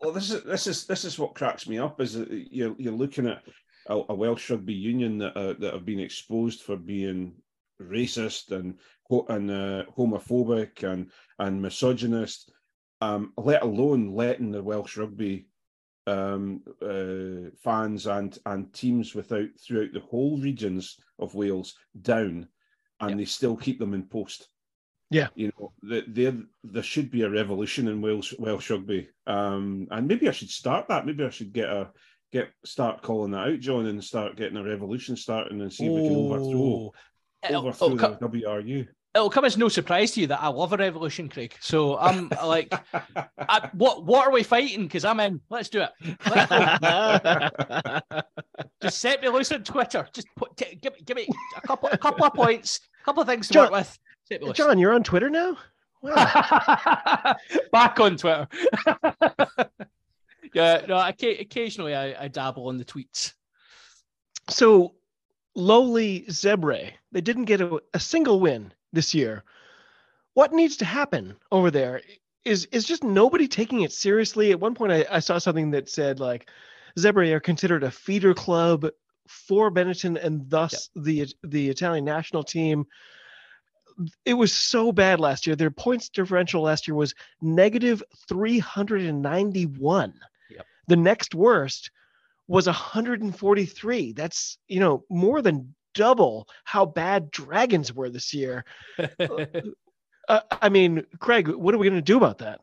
well, 0.00 0.12
this 0.12 0.30
is 0.30 0.42
this 0.44 0.66
is 0.66 0.86
this 0.86 1.04
is 1.04 1.18
what 1.18 1.34
cracks 1.34 1.68
me 1.68 1.78
up 1.78 2.00
is 2.00 2.14
that 2.14 2.28
you're 2.30 2.74
you're 2.78 2.92
looking 2.92 3.26
at 3.26 3.42
a, 3.88 4.00
a 4.08 4.14
Welsh 4.14 4.50
rugby 4.50 4.74
union 4.74 5.18
that 5.18 5.36
uh, 5.36 5.54
that 5.58 5.74
have 5.74 5.84
been 5.84 6.00
exposed 6.00 6.62
for 6.62 6.76
being 6.76 7.34
racist 7.80 8.52
and 8.52 8.78
and 9.28 9.50
uh, 9.50 9.84
homophobic 9.96 10.84
and 10.84 11.10
and 11.38 11.60
misogynist, 11.60 12.52
um, 13.00 13.32
let 13.36 13.62
alone 13.62 14.14
letting 14.14 14.50
the 14.50 14.62
Welsh 14.62 14.96
rugby 14.96 15.48
um, 16.10 16.62
uh, 16.82 17.50
fans 17.62 18.06
and 18.06 18.38
and 18.46 18.72
teams 18.72 19.14
without 19.14 19.48
throughout 19.62 19.92
the 19.92 20.00
whole 20.00 20.38
regions 20.40 20.96
of 21.18 21.34
Wales 21.34 21.74
down, 22.02 22.48
and 23.00 23.10
Yeah. 23.10 23.16
they 23.16 23.24
still 23.24 23.56
keep 23.56 23.78
them 23.78 23.94
in 23.94 24.04
post 24.04 24.48
Yeah, 25.10 25.28
you 25.34 25.50
know, 25.58 25.72
there 25.82 26.34
there 26.62 26.82
should 26.82 27.10
be 27.10 27.22
a 27.22 27.30
revolution 27.30 27.88
in 27.88 28.00
Wales 28.00 28.32
Welsh 28.38 28.70
rugby, 28.70 29.08
um, 29.26 29.88
and 29.90 30.06
maybe 30.06 30.28
I 30.28 30.32
should 30.32 30.50
start 30.50 30.88
that. 30.88 31.06
Maybe 31.06 31.24
I 31.24 31.30
should 31.30 31.52
get 31.52 31.68
a 31.68 31.90
get 32.32 32.52
start 32.64 33.02
calling 33.02 33.32
that 33.32 33.48
out, 33.48 33.58
John, 33.60 33.86
and 33.86 34.04
start 34.04 34.36
getting 34.36 34.56
a 34.56 34.62
revolution 34.62 35.16
starting 35.16 35.60
and 35.60 35.72
see 35.72 35.86
if 35.86 35.92
we 35.92 36.06
can 36.08 36.16
overthrow 36.16 36.60
Oh. 36.62 36.94
Overthrow 37.42 37.86
it'll, 37.94 37.98
co- 37.98 38.14
the 38.20 38.28
WRU. 38.40 38.86
It'll 39.14 39.30
come 39.30 39.44
as 39.44 39.56
no 39.56 39.68
surprise 39.68 40.12
to 40.12 40.20
you 40.20 40.26
that 40.28 40.40
I 40.42 40.48
love 40.48 40.72
a 40.72 40.76
revolution, 40.76 41.28
Craig. 41.28 41.54
So 41.60 41.98
I'm 41.98 42.28
like, 42.44 42.72
I, 43.38 43.68
what 43.74 44.04
what 44.04 44.26
are 44.26 44.32
we 44.32 44.42
fighting? 44.42 44.84
Because 44.84 45.04
I'm 45.04 45.20
in. 45.20 45.40
Let's 45.50 45.68
do 45.68 45.82
it. 45.82 45.90
Let's. 46.30 46.50
Just 48.82 48.98
set 48.98 49.20
me 49.22 49.28
loose 49.28 49.52
on 49.52 49.62
Twitter. 49.62 50.08
Just 50.12 50.28
put, 50.36 50.56
t- 50.56 50.78
give, 50.80 50.94
give 51.04 51.16
me 51.16 51.28
a 51.56 51.60
couple 51.66 51.88
a 51.92 51.98
couple 51.98 52.24
of 52.24 52.32
points, 52.34 52.80
a 53.02 53.04
couple 53.04 53.20
of 53.22 53.28
things 53.28 53.48
to 53.48 53.54
John- 53.54 53.64
work 53.64 53.72
with. 53.72 53.98
Set 54.24 54.40
me 54.40 54.46
loose. 54.48 54.56
John, 54.56 54.78
you're 54.78 54.94
on 54.94 55.02
Twitter 55.02 55.28
now. 55.28 55.56
Wow. 56.02 56.14
Back 57.72 58.00
on 58.00 58.16
Twitter. 58.16 58.48
yeah, 60.54 60.82
no. 60.88 60.94
occa- 60.96 61.40
Occasionally, 61.40 61.94
I, 61.94 62.24
I 62.24 62.28
dabble 62.28 62.68
on 62.68 62.78
the 62.78 62.84
tweets. 62.84 63.34
so 64.48 64.94
lowly 65.54 66.24
Zebre, 66.28 66.92
they 67.12 67.20
didn't 67.20 67.44
get 67.46 67.60
a, 67.60 67.82
a 67.92 68.00
single 68.00 68.40
win 68.40 68.72
this 68.92 69.14
year. 69.14 69.44
What 70.34 70.52
needs 70.52 70.76
to 70.78 70.84
happen 70.84 71.36
over 71.50 71.70
there? 71.70 72.02
Is 72.44 72.66
is 72.66 72.84
just 72.84 73.04
nobody 73.04 73.48
taking 73.48 73.82
it 73.82 73.92
seriously? 73.92 74.50
At 74.50 74.60
one 74.60 74.74
point, 74.74 74.92
I, 74.92 75.06
I 75.10 75.18
saw 75.18 75.38
something 75.38 75.72
that 75.72 75.88
said 75.90 76.20
like 76.20 76.48
Zebre 76.98 77.32
are 77.32 77.40
considered 77.40 77.84
a 77.84 77.90
feeder 77.90 78.34
club 78.34 78.86
for 79.28 79.70
Benetton 79.70 80.22
and 80.22 80.48
thus 80.48 80.90
the 80.96 81.26
the 81.42 81.68
Italian 81.68 82.04
national 82.04 82.42
team. 82.42 82.86
It 84.24 84.34
was 84.34 84.52
so 84.54 84.92
bad 84.92 85.20
last 85.20 85.46
year. 85.46 85.56
Their 85.56 85.70
points 85.70 86.08
differential 86.08 86.62
last 86.62 86.88
year 86.88 86.94
was 86.94 87.14
negative 87.42 88.02
391. 88.28 90.14
Yep. 90.50 90.66
The 90.86 90.96
next 90.96 91.34
worst 91.34 91.90
was 92.48 92.66
143. 92.66 94.12
That's, 94.12 94.58
you 94.68 94.80
know, 94.80 95.04
more 95.10 95.42
than 95.42 95.74
double 95.94 96.48
how 96.64 96.86
bad 96.86 97.30
Dragons 97.30 97.92
were 97.92 98.10
this 98.10 98.32
year. 98.34 98.64
Uh, 100.28 100.40
I 100.62 100.68
mean, 100.68 101.04
Craig, 101.18 101.48
what 101.48 101.74
are 101.74 101.78
we 101.78 101.88
going 101.88 101.98
to 101.98 102.02
do 102.02 102.16
about 102.16 102.38
that? 102.38 102.60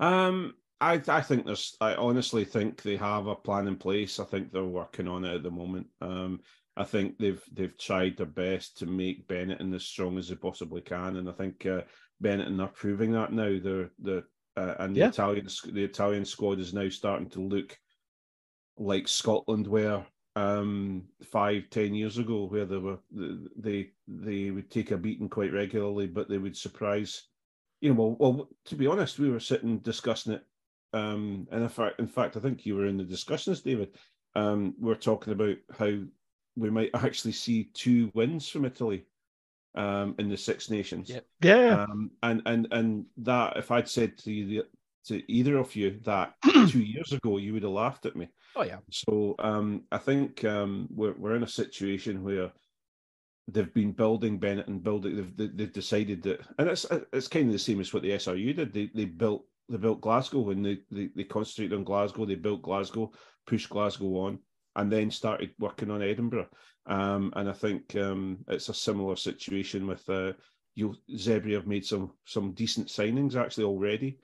Um, 0.00 0.54
I 0.80 1.02
I 1.08 1.20
think 1.20 1.44
there's. 1.44 1.76
I 1.80 1.94
honestly 1.94 2.44
think 2.44 2.80
they 2.80 2.96
have 2.96 3.26
a 3.26 3.34
plan 3.34 3.66
in 3.66 3.76
place. 3.76 4.18
I 4.18 4.24
think 4.24 4.50
they're 4.50 4.64
working 4.64 5.08
on 5.08 5.24
it 5.26 5.34
at 5.34 5.42
the 5.42 5.50
moment. 5.50 5.88
Um, 6.00 6.40
I 6.76 6.84
think 6.84 7.18
they've 7.18 7.42
they've 7.52 7.76
tried 7.76 8.16
their 8.16 8.26
best 8.26 8.78
to 8.78 8.86
make 8.86 9.26
Benetton 9.28 9.74
as 9.74 9.84
strong 9.84 10.16
as 10.16 10.28
they 10.28 10.36
possibly 10.36 10.80
can, 10.80 11.16
and 11.16 11.28
I 11.28 11.32
think 11.32 11.66
uh, 11.66 11.82
Benetton 12.22 12.62
are 12.62 12.68
proving 12.68 13.12
that 13.12 13.32
now. 13.32 13.58
They're 13.62 13.90
the 14.00 14.24
uh, 14.56 14.74
and 14.78 14.94
the 14.94 15.00
Yeah. 15.00 15.08
Italian 15.08 15.48
the 15.70 15.84
Italian 15.84 16.24
squad 16.24 16.60
is 16.60 16.72
now 16.72 16.88
starting 16.88 17.28
to 17.30 17.40
look 17.40 17.76
like 18.78 19.08
Scotland 19.08 19.66
were 19.66 20.06
um 20.36 21.02
five 21.24 21.64
ten 21.70 21.94
years 21.94 22.18
ago 22.18 22.44
where 22.44 22.66
they 22.66 22.76
were 22.76 22.98
they 23.56 23.90
they 24.06 24.50
would 24.50 24.70
take 24.70 24.90
a 24.90 24.96
beating 24.96 25.28
quite 25.30 25.52
regularly 25.52 26.06
but 26.06 26.28
they 26.28 26.38
would 26.38 26.56
surprise 26.56 27.24
you 27.80 27.92
know 27.92 27.94
well, 27.94 28.34
well 28.34 28.48
to 28.66 28.76
be 28.76 28.86
honest 28.86 29.18
we 29.18 29.30
were 29.30 29.40
sitting 29.40 29.78
discussing 29.78 30.34
it 30.34 30.44
um 30.92 31.48
and 31.50 31.62
in 31.62 31.68
fact 31.68 31.98
in 31.98 32.06
fact 32.06 32.36
i 32.36 32.40
think 32.40 32.66
you 32.66 32.76
were 32.76 32.86
in 32.86 32.98
the 32.98 33.04
discussions 33.04 33.62
david 33.62 33.96
um 34.34 34.74
we 34.78 34.88
we're 34.88 34.94
talking 34.94 35.32
about 35.32 35.56
how 35.78 35.90
we 36.56 36.70
might 36.70 36.90
actually 36.94 37.32
see 37.32 37.70
two 37.72 38.10
wins 38.14 38.46
from 38.48 38.66
italy 38.66 39.06
um 39.74 40.14
in 40.18 40.28
the 40.28 40.36
six 40.36 40.70
nations 40.70 41.10
Yep. 41.10 41.26
Yeah. 41.42 41.84
um, 41.90 42.10
and 42.22 42.42
and 42.46 42.68
and 42.70 43.06
that 43.18 43.56
if 43.56 43.70
I'd 43.70 43.88
said 43.88 44.16
to 44.18 44.32
you 44.32 44.64
to 45.06 45.22
either 45.32 45.56
of 45.58 45.74
you 45.76 45.98
that 46.04 46.34
two 46.68 46.82
years 46.82 47.12
ago, 47.12 47.38
you 47.38 47.52
would 47.52 47.62
have 47.62 47.72
laughed 47.72 48.06
at 48.06 48.16
me. 48.16 48.28
oh 48.56 48.62
yeah. 48.64 48.78
So 48.90 49.34
um, 49.38 49.84
I 49.92 49.98
think 49.98 50.44
um, 50.44 50.88
we're 50.90 51.14
we're 51.18 51.36
in 51.36 51.42
a 51.44 51.48
situation 51.48 52.22
where 52.22 52.50
they've 53.48 53.72
been 53.74 53.92
building 53.92 54.40
Benetton 54.40 54.66
and 54.68 54.82
building. 54.82 55.16
They've 55.16 55.36
they- 55.36 55.54
they've 55.54 55.72
decided 55.72 56.22
that, 56.24 56.40
and 56.58 56.68
it's 56.68 56.86
it's 57.12 57.28
kind 57.28 57.46
of 57.46 57.52
the 57.52 57.58
same 57.58 57.80
as 57.80 57.92
what 57.92 58.02
the 58.02 58.10
SRU 58.10 58.54
did. 58.56 58.72
They 58.72 58.90
they 58.94 59.04
built 59.04 59.44
they 59.68 59.76
built 59.78 60.00
Glasgow 60.00 60.50
and 60.50 60.64
they 60.64 60.78
they, 60.90 61.08
they 61.14 61.24
concentrated 61.24 61.76
on 61.76 61.84
Glasgow. 61.84 62.24
They 62.26 62.34
built 62.34 62.62
Glasgow, 62.62 63.12
pushed 63.46 63.70
Glasgow 63.70 64.18
on, 64.18 64.38
and 64.76 64.90
then 64.90 65.10
started 65.10 65.50
working 65.58 65.90
on 65.90 66.02
Edinburgh. 66.02 66.48
Um, 66.86 67.32
and 67.36 67.48
I 67.48 67.52
think 67.52 67.94
um, 67.96 68.38
it's 68.48 68.68
a 68.68 68.74
similar 68.74 69.16
situation 69.16 69.86
with 69.86 70.08
uh, 70.08 70.32
you. 70.74 70.94
Zebre 71.14 71.54
have 71.54 71.66
made 71.66 71.84
some 71.84 72.12
some 72.24 72.52
decent 72.52 72.88
signings 72.88 73.34
actually 73.36 73.64
already 73.64 74.18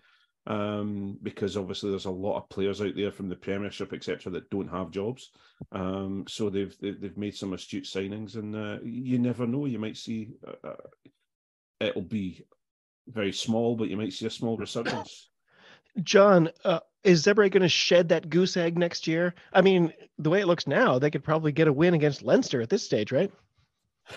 um, 0.46 1.18
because 1.22 1.56
obviously 1.56 1.90
there's 1.90 2.06
a 2.06 2.10
lot 2.10 2.36
of 2.36 2.48
players 2.48 2.80
out 2.80 2.94
there 2.96 3.12
from 3.12 3.28
the 3.28 3.36
Premiership, 3.36 3.92
etc., 3.92 4.32
that 4.32 4.50
don't 4.50 4.68
have 4.68 4.90
jobs. 4.90 5.30
Um, 5.70 6.24
so 6.28 6.50
they've, 6.50 6.76
they've 6.80 7.00
they've 7.00 7.18
made 7.18 7.36
some 7.36 7.52
astute 7.52 7.84
signings, 7.84 8.34
and 8.34 8.56
uh, 8.56 8.78
you 8.82 9.18
never 9.18 9.46
know. 9.46 9.66
You 9.66 9.78
might 9.78 9.96
see 9.96 10.30
uh, 10.46 10.68
uh, 10.68 10.76
it'll 11.80 12.02
be 12.02 12.44
very 13.08 13.32
small, 13.32 13.76
but 13.76 13.88
you 13.88 13.96
might 13.96 14.12
see 14.12 14.26
a 14.26 14.30
small 14.30 14.56
resurgence. 14.56 15.28
John, 16.02 16.50
uh, 16.64 16.80
is 17.04 17.24
Zebre 17.24 17.50
going 17.50 17.62
to 17.62 17.68
shed 17.68 18.08
that 18.08 18.30
goose 18.30 18.56
egg 18.56 18.78
next 18.78 19.06
year? 19.06 19.34
I 19.52 19.60
mean, 19.60 19.92
the 20.18 20.30
way 20.30 20.40
it 20.40 20.46
looks 20.46 20.66
now, 20.66 20.98
they 20.98 21.10
could 21.10 21.24
probably 21.24 21.52
get 21.52 21.68
a 21.68 21.72
win 21.72 21.94
against 21.94 22.22
Leinster 22.22 22.62
at 22.62 22.70
this 22.70 22.84
stage, 22.84 23.12
right? 23.12 23.30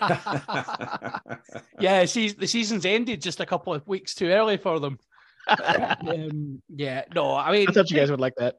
yeah, 1.80 2.04
see, 2.06 2.30
the 2.30 2.46
season's 2.46 2.86
ended 2.86 3.20
just 3.20 3.40
a 3.40 3.46
couple 3.46 3.74
of 3.74 3.86
weeks 3.86 4.14
too 4.14 4.28
early 4.28 4.56
for 4.56 4.80
them. 4.80 4.98
um, 6.08 6.62
yeah, 6.68 7.04
no, 7.14 7.34
I 7.34 7.52
mean, 7.52 7.68
I 7.68 7.72
thought 7.72 7.90
you 7.90 7.96
guys 7.96 8.10
would 8.10 8.20
like 8.20 8.34
that. 8.36 8.56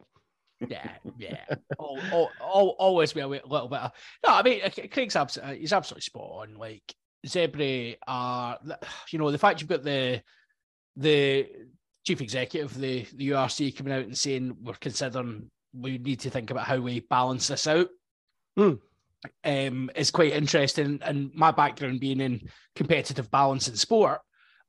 yeah, 0.67 0.89
yeah, 1.17 1.45
all, 1.77 1.99
all, 2.11 2.31
all, 2.41 2.75
always 2.79 3.13
be 3.13 3.21
a 3.21 3.27
little 3.27 3.67
bit. 3.67 3.79
Of, 3.79 3.91
no, 4.25 4.33
I 4.33 4.43
mean, 4.43 4.61
uh, 4.63 4.69
Craig's 4.91 5.15
absolutely, 5.15 5.59
he's 5.59 5.73
absolutely 5.73 6.01
spot 6.01 6.29
on. 6.31 6.57
Like 6.57 6.81
Zebre 7.25 7.97
are, 8.07 8.57
you 9.11 9.19
know, 9.19 9.31
the 9.31 9.37
fact 9.37 9.61
you've 9.61 9.69
got 9.69 9.83
the 9.83 10.21
the 10.95 11.47
chief 12.05 12.21
executive 12.21 12.71
of 12.71 12.81
the 12.81 13.05
the 13.15 13.29
URC 13.29 13.75
coming 13.75 13.93
out 13.93 14.05
and 14.05 14.17
saying 14.17 14.57
we're 14.61 14.73
considering 14.73 15.51
we 15.73 15.97
need 15.97 16.21
to 16.21 16.29
think 16.29 16.49
about 16.49 16.65
how 16.65 16.77
we 16.77 17.01
balance 17.01 17.47
this 17.47 17.67
out. 17.67 17.89
Hmm. 18.55 18.73
um, 19.43 19.91
is 19.95 20.09
quite 20.09 20.33
interesting. 20.33 20.99
And 21.03 21.31
my 21.33 21.51
background 21.51 21.99
being 21.99 22.21
in 22.21 22.49
competitive 22.75 23.29
balance 23.29 23.67
in 23.67 23.75
sport, 23.75 24.21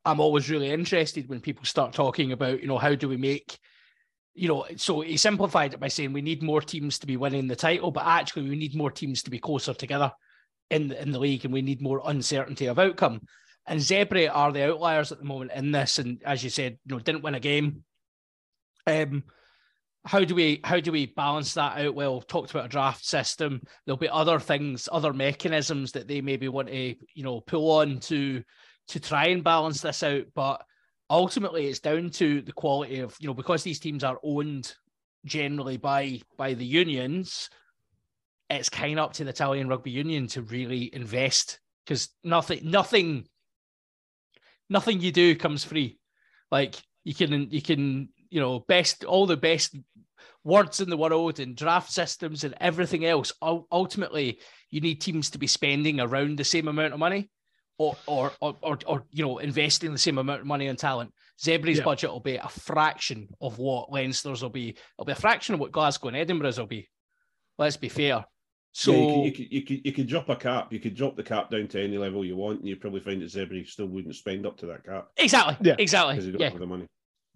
I'm 0.08 0.20
always 0.20 0.48
really 0.48 0.70
interested 0.70 1.28
when 1.28 1.40
people 1.40 1.66
start 1.66 1.92
talking 1.92 2.32
about, 2.32 2.62
you 2.62 2.66
know, 2.66 2.78
how 2.78 2.94
do 2.94 3.10
we 3.10 3.18
make, 3.18 3.58
you 4.34 4.48
know, 4.48 4.64
so 4.76 5.02
he 5.02 5.18
simplified 5.18 5.74
it 5.74 5.80
by 5.80 5.88
saying 5.88 6.14
we 6.14 6.22
need 6.22 6.42
more 6.42 6.62
teams 6.62 6.98
to 7.00 7.06
be 7.06 7.18
winning 7.18 7.46
the 7.46 7.54
title, 7.54 7.90
but 7.90 8.06
actually 8.06 8.48
we 8.48 8.56
need 8.56 8.74
more 8.74 8.90
teams 8.90 9.22
to 9.24 9.30
be 9.30 9.38
closer 9.38 9.74
together 9.74 10.10
in 10.70 10.88
the, 10.88 11.02
in 11.02 11.12
the 11.12 11.18
league, 11.18 11.44
and 11.44 11.52
we 11.52 11.60
need 11.60 11.82
more 11.82 12.00
uncertainty 12.06 12.66
of 12.66 12.78
outcome. 12.78 13.20
And 13.66 13.80
Zebre 13.80 14.30
are 14.34 14.50
the 14.50 14.70
outliers 14.70 15.12
at 15.12 15.18
the 15.18 15.26
moment 15.26 15.52
in 15.54 15.72
this, 15.72 15.98
and 15.98 16.22
as 16.24 16.42
you 16.42 16.48
said, 16.48 16.78
you 16.86 16.94
know, 16.94 17.00
didn't 17.00 17.22
win 17.22 17.34
a 17.34 17.40
game. 17.40 17.84
Um, 18.86 19.24
how 20.06 20.24
do 20.24 20.34
we 20.34 20.60
how 20.64 20.80
do 20.80 20.90
we 20.90 21.04
balance 21.04 21.52
that 21.52 21.76
out? 21.76 21.94
Well, 21.94 22.22
talked 22.22 22.50
about 22.50 22.64
a 22.64 22.68
draft 22.68 23.04
system. 23.04 23.60
There'll 23.84 23.98
be 23.98 24.08
other 24.08 24.40
things, 24.40 24.88
other 24.90 25.12
mechanisms 25.12 25.92
that 25.92 26.08
they 26.08 26.22
maybe 26.22 26.48
want 26.48 26.68
to 26.68 26.94
you 27.14 27.24
know 27.24 27.42
pull 27.42 27.72
on 27.72 28.00
to 28.00 28.42
to 28.88 29.00
try 29.00 29.26
and 29.28 29.44
balance 29.44 29.80
this 29.80 30.02
out. 30.02 30.24
But 30.34 30.64
ultimately, 31.10 31.66
it's 31.66 31.80
down 31.80 32.10
to 32.10 32.42
the 32.42 32.52
quality 32.52 33.00
of 33.00 33.16
you 33.20 33.28
know 33.28 33.34
because 33.34 33.62
these 33.62 33.80
teams 33.80 34.04
are 34.04 34.18
owned 34.22 34.74
generally 35.24 35.76
by 35.76 36.20
by 36.36 36.54
the 36.54 36.66
unions. 36.66 37.50
It's 38.50 38.70
kind 38.70 38.98
of 38.98 39.06
up 39.06 39.12
to 39.14 39.24
the 39.24 39.30
Italian 39.30 39.68
rugby 39.68 39.90
union 39.90 40.26
to 40.28 40.42
really 40.42 40.94
invest 40.94 41.60
because 41.84 42.08
nothing 42.24 42.60
nothing 42.64 43.26
nothing 44.70 45.00
you 45.00 45.12
do 45.12 45.36
comes 45.36 45.64
free. 45.64 45.98
Like 46.50 46.76
you 47.04 47.14
can 47.14 47.50
you 47.50 47.62
can 47.62 48.08
you 48.30 48.40
know 48.40 48.60
best 48.60 49.04
all 49.04 49.26
the 49.26 49.36
best 49.36 49.76
words 50.44 50.80
in 50.80 50.88
the 50.88 50.96
world 50.96 51.40
and 51.40 51.56
draft 51.56 51.92
systems 51.92 52.44
and 52.44 52.54
everything 52.60 53.04
else. 53.04 53.32
Ultimately, 53.42 54.38
you 54.70 54.80
need 54.80 54.96
teams 54.96 55.30
to 55.30 55.38
be 55.38 55.46
spending 55.46 56.00
around 56.00 56.38
the 56.38 56.44
same 56.44 56.68
amount 56.68 56.94
of 56.94 56.98
money, 56.98 57.30
or 57.78 57.96
or 58.06 58.32
or 58.40 58.56
or, 58.62 58.78
or 58.86 59.04
you 59.10 59.24
know 59.24 59.38
investing 59.38 59.92
the 59.92 59.98
same 59.98 60.18
amount 60.18 60.40
of 60.40 60.46
money 60.46 60.68
on 60.68 60.76
talent. 60.76 61.12
Zebre's 61.40 61.78
yeah. 61.78 61.84
budget 61.84 62.10
will 62.10 62.20
be 62.20 62.36
a 62.36 62.48
fraction 62.48 63.28
of 63.40 63.58
what 63.58 63.92
Leinster's 63.92 64.42
will 64.42 64.50
be. 64.50 64.70
It'll 64.70 65.06
be 65.06 65.12
a 65.12 65.16
fraction 65.16 65.54
of 65.54 65.60
what 65.60 65.72
Glasgow 65.72 66.08
and 66.08 66.16
Edinburgh's 66.16 66.58
will 66.58 66.66
be. 66.66 66.88
Let's 67.58 67.76
be 67.76 67.88
fair. 67.88 68.24
So 68.72 68.92
yeah, 68.92 68.98
you, 68.98 69.12
could, 69.12 69.22
you, 69.22 69.32
could, 69.32 69.52
you, 69.52 69.62
could, 69.62 69.86
you 69.86 69.92
could 69.92 70.06
drop 70.08 70.28
a 70.28 70.36
cap. 70.36 70.72
You 70.72 70.80
could 70.80 70.94
drop 70.94 71.16
the 71.16 71.22
cap 71.22 71.50
down 71.50 71.68
to 71.68 71.82
any 71.82 71.96
level 71.96 72.24
you 72.24 72.36
want, 72.36 72.60
and 72.60 72.68
you'd 72.68 72.80
probably 72.80 73.00
find 73.00 73.22
that 73.22 73.30
Zebre 73.30 73.66
still 73.66 73.86
wouldn't 73.86 74.14
spend 74.14 74.46
up 74.46 74.56
to 74.58 74.66
that 74.66 74.84
cap. 74.84 75.08
Exactly. 75.16 75.56
Yeah. 75.62 75.76
Exactly. 75.78 76.14
Because 76.14 76.26
you 76.26 76.32
don't 76.32 76.40
yeah. 76.40 76.50
have 76.50 76.58
the 76.58 76.66
money. 76.66 76.86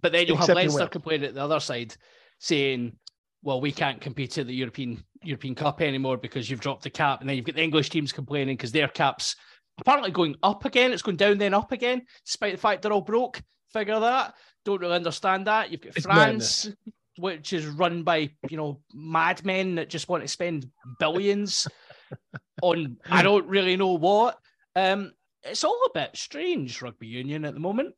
But 0.01 0.12
then 0.12 0.27
you'll 0.27 0.36
have 0.36 0.48
Leinster 0.48 0.89
complaining 0.89 1.28
at 1.28 1.35
the 1.35 1.43
other 1.43 1.60
side, 1.60 1.97
saying, 2.39 2.97
"Well, 3.43 3.60
we 3.60 3.73
can't 3.73 4.01
compete 4.01 4.36
at 4.39 4.47
the 4.48 4.55
European 4.55 5.02
European 5.23 5.55
Cup 5.55 5.81
anymore 5.81 6.16
because 6.16 6.51
you've 6.51 6.60
dropped 6.60 6.82
the 6.82 6.90
cap." 6.90 7.20
And 7.20 7.28
then 7.28 7.36
you've 7.36 7.47
got 7.47 7.55
the 7.55 7.62
English 7.62 7.90
teams 7.90 8.12
complaining 8.12 8.56
because 8.56 8.73
their 8.73 8.89
caps 8.89 9.36
apparently 9.80 10.10
going 10.10 10.36
up 10.42 10.64
again. 10.64 10.92
It's 10.92 11.02
going 11.02 11.16
down 11.16 11.38
then 11.38 11.54
up 11.54 11.72
again, 11.72 12.02
despite 12.24 12.52
the 12.52 12.60
fact 12.60 12.82
they're 12.82 12.92
all 12.92 13.00
broke. 13.00 13.42
Figure 13.72 14.00
that. 14.00 14.34
Don't 14.64 14.80
really 14.80 14.94
understand 14.94 15.46
that. 15.46 15.70
You've 15.70 15.80
got 15.80 15.96
it's 15.96 16.04
France, 16.04 16.70
which 17.16 17.52
is 17.52 17.66
run 17.66 18.02
by 18.02 18.30
you 18.48 18.56
know 18.56 18.80
madmen 18.94 19.76
that 19.76 19.90
just 19.90 20.08
want 20.08 20.22
to 20.22 20.28
spend 20.28 20.70
billions 20.98 21.66
on 22.62 22.96
I 23.10 23.22
don't 23.22 23.46
really 23.46 23.76
know 23.76 23.92
what. 23.92 24.38
Um, 24.76 25.12
it's 25.42 25.64
all 25.64 25.78
a 25.86 25.98
bit 25.98 26.10
strange, 26.14 26.80
rugby 26.82 27.06
union 27.06 27.44
at 27.44 27.54
the 27.54 27.60
moment. 27.60 27.94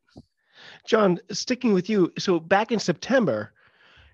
John, 0.87 1.19
sticking 1.31 1.73
with 1.73 1.89
you. 1.89 2.11
So 2.17 2.39
back 2.39 2.71
in 2.71 2.79
September, 2.79 3.53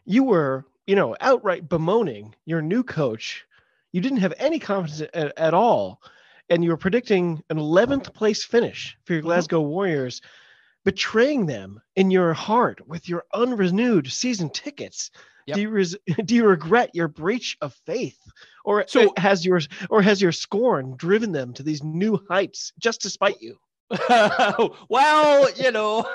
you 0.06 0.24
were, 0.24 0.66
you 0.88 0.96
know, 0.96 1.16
outright 1.22 1.70
bemoaning 1.70 2.36
your 2.46 2.62
new 2.62 2.84
coach. 2.84 3.46
You 3.92 4.02
didn't 4.02 4.20
have 4.20 4.34
any 4.38 4.60
confidence 4.60 5.10
at, 5.14 5.38
at 5.38 5.54
all. 5.54 6.02
And 6.52 6.66
you 6.66 6.72
were 6.72 6.78
predicting 6.78 7.42
an 7.50 7.58
11th 7.58 8.14
place 8.14 8.44
finish 8.44 8.98
for 9.06 9.14
your 9.14 9.22
mm-hmm. 9.22 9.30
Glasgow 9.30 9.62
Warriors, 9.62 10.22
betraying 10.84 11.46
them 11.46 11.80
in 11.96 12.12
your 12.12 12.34
heart 12.34 12.86
with 12.86 13.08
your 13.08 13.24
unrenewed 13.34 14.12
season 14.12 14.50
tickets. 14.50 15.12
Yep. 15.48 15.56
Do 15.56 15.62
you 15.62 15.70
res- 15.70 15.98
do 16.26 16.36
you 16.36 16.46
regret 16.46 16.90
your 16.94 17.08
breach 17.08 17.58
of 17.62 17.74
faith, 17.86 18.20
or 18.66 18.84
so, 18.86 19.14
has 19.16 19.46
your 19.46 19.62
or 19.90 20.02
has 20.02 20.22
your 20.22 20.34
scorn 20.34 20.96
driven 20.98 21.32
them 21.32 21.54
to 21.54 21.64
these 21.64 21.84
new 21.86 22.20
heights 22.30 22.74
just 22.78 23.02
to 23.04 23.10
spite 23.10 23.42
you? 23.42 23.58
well, 24.90 25.50
you 25.56 25.72
know, 25.72 26.06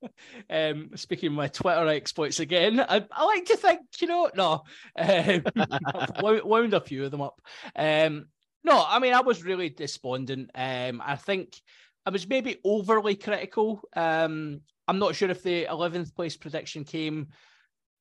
um, 0.50 0.90
speaking 0.94 1.28
of 1.28 1.32
my 1.32 1.48
Twitter 1.48 1.88
exploits 1.88 2.38
again, 2.38 2.78
I, 2.80 3.04
I 3.10 3.24
like 3.24 3.46
to 3.46 3.56
think, 3.56 3.80
you 4.00 4.06
know, 4.06 4.30
no, 4.36 4.62
um, 4.96 5.42
I've 5.56 6.44
wound 6.44 6.74
a 6.74 6.80
few 6.80 7.04
of 7.04 7.10
them 7.10 7.22
up. 7.22 7.40
Um, 7.76 8.26
no, 8.64 8.84
I 8.86 8.98
mean, 8.98 9.14
I 9.14 9.20
was 9.20 9.44
really 9.44 9.68
despondent. 9.68 10.50
Um, 10.54 11.02
I 11.04 11.16
think 11.16 11.60
I 12.06 12.10
was 12.10 12.28
maybe 12.28 12.58
overly 12.64 13.14
critical. 13.14 13.80
Um, 13.94 14.60
I'm 14.88 14.98
not 14.98 15.14
sure 15.14 15.30
if 15.30 15.42
the 15.42 15.66
11th 15.66 16.14
place 16.14 16.36
prediction 16.36 16.84
came 16.84 17.28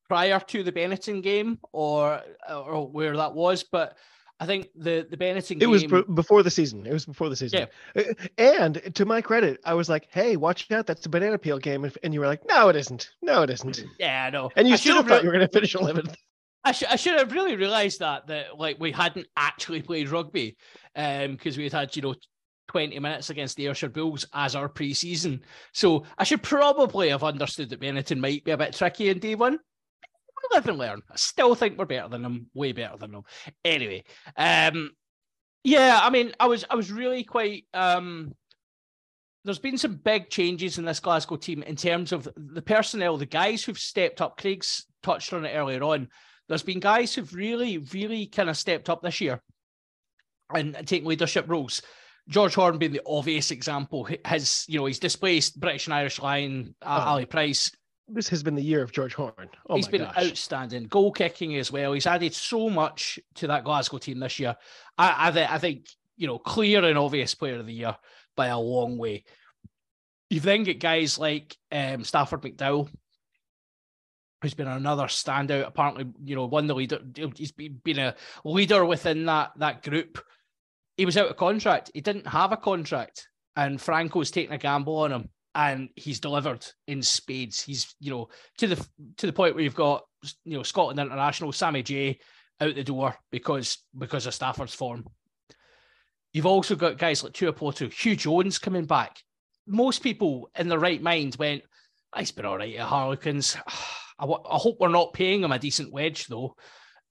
prior 0.08 0.40
to 0.40 0.64
the 0.64 0.72
Benetton 0.72 1.22
game 1.22 1.60
or 1.72 2.22
or 2.50 2.88
where 2.88 3.16
that 3.16 3.34
was, 3.34 3.64
but 3.64 3.96
I 4.40 4.46
think 4.46 4.70
the 4.76 5.06
the 5.10 5.18
Benetton 5.18 5.62
it 5.62 5.68
was 5.68 5.84
before 5.84 6.44
the 6.44 6.50
season. 6.50 6.86
It 6.86 6.94
was 6.94 7.06
before 7.06 7.30
the 7.30 7.36
season. 7.36 7.68
Yeah. 7.96 8.02
Uh, 8.02 8.14
and 8.38 8.96
to 8.96 9.06
my 9.06 9.22
credit, 9.22 9.60
I 9.66 9.74
was 9.74 9.90
like, 9.90 10.08
"Hey, 10.12 10.38
watch 10.38 10.72
out! 10.72 10.88
That's 10.88 11.06
a 11.06 11.10
banana 11.10 11.38
peel 11.38 11.60
game." 11.60 11.92
And 12.04 12.14
you 12.14 12.22
were 12.22 12.28
like, 12.28 12.42
"No, 12.48 12.70
it 12.70 12.76
isn't. 12.78 13.12
No, 13.22 13.44
it 13.44 13.50
isn't." 13.50 13.84
Yeah, 14.00 14.26
I 14.26 14.30
know. 14.30 14.50
And 14.56 14.68
you 14.68 14.76
I 14.76 14.78
still 14.78 15.04
thought 15.04 15.10
re- 15.10 15.20
you 15.24 15.28
were 15.28 15.34
going 15.34 15.48
to 15.48 15.52
finish 15.54 15.76
11th. 15.76 16.16
I 16.64 16.72
should 16.72 16.88
I 16.90 16.96
should 16.96 17.18
have 17.18 17.32
really 17.32 17.56
realized 17.56 18.00
that 18.00 18.28
that 18.28 18.58
like 18.58 18.80
we 18.80 18.92
hadn't 18.92 19.28
actually 19.38 19.82
played 19.82 20.10
rugby, 20.10 20.58
um, 20.96 21.32
because 21.32 21.58
we 21.58 21.64
had 21.64 21.74
had 21.74 21.96
you 21.96 22.02
know 22.02 22.16
20 22.68 23.00
minutes 23.00 23.30
against 23.30 23.58
the 23.58 23.68
Ayrshire 23.68 23.90
Bulls 23.90 24.26
as 24.34 24.56
our 24.56 24.70
pre-season. 24.70 25.42
So 25.74 26.04
I 26.18 26.24
should 26.24 26.44
probably 26.44 27.10
have 27.10 27.24
understood 27.24 27.70
that 27.70 27.82
Benetton 27.82 28.20
might 28.20 28.44
be 28.44 28.52
a 28.52 28.58
bit 28.58 28.74
tricky 28.74 29.10
in 29.10 29.20
day 29.20 29.36
one 29.36 29.60
live 30.52 30.68
and 30.68 30.78
learn. 30.78 31.02
I 31.10 31.16
still 31.16 31.56
think 31.56 31.78
we're 31.78 31.86
better 31.86 32.08
than 32.08 32.24
them, 32.24 32.48
way 32.54 32.72
better 32.72 32.98
than 32.98 33.12
them. 33.12 33.24
Anyway, 33.64 34.04
um, 34.36 34.92
yeah, 35.64 36.00
I 36.02 36.10
mean, 36.10 36.34
I 36.40 36.48
was 36.48 36.66
I 36.70 36.76
was 36.76 36.92
really 36.92 37.24
quite 37.24 37.66
um 37.74 38.34
there's 39.46 39.60
been 39.60 39.78
some 39.78 39.96
big 39.96 40.30
changes 40.30 40.78
in 40.78 40.86
this 40.86 41.00
Glasgow 41.00 41.38
team 41.38 41.64
in 41.64 41.76
terms 41.76 42.12
of 42.12 42.28
the 42.36 42.62
personnel, 42.62 43.18
the 43.18 43.26
guys 43.26 43.64
who've 43.64 43.80
stepped 43.80 44.22
up. 44.22 44.38
Craig's 44.38 44.86
touched 45.02 45.34
on 45.34 45.46
it 45.46 45.56
earlier 45.56 45.82
on. 45.84 46.10
There's 46.50 46.64
been 46.64 46.80
guys 46.80 47.16
who've 47.16 47.34
really, 47.34 47.78
really 47.94 48.26
kind 48.26 48.50
of 48.50 48.58
stepped 48.58 48.90
up 48.90 49.02
this 49.02 49.22
year 49.22 49.40
and, 50.54 50.76
taken 50.86 51.08
leadership 51.08 51.46
roles. 51.48 51.82
George 52.28 52.56
Horne 52.56 52.78
being 52.78 52.92
the 52.92 53.02
obvious 53.08 53.52
example, 53.52 54.08
has 54.26 54.66
you 54.68 54.78
know 54.78 54.86
he's 54.86 55.00
displaced 55.00 55.60
British 55.60 55.88
and 55.88 55.94
Irish 55.94 56.20
Lion 56.20 56.76
uh, 56.82 57.04
oh. 57.06 57.10
Ali 57.12 57.26
Price 57.26 57.72
this 58.12 58.30
has 58.30 58.44
been 58.44 58.56
the 58.56 58.64
year 58.64 58.82
of 58.82 58.92
George 58.92 59.14
Horne. 59.14 59.50
Oh 59.70 59.76
he's 59.76 59.88
been 59.88 60.02
gosh. 60.02 60.18
outstanding, 60.18 60.86
goal 60.86 61.12
kicking 61.12 61.56
as 61.58 61.72
well. 61.72 61.94
He's 61.94 62.08
added 62.08 62.34
so 62.34 62.70
much 62.70 63.20
to 63.36 63.48
that 63.48 63.64
Glasgow 63.64 63.98
team 63.98 64.20
this 64.20 64.40
year. 64.40 64.56
I, 64.98 65.28
I, 65.28 65.32
th- 65.32 65.50
I 65.50 65.58
think 65.58 65.88
you 66.18 66.28
know 66.28 66.40
clear 66.40 66.84
and 66.84 66.98
obvious 66.98 67.36
player 67.36 67.60
of 67.60 67.66
the 67.66 67.74
year 67.74 67.96
by 68.36 68.48
a 68.48 68.60
long 68.60 68.98
way. 68.98 69.26
You've 70.30 70.44
then 70.44 70.64
got 70.64 70.80
guys 70.80 71.18
like 71.18 71.56
um, 71.72 72.04
Stafford 72.04 72.42
McDowell, 72.42 72.90
who's 74.42 74.54
been 74.54 74.68
another 74.68 75.06
standout. 75.06 75.68
Apparently, 75.68 76.08
you 76.24 76.36
know, 76.36 76.46
won 76.46 76.68
the 76.68 76.76
leader. 76.76 77.00
He's 77.36 77.52
been 77.52 78.00
a 78.00 78.16
leader 78.44 78.86
within 78.86 79.26
that 79.26 79.52
that 79.58 79.84
group. 79.84 80.20
He 80.98 81.06
was 81.06 81.18
out 81.18 81.30
of 81.30 81.38
contract. 81.38 81.92
He 81.94 82.02
didn't 82.02 82.28
have 82.28 82.52
a 82.52 82.58
contract, 82.58 83.28
and 83.56 83.80
Franco's 83.80 84.32
taking 84.32 84.54
a 84.54 84.58
gamble 84.58 84.98
on 84.98 85.12
him 85.12 85.30
and 85.56 85.90
he's 85.96 86.20
delivered 86.20 86.66
in 86.88 87.02
spades. 87.02 87.62
He's 87.62 87.96
you 88.00 88.12
know 88.12 88.30
to 88.58 88.68
the 88.68 88.88
to 89.18 89.26
the 89.26 89.34
point 89.34 89.56
where 89.56 89.64
you've 89.64 89.76
got 89.76 90.06
you 90.46 90.58
know 90.58 90.64
Scotland 90.64 91.00
international 91.00 91.52
Sammy 91.52 91.84
J 91.84 92.20
out 92.62 92.76
the 92.76 92.84
door 92.84 93.16
because 93.32 93.80
because 93.98 94.26
of 94.26 94.34
Stafford's 94.34 94.74
form. 94.74 95.06
You've 96.34 96.46
also 96.46 96.76
got 96.76 97.00
guys 97.00 97.24
like 97.24 97.34
Tuipulotu, 97.34 97.90
Huw 97.90 98.16
Jones 98.16 98.60
coming 98.60 98.86
back. 98.86 99.18
Most 99.66 100.04
people 100.04 100.50
in 100.56 100.70
their 100.70 100.78
right 100.78 101.02
mind 101.02 101.36
went, 101.40 101.64
ah, 102.14 102.20
"He's 102.20 102.32
been 102.32 102.46
all 102.46 102.58
right 102.58 102.76
at 102.76 102.88
Harlequins. 102.88 103.58
Ah, 103.68 103.96
I, 104.20 104.24
w- 104.24 104.44
I 104.50 104.58
hope 104.58 104.78
we're 104.80 104.90
not 104.90 105.14
paying 105.14 105.44
him 105.44 105.52
a 105.52 105.60
decent 105.60 105.94
wedge 105.94 106.28
though." 106.28 106.56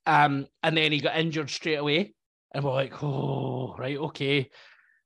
Um, 0.06 0.46
and 0.62 0.76
then 0.76 0.92
he 0.92 1.00
got 1.00 1.18
injured 1.18 1.50
straight 1.50 1.76
away, 1.76 2.14
and 2.52 2.62
we're 2.62 2.72
like, 2.72 3.02
"Oh, 3.02 3.74
right, 3.78 3.96
okay." 3.96 4.50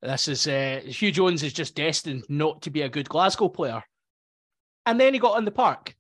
This 0.02 0.26
is 0.26 0.48
uh, 0.48 0.80
Huw 0.84 1.12
Jones 1.12 1.44
is 1.44 1.52
just 1.52 1.76
destined 1.76 2.24
not 2.28 2.62
to 2.62 2.70
be 2.70 2.82
a 2.82 2.88
good 2.88 3.08
Glasgow 3.08 3.48
player. 3.48 3.84
And 4.84 4.98
then 5.00 5.14
he 5.14 5.20
got 5.20 5.38
in 5.38 5.44
the 5.44 5.52
park. 5.52 5.94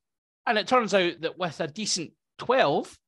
And 0.44 0.58
it 0.58 0.66
turns 0.66 0.92
out 0.92 1.20
that 1.20 1.38
with 1.38 1.60
a 1.60 1.68
decent 1.68 2.10
12, 2.38 2.98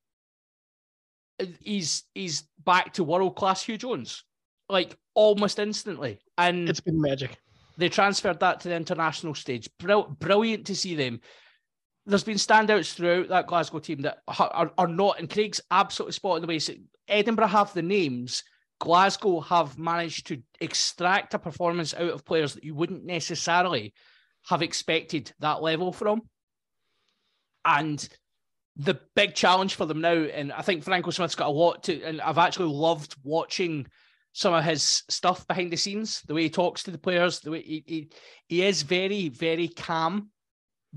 he's 1.59 2.03
he's 2.13 2.47
back 2.63 2.93
to 2.93 3.03
world 3.03 3.35
class 3.35 3.65
Huw 3.65 3.77
Jones, 3.77 4.23
like 4.69 4.97
almost 5.15 5.59
instantly. 5.59 6.19
And 6.37 6.69
it's 6.69 6.79
been 6.79 7.01
magic. 7.01 7.37
They 7.77 7.89
transferred 7.89 8.39
that 8.39 8.61
to 8.61 8.69
the 8.69 8.75
international 8.75 9.35
stage. 9.35 9.69
brilliant 9.77 10.67
to 10.67 10.75
see 10.75 10.95
them. 10.95 11.19
There's 12.05 12.23
been 12.23 12.37
standouts 12.37 12.93
throughout 12.93 13.29
that 13.29 13.47
Glasgow 13.47 13.79
team 13.79 14.01
that 14.01 14.19
are, 14.27 14.71
are 14.77 14.87
not, 14.87 15.19
and 15.19 15.29
Craig's 15.29 15.61
absolutely 15.71 16.13
spot 16.13 16.35
on 16.35 16.41
the 16.41 16.47
way. 16.47 16.59
So 16.59 16.73
Edinburgh 17.07 17.47
have 17.47 17.73
the 17.73 17.81
names, 17.81 18.43
Glasgow 18.79 19.39
have 19.41 19.79
managed 19.79 20.27
to 20.27 20.41
extract 20.59 21.33
a 21.33 21.39
performance 21.39 21.93
out 21.93 22.11
of 22.11 22.25
players 22.25 22.53
that 22.53 22.63
you 22.63 22.75
wouldn't 22.75 23.05
necessarily 23.05 23.93
have 24.47 24.61
expected 24.61 25.31
that 25.39 25.61
level 25.61 25.91
from. 25.91 26.21
And 27.63 28.07
the 28.75 28.99
big 29.15 29.33
challenge 29.33 29.75
for 29.75 29.85
them 29.85 30.01
now, 30.01 30.13
and 30.13 30.51
I 30.51 30.61
think 30.61 30.83
Franco 30.83 31.09
Smith's 31.11 31.35
got 31.35 31.47
a 31.47 31.51
lot 31.51 31.83
to, 31.83 32.03
and 32.03 32.21
I've 32.21 32.37
actually 32.37 32.71
loved 32.71 33.15
watching 33.23 33.87
some 34.33 34.53
of 34.53 34.65
his 34.65 35.03
stuff 35.09 35.47
behind 35.47 35.71
the 35.71 35.77
scenes, 35.77 36.21
the 36.27 36.33
way 36.33 36.43
he 36.43 36.49
talks 36.49 36.83
to 36.83 36.91
the 36.91 36.97
players, 36.97 37.39
the 37.39 37.51
way 37.51 37.61
he 37.61 37.83
he, 37.87 38.09
he 38.47 38.63
is 38.63 38.81
very, 38.81 39.29
very 39.29 39.69
calm, 39.69 40.29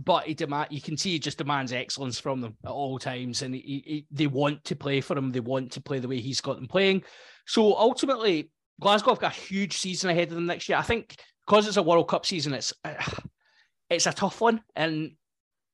but 0.05 0.25
he 0.25 0.35
demand 0.35 0.69
you 0.71 0.81
can 0.81 0.97
see 0.97 1.11
he 1.13 1.19
just 1.19 1.39
demands 1.39 1.73
excellence 1.73 2.19
from 2.19 2.41
them 2.41 2.57
at 2.65 2.71
all 2.71 2.99
times, 2.99 3.43
and 3.43 3.55
he, 3.55 3.61
he, 3.61 4.07
they 4.11 4.27
want 4.27 4.65
to 4.65 4.77
play 4.77 5.01
for 5.01 5.17
him, 5.17 5.33
they 5.33 5.41
want 5.41 5.73
to 5.73 5.81
play 5.81 5.99
the 5.99 6.09
way 6.09 6.21
he's 6.21 6.41
got 6.41 6.57
them 6.57 6.69
playing. 6.69 7.03
So 7.47 7.75
ultimately, 7.75 8.51
Glasgow 8.81 9.11
have 9.11 9.21
got 9.21 9.37
a 9.37 9.41
huge 9.41 9.77
season 9.77 10.11
ahead 10.11 10.29
of 10.29 10.35
them 10.35 10.47
next 10.47 10.69
year. 10.69 10.79
I 10.79 10.83
think 10.83 11.17
because 11.47 11.67
it's 11.67 11.77
a 11.77 11.83
World 11.83 12.09
Cup 12.09 12.25
season, 12.25 12.55
it's 12.55 12.73
it's 13.91 14.07
a 14.07 14.13
tough 14.13 14.41
one, 14.41 14.63
and 14.77 15.13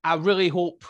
I 0.03 0.15
really 0.15 0.49
hope 0.49 0.85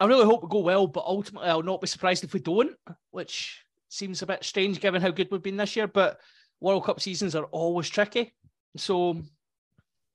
I 0.00 0.06
really 0.06 0.24
hope 0.24 0.42
we 0.42 0.48
go 0.48 0.60
well, 0.60 0.86
but 0.86 1.04
ultimately 1.06 1.48
I'll 1.48 1.62
not 1.62 1.80
be 1.80 1.86
surprised 1.86 2.24
if 2.24 2.34
we 2.34 2.40
don't, 2.40 2.76
which 3.10 3.64
seems 3.88 4.22
a 4.22 4.26
bit 4.26 4.44
strange 4.44 4.80
given 4.80 5.00
how 5.00 5.10
good 5.10 5.28
we've 5.30 5.42
been 5.42 5.56
this 5.56 5.76
year. 5.76 5.86
But 5.86 6.20
World 6.60 6.84
Cup 6.84 7.00
seasons 7.00 7.34
are 7.34 7.44
always 7.46 7.88
tricky. 7.88 8.34
So, 8.76 9.22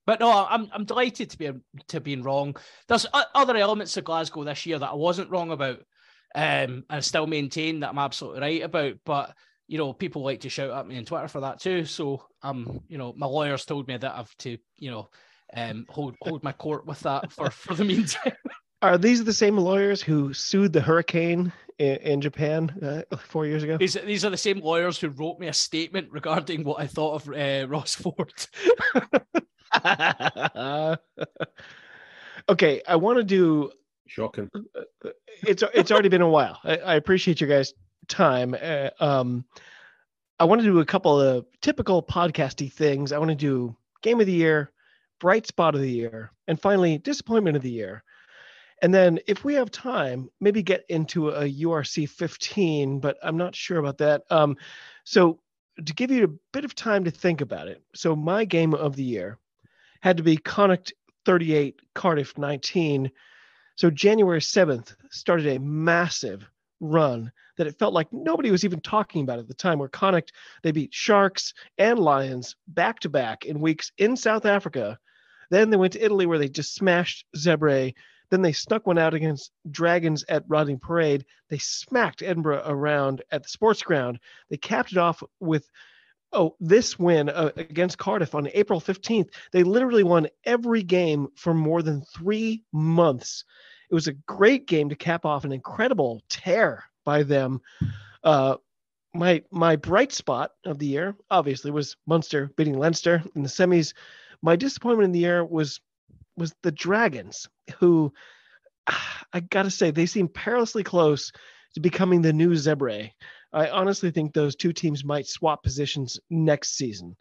but 0.09 0.19
no, 0.21 0.47
I'm 0.49 0.67
I'm 0.73 0.85
delighted 0.85 1.29
to 1.29 1.37
be 1.37 1.51
to 1.89 2.01
being 2.01 2.23
wrong. 2.23 2.55
There's 2.87 3.05
other 3.35 3.55
elements 3.55 3.95
of 3.95 4.05
Glasgow 4.05 4.43
this 4.43 4.65
year 4.65 4.79
that 4.79 4.89
I 4.89 4.95
wasn't 4.95 5.29
wrong 5.29 5.51
about, 5.51 5.77
um, 5.77 5.83
and 6.33 6.83
I 6.89 6.99
still 7.01 7.27
maintain 7.27 7.81
that 7.81 7.91
I'm 7.91 7.99
absolutely 7.99 8.41
right 8.41 8.63
about. 8.63 8.95
But 9.05 9.35
you 9.67 9.77
know, 9.77 9.93
people 9.93 10.23
like 10.23 10.39
to 10.39 10.49
shout 10.49 10.71
at 10.71 10.87
me 10.87 10.97
on 10.97 11.05
Twitter 11.05 11.27
for 11.27 11.41
that 11.41 11.59
too. 11.59 11.85
So, 11.85 12.23
um, 12.41 12.79
you 12.87 12.97
know, 12.97 13.13
my 13.15 13.27
lawyers 13.27 13.65
told 13.65 13.87
me 13.87 13.97
that 13.97 14.15
I've 14.15 14.35
to, 14.37 14.57
you 14.77 14.89
know, 14.89 15.09
um, 15.53 15.85
hold 15.89 16.15
hold 16.23 16.43
my 16.43 16.53
court 16.53 16.87
with 16.87 17.01
that 17.01 17.31
for 17.31 17.51
for 17.51 17.75
the 17.75 17.85
meantime. 17.85 18.33
Are 18.81 18.97
these 18.97 19.23
the 19.23 19.31
same 19.31 19.57
lawyers 19.57 20.01
who 20.01 20.33
sued 20.33 20.73
the 20.73 20.81
hurricane 20.81 21.53
in, 21.77 21.97
in 21.97 22.21
Japan 22.21 23.05
uh, 23.11 23.15
four 23.17 23.45
years 23.45 23.61
ago? 23.61 23.77
These, 23.77 23.93
these 24.05 24.25
are 24.25 24.31
the 24.31 24.37
same 24.37 24.59
lawyers 24.61 24.97
who 24.97 25.09
wrote 25.09 25.37
me 25.37 25.49
a 25.49 25.53
statement 25.53 26.07
regarding 26.11 26.63
what 26.63 26.81
I 26.81 26.87
thought 26.87 27.21
of 27.21 27.29
uh, 27.29 27.67
Ross 27.67 27.93
Ford. 27.93 28.33
okay, 32.49 32.81
I 32.87 32.95
want 32.95 33.17
to 33.17 33.23
do. 33.23 33.71
Shocking. 34.07 34.49
It's 35.43 35.63
it's 35.73 35.91
already 35.91 36.09
been 36.09 36.21
a 36.21 36.29
while. 36.29 36.59
I, 36.63 36.77
I 36.77 36.95
appreciate 36.95 37.39
your 37.41 37.49
guys' 37.49 37.73
time. 38.07 38.55
Uh, 38.59 38.89
um, 38.99 39.45
I 40.39 40.45
want 40.45 40.61
to 40.61 40.67
do 40.67 40.79
a 40.79 40.85
couple 40.85 41.19
of 41.19 41.45
typical 41.61 42.01
podcasty 42.01 42.71
things. 42.71 43.11
I 43.11 43.17
want 43.17 43.29
to 43.29 43.35
do 43.35 43.75
game 44.01 44.19
of 44.19 44.25
the 44.25 44.33
year, 44.33 44.71
bright 45.19 45.45
spot 45.45 45.75
of 45.75 45.81
the 45.81 45.91
year, 45.91 46.31
and 46.47 46.59
finally 46.59 46.97
disappointment 46.97 47.57
of 47.57 47.61
the 47.61 47.71
year. 47.71 48.03
And 48.81 48.93
then 48.93 49.19
if 49.27 49.43
we 49.43 49.55
have 49.55 49.71
time, 49.71 50.29
maybe 50.39 50.63
get 50.63 50.85
into 50.87 51.29
a 51.29 51.43
URC 51.43 52.07
15, 52.07 52.99
but 52.99 53.17
I'm 53.21 53.37
not 53.37 53.53
sure 53.53 53.77
about 53.77 53.97
that. 53.97 54.23
Um, 54.29 54.55
so 55.03 55.39
to 55.85 55.93
give 55.93 56.11
you 56.11 56.23
a 56.23 56.53
bit 56.53 56.65
of 56.65 56.75
time 56.75 57.03
to 57.03 57.11
think 57.11 57.41
about 57.41 57.67
it. 57.67 57.81
So 57.93 58.15
my 58.15 58.45
game 58.45 58.73
of 58.73 58.95
the 58.95 59.03
year 59.03 59.37
had 60.01 60.17
to 60.17 60.23
be 60.23 60.37
Connacht 60.37 60.93
38, 61.25 61.79
Cardiff 61.93 62.37
19. 62.37 63.11
So 63.75 63.89
January 63.89 64.39
7th 64.39 64.95
started 65.11 65.47
a 65.47 65.59
massive 65.59 66.49
run 66.79 67.31
that 67.57 67.67
it 67.67 67.77
felt 67.77 67.93
like 67.93 68.11
nobody 68.13 68.51
was 68.51 68.63
even 68.63 68.79
talking 68.79 69.23
about 69.23 69.39
at 69.39 69.47
the 69.47 69.53
time 69.53 69.79
where 69.79 69.89
Connacht 69.89 70.31
they 70.63 70.71
beat 70.71 70.93
Sharks 70.93 71.53
and 71.77 71.99
Lions 71.99 72.55
back 72.67 72.99
to 73.01 73.09
back 73.09 73.45
in 73.45 73.59
weeks 73.59 73.91
in 73.97 74.15
South 74.15 74.45
Africa. 74.45 74.97
Then 75.49 75.69
they 75.69 75.77
went 75.77 75.93
to 75.93 76.03
Italy 76.03 76.25
where 76.25 76.37
they 76.37 76.47
just 76.47 76.75
smashed 76.75 77.25
Zebre 77.35 77.93
then 78.29 78.41
they 78.41 78.53
snuck 78.53 78.85
one 78.85 78.97
out 78.97 79.13
against 79.13 79.51
Dragons 79.71 80.23
at 80.29 80.43
Rodney 80.47 80.77
Parade. 80.77 81.25
They 81.49 81.57
smacked 81.57 82.21
Edinburgh 82.21 82.63
around 82.65 83.23
at 83.31 83.43
the 83.43 83.49
sports 83.49 83.81
ground. 83.81 84.19
They 84.49 84.57
capped 84.57 84.91
it 84.91 84.97
off 84.97 85.23
with 85.39 85.69
oh 86.33 86.55
this 86.59 86.97
win 86.97 87.29
uh, 87.29 87.51
against 87.55 87.97
Cardiff 87.97 88.35
on 88.35 88.49
April 88.53 88.79
15th. 88.79 89.29
They 89.51 89.63
literally 89.63 90.03
won 90.03 90.27
every 90.43 90.83
game 90.83 91.29
for 91.35 91.53
more 91.53 91.81
than 91.81 92.01
3 92.01 92.63
months. 92.71 93.45
It 93.89 93.93
was 93.95 94.07
a 94.07 94.13
great 94.13 94.67
game 94.67 94.89
to 94.89 94.95
cap 94.95 95.25
off 95.25 95.45
an 95.45 95.51
incredible 95.51 96.21
tear 96.29 96.83
by 97.03 97.23
them. 97.23 97.61
Uh, 98.23 98.57
my 99.13 99.43
my 99.51 99.75
bright 99.75 100.11
spot 100.11 100.51
of 100.65 100.77
the 100.77 100.85
year 100.85 101.15
obviously 101.31 101.71
was 101.71 101.95
Munster 102.05 102.51
beating 102.55 102.77
Leinster 102.77 103.23
in 103.35 103.43
the 103.43 103.49
semis. 103.49 103.93
My 104.41 104.55
disappointment 104.55 105.05
in 105.05 105.11
the 105.11 105.19
year 105.19 105.43
was 105.43 105.81
was 106.37 106.53
the 106.61 106.71
Dragons, 106.71 107.49
who 107.79 108.13
I 109.33 109.39
gotta 109.39 109.71
say 109.71 109.91
they 109.91 110.05
seem 110.05 110.27
perilously 110.27 110.83
close 110.83 111.31
to 111.73 111.79
becoming 111.79 112.21
the 112.21 112.33
new 112.33 112.51
Zebre. 112.51 113.11
I 113.51 113.69
honestly 113.69 114.11
think 114.11 114.33
those 114.33 114.55
two 114.55 114.73
teams 114.73 115.03
might 115.03 115.27
swap 115.27 115.63
positions 115.63 116.19
next 116.29 116.77
season. 116.77 117.15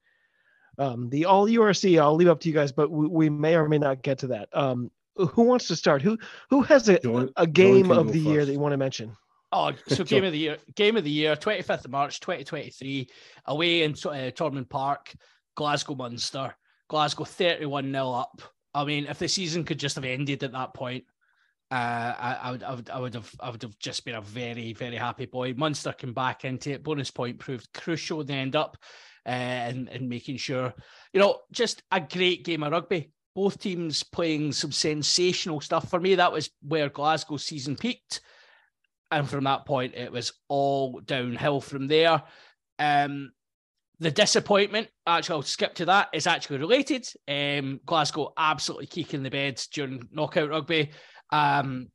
Um, 0.79 1.09
the 1.11 1.25
All 1.25 1.47
URC, 1.47 2.01
I'll 2.01 2.15
leave 2.15 2.29
up 2.29 2.41
to 2.41 2.49
you 2.49 2.55
guys, 2.55 2.71
but 2.71 2.91
we, 2.91 3.07
we 3.09 3.31
may 3.31 3.57
or 3.57 3.69
may 3.69 3.79
not 3.79 4.03
get 4.03 4.19
to 4.19 4.29
that. 4.29 4.49
Um, 4.53 4.91
who 5.17 5.43
wants 5.43 5.67
to 5.69 5.77
start? 5.77 6.01
Who 6.01 6.17
who 6.51 6.63
has 6.63 6.89
a, 6.89 7.01
John, 7.01 7.31
a 7.37 7.47
game 7.47 7.91
of 7.91 8.13
the 8.13 8.21
year 8.21 8.45
that 8.45 8.53
you 8.53 8.61
want 8.61 8.73
to 8.73 8.77
mention? 8.77 9.17
Oh, 9.51 9.73
so 9.89 10.05
game 10.05 10.23
of 10.23 10.31
the 10.33 10.39
year, 10.39 10.59
game 10.77 10.97
of 10.97 11.03
the 11.03 11.11
year, 11.11 11.35
25th 11.35 11.87
of 11.87 11.91
March, 11.91 12.21
2023, 12.21 13.09
away 13.47 13.83
in 13.83 13.93
uh, 13.93 14.31
Thomond 14.31 14.69
Park, 14.69 15.13
Glasgow 15.57 15.97
Munster. 15.97 16.55
Glasgow 16.89 17.25
31 17.25 17.93
0 17.93 18.13
up. 18.13 18.43
I 18.75 18.85
mean, 18.85 19.07
if 19.07 19.19
the 19.19 19.29
season 19.29 19.65
could 19.65 19.79
just 19.79 19.97
have 19.97 20.05
ended 20.05 20.43
at 20.43 20.53
that 20.53 20.75
point, 20.75 21.05
uh, 21.71 21.75
I, 22.19 22.39
I, 22.43 22.51
would, 22.51 22.63
I 22.63 22.75
would, 22.75 22.91
I 22.91 22.99
would 22.99 23.15
have, 23.15 23.31
I 23.41 23.51
would 23.51 23.63
have 23.63 23.79
just 23.79 24.05
been 24.05 24.15
a 24.15 24.23
very, 24.23 24.73
very 24.73 24.97
happy 24.97 25.27
boy. 25.27 25.53
Munster 25.55 25.93
came 25.93 26.15
back 26.15 26.45
into 26.45 26.73
it. 26.73 26.83
Bonus 26.83 27.11
point 27.11 27.39
proved 27.39 27.73
crucial 27.75 28.23
in 28.23 28.27
the 28.27 28.35
end 28.35 28.57
up, 28.57 28.79
uh, 29.27 29.29
and 29.29 29.89
and 29.89 30.09
making 30.09 30.39
sure, 30.39 30.73
you 31.13 31.21
know, 31.21 31.41
just 31.53 31.83
a 31.93 32.01
great 32.01 32.45
game 32.45 32.63
of 32.63 32.73
rugby. 32.73 33.11
Both 33.35 33.61
teams 33.61 34.03
playing 34.03 34.53
some 34.53 34.73
sensational 34.73 35.61
stuff. 35.61 35.91
For 35.91 36.01
me, 36.01 36.15
that 36.15 36.33
was 36.33 36.51
where 36.63 36.89
Glasgow's 36.89 37.45
season 37.45 37.77
peaked, 37.77 38.23
and 39.11 39.29
from 39.29 39.45
that 39.45 39.67
point, 39.67 39.95
it 39.95 40.11
was 40.11 40.33
all 40.49 41.01
downhill 41.01 41.61
from 41.61 41.87
there. 41.87 42.23
Um, 42.79 43.33
the 44.01 44.11
disappointment, 44.11 44.89
actually, 45.07 45.35
I'll 45.35 45.43
skip 45.43 45.75
to 45.75 45.87
that, 45.87 46.09
is 46.13 46.27
actually 46.27 46.59
related. 46.59 47.07
Um, 47.27 47.81
Glasgow 47.85 48.33
absolutely 48.39 48.87
kicking 48.87 49.23
the 49.23 49.31
bed 49.31 49.61
during 49.73 50.09
knockout 50.13 50.51
rugby. 50.51 50.93
Um, 51.31 51.89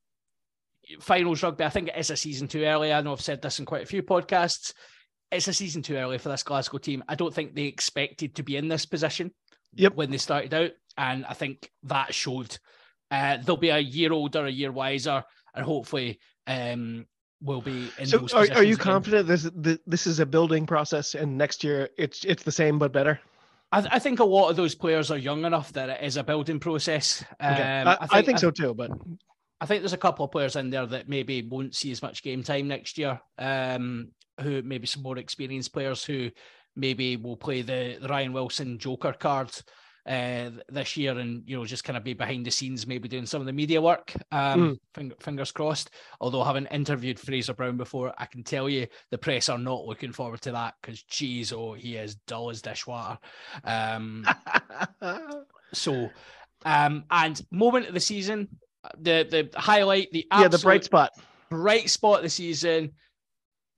finals 1.00 1.44
rugby, 1.44 1.64
I 1.64 1.70
think 1.70 1.90
it 1.90 1.98
is 1.98 2.10
a 2.10 2.18
season 2.18 2.48
too 2.48 2.64
early. 2.64 2.94
I 2.94 3.02
know 3.02 3.14
I've 3.14 3.22
said 3.22 3.42
this 3.42 3.60
in 3.60 3.66
quite 3.66 3.84
a 3.84 3.88
few 3.88 4.04
podcasts. 4.04 4.74
It's 5.32 5.48
a 5.48 5.54
season 5.54 5.82
too 5.82 5.96
early 5.96 6.18
for 6.18 6.30
this 6.30 6.44
Glasgow 6.44 6.78
team. 6.78 7.04
I 7.08 7.16
don't 7.16 7.34
think 7.34 7.56
they 7.56 7.64
expected 7.64 8.36
to 8.36 8.44
be 8.44 8.58
in 8.58 8.68
this 8.68 8.86
position 8.86 9.32
yep. 9.74 9.96
when 9.96 10.12
they 10.12 10.18
started 10.18 10.54
out. 10.54 10.72
And 10.98 11.26
I 11.26 11.34
think 11.34 11.70
that 11.84 12.14
showed. 12.14 12.58
Uh, 13.10 13.38
they'll 13.38 13.58
be 13.58 13.70
a 13.70 13.80
year 13.80 14.14
older, 14.14 14.46
a 14.46 14.52
year 14.52 14.72
wiser, 14.72 15.24
and 15.56 15.66
hopefully 15.66 16.20
um, 16.48 17.06
will 17.44 17.62
be 17.62 17.90
in 18.00 18.06
so 18.06 18.20
those 18.20 18.34
are, 18.34 18.40
are 18.56 18.64
you 18.64 18.74
again. 18.74 18.78
confident 18.78 19.28
this 19.28 19.50
this 19.86 20.08
is 20.08 20.20
a 20.20 20.26
building 20.26 20.66
process 20.66 21.14
and 21.14 21.38
next 21.38 21.64
year 21.64 21.90
it's 21.98 22.24
it's 22.24 22.44
the 22.44 22.52
same 22.52 22.80
but 22.80 22.94
better 22.94 23.20
I, 23.74 23.96
I 23.96 24.00
think 24.00 24.20
a 24.20 24.26
lot 24.26 24.50
of 24.50 24.56
those 24.56 24.76
players 24.76 25.10
are 25.12 25.18
young 25.18 25.46
enough 25.46 25.74
that 25.74 25.90
it 25.90 26.04
is 26.04 26.18
a 26.18 26.24
building 26.24 26.60
process 26.60 27.24
okay. 27.42 27.82
um, 27.82 27.88
I, 27.88 27.92
I, 27.92 27.96
think, 27.98 28.14
I, 28.14 28.22
think, 28.22 28.40
so 28.40 28.52
too 28.52 28.74
but 28.74 28.92
I 29.60 29.66
think 29.66 29.82
there's 29.82 29.94
a 29.94 29.98
couple 29.98 30.26
of 30.26 30.32
players 30.32 30.56
in 30.56 30.70
there 30.70 30.86
that 30.86 31.10
maybe 31.10 31.42
won't 31.42 31.76
see 31.76 31.92
as 31.92 32.02
much 32.02 32.24
game 32.24 32.44
time 32.44 32.68
next 32.68 32.98
year 32.98 33.20
um, 33.38 34.10
who 34.42 34.62
maybe 34.62 34.88
some 34.88 35.04
more 35.04 35.18
experienced 35.18 35.74
players 35.74 36.04
who 36.04 36.30
maybe 36.76 37.18
will 37.18 37.38
play 37.38 37.62
the, 37.62 37.98
the 38.02 38.08
Ryan 38.08 38.34
Wilson 38.34 38.78
Joker 38.78 39.14
card 39.14 39.52
uh, 40.06 40.50
this 40.70 40.98
year 40.98 41.18
and 41.18 41.44
you 41.46 41.56
know 41.56 41.66
just 41.66 41.86
kind 41.86 41.96
of 41.96 42.04
be 42.04 42.14
behind 42.14 42.46
the 42.46 42.52
scenes 42.52 42.86
maybe 42.86 43.08
doing 43.08 43.26
some 43.26 43.40
of 43.40 43.48
the 43.48 43.54
media 43.54 43.82
work 43.82 44.14
um 44.32 44.80
mm. 44.96 45.22
fingers 45.22 45.52
crossed. 45.52 45.92
Although 46.20 46.44
having 46.44 46.66
interviewed 46.66 47.20
fraser 47.20 47.54
brown 47.54 47.78
before 47.78 48.14
i 48.18 48.26
can 48.26 48.44
tell 48.44 48.70
you 48.70 48.88
the 49.12 49.18
press 49.18 49.48
are 49.48 49.58
not 49.58 49.86
looking 49.86 50.12
forward 50.12 50.42
to 50.42 50.52
that 50.52 50.74
because 50.82 51.04
geez 51.04 51.54
oh 51.54 51.74
he 51.74 51.96
is 51.96 52.16
dull 52.28 52.50
as 52.50 52.62
dishwater. 52.62 53.18
Um 53.64 54.28
so 55.74 56.10
um 56.66 57.06
and 57.10 57.42
moment 57.52 57.88
of 57.88 57.94
the 57.94 58.00
season 58.00 58.50
the 59.00 59.50
the 59.52 59.60
highlight 59.60 60.12
the 60.12 60.28
yeah 60.32 60.50
the 60.50 60.58
bright 60.60 60.84
spot. 60.84 61.12
bright 61.50 61.90
spot 61.90 62.18
of 62.18 62.24
the 62.24 62.30
season 62.30 62.92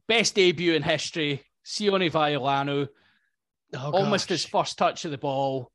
best 0.08 0.34
debut 0.34 0.74
in 0.74 0.82
history 0.82 1.44
Sione 1.64 2.12
Vailanu 2.12 2.88
oh, 3.76 3.92
almost 3.92 4.30
his 4.30 4.44
first 4.44 4.78
touch 4.78 5.06
of 5.06 5.12
the 5.12 5.18
ball 5.20 5.72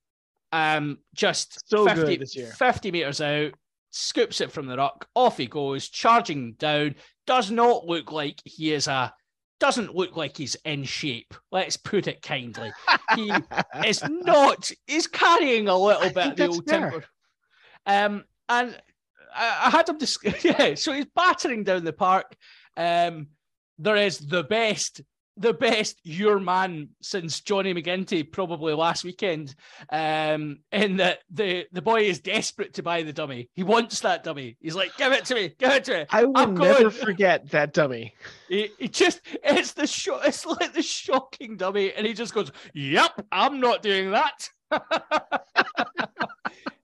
um, 0.53 0.99
just 1.15 1.69
so 1.69 1.87
50, 1.87 2.17
this 2.17 2.37
year. 2.37 2.47
50 2.47 2.91
meters 2.91 3.21
out, 3.21 3.53
scoops 3.91 4.41
it 4.41 4.53
from 4.53 4.67
the 4.67 4.77
ruck. 4.77 5.07
off 5.15 5.37
he 5.37 5.47
goes, 5.47 5.89
charging 5.89 6.53
down. 6.55 6.95
Does 7.27 7.51
not 7.51 7.87
look 7.87 8.11
like 8.11 8.41
he 8.45 8.73
is 8.73 8.89
a 8.89 9.13
doesn't 9.61 9.95
look 9.95 10.17
like 10.17 10.37
he's 10.37 10.57
in 10.65 10.85
shape. 10.85 11.35
Let's 11.53 11.77
put 11.77 12.09
it 12.09 12.23
kindly. 12.23 12.73
He 13.15 13.31
is 13.87 14.03
not. 14.09 14.71
He's 14.87 15.07
carrying 15.07 15.69
a 15.69 15.77
little 15.77 16.11
bit 16.11 16.27
of 16.29 16.37
the 16.37 16.49
old 16.49 16.65
fair. 16.67 16.81
temper. 16.81 17.05
Um, 17.87 18.25
and 18.49 18.77
I, 19.35 19.63
I 19.67 19.71
had 19.71 19.89
him. 19.89 19.99
Dis- 19.99 20.19
yeah, 20.45 20.75
so 20.75 20.93
he's 20.93 21.07
battering 21.15 21.63
down 21.63 21.85
the 21.85 21.93
park. 21.93 22.35
Um, 22.77 23.29
there 23.79 23.97
is 23.97 24.19
the 24.19 24.43
best, 24.43 25.03
the 25.41 25.55
best 25.55 25.99
your 26.05 26.39
man 26.39 26.91
since 27.01 27.41
Johnny 27.41 27.75
McGinty 27.75 28.31
probably 28.31 28.75
last 28.75 29.03
weekend. 29.05 29.55
Um, 29.91 30.61
in 30.71 30.99
that 30.99 31.21
the 31.31 31.67
the 31.73 31.83
boy 31.83 32.03
is 32.03 32.21
desperate 32.21 32.75
to 32.75 32.83
buy 32.83 33.03
the 33.03 33.13
dummy. 33.13 33.49
He 33.55 33.63
wants 33.63 34.01
that 34.01 34.23
dummy. 34.23 34.57
He's 34.61 34.75
like, 34.75 34.97
give 34.97 35.13
it 35.13 35.25
to 35.27 35.35
me, 35.35 35.55
give 35.59 35.73
it 35.73 35.85
to 35.85 35.93
me. 35.93 36.07
I 36.11 36.25
will 36.25 36.37
I'm 36.37 36.55
never 36.55 36.83
going. 36.83 36.91
forget 37.05 37.51
that 37.51 37.73
dummy. 37.73 38.15
He, 38.49 38.69
he 38.79 38.89
just 38.89 39.23
it's 39.43 39.73
the 39.73 39.87
show 39.87 40.21
it's 40.21 40.45
like 40.47 40.73
the 40.73 40.83
shocking 40.83 41.57
dummy 41.57 41.93
and 41.93 42.07
he 42.07 42.13
just 42.13 42.35
goes 42.35 42.51
yep 42.75 43.13
i'm 43.33 43.61
not 43.61 43.83
doing 43.83 44.11
that 44.11 44.51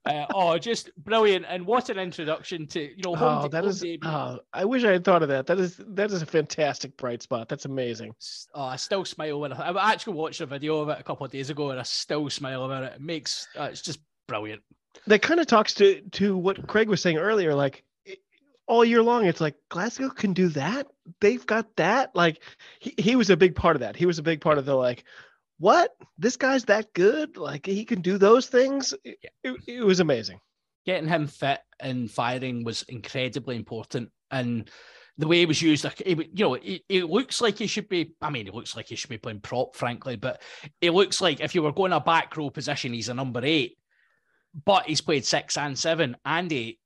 uh, 0.07 0.27
oh 0.35 0.57
just 0.59 0.91
brilliant 0.97 1.45
and 1.49 1.66
what 1.66 1.89
an 1.91 1.99
introduction 1.99 2.66
to 2.69 2.81
you 2.81 3.03
know 3.05 3.15
home 3.15 3.45
Oh, 3.45 3.49
that 3.49 3.65
is. 3.65 3.85
Oh, 4.03 4.39
I 4.53 4.65
wish 4.65 4.85
I 4.85 4.93
had 4.93 5.05
thought 5.05 5.23
of 5.23 5.28
that. 5.28 5.47
That 5.47 5.59
is 5.59 5.81
that 5.89 6.11
is 6.11 6.23
a 6.23 6.27
fantastic 6.27 6.97
bright 6.97 7.23
spot. 7.23 7.49
That's 7.49 7.65
amazing. 7.65 8.15
Oh, 8.55 8.62
I 8.65 8.77
still 8.77 9.05
smile 9.05 9.41
when 9.41 9.53
I, 9.53 9.70
I 9.70 9.93
actually 9.93 10.15
watched 10.15 10.41
a 10.41 10.47
video 10.47 10.81
of 10.81 10.89
it 10.89 10.99
a 11.01 11.03
couple 11.03 11.27
of 11.27 11.33
days 11.33 11.51
ago 11.51 11.70
and 11.70 11.81
I 11.81 11.83
still 11.85 12.31
smile 12.31 12.65
about 12.65 12.85
it. 12.85 12.93
It 12.95 13.01
makes 13.01 13.47
uh, 13.59 13.65
it's 13.65 13.83
just 13.83 14.01
brilliant. 14.28 14.62
That 15.09 15.23
kind 15.23 15.41
of 15.41 15.47
talks 15.47 15.74
to 15.74 16.01
to 16.12 16.37
what 16.37 16.66
Craig 16.66 16.89
was 16.89 17.03
saying 17.03 17.19
earlier. 17.19 17.55
Like 17.55 17.85
it- 18.05 18.20
all 18.69 18.85
year 18.85 19.03
long, 19.03 19.27
it's 19.27 19.41
like 19.41 19.55
Glasgow 19.69 20.09
can 20.11 20.33
do 20.33 20.49
that. 20.51 20.87
They've 21.20 21.45
got 21.47 21.77
that. 21.77 22.15
Like 22.16 22.43
he, 22.81 22.95
he 22.99 23.16
was 23.16 23.31
a 23.31 23.37
big 23.37 23.55
part 23.55 23.77
of 23.77 23.81
that. 23.81 23.95
He 23.97 24.07
was 24.07 24.19
a 24.19 24.23
big 24.23 24.41
part 24.41 24.59
of 24.59 24.65
the 24.65 24.74
like. 24.74 25.05
What 25.59 25.91
this 26.19 26.37
guy's 26.37 26.65
that 26.65 26.93
good? 26.93 27.37
Like 27.37 27.66
he 27.66 27.85
can 27.85 28.01
do 28.01 28.19
those 28.19 28.47
things. 28.47 28.95
It, 29.05 29.19
it, 29.43 29.57
it 29.66 29.85
was 29.85 30.01
amazing. 30.01 30.41
Getting 30.85 31.09
him 31.09 31.27
fit 31.27 31.61
and 31.81 32.11
firing 32.11 32.65
was 32.65 32.83
incredibly 32.89 33.57
important 33.57 34.11
and. 34.31 34.70
The 35.19 35.27
way 35.27 35.39
he 35.39 35.47
was 35.47 35.62
used, 35.62 35.83
like 35.83 36.03
you 36.05 36.28
know, 36.39 36.55
it, 36.57 36.83
it 36.91 37.05
looks 37.05 37.41
like 37.41 37.57
he 37.57 37.66
should 37.66 37.89
be. 37.89 38.12
I 38.20 38.28
mean, 38.28 38.47
it 38.47 38.55
looks 38.55 38.77
like 38.77 38.89
he 38.89 38.97
should 38.97 39.09
be 39.09 39.16
playing 39.16 39.41
prop, 39.41 39.74
frankly. 39.74 40.16
But 40.16 40.43
it 40.83 40.91
looks 40.91 41.23
like 41.23 41.41
if 41.41 41.55
you 41.55 41.62
were 41.62 41.73
going 41.73 41.95
a 41.95 42.01
back 42.01 42.37
row 42.37 42.51
position, 42.51 42.93
he's 42.93 43.09
a 43.09 43.15
number 43.15 43.41
eight. 43.43 43.78
But 44.66 44.85
he's 44.85 45.01
played 45.01 45.24
six 45.24 45.57
and 45.57 45.78
seven 45.78 46.19
and 46.27 46.53
eight, 46.53 46.81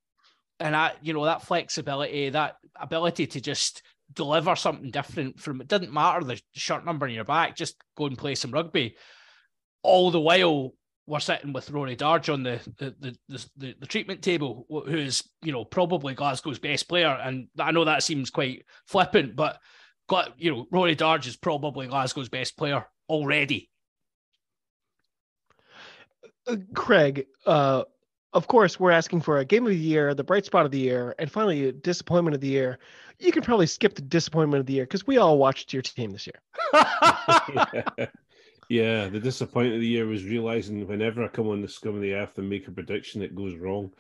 and 0.61 0.77
that 0.77 0.99
you 1.03 1.13
know 1.13 1.25
that 1.25 1.43
flexibility, 1.43 2.29
that 2.29 2.55
ability 2.81 3.27
to 3.27 3.41
just 3.41 3.83
deliver 4.13 4.57
something 4.57 4.91
different 4.91 5.41
from 5.41 5.61
it 5.61 5.69
doesn't 5.69 5.93
matter 5.93 6.25
the 6.25 6.41
shirt 6.53 6.85
number 6.85 7.07
in 7.07 7.15
your 7.15 7.25
back, 7.25 7.57
just 7.57 7.77
go 7.97 8.07
and 8.07 8.19
play 8.19 8.35
some 8.35 8.51
rugby. 8.51 8.97
All 9.83 10.11
the 10.11 10.21
while 10.21 10.75
we're 11.07 11.21
sitting 11.21 11.53
with 11.53 11.71
Rory 11.71 11.97
Darge 11.97 12.33
on 12.33 12.43
the 12.43 12.61
the 12.79 13.17
the, 13.29 13.47
the, 13.57 13.75
the, 13.81 13.87
treatment 13.87 14.23
table, 14.23 14.67
who's 14.87 15.29
you 15.43 15.53
know 15.53 15.65
probably 15.65 16.15
Glasgow's 16.15 16.59
best 16.59 16.89
player, 16.89 17.09
and 17.09 17.49
I 17.59 17.73
know 17.73 17.85
that 17.85 18.03
seems 18.03 18.31
quite 18.31 18.65
flippant, 18.87 19.35
but 19.37 19.59
got 20.09 20.41
you 20.41 20.51
know 20.51 20.67
Rory 20.71 20.95
Darge 20.95 21.27
is 21.27 21.37
probably 21.37 21.87
Glasgow's 21.87 22.29
best 22.29 22.57
player 22.57 22.87
already. 23.09 23.71
Uh, 26.47 26.57
Craig, 26.75 27.27
uh, 27.47 27.85
of 28.33 28.47
course, 28.47 28.79
we're 28.79 28.91
asking 28.93 29.21
for 29.23 29.39
a 29.39 29.45
game 29.45 29.65
of 29.65 29.71
the 29.71 29.77
year, 29.77 30.15
the 30.15 30.23
bright 30.25 30.45
spot 30.45 30.65
of 30.65 30.71
the 30.73 30.79
year, 30.79 31.15
and 31.19 31.31
finally 31.31 31.69
a 31.69 31.73
disappointment 31.73 32.35
of 32.35 32.41
the 32.41 32.49
year. 32.49 32.79
You 33.19 33.33
can 33.33 33.43
probably 33.43 33.67
skip 33.67 33.95
the 33.95 34.03
disappointment 34.03 34.61
of 34.61 34.67
the 34.67 34.73
year 34.75 34.85
because 34.85 35.07
we 35.07 35.19
all 35.19 35.37
watched 35.37 35.73
your 35.73 35.83
team 35.83 36.11
this 36.11 36.27
year. 36.27 36.41
yeah, 38.69 39.09
the 39.09 39.19
disappointment 39.21 39.75
of 39.75 39.81
the 39.81 39.87
year 39.87 40.07
was 40.07 40.25
realizing 40.25 40.87
whenever 40.87 41.25
I 41.25 41.29
come 41.29 41.49
on 41.49 41.61
the 41.61 41.69
Scrum 41.69 41.97
of 41.97 42.03
the 42.03 42.15
Earth 42.15 42.39
and 42.39 42.49
make 42.49 42.69
a 42.69 42.71
prediction, 42.71 43.21
it 43.21 43.35
goes 43.35 43.57
wrong. 43.57 43.91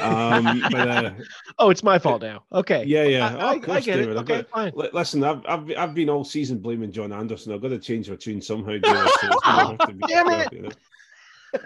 Um, 0.00 0.62
but 0.70 0.88
uh, 0.88 1.10
Oh, 1.58 1.70
it's 1.70 1.82
my 1.82 1.98
fault 1.98 2.22
now. 2.22 2.44
Okay. 2.52 2.84
yeah, 2.86 3.02
yeah, 3.04 3.36
I, 3.36 3.40
Oh, 3.42 3.46
I- 3.48 3.52
I 3.52 3.80
get 3.80 3.84
David. 3.96 4.10
it. 4.10 4.16
Okay, 4.18 4.36
got- 4.36 4.48
fine. 4.50 4.72
Li- 4.76 4.90
Listen, 4.92 5.24
I've, 5.24 5.42
I've 5.46 5.70
I've 5.76 5.94
been 5.94 6.08
all 6.08 6.22
season 6.24 6.58
blaming 6.60 6.92
John 6.92 7.12
Anderson. 7.12 7.52
I've 7.52 7.60
got 7.60 7.68
to 7.70 7.78
change 7.78 8.08
my 8.08 8.16
tune 8.16 8.40
somehow. 8.40 8.70
David, 8.78 8.84
so 8.84 9.26
it's 9.26 9.40
gonna 9.44 9.66
have 9.68 9.78
to 9.78 9.92
be- 9.92 10.04
Damn 10.06 10.28
it. 10.30 10.52
you 10.52 10.62
know. 10.62 10.70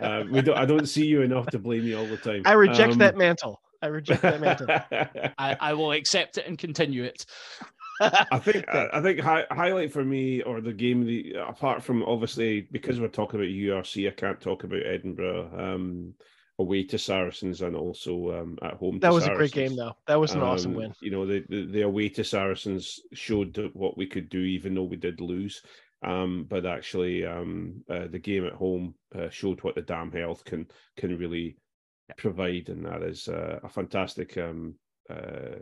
Uh, 0.01 0.25
we 0.31 0.41
don't. 0.43 0.57
I 0.57 0.65
don't 0.65 0.87
see 0.87 1.07
you 1.07 1.23
enough 1.23 1.47
to 1.49 1.59
blame 1.59 1.85
you 1.85 1.99
all 1.99 2.07
the 2.07 2.17
time. 2.17 2.43
I 2.47 2.53
reject 2.53 2.93
Um, 2.93 2.99
that 2.99 3.17
mantle. 3.17 3.61
I 3.83 3.87
reject 3.89 4.23
that 4.23 4.41
mantle. 4.41 4.67
I, 5.39 5.57
I 5.61 5.73
will 5.75 5.93
accept 5.93 6.39
it 6.39 6.47
and 6.47 6.57
continue 6.59 7.05
it. 7.05 7.27
I 8.01 8.39
think 8.39 8.65
I 8.69 8.89
I 8.95 9.01
think 9.03 9.21
hi- 9.21 9.47
highlight 9.51 9.93
for 9.93 10.05
me 10.05 10.43
or 10.43 10.61
the 10.61 10.73
game 10.73 11.05
the 11.05 11.35
apart 11.47 11.83
from 11.83 12.03
obviously 12.03 12.63
because 12.73 12.99
we're 12.99 13.09
talking 13.09 13.39
about 13.41 13.51
URC, 13.51 14.09
I 14.09 14.13
can't 14.13 14.41
talk 14.41 14.65
about 14.65 14.85
Edinburgh 14.87 15.51
um, 15.57 16.15
away 16.59 16.85
to 16.85 16.99
Saracens 16.99 17.61
and 17.63 17.77
also 17.77 18.33
um, 18.41 18.59
at 18.63 18.75
home. 18.75 18.99
That 19.01 19.11
to 19.11 19.15
was 19.15 19.27
a 19.27 19.35
great 19.35 19.53
game, 19.53 19.77
though. 19.77 19.97
That 20.07 20.19
was 20.21 20.33
an 20.35 20.41
awesome 20.43 20.73
Um, 20.73 20.77
win. 20.79 20.95
You 21.01 21.11
know, 21.11 21.27
the, 21.27 21.45
the 21.49 21.67
the 21.67 21.81
away 21.83 22.09
to 22.11 22.25
Saracens 22.25 23.01
showed 23.13 23.71
what 23.75 23.97
we 23.99 24.07
could 24.07 24.29
do, 24.29 24.41
even 24.41 24.75
though 24.75 24.85
we 24.85 24.97
did 24.97 25.21
lose. 25.21 25.63
Um, 26.03 26.47
but 26.49 26.67
actually, 26.67 27.25
um, 27.25 27.83
uh, 27.89 28.07
the 28.11 28.19
game 28.19 28.47
at 28.47 28.53
home 28.53 28.95
uh, 29.15 29.31
showed 29.31 29.63
what 29.63 29.75
the 29.75 29.83
Dam 29.83 30.13
Health 30.13 30.45
can 30.45 30.67
can 30.97 31.17
really 31.17 31.57
provide, 32.17 32.69
and 32.69 32.85
that 32.85 33.03
is 33.03 33.29
uh, 33.29 33.61
a 33.63 33.69
fantastic 33.69 34.37
um, 34.37 34.75
uh, 35.09 35.57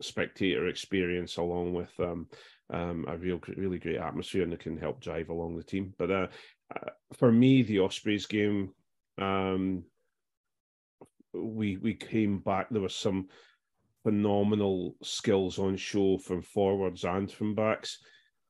spectator 0.00 0.68
experience, 0.68 1.36
along 1.36 1.74
with 1.74 1.92
um, 1.98 2.28
um, 2.70 3.04
a 3.08 3.16
real, 3.16 3.40
really 3.56 3.78
great 3.78 3.98
atmosphere, 3.98 4.42
and 4.42 4.52
it 4.52 4.60
can 4.60 4.76
help 4.76 5.00
drive 5.00 5.28
along 5.28 5.56
the 5.56 5.64
team. 5.64 5.94
But 5.98 6.10
uh, 6.10 6.26
uh, 6.74 6.90
for 7.14 7.32
me, 7.32 7.62
the 7.62 7.80
Ospreys 7.80 8.26
game, 8.26 8.70
um, 9.20 9.84
we 11.32 11.76
we 11.76 11.94
came 11.94 12.38
back. 12.38 12.68
There 12.70 12.82
was 12.82 12.94
some 12.94 13.28
phenomenal 14.04 14.96
skills 15.02 15.58
on 15.58 15.76
show 15.76 16.18
from 16.18 16.42
forwards 16.42 17.04
and 17.04 17.30
from 17.30 17.54
backs, 17.54 17.98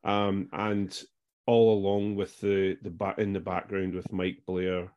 um, 0.04 0.48
and 0.52 1.00
all 1.46 1.72
along 1.78 2.14
with 2.14 2.38
the 2.40 2.76
the 2.82 3.14
in 3.18 3.32
the 3.32 3.40
background 3.40 3.94
with 3.94 4.12
Mike 4.12 4.42
Blair, 4.46 4.92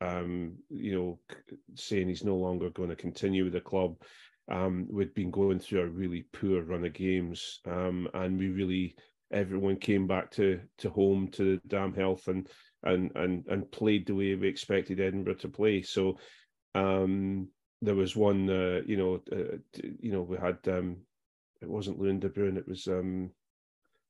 um, 0.00 0.56
you 0.68 0.94
know, 0.94 1.20
saying 1.74 2.08
he's 2.08 2.24
no 2.24 2.36
longer 2.36 2.70
going 2.70 2.90
to 2.90 2.96
continue 2.96 3.44
with 3.44 3.52
the 3.52 3.60
club. 3.60 3.96
Um, 4.50 4.86
we'd 4.90 5.14
been 5.14 5.30
going 5.30 5.58
through 5.58 5.82
a 5.82 5.88
really 5.88 6.26
poor 6.32 6.62
run 6.62 6.84
of 6.84 6.92
games, 6.92 7.60
um, 7.66 8.08
and 8.14 8.38
we 8.38 8.48
really 8.48 8.96
everyone 9.32 9.76
came 9.76 10.06
back 10.06 10.30
to 10.32 10.60
to 10.78 10.90
home 10.90 11.28
to 11.32 11.60
Dam 11.66 11.94
Health 11.94 12.28
and 12.28 12.48
and 12.82 13.10
and 13.14 13.44
and 13.48 13.70
played 13.70 14.06
the 14.06 14.14
way 14.14 14.34
we 14.34 14.48
expected 14.48 15.00
Edinburgh 15.00 15.34
to 15.36 15.48
play. 15.48 15.82
So 15.82 16.18
um, 16.74 17.48
there 17.82 17.94
was 17.94 18.16
one, 18.16 18.48
uh, 18.48 18.80
you 18.86 18.96
know, 18.96 19.20
uh, 19.32 19.56
you 20.00 20.12
know, 20.12 20.22
we 20.22 20.36
had 20.36 20.58
um, 20.68 20.98
it 21.60 21.68
wasn't 21.68 21.98
Luan 21.98 22.20
de 22.20 22.28
Bruin, 22.28 22.56
it 22.56 22.68
was 22.68 22.86
um, 22.86 23.30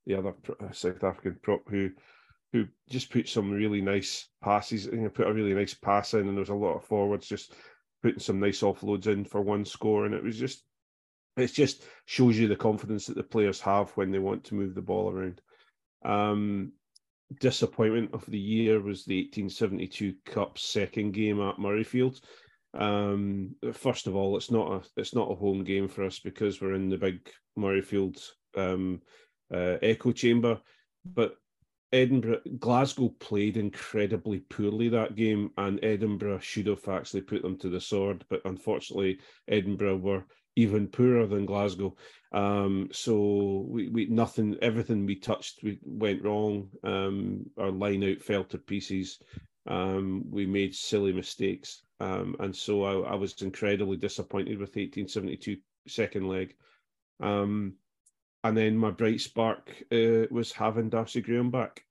the 0.06 0.14
other 0.14 0.34
uh, 0.60 0.72
South 0.72 1.02
African 1.04 1.38
prop 1.42 1.62
who 1.68 1.90
who 2.52 2.66
just 2.88 3.10
put 3.10 3.28
some 3.28 3.50
really 3.50 3.80
nice 3.80 4.28
passes, 4.42 4.86
you 4.86 5.00
know, 5.00 5.08
put 5.08 5.26
a 5.26 5.32
really 5.32 5.52
nice 5.52 5.74
pass 5.74 6.14
in, 6.14 6.20
and 6.20 6.30
there 6.30 6.40
was 6.40 6.48
a 6.48 6.54
lot 6.54 6.76
of 6.76 6.84
forwards 6.84 7.28
just 7.28 7.52
putting 8.02 8.20
some 8.20 8.40
nice 8.40 8.60
offloads 8.60 9.06
in 9.08 9.24
for 9.24 9.40
one 9.40 9.64
score, 9.64 10.06
and 10.06 10.14
it 10.14 10.22
was 10.22 10.38
just 10.38 10.62
it 11.36 11.48
just 11.48 11.84
shows 12.06 12.38
you 12.38 12.48
the 12.48 12.56
confidence 12.56 13.06
that 13.06 13.16
the 13.16 13.22
players 13.22 13.60
have 13.60 13.90
when 13.90 14.10
they 14.10 14.18
want 14.18 14.44
to 14.44 14.54
move 14.54 14.74
the 14.74 14.82
ball 14.82 15.10
around. 15.10 15.40
Um, 16.04 16.72
disappointment 17.40 18.10
of 18.14 18.24
the 18.26 18.38
year 18.38 18.80
was 18.80 19.04
the 19.04 19.22
1872 19.22 20.14
Cup 20.24 20.58
second 20.58 21.12
game 21.12 21.40
at 21.40 21.56
Murrayfield. 21.56 22.20
Um, 22.74 23.54
first 23.72 24.06
of 24.06 24.14
all, 24.14 24.36
it's 24.36 24.50
not 24.50 24.72
a 24.72 25.00
it's 25.00 25.14
not 25.14 25.30
a 25.30 25.34
home 25.34 25.64
game 25.64 25.88
for 25.88 26.04
us 26.04 26.20
because 26.20 26.60
we're 26.60 26.74
in 26.74 26.88
the 26.88 26.96
big 26.96 27.28
Murrayfield 27.58 28.22
um, 28.56 29.00
uh, 29.52 29.76
echo 29.82 30.12
chamber, 30.12 30.60
but 31.04 31.36
Edinburgh, 31.92 32.40
Glasgow 32.58 33.08
played 33.20 33.56
incredibly 33.56 34.40
poorly 34.40 34.88
that 34.88 35.14
game, 35.14 35.50
and 35.56 35.82
Edinburgh 35.82 36.40
should 36.40 36.66
have 36.66 36.86
actually 36.88 37.22
put 37.22 37.42
them 37.42 37.56
to 37.58 37.68
the 37.68 37.80
sword. 37.80 38.24
But 38.28 38.42
unfortunately, 38.44 39.20
Edinburgh 39.48 39.98
were 39.98 40.24
even 40.56 40.88
poorer 40.88 41.26
than 41.26 41.46
Glasgow. 41.46 41.96
Um, 42.32 42.88
so 42.90 43.66
we, 43.68 43.88
we 43.88 44.06
nothing, 44.06 44.56
everything 44.62 45.06
we 45.06 45.16
touched 45.16 45.62
we 45.62 45.78
went 45.84 46.24
wrong. 46.24 46.68
Um, 46.82 47.46
our 47.58 47.70
line 47.70 48.02
out 48.04 48.20
fell 48.20 48.44
to 48.44 48.58
pieces. 48.58 49.20
Um, 49.68 50.24
we 50.30 50.46
made 50.46 50.74
silly 50.74 51.12
mistakes, 51.12 51.82
um, 51.98 52.36
and 52.40 52.54
so 52.54 52.84
I, 52.84 53.12
I 53.12 53.14
was 53.16 53.40
incredibly 53.42 53.96
disappointed 53.96 54.58
with 54.58 54.76
1872 54.76 55.56
second 55.88 56.28
leg. 56.28 56.54
Um, 57.20 57.74
and 58.48 58.56
then 58.56 58.76
my 58.76 58.90
bright 58.90 59.20
spark 59.20 59.70
uh, 59.92 60.26
was 60.30 60.52
having 60.52 60.88
Darcy 60.90 61.20
Graham 61.20 61.50
back. 61.50 61.84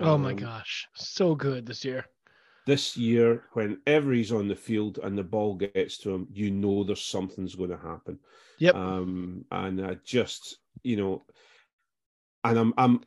Oh 0.00 0.18
my 0.18 0.30
Um, 0.30 0.36
gosh, 0.36 0.88
so 0.94 1.34
good 1.34 1.66
this 1.66 1.84
year. 1.84 2.06
This 2.66 2.96
year, 2.96 3.44
whenever 3.54 4.12
he's 4.12 4.30
on 4.30 4.46
the 4.46 4.54
field 4.54 4.98
and 5.02 5.16
the 5.16 5.24
ball 5.24 5.54
gets 5.54 5.98
to 5.98 6.14
him, 6.14 6.28
you 6.30 6.50
know 6.50 6.84
there's 6.84 7.02
something's 7.02 7.54
going 7.54 7.70
to 7.70 7.78
happen. 7.78 8.18
Yep. 8.58 8.74
Um, 8.74 9.44
and 9.50 9.84
I 9.84 9.94
just, 10.04 10.58
you 10.82 10.96
know, 10.96 11.24
and 12.44 12.58
I'm 12.58 12.74
I'm 12.76 13.00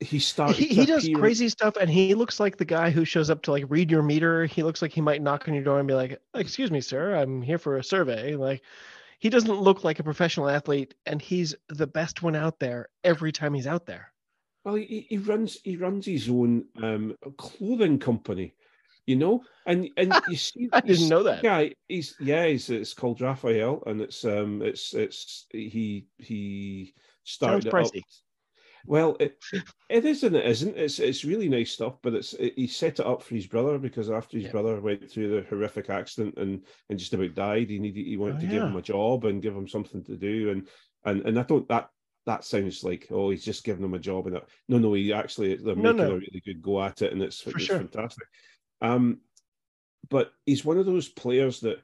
he 0.00 0.18
started. 0.18 0.56
He, 0.56 0.66
he 0.68 0.86
does 0.86 1.08
crazy 1.14 1.48
stuff, 1.48 1.76
and 1.76 1.88
he 1.90 2.14
looks 2.14 2.40
like 2.40 2.56
the 2.56 2.64
guy 2.64 2.90
who 2.90 3.04
shows 3.04 3.30
up 3.30 3.42
to 3.42 3.52
like 3.52 3.64
read 3.68 3.90
your 3.90 4.02
meter. 4.02 4.46
He 4.46 4.62
looks 4.62 4.82
like 4.82 4.92
he 4.92 5.00
might 5.00 5.22
knock 5.22 5.48
on 5.48 5.54
your 5.54 5.64
door 5.64 5.78
and 5.78 5.88
be 5.88 5.94
like, 5.94 6.20
"Excuse 6.34 6.70
me, 6.70 6.80
sir, 6.80 7.14
I'm 7.14 7.42
here 7.42 7.58
for 7.58 7.76
a 7.78 7.84
survey." 7.84 8.36
Like, 8.36 8.62
he 9.18 9.30
doesn't 9.30 9.60
look 9.60 9.84
like 9.84 9.98
a 9.98 10.04
professional 10.04 10.48
athlete, 10.48 10.94
and 11.06 11.20
he's 11.20 11.54
the 11.68 11.86
best 11.86 12.22
one 12.22 12.36
out 12.36 12.58
there 12.60 12.88
every 13.02 13.32
time 13.32 13.54
he's 13.54 13.66
out 13.66 13.86
there. 13.86 14.12
Well, 14.64 14.76
he, 14.76 15.06
he 15.08 15.18
runs 15.18 15.58
he 15.62 15.76
runs 15.76 16.06
his 16.06 16.28
own 16.28 16.64
um, 16.82 17.16
clothing 17.36 17.98
company, 17.98 18.54
you 19.06 19.16
know, 19.16 19.42
and 19.66 19.88
and 19.96 20.14
you 20.28 20.36
see, 20.36 20.68
I 20.72 20.80
didn't 20.80 21.08
know 21.08 21.22
that. 21.24 21.42
Guy, 21.42 21.72
he's 21.88 22.16
yeah, 22.18 22.46
he's 22.46 22.70
it's 22.70 22.94
called 22.94 23.20
Raphael, 23.20 23.82
and 23.86 24.00
it's 24.00 24.24
um, 24.24 24.62
it's 24.62 24.94
it's 24.94 25.46
he 25.50 26.06
he 26.18 26.94
started 27.24 27.66
it 27.66 27.74
up. 27.74 27.92
Well, 28.86 29.16
it, 29.20 29.38
it 29.88 30.04
is 30.04 30.24
and 30.24 30.36
it 30.36 30.46
isn't. 30.46 30.76
It's 30.76 30.98
it's 30.98 31.24
really 31.24 31.48
nice 31.48 31.72
stuff, 31.72 31.98
but 32.02 32.14
it's 32.14 32.32
it, 32.34 32.54
he 32.56 32.66
set 32.66 33.00
it 33.00 33.06
up 33.06 33.22
for 33.22 33.34
his 33.34 33.46
brother 33.46 33.78
because 33.78 34.10
after 34.10 34.36
his 34.36 34.46
Yeah. 34.46 34.52
brother 34.52 34.80
went 34.80 35.10
through 35.10 35.30
the 35.30 35.48
horrific 35.48 35.90
accident 35.90 36.36
and 36.38 36.66
and 36.88 36.98
just 36.98 37.12
about 37.14 37.34
died, 37.34 37.70
he 37.70 37.78
needed 37.78 38.06
he 38.06 38.16
wanted 38.16 38.36
Oh, 38.36 38.40
to 38.40 38.46
give 38.46 38.62
him 38.62 38.76
a 38.76 38.82
job 38.82 39.24
and 39.24 39.42
give 39.42 39.54
him 39.56 39.68
something 39.68 40.02
to 40.04 40.16
do, 40.16 40.50
and 40.50 40.68
and 41.04 41.22
and 41.26 41.38
I 41.38 41.42
don't 41.42 41.68
that 41.68 41.90
that 42.26 42.44
sounds 42.44 42.82
like 42.82 43.08
oh 43.10 43.28
he's 43.30 43.44
just 43.44 43.64
giving 43.64 43.84
him 43.84 43.92
a 43.94 43.98
job 43.98 44.26
and 44.26 44.36
that, 44.36 44.48
no 44.68 44.78
no 44.78 44.94
he 44.94 45.12
actually 45.12 45.56
they're 45.56 45.76
No, 45.76 45.92
making 45.92 46.08
no. 46.08 46.12
a 46.12 46.14
really 46.14 46.42
good 46.44 46.62
go 46.62 46.82
at 46.82 47.02
it 47.02 47.12
and 47.12 47.22
it's, 47.22 47.42
For 47.42 47.50
it's 47.50 47.66
sure. 47.66 47.78
fantastic. 47.78 48.26
Um, 48.80 49.20
but 50.08 50.32
he's 50.46 50.64
one 50.64 50.78
of 50.78 50.86
those 50.86 51.08
players 51.08 51.60
that 51.60 51.78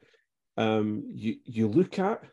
um 0.57 1.03
you 1.07 1.37
you 1.45 1.67
look 1.67 1.99
at 1.99 2.23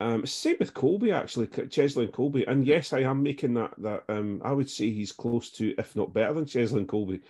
um, 0.00 0.26
same 0.26 0.56
with 0.60 0.74
Kolbe 0.74 1.12
actually, 1.12 1.46
Cheslin 1.46 2.04
and 2.04 2.12
Kolbe, 2.12 2.44
and 2.46 2.66
yes, 2.66 2.92
I 2.92 3.00
am 3.00 3.22
making 3.22 3.54
that 3.54 3.74
that. 3.78 4.04
Um, 4.08 4.42
I 4.44 4.52
would 4.52 4.68
say 4.70 4.90
he's 4.90 5.12
close 5.12 5.50
to, 5.52 5.74
if 5.78 5.96
not 5.96 6.12
better 6.12 6.34
than 6.34 6.44
Cheslin 6.44 6.78
and 6.80 6.88
Kolbe. 6.88 7.22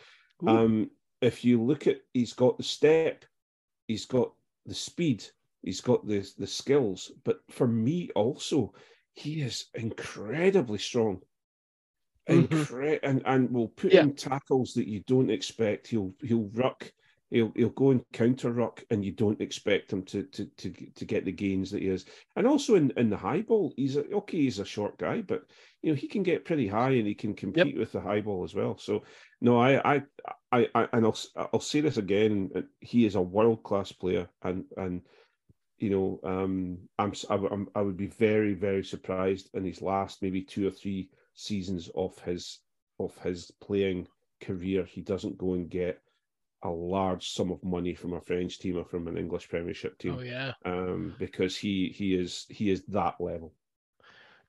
Ooh. 0.43 0.49
Um, 0.49 0.91
if 1.21 1.45
you 1.45 1.63
look 1.63 1.87
at, 1.87 2.01
he's 2.13 2.33
got 2.33 2.57
the 2.59 2.65
step, 2.65 3.25
he's 3.89 4.05
got 4.07 4.33
the 4.67 4.75
speed, 4.75 5.25
he's 5.63 5.81
got 5.81 6.07
the 6.07 6.29
the 6.39 6.47
skills, 6.47 7.13
but 7.25 7.41
for 7.51 7.67
me 7.69 8.11
also, 8.15 8.75
he 9.15 9.41
is 9.41 9.67
incredibly 9.75 10.79
strong. 10.79 11.23
Mhm. 12.29 13.01
And 13.05 13.23
and 13.25 13.51
will 13.53 13.69
put 13.69 13.93
Yeah. 13.93 14.03
in 14.03 14.15
tackles 14.15 14.75
that 14.75 14.89
you 14.89 15.01
don't 15.07 15.31
expect. 15.31 15.87
He'll 15.87 16.13
he'll 16.23 16.51
ruck. 16.55 16.93
He'll 17.31 17.53
he'll 17.57 17.71
go 17.71 17.91
and 17.91 18.05
counter 18.13 18.53
ruck, 18.53 18.85
and 18.91 19.05
you 19.05 19.13
don't 19.13 19.41
expect 19.41 19.93
him 19.93 20.05
to 20.05 20.25
to 20.25 20.47
to 20.47 20.71
to 20.95 21.05
get 21.05 21.25
the 21.25 21.33
gains 21.33 21.71
that 21.73 21.83
he 21.83 21.89
is. 21.89 22.05
And 22.37 22.47
also 22.47 22.77
in, 22.77 22.93
in 22.97 23.11
the 23.11 23.17
high 23.17 23.43
ball, 23.43 23.73
he's 23.77 23.97
a, 23.97 24.05
okay. 24.13 24.39
He's 24.39 24.61
a 24.61 24.65
short 24.65 24.97
guy, 24.99 25.23
but 25.23 25.43
you 25.83 25.91
know 25.91 25.97
he 25.97 26.07
can 26.07 26.23
get 26.23 26.45
pretty 26.45 26.69
high, 26.69 26.91
and 26.93 27.07
he 27.07 27.15
can 27.17 27.35
compete 27.35 27.77
with 27.77 27.93
the 27.93 28.01
high 28.01 28.21
ball 28.21 28.45
as 28.45 28.55
well. 28.55 28.79
So 28.79 29.03
no, 29.41 29.59
I 29.61 29.97
I 29.97 30.03
I, 30.53 30.69
I 30.75 30.89
and 30.93 31.05
I'll 31.05 31.19
I'll 31.53 31.61
say 31.61 31.81
this 31.81 31.97
again. 31.97 32.51
uh, 32.55 32.63
He 32.81 33.05
is 33.07 33.17
a 33.17 33.23
world 33.23 33.63
class 33.65 33.91
player, 33.93 34.29
and 34.43 34.65
and 34.77 35.03
you 35.79 35.91
know 35.91 36.21
um 36.25 36.89
I'm, 36.99 37.11
s- 37.11 37.27
I 37.29 37.35
w- 37.37 37.53
I'm 37.53 37.69
I 37.75 37.83
would 37.83 37.97
be 37.97 38.07
very 38.07 38.55
very 38.55 38.85
surprised 38.85 39.51
in 39.55 39.65
his 39.65 39.83
last 39.83 40.23
maybe 40.23 40.43
two 40.43 40.67
or 40.67 40.71
three 40.71 41.11
seasons 41.35 41.91
of 41.95 42.19
his 42.21 42.61
of 42.99 43.17
his 43.19 43.51
playing 43.61 44.09
career 44.41 44.85
he 44.85 45.03
doesn't 45.03 45.39
go 45.39 45.55
and 45.55 45.69
get 45.71 46.01
a 46.67 46.71
large 46.71 47.31
sum 47.31 47.51
of 47.51 47.63
money 47.65 47.95
from 47.95 48.13
a 48.15 48.21
French 48.21 48.59
team 48.59 48.77
or 48.79 48.85
from 48.85 49.09
an 49.09 49.17
English 49.17 49.49
Premiership 49.49 49.99
team 49.99 50.17
Oh 50.19 50.23
yeah. 50.23 50.53
um, 50.65 51.15
because 51.19 51.57
he 51.57 51.93
he 51.97 52.15
is 52.15 52.47
he 52.49 52.71
is 52.71 52.83
that 52.89 53.21
level. 53.21 53.53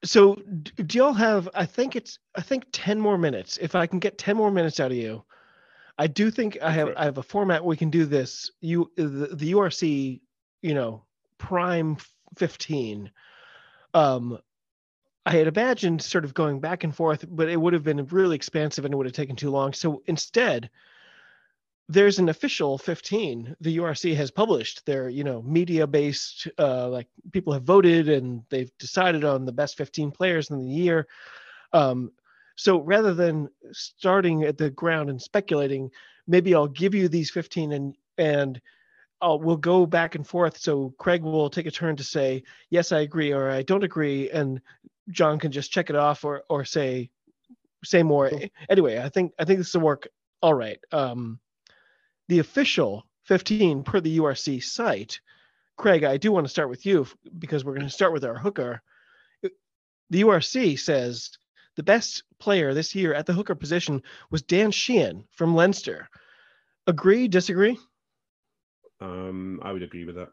So 0.03 0.35
do 0.35 0.98
y'all 0.98 1.14
have? 1.14 1.49
I 1.56 1.65
think 1.65 1.95
it's. 1.95 2.19
I 2.35 2.41
think 2.41 2.65
ten 2.72 2.99
more 2.99 3.18
minutes. 3.18 3.57
If 3.60 3.73
I 3.73 3.88
can 3.88 3.99
get 3.99 4.18
ten 4.18 4.38
more 4.38 4.52
minutes 4.52 4.80
out 4.80 4.91
of 4.91 4.98
you, 4.98 5.23
I 5.98 6.06
do 6.07 6.30
think 6.30 6.57
I 6.61 6.72
have. 6.72 6.94
I 6.95 7.06
have 7.06 7.18
a 7.18 7.23
format 7.23 7.65
we 7.65 7.77
can 7.77 7.89
do 7.89 8.06
this. 8.06 8.52
You 8.61 8.91
the, 8.95 9.30
the 9.34 9.53
URC, 9.53 10.22
you 10.61 10.73
know, 10.76 11.03
prime 11.39 11.98
fifteen. 12.35 13.10
Um, 13.94 14.38
I 15.26 15.31
had 15.31 15.48
imagined 15.48 16.02
sort 16.02 16.26
of 16.26 16.34
going 16.34 16.60
back 16.60 16.84
and 16.84 16.95
forth, 16.95 17.26
but 17.27 17.49
it 17.49 17.60
would 17.60 17.73
have 17.73 17.84
been 17.84 18.06
really 18.07 18.35
expansive 18.35 18.85
and 18.85 18.94
it 18.94 18.98
would 18.98 19.07
have 19.07 19.15
taken 19.15 19.35
too 19.35 19.49
long. 19.49 19.73
So 19.73 20.03
instead, 20.06 20.69
there's 21.89 22.19
an 22.19 22.30
official 22.30 22.77
15 22.77 23.55
the 23.61 23.80
urc 23.80 24.01
has 24.03 24.30
published 24.30 24.85
their 24.85 25.07
you 25.09 25.23
know 25.23 25.41
media 25.41 25.88
based 25.88 26.47
uh, 26.59 26.88
like 26.89 27.07
people 27.31 27.53
have 27.53 27.64
voted 27.64 28.09
and 28.09 28.43
they've 28.49 28.72
decided 28.77 29.23
on 29.23 29.45
the 29.45 29.51
best 29.51 29.77
15 29.77 30.11
players 30.11 30.49
in 30.49 30.59
the 30.59 30.65
year. 30.65 31.07
Um, 31.73 32.11
so 32.55 32.81
rather 32.81 33.14
than 33.14 33.49
starting 33.72 34.43
at 34.43 34.57
the 34.57 34.69
ground 34.72 35.09
and 35.09 35.22
speculating 35.22 35.91
maybe 36.27 36.53
i'll 36.53 36.68
give 36.68 36.93
you 36.95 37.07
these 37.07 37.31
15 37.31 37.72
and 37.72 37.95
and 38.18 38.61
I'll, 39.19 39.39
we'll 39.39 39.57
go 39.57 39.88
back 39.88 40.14
and 40.14 40.27
forth. 40.27 40.59
So 40.59 40.93
craig 40.99 41.23
will 41.23 41.49
take 41.49 41.65
a 41.65 41.72
turn 41.72 41.95
to 41.95 42.03
say 42.03 42.43
yes 42.69 42.91
i 42.91 42.99
agree 42.99 43.31
or 43.31 43.49
i 43.49 43.61
don't 43.61 43.84
agree 43.84 44.30
and 44.30 44.61
john 45.09 45.39
can 45.39 45.51
just 45.51 45.72
check 45.72 45.89
it 45.89 45.95
off 45.95 46.23
or 46.26 46.43
or 46.49 46.65
say 46.65 47.09
say 47.84 48.03
more. 48.03 48.31
Anyway 48.69 48.99
i 48.99 49.09
think 49.09 49.34
i 49.39 49.45
think 49.45 49.59
this 49.59 49.73
will 49.73 49.81
work 49.81 50.07
all 50.41 50.53
right. 50.53 50.80
Um 50.91 51.39
the 52.28 52.40
official 52.40 53.06
15 53.26 53.84
per 53.84 53.99
the 53.99 54.18
URC 54.18 54.64
site, 54.64 55.20
Craig, 55.78 56.04
I 56.04 56.18
do 56.18 56.32
want 56.32 56.45
to 56.45 56.52
start 56.52 56.70
with 56.70 56.86
you 56.86 57.08
because 57.38 57.64
we're 57.64 57.76
going 57.76 57.86
to 57.86 57.91
start 57.91 58.14
with 58.14 58.26
our 58.26 58.38
hooker. 58.38 58.82
The 60.10 60.22
URC 60.22 60.80
says 60.80 61.32
the 61.76 61.84
best 61.84 62.24
player 62.40 62.74
this 62.74 62.95
year 62.95 63.14
at 63.14 63.26
the 63.26 63.34
hooker 63.34 63.56
position 63.56 64.02
was 64.32 64.41
Dan 64.41 64.72
Sheehan 64.72 65.26
from 65.32 65.56
Leinster. 65.56 66.10
Agree, 66.88 67.28
disagree? 67.28 67.78
Um, 68.99 69.60
I 69.62 69.72
would 69.72 69.84
agree 69.84 70.06
with 70.06 70.16
that. 70.16 70.30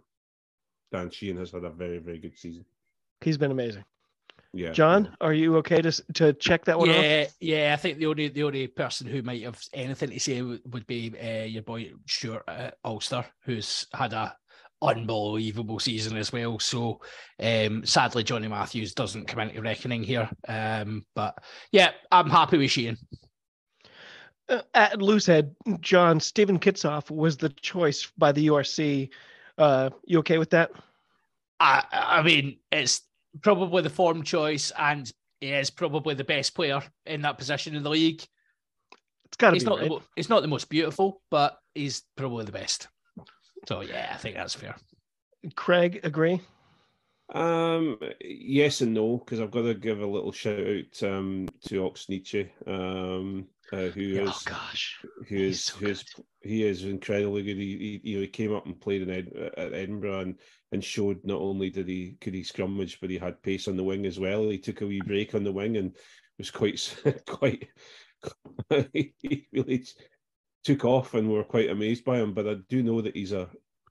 Dan 0.92 1.10
Sheehan 1.10 1.36
has 1.38 1.50
had 1.50 1.64
a 1.64 1.70
very 1.70 1.98
very 1.98 2.18
good 2.18 2.38
season. 2.38 2.64
He's 3.20 3.36
been 3.36 3.50
amazing. 3.50 3.84
Yeah, 4.54 4.70
John, 4.70 5.16
are 5.20 5.32
you 5.32 5.56
okay 5.56 5.82
to 5.82 5.90
to 6.14 6.32
check 6.34 6.64
that 6.66 6.78
one 6.78 6.88
off? 6.90 6.96
Yeah, 6.96 7.26
yeah. 7.40 7.74
I 7.74 7.76
think 7.76 7.98
the 7.98 8.06
only 8.06 8.28
the 8.28 8.44
only 8.44 8.68
person 8.68 9.06
who 9.06 9.20
might 9.22 9.42
have 9.42 9.60
anything 9.72 10.10
to 10.10 10.20
say 10.20 10.42
would, 10.42 10.60
would 10.72 10.86
be 10.86 11.12
uh, 11.20 11.44
your 11.44 11.62
boy 11.62 11.90
Stuart 12.06 12.44
uh, 12.46 12.70
Ulster, 12.84 13.24
who's 13.44 13.86
had 13.92 14.12
a 14.12 14.36
unbelievable 14.80 15.80
season 15.80 16.16
as 16.16 16.32
well. 16.32 16.58
So 16.60 17.00
um, 17.40 17.84
sadly, 17.84 18.22
Johnny 18.22 18.48
Matthews 18.48 18.94
doesn't 18.94 19.26
come 19.26 19.40
into 19.40 19.60
reckoning 19.60 20.04
here. 20.04 20.30
Um, 20.46 21.04
but 21.14 21.36
yeah, 21.72 21.90
I'm 22.12 22.30
happy 22.30 22.58
with 22.58 22.70
Sheehan. 22.70 22.96
Uh, 24.48 24.60
at 24.74 24.98
Loosehead, 24.98 25.54
John, 25.80 26.20
Steven 26.20 26.58
Kitshoff 26.58 27.10
was 27.10 27.36
the 27.36 27.48
choice 27.48 28.12
by 28.16 28.30
the 28.30 28.46
URC. 28.48 29.08
Uh, 29.56 29.90
you 30.04 30.18
okay 30.20 30.38
with 30.38 30.50
that? 30.50 30.70
I 31.58 31.84
I 31.90 32.22
mean, 32.22 32.58
it's 32.70 33.02
probably 33.42 33.82
the 33.82 33.90
form 33.90 34.22
choice, 34.22 34.72
and 34.78 35.10
he 35.40 35.52
is 35.52 35.70
probably 35.70 36.14
the 36.14 36.24
best 36.24 36.54
player 36.54 36.82
in 37.06 37.22
that 37.22 37.38
position 37.38 37.74
in 37.74 37.82
the 37.82 37.90
league. 37.90 38.22
It's 39.26 39.36
got 39.36 39.50
to 39.50 39.54
He's 39.54 39.64
be 39.64 39.70
not 39.70 39.78
right. 39.78 39.84
the 39.84 39.90
mo- 39.90 40.02
he's 40.16 40.28
not 40.28 40.42
the 40.42 40.48
most 40.48 40.68
beautiful, 40.68 41.20
but 41.30 41.58
he's 41.74 42.02
probably 42.16 42.44
the 42.44 42.52
best. 42.52 42.88
So 43.68 43.80
yeah, 43.80 44.10
I 44.12 44.16
think 44.16 44.36
that's 44.36 44.54
fair. 44.54 44.76
Craig, 45.56 46.00
agree? 46.04 46.40
Um, 47.34 47.98
yes 48.20 48.82
and 48.82 48.92
no, 48.92 49.16
because 49.18 49.40
I've 49.40 49.50
got 49.50 49.62
to 49.62 49.74
give 49.74 50.00
a 50.00 50.06
little 50.06 50.30
shout 50.30 50.60
out 50.60 51.02
um, 51.02 51.48
to 51.66 51.84
Ox 51.86 52.06
Nché, 52.10 52.50
um, 52.66 53.46
uh, 53.72 53.86
who 53.88 54.02
is 54.02 54.28
Oh 54.30 54.40
gosh. 54.44 54.98
who 55.28 55.34
he's 55.36 55.56
is 55.56 55.64
so 55.64 55.76
who 55.78 55.86
is 55.86 56.04
he 56.42 56.64
is 56.64 56.84
incredibly 56.84 57.42
good. 57.42 57.56
He, 57.56 58.00
he 58.02 58.10
you 58.10 58.16
know 58.16 58.22
he 58.22 58.28
came 58.28 58.54
up 58.54 58.66
and 58.66 58.78
played 58.78 59.02
in 59.02 59.10
Ed, 59.10 59.32
at 59.56 59.72
Edinburgh 59.72 60.20
and 60.20 60.38
and 60.74 60.84
showed 60.84 61.20
not 61.24 61.40
only 61.40 61.70
did 61.70 61.88
he 61.88 62.16
could 62.20 62.34
he 62.34 62.42
scrummage, 62.42 62.98
but 63.00 63.08
he 63.08 63.16
had 63.16 63.42
pace 63.42 63.68
on 63.68 63.76
the 63.76 63.84
wing 63.84 64.04
as 64.04 64.18
well. 64.18 64.50
He 64.50 64.58
took 64.58 64.80
a 64.82 64.86
wee 64.86 65.00
break 65.00 65.34
on 65.34 65.44
the 65.44 65.52
wing 65.52 65.76
and 65.76 65.96
was 66.36 66.50
quite 66.50 66.94
quite 67.26 67.68
he 68.92 69.46
really 69.52 69.86
took 70.64 70.84
off 70.84 71.14
and 71.14 71.28
we 71.28 71.34
were 71.36 71.44
quite 71.44 71.70
amazed 71.70 72.04
by 72.04 72.18
him. 72.18 72.34
But 72.34 72.48
I 72.48 72.54
do 72.68 72.82
know 72.82 73.00
that 73.00 73.16
he's 73.16 73.32
a 73.32 73.48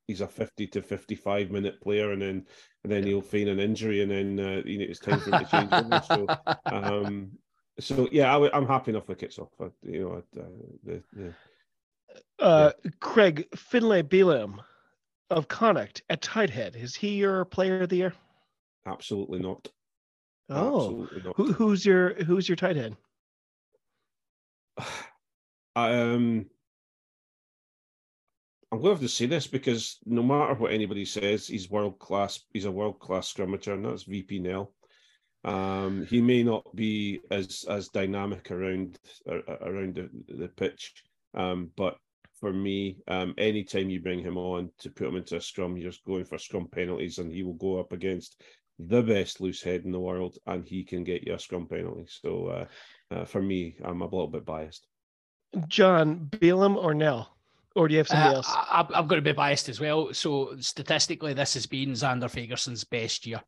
he's 0.08 0.22
a 0.22 0.28
fifty 0.28 0.68
to 0.68 0.82
fifty 0.82 1.16
five 1.16 1.52
minute 1.52 1.82
player, 1.82 2.12
and 2.12 2.22
then 2.22 2.46
and 2.84 2.92
then 2.92 3.06
he'll 3.06 3.22
feign 3.22 3.48
an 3.48 3.60
injury, 3.60 4.02
and 4.02 4.12
then 4.12 4.40
uh, 4.40 4.62
you 4.66 4.80
know 4.80 4.86
it's 4.90 5.00
time 5.00 5.20
for 5.20 5.32
him 5.32 5.40
to 5.40 5.52
change 5.52 5.72
over. 5.72 6.02
So 6.02 6.28
um, 6.72 7.32
so 7.80 8.10
yeah, 8.12 8.30
I, 8.30 8.34
w- 8.34 8.52
I'm 8.54 8.68
happy 8.68 8.92
enough 8.92 9.08
with 9.08 9.20
Kitshoff. 9.20 9.50
I, 9.60 9.70
you 9.84 10.02
know, 10.02 10.14
I, 10.16 10.40
uh, 10.40 10.44
the, 10.84 11.04
the, 11.14 11.34
Uh, 12.40 12.72
Craig 13.00 13.48
Finlay 13.56 14.04
Bealham 14.04 14.60
of 15.30 15.48
Connacht 15.48 16.02
at 16.10 16.22
tighthead. 16.22 16.76
Is 16.76 16.96
he 16.96 17.16
your 17.16 17.46
player 17.46 17.82
of 17.82 17.90
the 17.90 17.98
year? 17.98 18.14
absolutely 18.86 19.40
not. 19.40 19.68
Oh, 20.50 20.76
absolutely 20.76 21.22
not. 21.24 21.36
Who, 21.38 21.54
who's 21.54 21.86
your 21.86 22.14
who's 22.24 22.50
your 22.50 22.56
tight 22.56 22.76
head? 22.76 22.98
um, 25.76 26.46
I'm 28.72 28.80
going 28.80 28.84
to 28.84 28.90
have 28.90 29.00
to 29.02 29.08
say 29.08 29.28
this 29.28 29.48
because 29.48 30.00
no 30.06 30.24
matter 30.24 30.56
what 30.56 30.72
anybody 30.72 31.06
says, 31.06 31.48
he's 31.48 31.70
world 31.70 32.00
class. 32.00 32.42
He's 32.54 32.66
a 32.66 32.72
world 32.72 33.00
class 33.00 33.32
scrummager, 33.32 33.74
and 33.74 33.86
that's 33.86 34.04
VP 34.04 34.40
Nel. 34.40 34.74
Um, 35.46 36.06
he 36.10 36.22
may 36.22 36.42
not 36.42 36.64
be 36.76 37.22
as 37.30 37.66
as 37.70 37.90
dynamic 37.90 38.50
around 38.50 38.98
uh, 39.30 39.42
around 39.62 39.96
the, 39.96 40.10
the 40.34 40.48
pitch, 40.48 41.04
um, 41.34 41.72
but 41.76 41.98
for 42.44 42.52
me, 42.52 42.98
um, 43.08 43.34
anytime 43.38 43.90
you 43.90 44.02
bring 44.02 44.20
him 44.20 44.38
on 44.38 44.70
to 44.80 44.90
put 44.90 45.08
him 45.08 45.16
into 45.16 45.38
a 45.38 45.42
scrum, 45.42 45.78
you're 45.78 45.90
just 45.90 46.04
going 46.04 46.26
for 46.26 46.38
scrum 46.38 46.68
penalties, 46.70 47.18
and 47.20 47.32
he 47.32 47.42
will 47.42 47.54
go 47.54 47.80
up 47.80 47.94
against 47.94 48.42
the 48.80 49.02
best 49.02 49.40
loose 49.40 49.64
head 49.64 49.86
in 49.86 49.94
the 49.94 50.00
world, 50.10 50.38
and 50.46 50.68
he 50.68 50.84
can 50.84 51.06
get 51.06 51.26
you 51.26 51.36
a 51.36 51.40
scrum 51.40 51.68
penalty. 51.68 52.04
So 52.06 52.48
uh, 52.48 52.66
uh, 53.16 53.24
for 53.24 53.42
me, 53.42 53.78
I'm 53.86 54.02
a 54.02 54.04
little 54.04 54.28
bit 54.28 54.44
biased. 54.44 54.86
John, 55.70 56.28
Bealham 56.32 56.76
or 56.76 56.94
Nel? 56.94 57.34
Or 57.78 57.88
do 57.88 57.94
you 57.94 58.00
have 58.00 58.10
somebody 58.10 58.34
Uh, 58.34 58.36
else? 58.40 58.50
I, 58.50 58.86
I'm 58.94 59.08
going 59.08 59.24
to 59.24 59.30
be 59.30 59.32
biased 59.32 59.70
as 59.70 59.80
well. 59.80 60.14
So 60.14 60.58
statistically, 60.60 61.34
this 61.34 61.54
has 61.54 61.66
been 61.66 61.92
Zander 61.92 62.30
Fagerson's 62.30 62.84
best 62.84 63.26
year. 63.26 63.42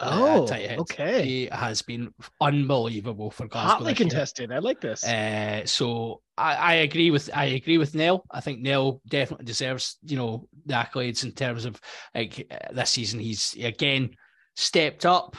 Uh, 0.00 0.40
Oh, 0.40 0.46
tight 0.46 0.68
head. 0.68 0.78
okay. 0.80 1.24
He 1.24 1.48
has 1.52 1.82
been 1.82 2.12
unbelievable 2.40 3.30
for 3.30 3.46
Glasgow. 3.46 3.74
Hotly 3.74 3.92
this 3.92 3.98
contested. 3.98 4.52
I 4.52 4.58
like 4.58 4.80
this. 4.80 5.04
Uh, 5.04 5.64
so 5.66 6.20
I, 6.36 6.54
I 6.54 6.74
agree 6.74 7.10
with 7.10 7.30
I 7.34 7.44
agree 7.46 7.78
with 7.78 7.94
Neil. 7.94 8.24
I 8.30 8.40
think 8.40 8.60
Neil 8.60 9.00
definitely 9.08 9.46
deserves 9.46 9.98
you 10.04 10.16
know 10.16 10.48
the 10.66 10.74
accolades 10.74 11.24
in 11.24 11.32
terms 11.32 11.64
of 11.64 11.80
like 12.14 12.46
uh, 12.50 12.72
this 12.72 12.90
season. 12.90 13.20
He's 13.20 13.54
again 13.60 14.10
stepped 14.56 15.06
up. 15.06 15.36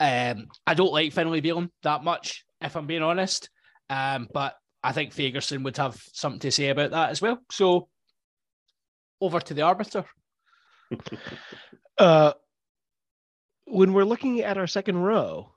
Um, 0.00 0.46
I 0.66 0.74
don't 0.74 0.92
like 0.92 1.12
Finlay 1.12 1.42
Bealham 1.42 1.70
that 1.82 2.02
much, 2.02 2.44
if 2.62 2.76
I'm 2.76 2.86
being 2.86 3.02
honest. 3.02 3.50
Um, 3.90 4.28
but 4.32 4.54
I 4.82 4.92
think 4.92 5.12
Fagerson 5.12 5.62
would 5.64 5.76
have 5.76 6.02
something 6.14 6.40
to 6.40 6.50
say 6.50 6.68
about 6.68 6.92
that 6.92 7.10
as 7.10 7.20
well. 7.20 7.38
So 7.50 7.88
over 9.20 9.40
to 9.40 9.52
the 9.52 9.62
arbiter. 9.62 10.04
uh, 11.98 12.32
when 13.70 13.92
we're 13.92 14.04
looking 14.04 14.40
at 14.40 14.58
our 14.58 14.66
second 14.66 14.98
row, 14.98 15.50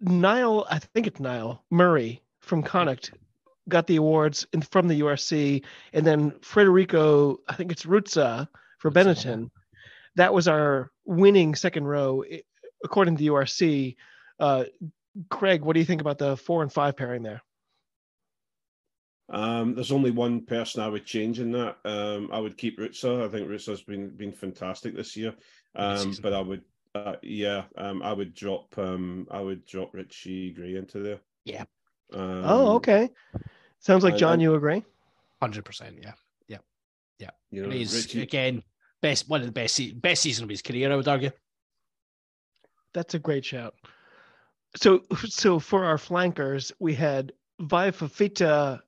Niall, 0.00 0.66
I 0.70 0.78
think 0.78 1.06
it's 1.06 1.20
Niall 1.20 1.64
Murray 1.70 2.22
from 2.40 2.62
Connacht, 2.62 3.10
got 3.68 3.86
the 3.86 3.96
awards 3.96 4.46
in, 4.52 4.62
from 4.62 4.88
the 4.88 5.00
URC, 5.00 5.64
and 5.92 6.06
then 6.06 6.32
Federico, 6.40 7.38
I 7.48 7.54
think 7.54 7.72
it's 7.72 7.84
Ruzza 7.84 8.48
for 8.78 8.90
Benetton. 8.90 9.50
That 10.16 10.32
was 10.32 10.48
our 10.48 10.90
winning 11.04 11.54
second 11.54 11.84
row, 11.84 12.24
according 12.84 13.16
to 13.16 13.22
the 13.22 13.28
URC. 13.28 13.96
Uh, 14.38 14.64
Craig, 15.30 15.62
what 15.62 15.74
do 15.74 15.80
you 15.80 15.86
think 15.86 16.00
about 16.00 16.18
the 16.18 16.36
four 16.36 16.62
and 16.62 16.72
five 16.72 16.96
pairing 16.96 17.22
there? 17.22 17.42
Um, 19.30 19.74
there's 19.74 19.92
only 19.92 20.10
one 20.10 20.40
person 20.40 20.82
I 20.82 20.88
would 20.88 21.04
change 21.04 21.38
in 21.38 21.52
that. 21.52 21.76
Um, 21.84 22.30
I 22.32 22.38
would 22.38 22.56
keep 22.56 22.78
Ruzza. 22.78 23.26
I 23.26 23.28
think 23.28 23.48
Ruzza's 23.48 23.82
been 23.82 24.08
been 24.10 24.32
fantastic 24.32 24.96
this 24.96 25.16
year. 25.16 25.34
Um, 25.74 26.14
but 26.22 26.32
I 26.32 26.40
would, 26.40 26.62
uh, 26.94 27.16
yeah, 27.22 27.64
um, 27.76 28.02
I 28.02 28.12
would 28.12 28.34
drop, 28.34 28.76
um, 28.78 29.26
I 29.30 29.40
would 29.40 29.64
drop 29.66 29.94
Richie 29.94 30.52
Gray 30.52 30.76
into 30.76 31.00
there. 31.00 31.20
Yeah. 31.44 31.64
Um, 32.12 32.42
oh, 32.44 32.74
okay. 32.76 33.10
Sounds 33.80 34.04
like 34.04 34.16
John, 34.16 34.38
I- 34.38 34.42
you 34.42 34.54
agree? 34.54 34.84
Hundred 35.40 35.64
percent, 35.64 35.98
yeah. 36.02 36.14
You 37.50 37.62
know, 37.62 37.70
He's 37.70 37.94
Richie, 37.94 38.22
again 38.22 38.62
best 39.00 39.28
one 39.28 39.40
of 39.40 39.46
the 39.46 39.52
best 39.52 39.74
se- 39.74 39.92
best 39.92 40.22
season 40.22 40.44
of 40.44 40.50
his 40.50 40.62
career, 40.62 40.92
I 40.92 40.96
would 40.96 41.08
argue. 41.08 41.30
That's 42.92 43.14
a 43.14 43.18
great 43.18 43.44
shout. 43.44 43.74
So, 44.76 45.02
so 45.26 45.58
for 45.58 45.84
our 45.84 45.98
flankers, 45.98 46.72
we 46.78 46.94
had 46.94 47.32
Vaea 47.60 47.92
Fifita 47.92 48.80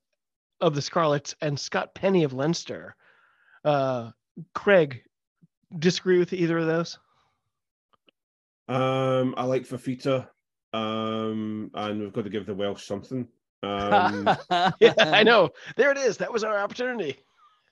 of 0.61 0.75
the 0.75 0.83
Scarlets 0.83 1.35
and 1.41 1.59
Scott 1.59 1.95
Penny 1.95 2.25
of 2.25 2.33
Leinster. 2.33 2.97
Uh, 3.65 4.11
Craig, 4.55 5.03
disagree 5.79 6.19
with 6.19 6.33
either 6.33 6.59
of 6.59 6.67
those? 6.67 6.99
Um, 8.71 9.35
I 9.37 9.45
like 9.45 9.63
Fifita. 9.63 10.29
Um, 10.73 11.71
and 11.75 12.01
we've 12.01 12.13
got 12.13 12.25
to 12.25 12.31
give 12.31 12.47
the 12.47 12.55
Welsh 12.55 12.85
something. 12.87 13.27
Um, 13.63 14.29
Yeah, 14.81 14.95
I 14.99 15.23
know. 15.25 15.51
There 15.77 15.91
it 15.91 15.99
is. 15.99 16.17
That 16.19 16.33
was 16.33 16.45
our 16.45 16.59
opportunity. 16.59 17.19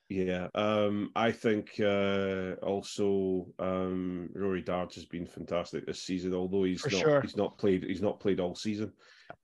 yeah. 0.08 0.48
Um, 0.54 1.10
I 1.14 1.30
think 1.32 1.78
uh, 1.80 2.54
also 2.62 3.46
um, 3.58 4.30
Rory 4.34 4.62
Darge 4.62 4.94
has 4.96 5.04
been 5.04 5.26
fantastic 5.26 5.86
this 5.86 6.02
season, 6.02 6.34
although 6.34 6.64
he's 6.64 6.80
For 6.80 6.90
not 6.90 7.00
sure. 7.00 7.20
he's 7.22 7.36
not 7.36 7.56
played 7.58 7.84
he's 7.84 8.02
not 8.02 8.18
played 8.20 8.40
all 8.40 8.54
season. 8.54 8.92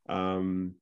Um, 0.08 0.74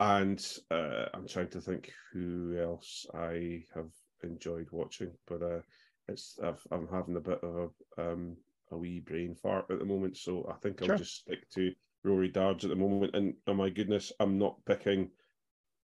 and 0.00 0.44
uh, 0.70 1.06
I'm 1.14 1.28
trying 1.28 1.48
to 1.50 1.60
think 1.60 1.92
who 2.12 2.58
else 2.60 3.06
I 3.14 3.62
have 3.74 3.90
enjoyed 4.22 4.68
watching, 4.72 5.12
but 5.28 5.42
uh, 5.42 5.60
it's 6.08 6.38
I've, 6.42 6.60
I'm 6.72 6.88
having 6.88 7.16
a 7.16 7.20
bit 7.20 7.38
of 7.44 7.70
a 7.98 8.12
um, 8.12 8.36
a 8.74 8.78
wee 8.78 9.00
brain 9.00 9.34
fart 9.34 9.66
at 9.70 9.78
the 9.78 9.84
moment, 9.84 10.16
so 10.16 10.46
I 10.50 10.54
think 10.58 10.82
I'll 10.82 10.88
Sure. 10.88 10.98
just 10.98 11.16
stick 11.20 11.48
to 11.50 11.72
Rory 12.02 12.28
Darge 12.28 12.64
at 12.64 12.70
the 12.70 12.76
moment. 12.76 13.14
And 13.14 13.34
oh 13.46 13.54
my 13.54 13.70
goodness, 13.70 14.12
I'm 14.20 14.38
not 14.38 14.62
picking 14.66 15.10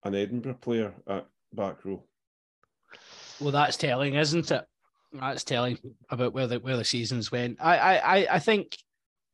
an 0.04 0.14
Edinburgh 0.14 0.58
player 0.60 0.92
at 1.06 1.26
back 1.52 1.84
row. 1.84 2.02
Well, 3.40 3.52
that's 3.52 3.76
telling, 3.76 4.14
isn't 4.14 4.50
it? 4.50 4.64
That's 5.12 5.44
telling 5.44 5.78
about 6.10 6.34
where 6.34 6.46
the 6.46 6.60
where 6.60 6.76
the 6.76 6.84
seasons 6.84 7.32
went. 7.32 7.58
I 7.60 7.76
I 7.78 8.16
I- 8.18 8.34
I 8.36 8.38
think 8.38 8.76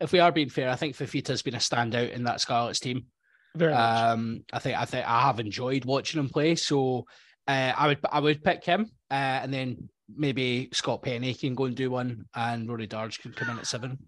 if 0.01 0.13
we 0.13 0.21
are 0.21 0.33
being 0.33 0.49
fair, 0.51 0.69
I 0.71 0.77
think 0.77 0.95
Fifita's 0.95 1.43
been 1.43 1.55
a 1.55 1.59
standout 1.59 2.13
in 2.13 2.25
that 2.25 2.41
Scarlets 2.41 2.81
team. 2.81 3.07
Very 3.55 3.73
much. 3.73 3.81
Um, 4.13 4.45
I 4.53 4.59
think 4.59 4.79
I 4.79 4.85
think 4.85 5.07
I 5.09 5.23
have 5.23 5.41
enjoyed 5.41 5.85
watching 5.87 6.21
him 6.21 6.29
play. 6.29 6.55
So 6.55 7.07
uh, 7.49 7.73
I 7.77 7.89
would 7.89 7.99
I 8.11 8.21
would 8.21 8.45
pick 8.45 8.65
him, 8.65 8.91
uh, 9.11 9.15
and 9.43 9.53
then 9.53 9.89
maybe 10.15 10.69
Scott 10.73 11.03
Penny 11.03 11.35
can 11.35 11.55
go 11.55 11.65
and 11.65 11.77
do 11.77 11.91
one, 11.91 12.27
and 12.35 12.69
Rory 12.69 12.87
Darge 12.87 13.21
can 13.21 13.33
come 13.33 13.51
in 13.51 13.59
at 13.59 13.67
seven. 13.67 13.99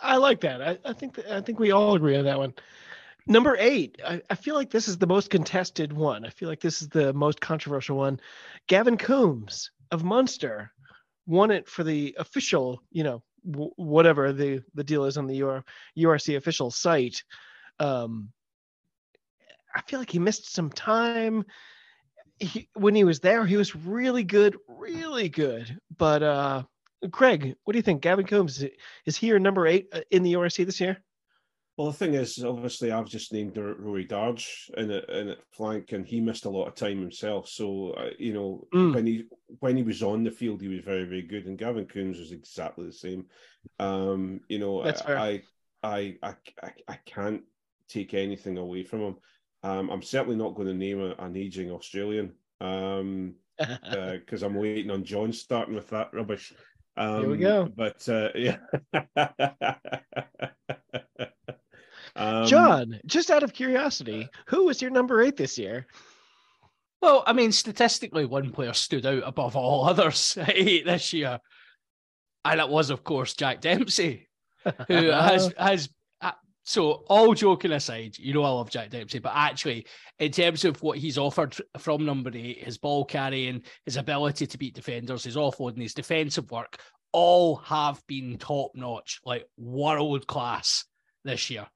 I 0.00 0.16
like 0.16 0.40
that. 0.40 0.62
I, 0.62 0.78
I 0.84 0.92
think 0.92 1.18
I 1.30 1.40
think 1.40 1.58
we 1.58 1.70
all 1.70 1.94
agree 1.94 2.16
on 2.16 2.24
that 2.24 2.38
one. 2.38 2.54
Number 3.28 3.56
eight, 3.58 4.00
I, 4.06 4.22
I 4.30 4.36
feel 4.36 4.54
like 4.54 4.70
this 4.70 4.86
is 4.86 4.98
the 4.98 5.06
most 5.06 5.30
contested 5.30 5.92
one. 5.92 6.24
I 6.24 6.30
feel 6.30 6.48
like 6.48 6.60
this 6.60 6.80
is 6.80 6.88
the 6.88 7.12
most 7.12 7.40
controversial 7.40 7.96
one. 7.96 8.20
Gavin 8.68 8.96
Coombs 8.96 9.72
of 9.90 10.04
Munster 10.04 10.72
won 11.26 11.50
it 11.50 11.68
for 11.68 11.82
the 11.82 12.14
official, 12.18 12.80
you 12.92 13.02
know, 13.02 13.22
w- 13.50 13.72
whatever 13.76 14.32
the 14.32 14.62
the 14.74 14.84
deal 14.84 15.04
is 15.04 15.16
on 15.16 15.26
the 15.26 15.42
UR, 15.42 15.64
URC 15.98 16.36
official 16.36 16.70
site. 16.70 17.22
Um, 17.80 18.30
I 19.74 19.82
feel 19.82 19.98
like 19.98 20.10
he 20.10 20.18
missed 20.18 20.52
some 20.52 20.70
time. 20.70 21.44
He, 22.38 22.68
when 22.74 22.94
he 22.94 23.04
was 23.04 23.20
there, 23.20 23.46
he 23.46 23.56
was 23.56 23.74
really 23.74 24.24
good, 24.24 24.56
really 24.68 25.28
good. 25.28 25.78
But 25.96 26.22
uh, 26.22 26.62
Craig, 27.10 27.54
what 27.64 27.72
do 27.72 27.78
you 27.78 27.82
think? 27.82 28.02
Gavin 28.02 28.26
Coombs 28.26 28.62
is 29.06 29.16
he 29.16 29.28
your 29.28 29.38
number 29.38 29.66
eight 29.66 29.88
uh, 29.92 30.00
in 30.10 30.22
the 30.22 30.34
URC 30.34 30.66
this 30.66 30.80
year? 30.80 30.98
Well, 31.76 31.88
the 31.88 31.96
thing 31.96 32.14
is, 32.14 32.42
obviously, 32.42 32.90
I've 32.90 33.08
just 33.08 33.34
named 33.34 33.56
Rory 33.58 34.06
Darge 34.06 34.70
in 34.78 34.90
it 34.90 35.08
in 35.10 35.28
it 35.28 35.42
flank, 35.52 35.92
and 35.92 36.06
he 36.06 36.20
missed 36.20 36.46
a 36.46 36.50
lot 36.50 36.68
of 36.68 36.74
time 36.74 37.00
himself. 37.00 37.48
So, 37.48 37.90
uh, 37.90 38.10
you 38.18 38.32
know, 38.32 38.66
Mm. 38.72 38.94
when 38.94 39.06
he 39.06 39.24
when 39.60 39.76
he 39.76 39.82
was 39.82 40.02
on 40.02 40.24
the 40.24 40.30
field, 40.30 40.62
he 40.62 40.68
was 40.68 40.80
very 40.80 41.04
very 41.04 41.22
good, 41.22 41.46
and 41.46 41.58
Gavin 41.58 41.86
Coombs 41.86 42.18
was 42.18 42.32
exactly 42.32 42.86
the 42.86 42.92
same. 42.92 43.26
Um, 43.78 44.40
you 44.48 44.58
know, 44.58 44.84
I, 44.84 44.94
I 45.06 45.42
I 45.82 46.16
I 46.62 46.70
I 46.88 46.98
can't 47.04 47.42
take 47.88 48.14
anything 48.14 48.56
away 48.56 48.82
from 48.82 49.00
him. 49.00 49.16
Um, 49.66 49.90
I'm 49.90 50.02
certainly 50.02 50.36
not 50.36 50.54
going 50.54 50.68
to 50.68 50.74
name 50.74 51.00
a, 51.00 51.14
an 51.18 51.36
aging 51.36 51.72
Australian. 51.72 52.32
Um, 52.60 53.34
because 53.58 54.42
I'm 54.42 54.54
waiting 54.54 54.90
on 54.90 55.02
John 55.02 55.32
starting 55.32 55.74
with 55.74 55.88
that 55.90 56.12
rubbish. 56.12 56.52
Um, 56.96 57.20
Here 57.20 57.30
we 57.30 57.38
go. 57.38 57.72
But 57.74 58.08
uh, 58.08 58.28
yeah, 58.34 58.58
um, 62.14 62.46
John, 62.46 63.00
just 63.06 63.30
out 63.30 63.42
of 63.42 63.52
curiosity, 63.52 64.28
who 64.46 64.66
was 64.66 64.80
your 64.80 64.90
number 64.90 65.22
eight 65.22 65.36
this 65.36 65.58
year? 65.58 65.86
Well, 67.02 67.24
I 67.26 67.32
mean, 67.32 67.50
statistically, 67.50 68.24
one 68.24 68.52
player 68.52 68.72
stood 68.72 69.04
out 69.04 69.22
above 69.26 69.56
all 69.56 69.84
others 69.84 70.38
at 70.38 70.52
eight 70.54 70.86
this 70.86 71.12
year, 71.12 71.40
and 72.44 72.60
it 72.60 72.68
was, 72.68 72.90
of 72.90 73.04
course, 73.04 73.34
Jack 73.34 73.62
Dempsey, 73.62 74.28
who 74.86 74.94
has 74.94 75.52
has. 75.58 75.88
So, 76.68 77.04
all 77.08 77.32
joking 77.32 77.70
aside, 77.70 78.18
you 78.18 78.34
know 78.34 78.42
I 78.42 78.48
love 78.48 78.70
Jack 78.70 78.90
Dempsey, 78.90 79.20
but 79.20 79.30
actually, 79.36 79.86
in 80.18 80.32
terms 80.32 80.64
of 80.64 80.82
what 80.82 80.98
he's 80.98 81.16
offered 81.16 81.56
from 81.78 82.04
number 82.04 82.32
eight, 82.34 82.64
his 82.64 82.76
ball 82.76 83.04
carrying, 83.04 83.62
his 83.84 83.96
ability 83.96 84.48
to 84.48 84.58
beat 84.58 84.74
defenders, 84.74 85.22
his 85.22 85.36
offloading, 85.36 85.80
his 85.80 85.94
defensive 85.94 86.50
work, 86.50 86.80
all 87.12 87.54
have 87.54 88.04
been 88.08 88.36
top 88.36 88.72
notch, 88.74 89.20
like 89.24 89.46
world 89.56 90.26
class 90.26 90.84
this 91.24 91.50
year. 91.50 91.68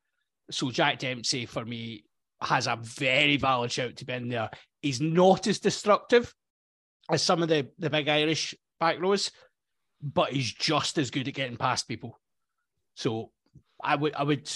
So, 0.50 0.72
Jack 0.72 0.98
Dempsey, 0.98 1.46
for 1.46 1.64
me, 1.64 2.02
has 2.42 2.66
a 2.66 2.76
very 2.82 3.36
valid 3.36 3.70
shout 3.70 3.94
to 3.94 4.04
be 4.04 4.14
in 4.14 4.28
there. 4.28 4.50
He's 4.82 5.00
not 5.00 5.46
as 5.46 5.60
destructive 5.60 6.34
as 7.08 7.22
some 7.22 7.44
of 7.44 7.48
the, 7.48 7.68
the 7.78 7.90
big 7.90 8.08
Irish 8.08 8.56
back 8.80 9.00
rows, 9.00 9.30
but 10.02 10.32
he's 10.32 10.52
just 10.52 10.98
as 10.98 11.12
good 11.12 11.28
at 11.28 11.34
getting 11.34 11.56
past 11.56 11.86
people. 11.86 12.18
So 12.96 13.30
I 13.82 13.94
would 13.94 14.14
I 14.14 14.24
would 14.24 14.50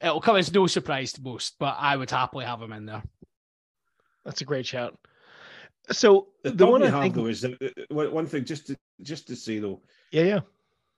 it'll 0.00 0.20
come 0.20 0.36
as 0.36 0.52
no 0.52 0.66
surprise 0.66 1.12
to 1.14 1.22
most, 1.22 1.56
but 1.58 1.76
I 1.78 1.96
would 1.96 2.10
happily 2.10 2.44
have 2.44 2.60
him 2.60 2.72
in 2.72 2.86
there. 2.86 3.02
That's 4.24 4.40
a 4.40 4.44
great 4.44 4.66
shout. 4.66 4.98
So 5.90 6.28
The, 6.42 6.50
the, 6.50 6.66
one 6.66 6.80
problem 6.80 6.94
I 6.94 6.96
have 6.96 7.02
think, 7.02 7.14
though 7.14 7.26
is 7.26 7.40
that 7.42 7.62
uh, 7.62 7.94
one 7.94 8.12
one 8.12 8.26
thing 8.26 8.44
just 8.44 8.66
to 8.66 8.76
just 9.02 9.28
to 9.28 9.36
say 9.36 9.60
though, 9.60 9.82
yeah, 10.10 10.22
yeah, 10.22 10.40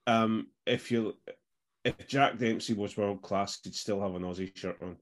um, 0.06 0.46
if 0.66 0.90
you 0.90 1.14
if 1.84 2.06
Jack 2.06 2.38
Dempsey 2.38 2.74
was 2.74 2.96
world 2.96 3.22
class, 3.22 3.58
he'd 3.62 3.74
still 3.74 4.00
have 4.00 4.14
an 4.14 4.22
Aussie 4.22 4.56
shirt 4.56 4.78
on, 4.82 4.96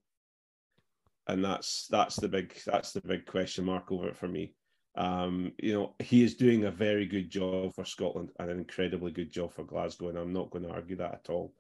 and 1.29 1.45
that's 1.45 1.87
that's 1.89 2.17
the 2.17 2.29
big 2.29 2.53
that's 2.67 2.93
the 2.93 3.01
big 3.01 3.27
question 3.27 3.65
mark 3.65 3.93
over 3.93 4.09
it 4.09 4.17
for 4.17 4.29
me. 4.29 4.55
Um, 4.97 5.53
you 5.59 5.75
know, 5.75 5.95
he 5.99 6.25
is 6.25 6.35
doing 6.35 6.65
a 6.65 6.71
very 6.71 7.07
good 7.07 7.31
job 7.31 7.75
for 7.75 7.85
Scotland 7.85 8.31
and 8.39 8.51
an 8.51 8.59
incredibly 8.59 9.13
good 9.13 9.31
job 9.31 9.53
for 9.53 9.63
Glasgow, 9.63 10.09
and 10.09 10.19
I'm 10.19 10.33
not 10.33 10.51
going 10.51 10.65
to 10.65 10.71
argue 10.71 10.97
that 10.97 11.15
at 11.15 11.31
all. 11.31 11.55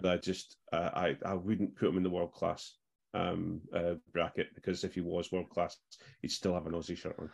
But 0.00 0.12
I 0.12 0.16
just 0.16 0.56
uh, 0.72 0.90
I 0.94 1.16
I 1.24 1.34
wouldn't 1.34 1.76
put 1.76 1.88
him 1.88 1.96
in 1.96 2.02
the 2.02 2.10
world 2.10 2.32
class 2.32 2.74
um, 3.14 3.60
uh, 3.74 3.94
bracket 4.12 4.54
because 4.54 4.84
if 4.84 4.94
he 4.94 5.00
was 5.00 5.32
world 5.32 5.50
class, 5.50 5.76
he'd 6.22 6.30
still 6.30 6.54
have 6.54 6.66
an 6.66 6.72
Aussie 6.72 6.96
shirt 6.96 7.16
on. 7.18 7.30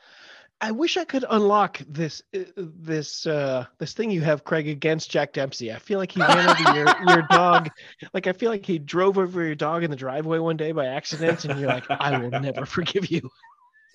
I 0.59 0.70
wish 0.70 0.97
I 0.97 1.05
could 1.05 1.24
unlock 1.28 1.82
this 1.86 2.22
uh, 2.34 2.44
this 2.56 3.26
uh 3.26 3.66
this 3.78 3.93
thing 3.93 4.10
you 4.10 4.22
have, 4.22 4.43
Craig, 4.43 4.68
against 4.68 5.10
Jack 5.10 5.34
Dempsey. 5.34 5.70
I 5.70 5.78
feel 5.78 5.98
like 5.98 6.12
he 6.12 6.20
ran 6.20 6.48
over 6.48 6.76
your, 6.76 6.86
your 7.09 7.26
dog. 7.30 7.68
Like 8.14 8.26
I 8.26 8.32
feel 8.32 8.51
like 8.51 8.64
he 8.64 8.78
drove 8.78 9.18
over 9.18 9.44
your 9.44 9.55
dog 9.55 9.84
in 9.84 9.90
the 9.90 9.97
driveway 9.97 10.38
one 10.38 10.56
day 10.56 10.72
by 10.72 10.86
accident, 10.86 11.44
and 11.44 11.60
you're 11.60 11.68
like, 11.68 11.84
I 11.90 12.18
will 12.18 12.30
never 12.30 12.64
forgive 12.66 13.10
you. 13.10 13.30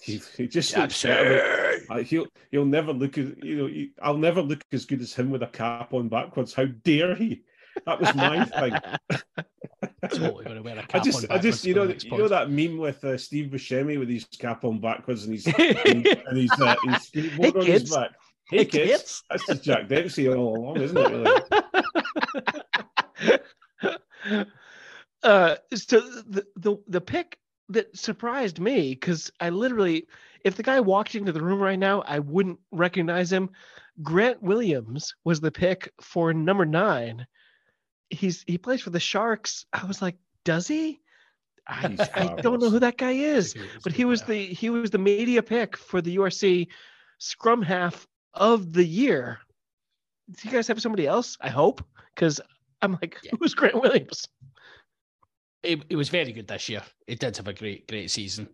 He, 0.03 0.21
he 0.37 0.47
just 0.47 0.75
looks 0.77 1.01
better. 1.03 1.79
Uh, 1.89 1.99
he'll 1.99 2.27
he'll 2.51 2.65
never 2.65 2.93
look 2.93 3.17
as 3.17 3.31
you 3.41 3.55
know. 3.55 3.67
He, 3.67 3.91
I'll 4.01 4.17
never 4.17 4.41
look 4.41 4.63
as 4.71 4.85
good 4.85 5.01
as 5.01 5.13
him 5.13 5.31
with 5.31 5.41
a 5.41 5.47
cap 5.47 5.93
on 5.93 6.09
backwards. 6.09 6.53
How 6.53 6.65
dare 6.65 7.15
he? 7.15 7.43
That 7.85 7.99
was 7.99 8.13
my 8.15 8.45
thing. 8.45 8.73
totally 10.09 10.45
going 10.45 10.57
to 10.57 10.61
wear 10.63 10.77
a 10.77 10.81
cap 10.83 11.01
I 11.01 11.03
just, 11.03 11.25
I 11.31 11.37
just, 11.37 11.65
you 11.65 11.73
know, 11.73 11.83
you 11.83 12.17
know 12.17 12.27
that 12.27 12.49
meme 12.51 12.77
with 12.77 13.03
uh, 13.03 13.17
Steve 13.17 13.51
Buscemi 13.51 13.97
with 13.99 14.09
his 14.09 14.25
cap 14.25 14.63
on 14.65 14.79
backwards 14.79 15.23
and 15.25 15.33
he's 15.33 15.47
and, 15.47 16.05
and 16.05 16.37
he's 16.37 16.51
uh, 16.59 16.75
his 16.83 16.95
skateboard 17.09 17.39
Hey, 17.39 17.51
on 17.59 17.65
kids. 17.65 17.81
his 17.83 17.95
back. 17.95 18.09
Hey, 18.49 18.57
Hey, 18.57 18.65
kids. 18.65 18.91
kids. 18.91 19.23
that's 19.29 19.45
just 19.45 19.63
Jack 19.63 19.87
Dempsey 19.87 20.27
all 20.27 20.57
along, 20.57 20.81
isn't 20.81 20.97
it? 20.97 21.11
Really? 21.11 21.41
uh 25.23 25.55
so 25.73 25.99
the 26.01 26.45
the 26.57 26.77
the 26.87 27.01
pick 27.01 27.37
that 27.69 27.95
surprised 27.95 28.59
me 28.59 28.89
because 28.91 29.31
I 29.39 29.49
literally 29.49 30.07
if 30.43 30.55
the 30.55 30.63
guy 30.63 30.79
walked 30.79 31.15
into 31.15 31.31
the 31.31 31.41
room 31.41 31.59
right 31.59 31.79
now, 31.79 32.01
I 32.01 32.19
wouldn't 32.19 32.59
recognize 32.71 33.31
him. 33.31 33.49
Grant 34.01 34.41
Williams 34.41 35.13
was 35.23 35.39
the 35.39 35.51
pick 35.51 35.91
for 36.01 36.33
number 36.33 36.65
nine. 36.65 37.25
He's 38.11 38.43
he 38.47 38.57
plays 38.57 38.81
for 38.81 38.89
the 38.89 38.99
Sharks. 38.99 39.65
I 39.73 39.85
was 39.85 40.01
like, 40.01 40.17
does 40.43 40.67
he? 40.67 40.99
I, 41.67 41.95
I 42.15 42.41
don't 42.41 42.61
know 42.61 42.69
who 42.69 42.79
that 42.79 42.97
guy 42.97 43.11
is. 43.11 43.55
But 43.83 43.93
he 43.93 44.03
was 44.05 44.23
the 44.23 44.45
he 44.47 44.69
was 44.69 44.89
the 44.89 44.97
media 44.97 45.41
pick 45.41 45.77
for 45.77 46.01
the 46.01 46.17
URC 46.17 46.67
scrum 47.19 47.61
half 47.61 48.07
of 48.33 48.73
the 48.73 48.83
year. 48.83 49.39
Do 50.29 50.47
you 50.47 50.53
guys 50.53 50.67
have 50.67 50.81
somebody 50.81 51.07
else? 51.07 51.37
I 51.41 51.49
hope 51.49 51.83
because 52.15 52.41
I'm 52.81 52.97
like, 53.01 53.17
Yeah. 53.23 53.31
who's 53.39 53.53
Grant 53.53 53.81
Williams? 53.81 54.27
It, 55.63 55.83
it 55.89 55.95
was 55.95 56.09
very 56.09 56.31
good 56.31 56.47
this 56.47 56.67
year. 56.69 56.81
It 57.07 57.19
did 57.19 57.37
have 57.37 57.47
a 57.47 57.53
great, 57.53 57.87
great 57.87 58.09
season. 58.09 58.49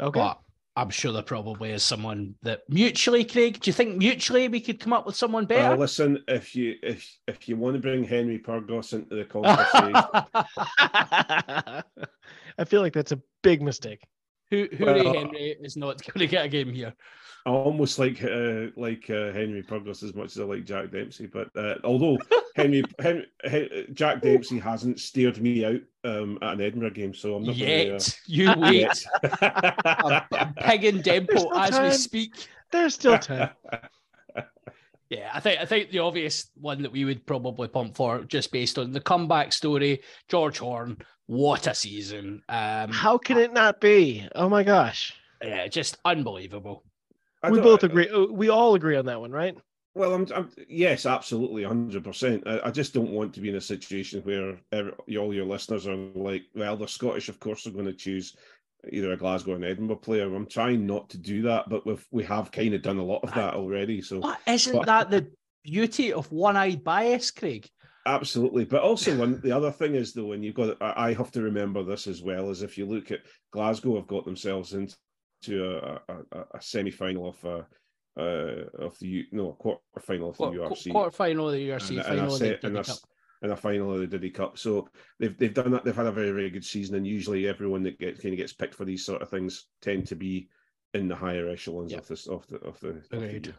Okay. 0.00 0.18
But 0.18 0.40
I'm 0.78 0.90
sure 0.90 1.12
there 1.12 1.22
probably 1.22 1.72
is 1.72 1.82
someone 1.82 2.36
that 2.42 2.60
mutually, 2.68 3.24
Craig. 3.24 3.58
Do 3.58 3.68
you 3.68 3.72
think 3.72 3.96
mutually 3.96 4.46
we 4.46 4.60
could 4.60 4.78
come 4.78 4.92
up 4.92 5.06
with 5.06 5.16
someone 5.16 5.42
Well, 5.50 5.58
better? 5.58 5.74
Uh, 5.74 5.76
listen, 5.76 6.22
if 6.28 6.54
you 6.54 6.76
if 6.84 7.18
if 7.26 7.48
you 7.48 7.56
want 7.56 7.74
to 7.74 7.80
bring 7.80 8.04
Henry 8.04 8.38
Pyrgos 8.38 8.92
into 8.92 9.16
the 9.16 9.24
conversation, 9.34 9.92
I 12.58 12.64
feel 12.64 12.80
like 12.80 12.92
that's 12.92 13.10
a 13.10 13.20
big 13.42 13.60
mistake. 13.60 14.04
Who 14.50 14.68
Hooray 14.78 15.02
Well- 15.04 15.14
Henry 15.14 15.56
is 15.60 15.76
not 15.76 16.02
going 16.14 16.20
to 16.20 16.26
get 16.26 16.44
a 16.44 16.48
game 16.48 16.72
here. 16.72 16.94
I 17.46 17.50
almost 17.50 17.98
like 17.98 18.22
uh, 18.22 18.66
like 18.76 19.08
uh, 19.08 19.32
Henry 19.32 19.62
Pyrgos 19.62 20.02
as 20.02 20.14
much 20.14 20.32
as 20.32 20.40
I 20.40 20.44
like 20.44 20.64
Jack 20.66 20.90
Dempsey. 20.90 21.26
But 21.26 21.48
uh, 21.56 21.76
although 21.84 22.18
Henry, 22.56 22.82
Hen 22.98 23.24
Hen- 23.44 23.86
Jack 23.94 24.20
Dempsey 24.20 24.58
hasn't 24.58 25.00
steered 25.00 25.40
me 25.40 25.64
out 25.64 25.80
um, 26.04 26.38
at 26.42 26.54
an 26.54 26.60
Edinburgh 26.60 26.90
game, 26.90 27.14
so 27.14 27.36
I'm 27.36 27.44
not 27.44 27.56
Yet 27.56 28.18
you 28.26 28.46
Gonna, 28.54 28.66
uh, 28.66 28.70
wait. 28.70 28.80
yet. 28.80 29.04
I'm, 29.40 30.22
I'm 30.32 30.54
pigging 30.54 31.02
Dempo 31.02 31.34
no 31.34 31.50
as 31.52 31.78
we 31.80 31.90
speak. 31.92 32.48
There's 32.70 32.94
still 32.94 33.18
time. 33.18 33.50
Yeah, 35.10 35.30
I 35.32 35.40
think 35.40 35.60
I 35.60 35.64
think 35.64 35.90
the 35.90 36.00
obvious 36.00 36.50
one 36.54 36.82
that 36.82 36.92
we 36.92 37.04
would 37.04 37.24
probably 37.26 37.68
pump 37.68 37.96
for, 37.96 38.24
just 38.24 38.52
based 38.52 38.78
on 38.78 38.92
the 38.92 39.00
comeback 39.00 39.52
story, 39.52 40.02
George 40.28 40.58
Horne. 40.58 40.98
What 41.26 41.66
a 41.66 41.74
season! 41.74 42.42
Um, 42.48 42.90
How 42.90 43.16
can 43.18 43.38
it 43.38 43.52
not 43.52 43.80
be? 43.80 44.28
Oh 44.34 44.48
my 44.48 44.62
gosh. 44.62 45.14
yeah, 45.42 45.66
just 45.68 45.96
unbelievable. 46.04 46.84
I 47.42 47.50
we 47.50 47.60
both 47.60 47.84
agree. 47.84 48.08
uh, 48.08 48.26
We 48.26 48.48
all 48.50 48.74
agree 48.74 48.96
on 48.96 49.06
that 49.06 49.20
one, 49.20 49.30
right? 49.30 49.56
Well, 49.94 50.12
I'm, 50.14 50.26
I'm 50.34 50.50
yes, 50.68 51.06
absolutely, 51.06 51.64
hundred 51.64 52.04
percent. 52.04 52.44
I, 52.46 52.60
I 52.64 52.70
just 52.70 52.92
don't 52.94 53.10
want 53.10 53.34
to 53.34 53.40
be 53.40 53.48
in 53.48 53.56
a 53.56 53.60
situation 53.60 54.20
where 54.22 54.58
every, 54.72 54.92
all 55.16 55.32
your 55.34 55.46
listeners 55.46 55.86
are 55.86 55.96
like, 55.96 56.44
well, 56.54 56.76
the 56.76 56.86
Scottish, 56.86 57.28
of 57.28 57.40
course, 57.40 57.66
are 57.66 57.70
going 57.70 57.86
to 57.86 57.92
choose 57.94 58.36
either 58.90 59.12
a 59.12 59.16
Glasgow 59.16 59.54
and 59.54 59.64
Edinburgh 59.64 59.96
player. 59.96 60.32
I'm 60.34 60.46
trying 60.46 60.86
not 60.86 61.10
to 61.10 61.18
do 61.18 61.42
that, 61.42 61.68
but 61.68 61.86
we've 61.86 62.04
we 62.10 62.24
have 62.24 62.50
kind 62.52 62.74
of 62.74 62.82
done 62.82 62.98
a 62.98 63.04
lot 63.04 63.22
of 63.24 63.34
that 63.34 63.54
already. 63.54 64.00
So 64.02 64.22
isn't 64.46 64.76
But- 64.76 64.86
that 64.86 65.10
the 65.10 65.30
beauty 65.64 66.12
of 66.12 66.30
one-eyed 66.30 66.84
bias, 66.84 67.30
Craig? 67.30 67.68
absolutely, 68.06 68.64
but 68.64 68.82
also 68.82 69.16
one 69.18 69.40
the 69.42 69.52
other 69.52 69.70
thing 69.70 69.94
is 69.94 70.12
though, 70.12 70.26
when 70.26 70.42
you've 70.42 70.54
got, 70.54 70.76
I 70.80 71.12
have 71.14 71.30
to 71.32 71.42
remember 71.42 71.82
this 71.82 72.06
as 72.06 72.22
well, 72.22 72.50
is 72.50 72.62
if 72.62 72.78
you 72.78 72.86
look 72.86 73.10
at 73.10 73.20
Glasgow, 73.52 73.96
have 73.96 74.06
got 74.06 74.24
themselves 74.24 74.72
into 74.74 74.96
a, 75.64 76.00
a, 76.08 76.16
a, 76.32 76.44
a 76.54 76.62
semi 76.62 76.90
final 76.90 77.28
of. 77.30 77.44
Uh, 77.44 77.62
uh, 78.18 78.64
of 78.80 78.98
the 78.98 79.26
no 79.30 79.50
a 79.50 79.52
quarter 79.52 79.80
final 80.00 80.30
of 80.30 80.36
the 80.38 80.46
URC. 80.46 80.90
Quarter 80.90 81.12
final 81.12 81.46
of 81.50 81.52
the 81.54 81.68
URC, 81.68 81.90
and, 81.90 81.98
and 81.98 82.06
final 82.06 82.30
a 82.30 82.34
of 82.34 82.38
the 82.40 82.66
and, 82.66 82.76
a, 82.78 82.82
Cup. 82.82 82.88
s- 82.88 83.02
and 83.42 83.52
a 83.52 83.56
final 83.56 83.92
of 83.92 84.00
the 84.00 84.06
Diddy 84.06 84.30
Cup. 84.30 84.58
So 84.58 84.88
they've 85.18 85.36
they've 85.38 85.54
done 85.54 85.70
that. 85.72 85.84
They've 85.84 85.94
had 85.94 86.06
a 86.06 86.12
very 86.12 86.30
very 86.30 86.50
good 86.50 86.64
season, 86.64 86.96
and 86.96 87.06
usually 87.06 87.46
everyone 87.46 87.82
that 87.84 87.98
get, 87.98 88.20
kind 88.20 88.32
of 88.34 88.38
gets 88.38 88.52
picked 88.52 88.74
for 88.74 88.84
these 88.84 89.04
sort 89.04 89.22
of 89.22 89.30
things 89.30 89.66
tend 89.80 90.06
to 90.08 90.16
be 90.16 90.48
in 90.94 91.08
the 91.08 91.14
higher 91.16 91.48
echelons 91.48 91.92
Yeah. 91.92 91.98
of 91.98 92.08
this 92.08 92.26
of 92.26 92.46
the 92.48 92.56
of 92.58 92.80
the. 92.80 92.88
of 92.88 93.02
the 93.10 93.54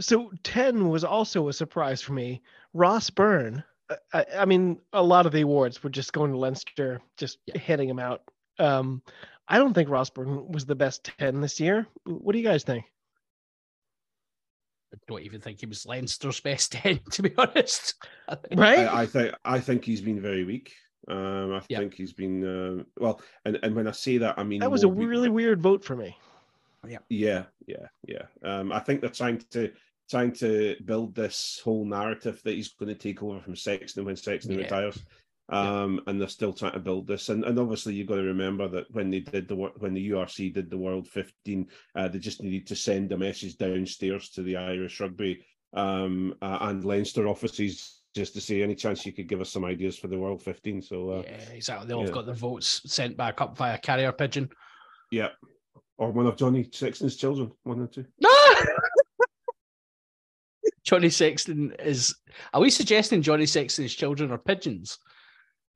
So 0.00 0.32
10 0.42 0.88
was 0.88 1.04
also 1.04 1.48
a 1.48 1.52
surprise 1.52 2.02
for 2.02 2.12
me. 2.12 2.42
Ross 2.72 3.10
Byrne, 3.10 3.62
uh, 3.90 3.96
I, 4.12 4.26
I 4.38 4.44
mean, 4.44 4.80
a 4.92 5.02
lot 5.02 5.26
of 5.26 5.32
the 5.32 5.42
awards 5.42 5.82
were 5.82 5.90
just 5.90 6.12
going 6.12 6.32
to 6.32 6.38
Leinster, 6.38 7.00
just 7.16 7.38
Yeah. 7.46 7.58
hitting 7.58 7.88
him 7.88 7.98
out. 7.98 8.22
Um, 8.58 9.02
I 9.48 9.58
don't 9.58 9.74
think 9.74 9.88
Ross 9.88 10.10
Byrne 10.10 10.48
was 10.48 10.64
the 10.66 10.74
best 10.74 11.04
10 11.18 11.40
this 11.40 11.60
year. 11.60 11.86
What 12.04 12.32
do 12.32 12.38
you 12.38 12.44
guys 12.44 12.64
think? 12.64 12.84
I 14.94 14.98
don't 15.08 15.22
even 15.22 15.40
think 15.40 15.60
he 15.60 15.66
was 15.66 15.84
Leinster's 15.86 16.40
best 16.40 16.72
ten, 16.78 17.00
to 17.12 17.22
be 17.22 17.32
honest. 17.36 17.94
I 18.28 18.36
Right? 18.56 18.78
I, 18.78 19.02
I 19.02 19.06
think 19.06 19.34
I 19.44 19.60
think 19.60 19.84
he's 19.84 20.00
been 20.00 20.20
very 20.20 20.44
weak. 20.44 20.72
Um, 21.08 21.52
I 21.52 21.60
Yeah. 21.68 21.78
think 21.80 21.94
he's 21.94 22.12
been 22.12 22.44
uh, 22.80 22.82
well, 22.98 23.20
and, 23.44 23.58
and 23.62 23.74
when 23.74 23.86
I 23.88 23.92
say 23.92 24.18
that, 24.18 24.38
I 24.38 24.44
mean 24.44 24.60
that 24.60 24.70
was 24.70 24.84
a 24.84 24.88
weak- 24.88 25.08
really 25.08 25.28
weird 25.28 25.60
vote 25.60 25.84
for 25.84 25.96
me. 25.96 26.16
Yeah, 26.86 26.98
yeah, 27.08 27.44
yeah, 27.66 27.86
yeah. 28.06 28.22
Um, 28.42 28.70
I 28.72 28.78
think 28.78 29.00
they're 29.00 29.10
trying 29.10 29.42
to 29.50 29.72
trying 30.10 30.32
to 30.34 30.76
build 30.84 31.14
this 31.14 31.60
whole 31.64 31.84
narrative 31.86 32.40
that 32.44 32.54
he's 32.54 32.72
going 32.74 32.90
to 32.90 32.94
take 32.94 33.22
over 33.22 33.40
from 33.40 33.56
Sexton 33.56 34.04
when 34.04 34.16
Sexton 34.16 34.52
Yeah. 34.54 34.60
retires. 34.64 35.02
Yeah. 35.52 35.82
Um, 35.82 36.00
and 36.06 36.18
they're 36.18 36.28
still 36.28 36.54
trying 36.54 36.72
to 36.72 36.80
build 36.80 37.06
this, 37.06 37.28
and, 37.28 37.44
and 37.44 37.58
obviously 37.58 37.92
you've 37.92 38.06
got 38.06 38.16
to 38.16 38.22
remember 38.22 38.66
that 38.68 38.90
when 38.92 39.10
they 39.10 39.20
did 39.20 39.46
the 39.46 39.54
when 39.54 39.92
the 39.92 40.10
URC 40.10 40.54
did 40.54 40.70
the 40.70 40.78
World 40.78 41.06
15, 41.06 41.68
uh, 41.96 42.08
they 42.08 42.18
just 42.18 42.42
needed 42.42 42.66
to 42.68 42.76
send 42.76 43.12
a 43.12 43.18
message 43.18 43.58
downstairs 43.58 44.30
to 44.30 44.42
the 44.42 44.56
Irish 44.56 45.00
rugby 45.00 45.44
um, 45.74 46.34
uh, 46.40 46.58
and 46.62 46.84
Leinster 46.84 47.28
offices 47.28 48.00
just 48.14 48.32
to 48.32 48.40
say 48.40 48.62
any 48.62 48.74
chance 48.74 49.04
you 49.04 49.12
could 49.12 49.28
give 49.28 49.40
us 49.40 49.50
some 49.50 49.64
ideas 49.64 49.98
for 49.98 50.06
the 50.06 50.18
World 50.18 50.40
15. 50.42 50.80
So 50.82 51.10
uh, 51.10 51.22
yeah, 51.24 51.50
exactly. 51.52 51.88
They 51.88 51.94
all 51.94 52.06
yeah. 52.06 52.12
got 52.12 52.26
their 52.26 52.34
votes 52.34 52.80
sent 52.86 53.16
back 53.16 53.40
up 53.40 53.56
via 53.56 53.76
carrier 53.78 54.12
pigeon. 54.12 54.48
yeah, 55.10 55.28
or 55.98 56.10
one 56.10 56.26
of 56.26 56.36
Johnny 56.36 56.68
Sexton's 56.72 57.16
children, 57.16 57.50
one 57.64 57.80
or 57.80 57.86
two. 57.86 58.04
Johnny 60.84 61.10
Sexton 61.10 61.74
is. 61.78 62.14
Are 62.52 62.60
we 62.60 62.70
suggesting 62.70 63.22
Johnny 63.22 63.46
Sexton's 63.46 63.94
children 63.94 64.30
are 64.30 64.38
pigeons? 64.38 64.98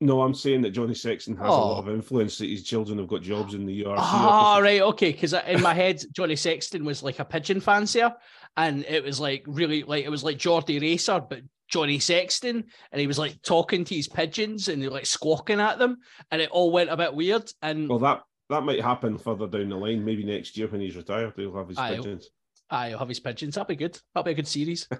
No, 0.00 0.22
I'm 0.22 0.34
saying 0.34 0.62
that 0.62 0.70
Johnny 0.70 0.94
Sexton 0.94 1.36
has 1.36 1.48
a 1.48 1.50
lot 1.50 1.76
Oh. 1.76 1.80
of 1.80 1.88
influence. 1.88 2.38
That 2.38 2.48
his 2.48 2.62
children 2.62 2.98
have 2.98 3.08
got 3.08 3.22
jobs 3.22 3.54
in 3.54 3.66
the 3.66 3.82
URC. 3.82 3.96
Oh, 3.98 4.00
ah, 4.00 4.58
right, 4.62 4.80
okay. 4.80 5.10
Because 5.10 5.32
in 5.32 5.60
my 5.60 5.74
head, 5.74 6.00
Johnny 6.12 6.36
Sexton 6.36 6.84
was 6.84 7.02
like 7.02 7.18
a 7.18 7.24
pigeon 7.24 7.60
fancier, 7.60 8.14
and 8.56 8.84
it 8.88 9.02
was 9.02 9.18
like 9.18 9.42
really 9.46 9.82
like 9.82 10.04
it 10.04 10.08
was 10.10 10.22
like 10.22 10.38
Geordie 10.38 10.78
Racer, 10.78 11.20
but 11.28 11.40
Johnny 11.66 11.98
Sexton, 11.98 12.64
and 12.92 13.00
he 13.00 13.08
was 13.08 13.18
like 13.18 13.42
talking 13.42 13.84
to 13.84 13.94
his 13.94 14.08
pigeons 14.08 14.68
and 14.68 14.80
he 14.82 14.88
like 14.88 15.04
squawking 15.04 15.60
at 15.60 15.78
them, 15.80 15.98
and 16.30 16.40
it 16.40 16.50
all 16.50 16.70
went 16.70 16.90
a 16.90 16.96
bit 16.96 17.12
weird. 17.14 17.50
And 17.60 17.88
Well, 17.88 17.98
that 17.98 18.22
that 18.50 18.62
might 18.62 18.80
happen 18.80 19.18
further 19.18 19.48
down 19.48 19.68
the 19.68 19.76
line. 19.76 20.04
Maybe 20.04 20.24
next 20.24 20.56
year 20.56 20.68
when 20.68 20.80
he's 20.80 20.96
retired, 20.96 21.34
he'll 21.36 21.56
have 21.56 21.68
his 21.68 21.78
pigeons. 21.78 22.30
Aye, 22.70 22.92
I'll 22.92 22.98
have 22.98 23.08
his 23.08 23.20
pigeons. 23.20 23.54
That'll 23.54 23.66
be 23.68 23.76
good. 23.76 23.98
That'll 24.14 24.24
be 24.24 24.32
a 24.32 24.34
good 24.34 24.48
series. 24.48 24.88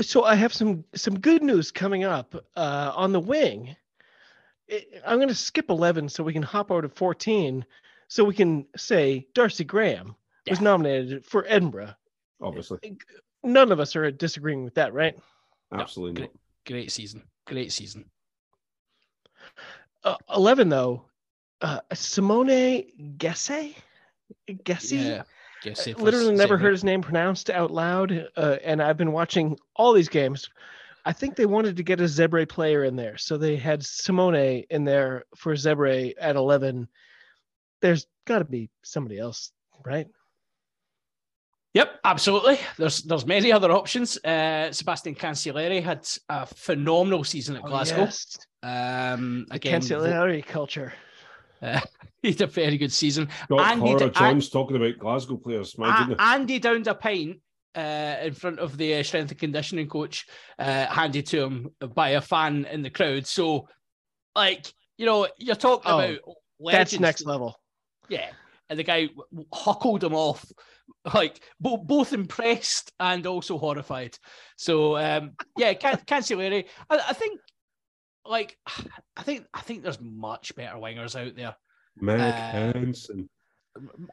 So 0.00 0.24
I 0.24 0.34
have 0.34 0.52
some 0.52 0.84
some 0.96 1.20
good 1.20 1.40
news 1.42 1.70
coming 1.70 2.02
up 2.02 2.34
uh, 2.56 2.92
on 2.96 3.12
the 3.12 3.20
wing. 3.20 3.76
I- 4.68 4.86
I'm 5.06 5.18
going 5.18 5.28
to 5.28 5.34
skip 5.36 5.70
11 5.70 6.08
so 6.08 6.24
we 6.24 6.32
can 6.32 6.42
hop 6.42 6.72
over 6.72 6.82
to 6.82 6.88
14, 6.88 7.64
so 8.08 8.24
we 8.24 8.34
can 8.34 8.66
say 8.76 9.28
Darcy 9.34 9.62
Graham 9.62 10.16
was 10.50 10.60
nominated 10.60 11.24
for 11.24 11.44
Edinburgh. 11.46 11.94
Obviously, 12.42 12.78
None 13.44 13.70
of 13.70 13.78
us 13.78 13.94
are 13.94 14.10
disagreeing 14.10 14.64
with 14.64 14.74
that, 14.74 14.92
right? 14.92 15.16
absolutely 15.72 16.22
great. 16.22 16.30
great 16.66 16.90
season. 16.90 17.22
Great 17.46 17.70
season. 17.70 18.04
Uh, 20.02 20.16
Eleven 20.34 20.68
though, 20.70 21.04
uh, 21.60 21.80
Simone 21.92 22.48
Gesi, 23.16 23.76
Gesi. 24.48 25.04
Yeah. 25.04 25.22
I 25.66 25.92
literally 26.00 26.34
never 26.34 26.58
heard 26.58 26.72
his 26.72 26.84
name 26.84 27.02
pronounced 27.02 27.50
out 27.50 27.70
loud, 27.70 28.28
uh, 28.36 28.56
and 28.64 28.82
I've 28.82 28.96
been 28.96 29.12
watching 29.12 29.56
all 29.76 29.92
these 29.92 30.08
games. 30.08 30.48
I 31.06 31.12
think 31.12 31.36
they 31.36 31.46
wanted 31.46 31.76
to 31.76 31.82
get 31.82 32.00
a 32.00 32.04
Zebre 32.04 32.48
player 32.48 32.84
in 32.84 32.96
there, 32.96 33.16
so 33.18 33.36
they 33.36 33.56
had 33.56 33.84
Simone 33.84 34.64
in 34.70 34.84
there 34.84 35.24
for 35.36 35.54
Zebre 35.54 36.14
at 36.18 36.36
eleven. 36.36 36.88
There's 37.82 38.06
got 38.26 38.38
to 38.38 38.44
be 38.44 38.70
somebody 38.82 39.18
else, 39.18 39.52
right? 39.84 40.06
Yep, 41.74 42.00
absolutely. 42.04 42.58
There's 42.78 43.02
there's 43.02 43.26
many 43.26 43.50
other 43.52 43.72
options. 43.72 44.16
Uh, 44.24 44.70
Sebastian 44.72 45.14
Cancelliere 45.16 45.82
had 45.82 46.08
a 46.28 46.46
phenomenal 46.46 47.24
season 47.24 47.56
at 47.56 47.64
Oh, 47.64 47.68
Glasgow. 47.68 48.02
yes. 48.04 48.38
Um, 48.62 49.46
again, 49.50 49.80
Cancelliere 49.80 50.46
culture. 50.46 50.94
he 52.22 52.30
had 52.32 52.40
a 52.42 52.46
very 52.46 52.76
good 52.78 52.92
season. 52.92 53.28
Got 53.48 53.60
Andy 53.72 53.86
Cora 53.94 54.10
D- 54.10 54.18
John's 54.18 54.48
talking 54.50 54.76
about 54.76 54.98
Glasgow 54.98 55.36
players. 55.36 55.76
My 55.78 55.94
A- 55.94 55.98
goodness. 55.98 56.18
Andy 56.20 56.58
downed 56.58 56.86
a 56.86 56.94
pint 56.94 57.40
uh, 57.74 58.16
in 58.22 58.32
front 58.34 58.58
of 58.60 58.76
the 58.76 58.96
uh, 58.96 59.02
strength 59.02 59.30
and 59.30 59.40
conditioning 59.40 59.88
coach, 59.88 60.26
uh, 60.58 60.86
handed 60.86 61.26
to 61.26 61.42
him 61.42 61.70
by 61.94 62.10
a 62.10 62.20
fan 62.20 62.64
in 62.66 62.82
the 62.82 62.90
crowd. 62.90 63.26
So, 63.26 63.68
like, 64.36 64.72
you 64.96 65.06
know, 65.06 65.26
you're 65.38 65.56
talking 65.56 65.90
Oh, 65.90 65.98
about 65.98 66.18
That's 66.18 66.92
legends. 66.92 67.00
next 67.00 67.26
level. 67.26 67.56
Yeah. 68.08 68.30
And 68.70 68.78
the 68.78 68.84
guy 68.84 69.06
w- 69.06 69.46
huckled 69.52 70.02
him 70.02 70.14
off, 70.14 70.44
like 71.14 71.40
bo- 71.60 71.76
both 71.78 72.12
impressed 72.12 72.92
and 73.00 73.26
also 73.26 73.58
horrified. 73.58 74.16
So 74.56 74.96
um, 74.96 75.32
yeah, 75.58 75.74
can't 75.74 76.06
Cancelliere. 76.06 76.64
I, 76.88 76.96
I 77.08 77.12
think, 77.12 77.40
like, 78.26 78.56
I 79.16 79.22
think 79.22 79.46
I 79.54 79.60
think 79.60 79.82
there's 79.82 80.00
much 80.00 80.54
better 80.54 80.76
wingers 80.76 81.16
out 81.18 81.36
there. 81.36 81.56
Mack 81.96 82.34
uh, 82.34 82.72
Hansen. 82.76 83.28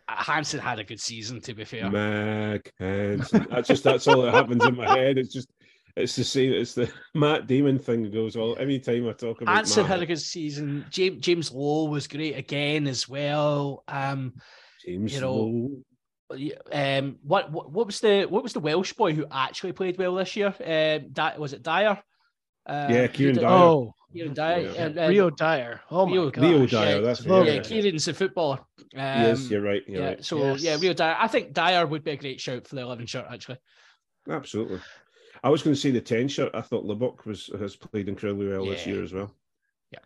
Hansen 0.08 0.60
had 0.60 0.80
a 0.80 0.84
good 0.84 1.00
season, 1.00 1.40
to 1.42 1.54
be 1.54 1.66
fair. 1.66 1.90
Mack 1.90 2.72
Hansen. 2.80 3.48
That's 3.50 3.68
just 3.68 3.84
that's 3.84 4.08
all 4.08 4.24
that 4.24 4.34
happens 4.34 4.66
in 4.66 4.76
my 4.76 4.88
head. 4.98 5.18
It's 5.18 5.34
just 5.34 5.50
it's 5.96 6.16
the 6.16 6.24
same. 6.24 6.54
It's 6.54 6.74
the 6.74 6.92
Matt 7.16 7.48
Damon 7.48 7.80
thing 7.80 8.04
that 8.04 8.14
goes 8.14 8.36
all 8.36 8.56
every 8.60 8.80
time 8.80 9.08
I 9.08 9.14
talk 9.14 9.42
about. 9.42 9.56
Hansen 9.56 9.84
Matt, 9.84 9.92
had 9.92 10.02
a 10.02 10.06
good 10.06 10.22
season. 10.22 10.86
James 10.90 11.22
James 11.22 11.52
Lowe 11.52 11.86
was 11.86 12.08
great 12.08 12.38
again 12.38 12.88
as 12.88 13.08
well. 13.08 13.84
Um, 13.88 14.34
James 14.86 15.14
you 15.14 15.22
know, 15.22 15.84
Lowe. 16.32 16.52
um, 16.72 17.18
what, 17.24 17.52
what 17.52 17.72
what 17.72 17.88
was 17.88 18.00
the 18.00 18.26
what 18.26 18.44
was 18.44 18.54
the 18.54 18.60
Welsh 18.60 18.94
boy 18.94 19.14
who 19.14 19.26
actually 19.32 19.74
played 19.74 19.98
well 19.98 20.16
this 20.16 20.36
year? 20.36 20.48
Um, 20.48 21.12
Di- 21.12 21.38
was 21.38 21.54
it 21.54 21.64
Dyer? 21.64 22.02
Uh, 22.66 22.88
Yeah, 22.90 23.08
Kieran 23.08 23.36
Dyer. 23.36 23.48
Oh, 23.48 23.94
Kieran 24.14 24.34
Dyer. 24.34 24.60
Yeah. 24.62 24.86
um, 24.86 24.98
um, 25.00 25.10
Rio 25.10 25.30
Dyer. 25.30 25.82
Oh 25.90 26.06
my 26.06 26.12
Rio- 26.14 26.30
god. 26.32 26.44
Leo 26.44 26.66
Dyer, 26.66 26.96
yeah, 26.96 27.02
that's 27.02 27.26
Oh, 27.28 27.42
it. 27.42 27.48
yeah, 27.48 27.54
Yeah. 27.54 27.62
Kieran's 27.62 28.08
a 28.08 28.14
footballer. 28.14 28.60
Um, 28.80 28.88
yes, 28.94 29.50
you're 29.50 29.62
right. 29.62 29.82
You're 29.88 30.02
yeah, 30.02 30.08
right. 30.08 30.26
so 30.26 30.38
Yes. 30.40 30.62
yeah, 30.64 30.78
Rio 30.80 30.94
Dyer. 30.94 31.16
I 31.20 31.28
think 31.28 31.54
Dyer 31.54 31.86
would 31.86 32.04
be 32.04 32.12
a 32.12 32.18
great 32.18 32.40
shout 32.42 32.68
for 32.68 32.76
the 32.76 32.82
11 32.82 33.06
shirt, 33.06 33.26
actually. 33.32 33.58
Absolutely. 34.30 34.80
I 35.44 35.50
was 35.50 35.64
going 35.64 35.74
to 35.74 35.80
say 35.80 35.92
the 35.92 36.02
10 36.02 36.28
shirt. 36.28 36.52
I 36.54 36.62
thought 36.62 36.86
Lubbock 36.86 37.26
was 37.26 37.50
has 37.60 37.76
played 37.76 38.08
incredibly 38.10 38.48
well 38.50 38.66
this 38.66 38.86
year 38.86 39.02
as 39.04 39.12
well. 39.14 39.34
Yeah. 39.92 40.00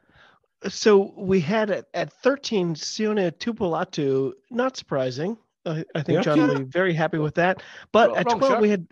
So 0.70 1.14
we 1.18 1.42
had 1.42 1.70
at, 1.72 1.86
at 1.94 2.14
13 2.24 2.76
Sione 2.76 3.32
Tuipulotu, 3.32 4.32
not 4.52 4.78
surprising. 4.78 5.38
I, 5.66 5.84
I 5.96 6.04
think 6.04 6.18
Yeah. 6.18 6.22
John 6.22 6.48
will 6.48 6.60
be 6.60 6.64
very 6.66 6.94
happy 6.94 7.18
with 7.18 7.36
that. 7.36 7.62
But 7.92 8.10
Wrong- 8.12 8.18
at 8.20 8.30
12, 8.30 8.44
shirt. 8.54 8.62
we 8.62 8.70
had 8.70 8.88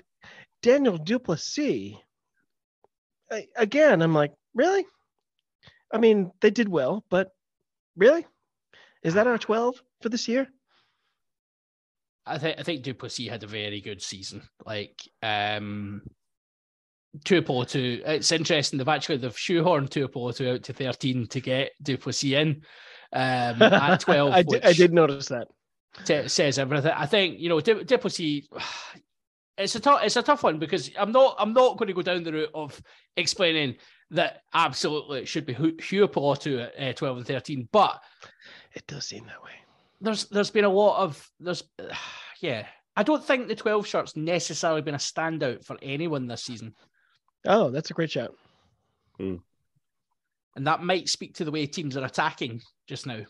Daniel 0.61 0.97
du 0.97 1.19
Plessis. 1.19 1.95
I, 3.31 3.47
again, 3.55 4.01
I'm 4.01 4.13
like, 4.13 4.33
really? 4.53 4.85
I 5.93 5.99
mean, 5.99 6.31
they 6.41 6.49
did 6.49 6.67
well, 6.67 7.05
but 7.09 7.29
really? 7.95 8.25
Is 9.03 9.13
that 9.13 9.27
our 9.27 9.37
12 9.37 9.81
for 10.01 10.09
this 10.09 10.27
year? 10.27 10.47
I 12.25 12.37
think 12.37 12.59
I 12.59 12.63
think 12.63 12.83
du 12.83 12.93
Plessis 12.93 13.29
had 13.29 13.43
a 13.43 13.47
very 13.47 13.81
good 13.81 14.01
season. 14.01 14.41
Like 14.65 15.01
um 15.21 16.01
Tuipulotu, 17.25 18.01
it's 18.05 18.31
interesting. 18.31 18.79
They've 18.79 18.87
actually 18.87 19.17
they've 19.17 19.35
shoehorned 19.35 19.89
Tuipulotu 19.89 20.55
out 20.55 20.63
to 20.63 20.73
13 20.73 21.27
to 21.27 21.39
get 21.41 21.71
du 21.81 21.97
Plessis 21.97 22.31
in 22.31 22.61
um, 23.11 23.61
at 23.61 23.99
12. 23.99 24.33
I, 24.33 24.41
did, 24.41 24.65
I 24.65 24.73
did 24.73 24.93
notice 24.93 25.27
that. 25.27 25.47
t- 26.05 26.27
says 26.27 26.57
everything. 26.57 26.93
I 26.95 27.05
think 27.05 27.39
you 27.39 27.49
know 27.49 27.59
Di- 27.61 27.83
du 27.83 27.97
Plessis. 27.97 28.47
It's 29.55 29.75
a 29.75 29.79
tough. 29.79 30.01
It's 30.03 30.15
a 30.15 30.23
tough 30.23 30.41
one 30.41 30.57
because 30.57 30.89
I'm 30.97 31.11
not. 31.11 31.35
I'm 31.37 31.53
not 31.53 31.77
going 31.77 31.87
to 31.87 31.93
go 31.93 32.01
down 32.01 32.23
the 32.23 32.33
route 32.33 32.49
of 32.55 32.81
explaining 33.15 33.75
that 34.13 34.41
absolutely 34.53 35.19
it 35.19 35.27
should 35.27 35.45
be 35.45 35.53
Hu- 35.53 35.77
Hugh 35.81 36.07
Pilotu 36.07 36.69
at 36.77 36.89
uh, 36.89 36.93
12 36.93 37.17
and 37.17 37.27
13. 37.27 37.67
But 37.71 38.01
It 38.73 38.87
does 38.87 39.05
seem 39.05 39.25
that 39.25 39.43
way. 39.43 39.51
there's 40.01 40.25
there's 40.25 40.51
been 40.51 40.65
a 40.65 40.69
lot 40.69 40.99
of 41.03 41.29
there's 41.39 41.63
yeah. 42.41 42.65
I 42.95 43.03
don't 43.03 43.23
think 43.25 43.47
the 43.47 43.55
12 43.55 43.87
shirt's 43.87 44.15
necessarily 44.15 44.81
been 44.83 44.93
a 44.95 44.99
standout 44.99 45.65
for 45.65 45.77
anyone 45.81 46.27
this 46.27 46.43
season, 46.43 46.75
Oh, 47.45 47.71
that's 47.71 47.89
a 47.89 47.93
great 47.95 48.11
shout. 48.11 48.35
and 49.19 50.67
that 50.67 50.83
might 50.83 51.09
speak 51.09 51.33
to 51.35 51.45
the 51.45 51.51
way 51.51 51.65
teams 51.65 51.97
are 51.97 52.05
attacking 52.05 52.61
just 52.87 53.07
now. 53.07 53.21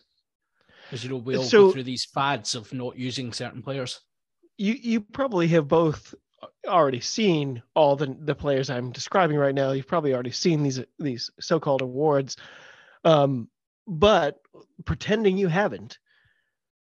Because 0.85 1.03
you 1.03 1.09
know 1.11 1.17
we 1.17 1.37
all 1.37 1.43
So- 1.43 1.67
go 1.67 1.71
through 1.71 1.83
these 1.83 2.05
fads 2.05 2.55
of 2.55 2.73
not 2.73 2.97
using 2.97 3.31
certain 3.31 3.61
players. 3.63 3.99
you 4.57 4.73
you 4.73 5.01
probably 5.01 5.47
have 5.47 5.67
both 5.67 6.13
already 6.67 6.99
seen 6.99 7.61
all 7.75 7.95
the 7.95 8.15
the 8.19 8.35
players 8.35 8.69
I'm 8.69 8.91
describing 8.91 9.37
right 9.37 9.55
now. 9.55 9.71
You've 9.71 9.87
probably 9.87 10.13
already 10.13 10.31
seen 10.31 10.63
these 10.63 10.81
these 10.99 11.29
so-called 11.39 11.81
awards. 11.81 12.37
Um, 13.03 13.49
but 13.87 14.39
pretending 14.85 15.37
you 15.37 15.47
haven't, 15.47 15.99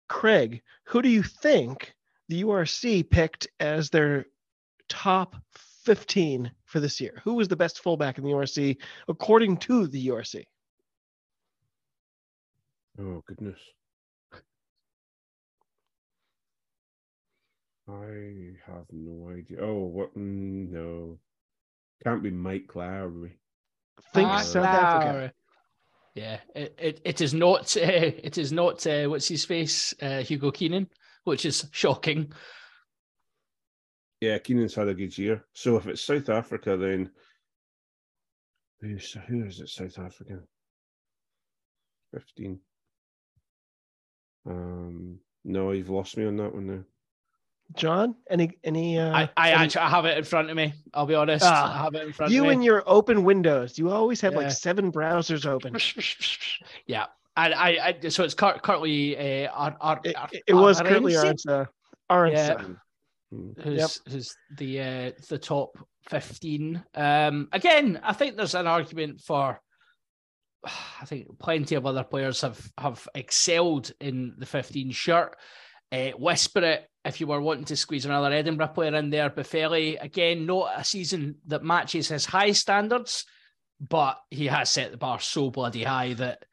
Craig, 0.08 0.62
who 0.86 1.02
do 1.02 1.10
you 1.10 1.24
think 1.24 1.94
the 2.30 2.44
URC 2.44 3.10
picked 3.10 3.48
as 3.60 3.90
their 3.90 4.26
top 4.90 5.36
15 5.84 6.52
for 6.66 6.80
this 6.80 7.00
year? 7.00 7.22
Who 7.24 7.36
was 7.36 7.48
the 7.48 7.56
best 7.56 7.80
fullback 7.80 8.18
in 8.18 8.24
the 8.24 8.32
URC 8.32 8.78
according 9.08 9.58
to 9.58 9.88
the 9.88 10.08
URC? 10.08 10.44
Oh 13.00 13.22
goodness. 13.28 13.60
I 17.90 18.54
have 18.66 18.86
no 18.92 19.30
idea. 19.30 19.60
Oh, 19.62 19.86
what? 19.86 20.14
mm, 20.18 20.70
No, 20.72 21.20
can't 22.04 22.22
be 22.24 22.32
Mike 22.32 22.76
Lowry. 22.76 23.40
Think 24.14 24.28
Ah, 24.30 24.42
South 24.42 24.66
Africa. 24.66 25.14
Lowry. 25.14 25.32
Yeah, 26.16 26.40
it, 26.56 26.76
it, 26.80 27.02
it 27.06 27.22
is 27.22 27.34
not. 27.34 27.76
Uh, 27.78 27.82
it 27.82 28.38
is 28.38 28.52
not. 28.52 28.86
Uh, 28.86 29.06
what's 29.08 29.28
his 29.28 29.46
face? 29.46 29.94
Uh, 30.02 30.22
Hugo 30.24 30.52
Keenan, 30.52 30.88
which 31.24 31.46
is 31.46 31.68
shocking. 31.72 32.32
Yeah, 34.20 34.40
Keenan's 34.40 34.76
had 34.76 34.88
a 34.88 34.96
good 34.96 35.16
year. 35.18 35.46
So 35.54 35.78
if 35.78 35.88
it's 35.88 36.02
South 36.02 36.30
Africa, 36.30 36.76
then 36.76 37.12
who's 38.82 39.16
who 39.28 39.46
is 39.46 39.60
it? 39.60 39.70
South 39.70 39.98
Africa. 40.00 40.40
Fifteen. 42.14 42.60
Um, 44.46 45.20
no, 45.44 45.72
you've 45.72 45.90
lost 45.90 46.18
me 46.18 46.26
on 46.26 46.38
that 46.38 46.54
one 46.54 46.68
now. 46.68 46.84
John, 47.76 48.16
any 48.30 48.58
any 48.64 48.98
uh 48.98 49.12
I, 49.14 49.30
I 49.38 49.52
any- 49.52 49.64
actually 49.66 49.82
I 49.82 49.90
have 49.90 50.06
it 50.06 50.18
in 50.18 50.24
front 50.24 50.50
of 50.50 50.56
me. 50.56 50.74
I'll 50.94 51.06
be 51.06 51.16
honest. 51.16 51.46
Ah, 51.46 51.80
I 51.80 51.84
have 51.84 51.96
it 51.96 52.04
in 52.08 52.14
front 52.14 52.32
you 52.32 52.42
of 52.44 52.48
me. 52.48 52.54
and 52.54 52.64
your 52.64 52.84
open 52.88 53.24
windows. 53.24 53.78
You 53.78 53.90
always 53.90 54.22
have 54.22 54.34
Yeah. 54.34 54.40
like 54.40 54.52
seven 54.52 54.92
browsers 54.92 55.46
open. 55.46 55.76
yeah, 56.88 57.06
and 57.36 57.54
I, 57.54 57.96
I 58.04 58.10
so 58.10 58.24
it's 58.24 58.34
Cur- 58.34 58.60
currently 58.64 59.46
uh, 59.46 59.52
Ar, 59.52 59.76
Ar, 59.82 60.02
It, 60.04 60.16
it- 60.32 60.44
it 60.48 60.54
was 60.54 60.82
currently 60.82 61.14
Arensi, 61.14 61.46
Aranza. 61.46 61.68
Aranza. 62.10 62.78
Hmm. 63.32 63.50
who's 63.62 63.78
Yep. 63.80 63.90
who's 64.14 64.36
the 64.58 64.80
uh, 64.82 65.12
the 65.30 65.38
top 65.38 65.78
fifteen. 66.10 66.82
Um, 66.96 67.50
again, 67.52 68.00
I 68.02 68.14
think 68.14 68.38
there's 68.38 68.56
an 68.56 68.68
argument 68.68 69.20
for. 69.22 69.60
I 71.02 71.06
think 71.06 71.38
plenty 71.38 71.76
of 71.76 71.86
other 71.86 72.04
players 72.04 72.42
have 72.42 72.60
have 72.78 73.08
excelled 73.14 73.92
in 74.00 74.34
the 74.38 74.46
15 74.46 74.92
shirt. 74.92 75.36
Uh, 75.92 76.10
Whisper 76.12 76.64
it 76.64 76.90
if 77.06 77.22
you 77.22 77.28
were 77.28 77.40
wanting 77.42 77.66
to 77.66 77.76
squeeze 77.78 78.06
another 78.06 78.32
Edinburgh 78.34 78.68
player 78.70 78.94
in 78.96 79.10
there. 79.10 79.30
Boffelli, 79.30 79.98
again, 80.02 80.46
not 80.46 80.72
a 80.76 80.84
season 80.84 81.36
that 81.48 81.64
matches 81.64 82.10
his 82.10 82.26
high 82.26 82.52
standards, 82.52 83.26
but 83.80 84.20
he 84.30 84.48
has 84.48 84.70
set 84.70 84.92
the 84.92 84.98
bar 84.98 85.20
so 85.20 85.50
bloody 85.50 85.84
high 85.84 86.14
that 86.16 86.44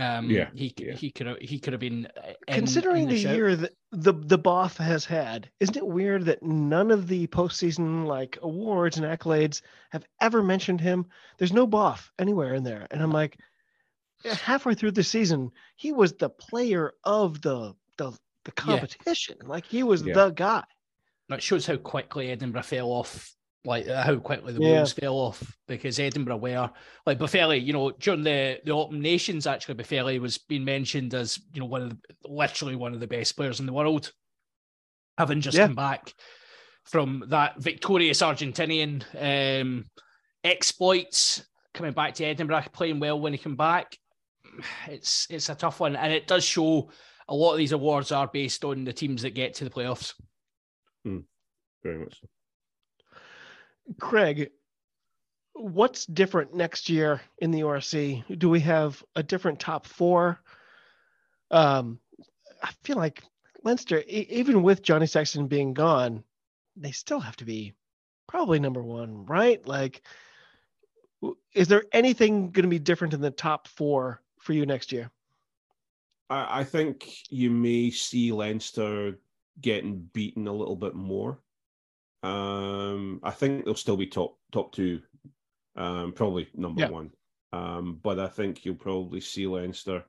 um, 0.00 0.28
Yeah, 0.28 0.48
he 0.54 0.74
yeah. 0.78 0.94
he 0.94 1.10
could 1.12 1.26
have 1.28 1.38
he 1.38 1.60
could 1.60 1.72
have 1.72 1.80
been 1.80 2.06
uh, 2.16 2.32
in- 2.48 2.54
Considering 2.54 3.04
in 3.04 3.08
the, 3.10 3.22
shout. 3.22 3.36
year 3.36 3.54
that 3.56 3.72
the 3.92 4.12
the 4.12 4.38
Boff 4.38 4.76
has 4.78 5.04
had, 5.04 5.48
isn't 5.60 5.76
it 5.76 5.86
weird 5.86 6.24
that 6.24 6.42
none 6.42 6.90
of 6.90 7.06
the 7.06 7.28
postseason 7.28 8.04
like 8.06 8.38
awards 8.42 8.98
and 8.98 9.06
accolades 9.06 9.62
have 9.90 10.04
ever 10.20 10.42
mentioned 10.42 10.80
him? 10.80 11.06
There's 11.38 11.52
no 11.52 11.66
Boff 11.66 12.10
anywhere 12.18 12.54
in 12.54 12.64
there, 12.64 12.86
and 12.90 13.00
I'm 13.00 13.12
like, 13.12 13.38
halfway 14.24 14.74
through 14.74 14.90
the 14.92 15.04
season, 15.04 15.50
he 15.76 15.92
was 15.92 16.12
the 16.14 16.30
player 16.30 16.92
of 17.04 17.40
the 17.40 17.74
the 17.96 18.12
the 18.46 18.52
competition. 18.52 19.36
Like 19.44 19.66
he 19.66 19.82
was 19.82 20.02
Yeah. 20.02 20.14
the 20.14 20.30
guy. 20.30 20.64
That 21.28 21.42
shows 21.42 21.66
how 21.66 21.76
quickly 21.76 22.30
Edinburgh 22.30 22.62
fell 22.62 22.88
off 22.88 23.32
like 23.64 23.84
how 23.88 24.14
quickly 24.16 24.52
the 24.52 24.62
Yeah. 24.62 24.74
wheels 24.74 24.92
fell 24.92 25.14
off 25.16 25.56
because 25.66 25.98
Edinburgh 25.98 26.36
were 26.36 26.70
like 27.04 27.18
Boffelli, 27.18 27.60
you 27.64 27.72
know, 27.72 27.90
during 27.90 28.22
the 28.22 28.60
the 28.64 28.70
Autumn 28.70 29.00
Nations, 29.00 29.44
actually 29.46 29.74
Boffelli 29.74 30.20
was 30.20 30.38
being 30.38 30.64
mentioned 30.64 31.12
as 31.14 31.40
you 31.52 31.58
know 31.60 31.66
one 31.66 31.82
of 31.82 31.90
the, 31.90 31.98
literally 32.28 32.76
one 32.76 32.94
of 32.94 33.00
the 33.00 33.08
best 33.08 33.34
players 33.36 33.58
in 33.58 33.66
the 33.66 33.72
world, 33.72 34.12
having 35.18 35.40
just 35.40 35.58
Yeah. 35.58 35.66
come 35.66 35.74
back 35.74 36.14
from 36.84 37.24
that 37.28 37.58
victorious 37.60 38.22
Argentinian 38.22 39.02
um, 39.20 39.84
exploits, 40.44 41.44
coming 41.74 41.92
back 41.92 42.14
to 42.14 42.24
Edinburgh, 42.24 42.66
playing 42.72 43.00
well 43.00 43.18
when 43.18 43.32
he 43.32 43.38
came 43.38 43.56
back. 43.56 43.98
It's 44.88 45.26
it's 45.28 45.48
a 45.48 45.56
tough 45.56 45.80
one, 45.80 45.96
and 45.96 46.12
it 46.12 46.28
does 46.28 46.44
show 46.44 46.88
a 47.28 47.34
lot 47.34 47.52
of 47.52 47.58
these 47.58 47.72
awards 47.72 48.12
are 48.12 48.28
based 48.28 48.64
on 48.64 48.84
the 48.84 48.92
teams 48.92 49.22
that 49.22 49.34
get 49.34 49.54
to 49.54 49.64
the 49.64 49.70
playoffs. 49.70 50.14
Very 51.82 51.98
much. 51.98 52.20
so. 52.20 52.26
Craig, 54.00 54.50
what's 55.54 56.06
different 56.06 56.54
next 56.54 56.88
year 56.88 57.20
in 57.38 57.50
the 57.50 57.60
URC? 57.60 58.38
Do 58.38 58.48
we 58.48 58.60
have 58.60 59.02
a 59.14 59.22
different 59.22 59.60
top 59.60 59.86
four? 59.86 60.40
Um, 61.50 62.00
I 62.62 62.70
feel 62.82 62.96
like 62.96 63.22
Leinster, 63.62 64.02
e- 64.06 64.26
even 64.30 64.62
with 64.62 64.82
Johnny 64.82 65.06
Sexton 65.06 65.46
being 65.46 65.74
gone, 65.74 66.24
they 66.76 66.90
still 66.90 67.20
have 67.20 67.36
to 67.36 67.44
be 67.44 67.74
probably 68.28 68.58
number 68.58 68.82
one, 68.82 69.24
right? 69.26 69.64
Like, 69.66 70.02
is 71.54 71.68
there 71.68 71.84
anything 71.92 72.50
going 72.50 72.64
to 72.64 72.68
be 72.68 72.78
different 72.78 73.14
in 73.14 73.20
the 73.20 73.30
top 73.30 73.68
four 73.68 74.22
for 74.40 74.52
you 74.52 74.66
next 74.66 74.92
year? 74.92 75.10
I, 76.28 76.60
I 76.60 76.64
think 76.64 77.30
you 77.30 77.50
may 77.50 77.90
see 77.90 78.32
Leinster 78.32 79.20
getting 79.60 80.02
beaten 80.12 80.46
a 80.48 80.52
little 80.52 80.76
bit 80.76 80.94
more. 80.94 81.42
Um, 82.22 83.20
I 83.22 83.30
think 83.30 83.64
they'll 83.64 83.74
still 83.74 83.96
be 83.96 84.06
top 84.06 84.38
top 84.52 84.72
two, 84.72 85.02
um, 85.76 86.12
probably 86.12 86.48
number 86.54 86.82
Yeah. 86.82 86.88
one. 86.88 87.12
Um, 87.52 87.96
but 88.02 88.18
I 88.18 88.28
think 88.28 88.64
you'll 88.64 88.74
probably 88.76 89.20
see 89.20 89.46
Leinster 89.46 90.04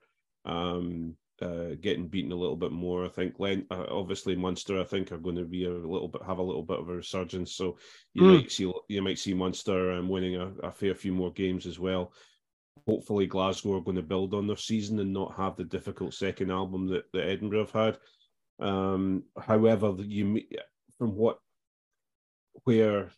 um, 0.46 1.18
uh, 1.42 1.76
getting 1.80 2.08
beaten 2.08 2.32
a 2.32 2.36
little 2.36 2.56
bit 2.56 2.72
more. 2.72 3.06
I 3.06 3.10
think 3.10 3.40
Len- 3.40 3.68
uh, 3.70 3.86
obviously 3.90 4.36
Munster, 4.36 4.80
I 4.80 4.84
think, 4.84 5.12
are 5.12 5.18
going 5.20 5.36
to 5.36 5.46
be 5.46 5.66
a 5.66 5.72
little 5.72 6.08
bit 6.08 6.24
have 6.24 6.40
a 6.40 6.44
little 6.44 6.64
bit 6.64 6.80
of 6.80 6.90
a 6.90 6.96
resurgence. 6.96 7.54
So 7.54 7.78
you 8.14 8.24
Mm. 8.24 8.42
might 8.42 8.52
see 8.52 8.72
you 8.90 9.02
might 9.02 9.20
see 9.20 9.34
Munster 9.34 9.92
um, 9.92 10.10
winning 10.10 10.36
a, 10.36 10.48
a 10.64 10.72
fair 10.72 10.96
few 10.96 11.14
more 11.14 11.32
games 11.32 11.68
as 11.68 11.80
well 11.80 12.14
hopefully 12.86 13.28
Glasgow 13.28 13.78
are 13.78 13.82
going 13.82 13.96
to 13.98 14.04
build 14.04 14.34
on 14.34 14.48
their 14.48 14.58
season 14.58 15.00
and 15.00 15.14
not 15.14 15.36
have 15.36 15.56
the 15.56 15.64
difficult 15.64 16.14
second 16.14 16.52
album 16.52 16.88
that, 16.88 17.06
that 17.14 17.28
Edinburgh 17.28 17.66
have 17.66 17.72
had. 17.72 17.98
Um, 18.60 19.24
however, 19.40 19.96
you 20.00 20.42
from 20.98 21.16
what 21.16 21.40
where 22.64 23.10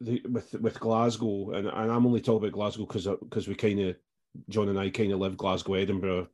the 0.00 0.22
with 0.28 0.52
with 0.54 0.80
Glasgow 0.80 1.52
and, 1.52 1.66
and 1.66 1.92
I'm 1.92 2.06
only 2.06 2.20
talking 2.20 2.48
about 2.48 2.54
Glasgow 2.54 2.86
because 2.86 3.06
because 3.06 3.48
we 3.48 3.54
kind 3.54 3.80
of 3.80 3.96
John 4.48 4.68
and 4.68 4.78
I 4.78 4.90
kind 4.90 5.12
of 5.12 5.20
live 5.20 5.36
Glasgow 5.36 5.74
Edinburgh 5.74 6.28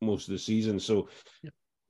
most 0.00 0.28
of 0.28 0.32
the 0.32 0.38
season, 0.38 0.78
so. 0.80 1.08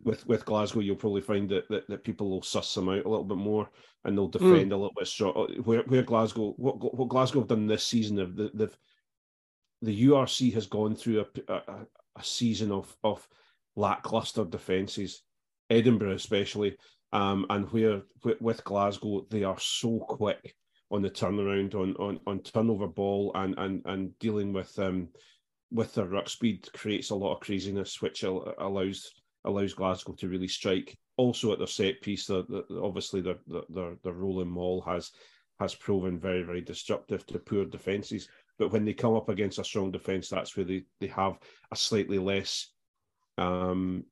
With, 0.03 0.27
with 0.27 0.45
Glasgow, 0.45 0.81
you'll 0.81 0.97
probably 0.97 1.23
find 1.23 1.49
that, 1.49 1.67
that, 1.71 1.89
that 1.89 2.05
people 2.05 2.29
will 2.29 2.43
suss 2.43 2.75
them 2.75 2.91
out 2.91 3.07
a 3.07 3.09
little 3.09 3.25
bit 3.25 3.39
more, 3.39 3.71
and 4.05 4.19
they'll 4.19 4.29
defend 4.29 4.71
a 4.71 4.77
little 4.77 4.93
bit 4.95 5.07
strong. 5.07 5.33
Where 5.65 5.83
where 5.85 6.03
Glasgow, 6.03 6.53
what 6.59 6.95
what 6.95 7.09
Glasgow 7.09 7.39
have 7.39 7.49
done 7.49 7.67
this 7.67 7.85
season, 7.85 8.17
they've, 8.17 8.51
they've 8.53 8.77
the 9.85 10.07
URC 10.07 10.53
has 10.55 10.67
gone 10.67 10.95
through 10.95 11.25
a, 11.49 11.53
a, 11.53 11.87
a 12.17 12.25
season 12.25 12.73
of 12.73 12.97
of 13.05 13.27
lackluster 13.77 14.45
defences, 14.45 15.23
Edinburgh 15.71 16.15
especially, 16.15 16.77
um, 17.13 17.47
and 17.51 17.71
where 17.71 18.03
with, 18.41 18.65
Glasgow 18.65 19.27
they 19.31 19.45
are 19.45 19.59
so 19.59 19.99
quick 20.01 20.55
on 20.91 21.03
the 21.03 21.11
turnaround 21.11 21.75
on 21.75 21.95
on 21.97 22.21
on 22.27 22.41
turnover 22.41 22.87
ball 22.87 23.33
and 23.35 23.55
and 23.59 23.83
and 23.87 24.19
dealing 24.19 24.53
with 24.53 24.79
um 24.79 25.09
with 25.71 25.95
their 25.95 26.07
ruck 26.07 26.29
speed 26.29 26.69
creates 26.73 27.11
a 27.11 27.15
lot 27.15 27.35
of 27.35 27.41
craziness, 27.41 28.01
which 28.01 28.25
al- 28.25 28.55
allows 28.59 29.11
allows 29.45 29.75
Glasgow 29.75 30.15
to 30.15 30.29
really 30.29 30.49
strike. 30.49 30.97
Also 31.17 31.53
at 31.53 31.59
their 31.59 31.67
set 31.67 32.01
piece, 32.01 32.27
the, 32.27 32.45
the, 32.49 32.81
obviously 32.83 33.21
their, 33.21 33.39
their 33.69 33.97
their 34.03 34.13
rolling 34.13 34.49
maul 34.49 34.81
has 34.83 35.11
has 35.61 35.75
proven 35.75 36.19
very 36.19 36.43
very 36.43 36.61
destructive 36.61 37.27
to 37.27 37.39
poor 37.39 37.65
defences. 37.65 38.29
But 38.59 38.71
when 38.73 38.85
they 38.85 38.95
come 38.95 39.15
up 39.15 39.29
against 39.29 39.59
a 39.59 39.65
strong 39.65 39.91
defence, 39.91 40.29
that's 40.29 40.57
where 40.57 40.65
they, 40.65 40.85
they 41.01 41.09
have 41.09 41.39
a 41.73 41.77
slightly 41.77 42.19
less 42.19 42.71
um, 43.39 44.05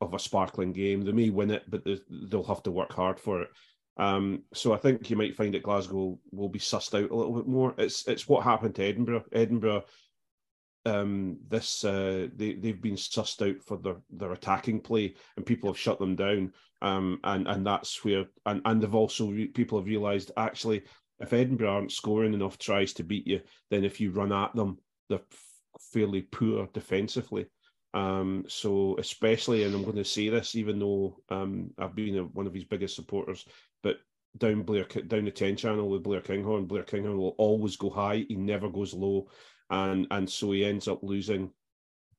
of 0.00 0.14
a 0.14 0.18
sparkling 0.18 0.72
game. 0.72 1.02
They 1.02 1.12
may 1.12 1.30
win 1.30 1.50
it, 1.50 1.64
but 1.68 1.84
they, 1.84 1.98
they'll 2.28 2.44
have 2.44 2.62
to 2.64 2.70
work 2.70 2.92
hard 2.92 3.18
for 3.18 3.42
it. 3.42 3.48
Um, 3.96 4.44
so 4.54 4.72
I 4.72 4.78
think 4.78 5.10
you 5.10 5.16
might 5.16 5.36
find 5.36 5.52
that 5.54 5.62
Glasgow 5.62 6.18
will 6.32 6.48
be 6.48 6.58
sussed 6.58 6.94
out 6.94 7.10
a 7.10 7.14
little 7.14 7.34
bit 7.34 7.46
more. 7.46 7.74
It's 7.76 8.06
it's 8.08 8.28
what 8.28 8.44
happened 8.44 8.74
to 8.76 8.84
Edinburgh. 8.84 9.24
Edinburgh, 9.32 9.84
um, 10.86 11.38
this 11.48 11.84
uh, 11.84 12.28
they 12.34 12.54
they've 12.54 12.80
been 12.80 12.94
sussed 12.94 13.46
out 13.46 13.62
for 13.62 13.76
their 13.76 13.96
their 14.10 14.32
attacking 14.32 14.80
play, 14.80 15.14
and 15.36 15.44
people 15.44 15.68
have 15.68 15.78
shut 15.78 15.98
them 15.98 16.16
down. 16.16 16.52
Um, 16.80 17.20
and 17.24 17.46
and 17.46 17.66
that's 17.66 18.02
where 18.02 18.24
and 18.46 18.62
and 18.64 18.80
they've 18.80 18.94
also 18.94 19.30
re- 19.30 19.48
people 19.48 19.78
have 19.78 19.86
realised 19.86 20.32
actually 20.38 20.82
if 21.20 21.32
Edinburgh 21.32 21.70
aren't 21.70 21.92
scoring 21.92 22.34
enough 22.34 22.58
tries 22.58 22.92
to 22.94 23.04
beat 23.04 23.26
you, 23.26 23.40
then 23.70 23.84
if 23.84 24.00
you 24.00 24.10
run 24.10 24.32
at 24.32 24.54
them, 24.54 24.78
they're 25.08 25.20
fairly 25.92 26.22
poor 26.22 26.68
defensively. 26.72 27.46
Um, 27.92 28.44
so 28.48 28.96
especially, 28.98 29.64
and 29.64 29.74
I'm 29.74 29.82
going 29.82 29.96
to 29.96 30.04
say 30.04 30.28
this, 30.28 30.54
even 30.54 30.78
though 30.78 31.20
um, 31.28 31.70
I've 31.78 31.94
been 31.94 32.18
a, 32.18 32.22
one 32.22 32.46
of 32.46 32.54
his 32.54 32.64
biggest 32.64 32.94
supporters, 32.94 33.44
but 33.82 33.96
down 34.38 34.62
Blair 34.62 34.84
down 34.84 35.24
the 35.24 35.30
ten 35.30 35.56
channel 35.56 35.88
with 35.88 36.04
Blair 36.04 36.20
Kinghorn, 36.20 36.66
Blair 36.66 36.84
Kinghorn 36.84 37.18
will 37.18 37.34
always 37.36 37.76
go 37.76 37.90
high. 37.90 38.24
He 38.28 38.36
never 38.36 38.68
goes 38.68 38.94
low, 38.94 39.28
and 39.70 40.06
and 40.12 40.30
so 40.30 40.52
he 40.52 40.64
ends 40.64 40.86
up 40.86 41.02
losing 41.02 41.50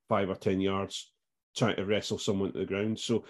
five 0.10 0.30
or 0.30 0.36
ten 0.36 0.60
yards 0.60 1.12
trying 1.56 1.78
to 1.78 1.86
wrestle 1.86 2.18
someone 2.18 2.52
to 2.52 2.60
the 2.60 2.66
ground. 2.66 3.00
So 3.00 3.24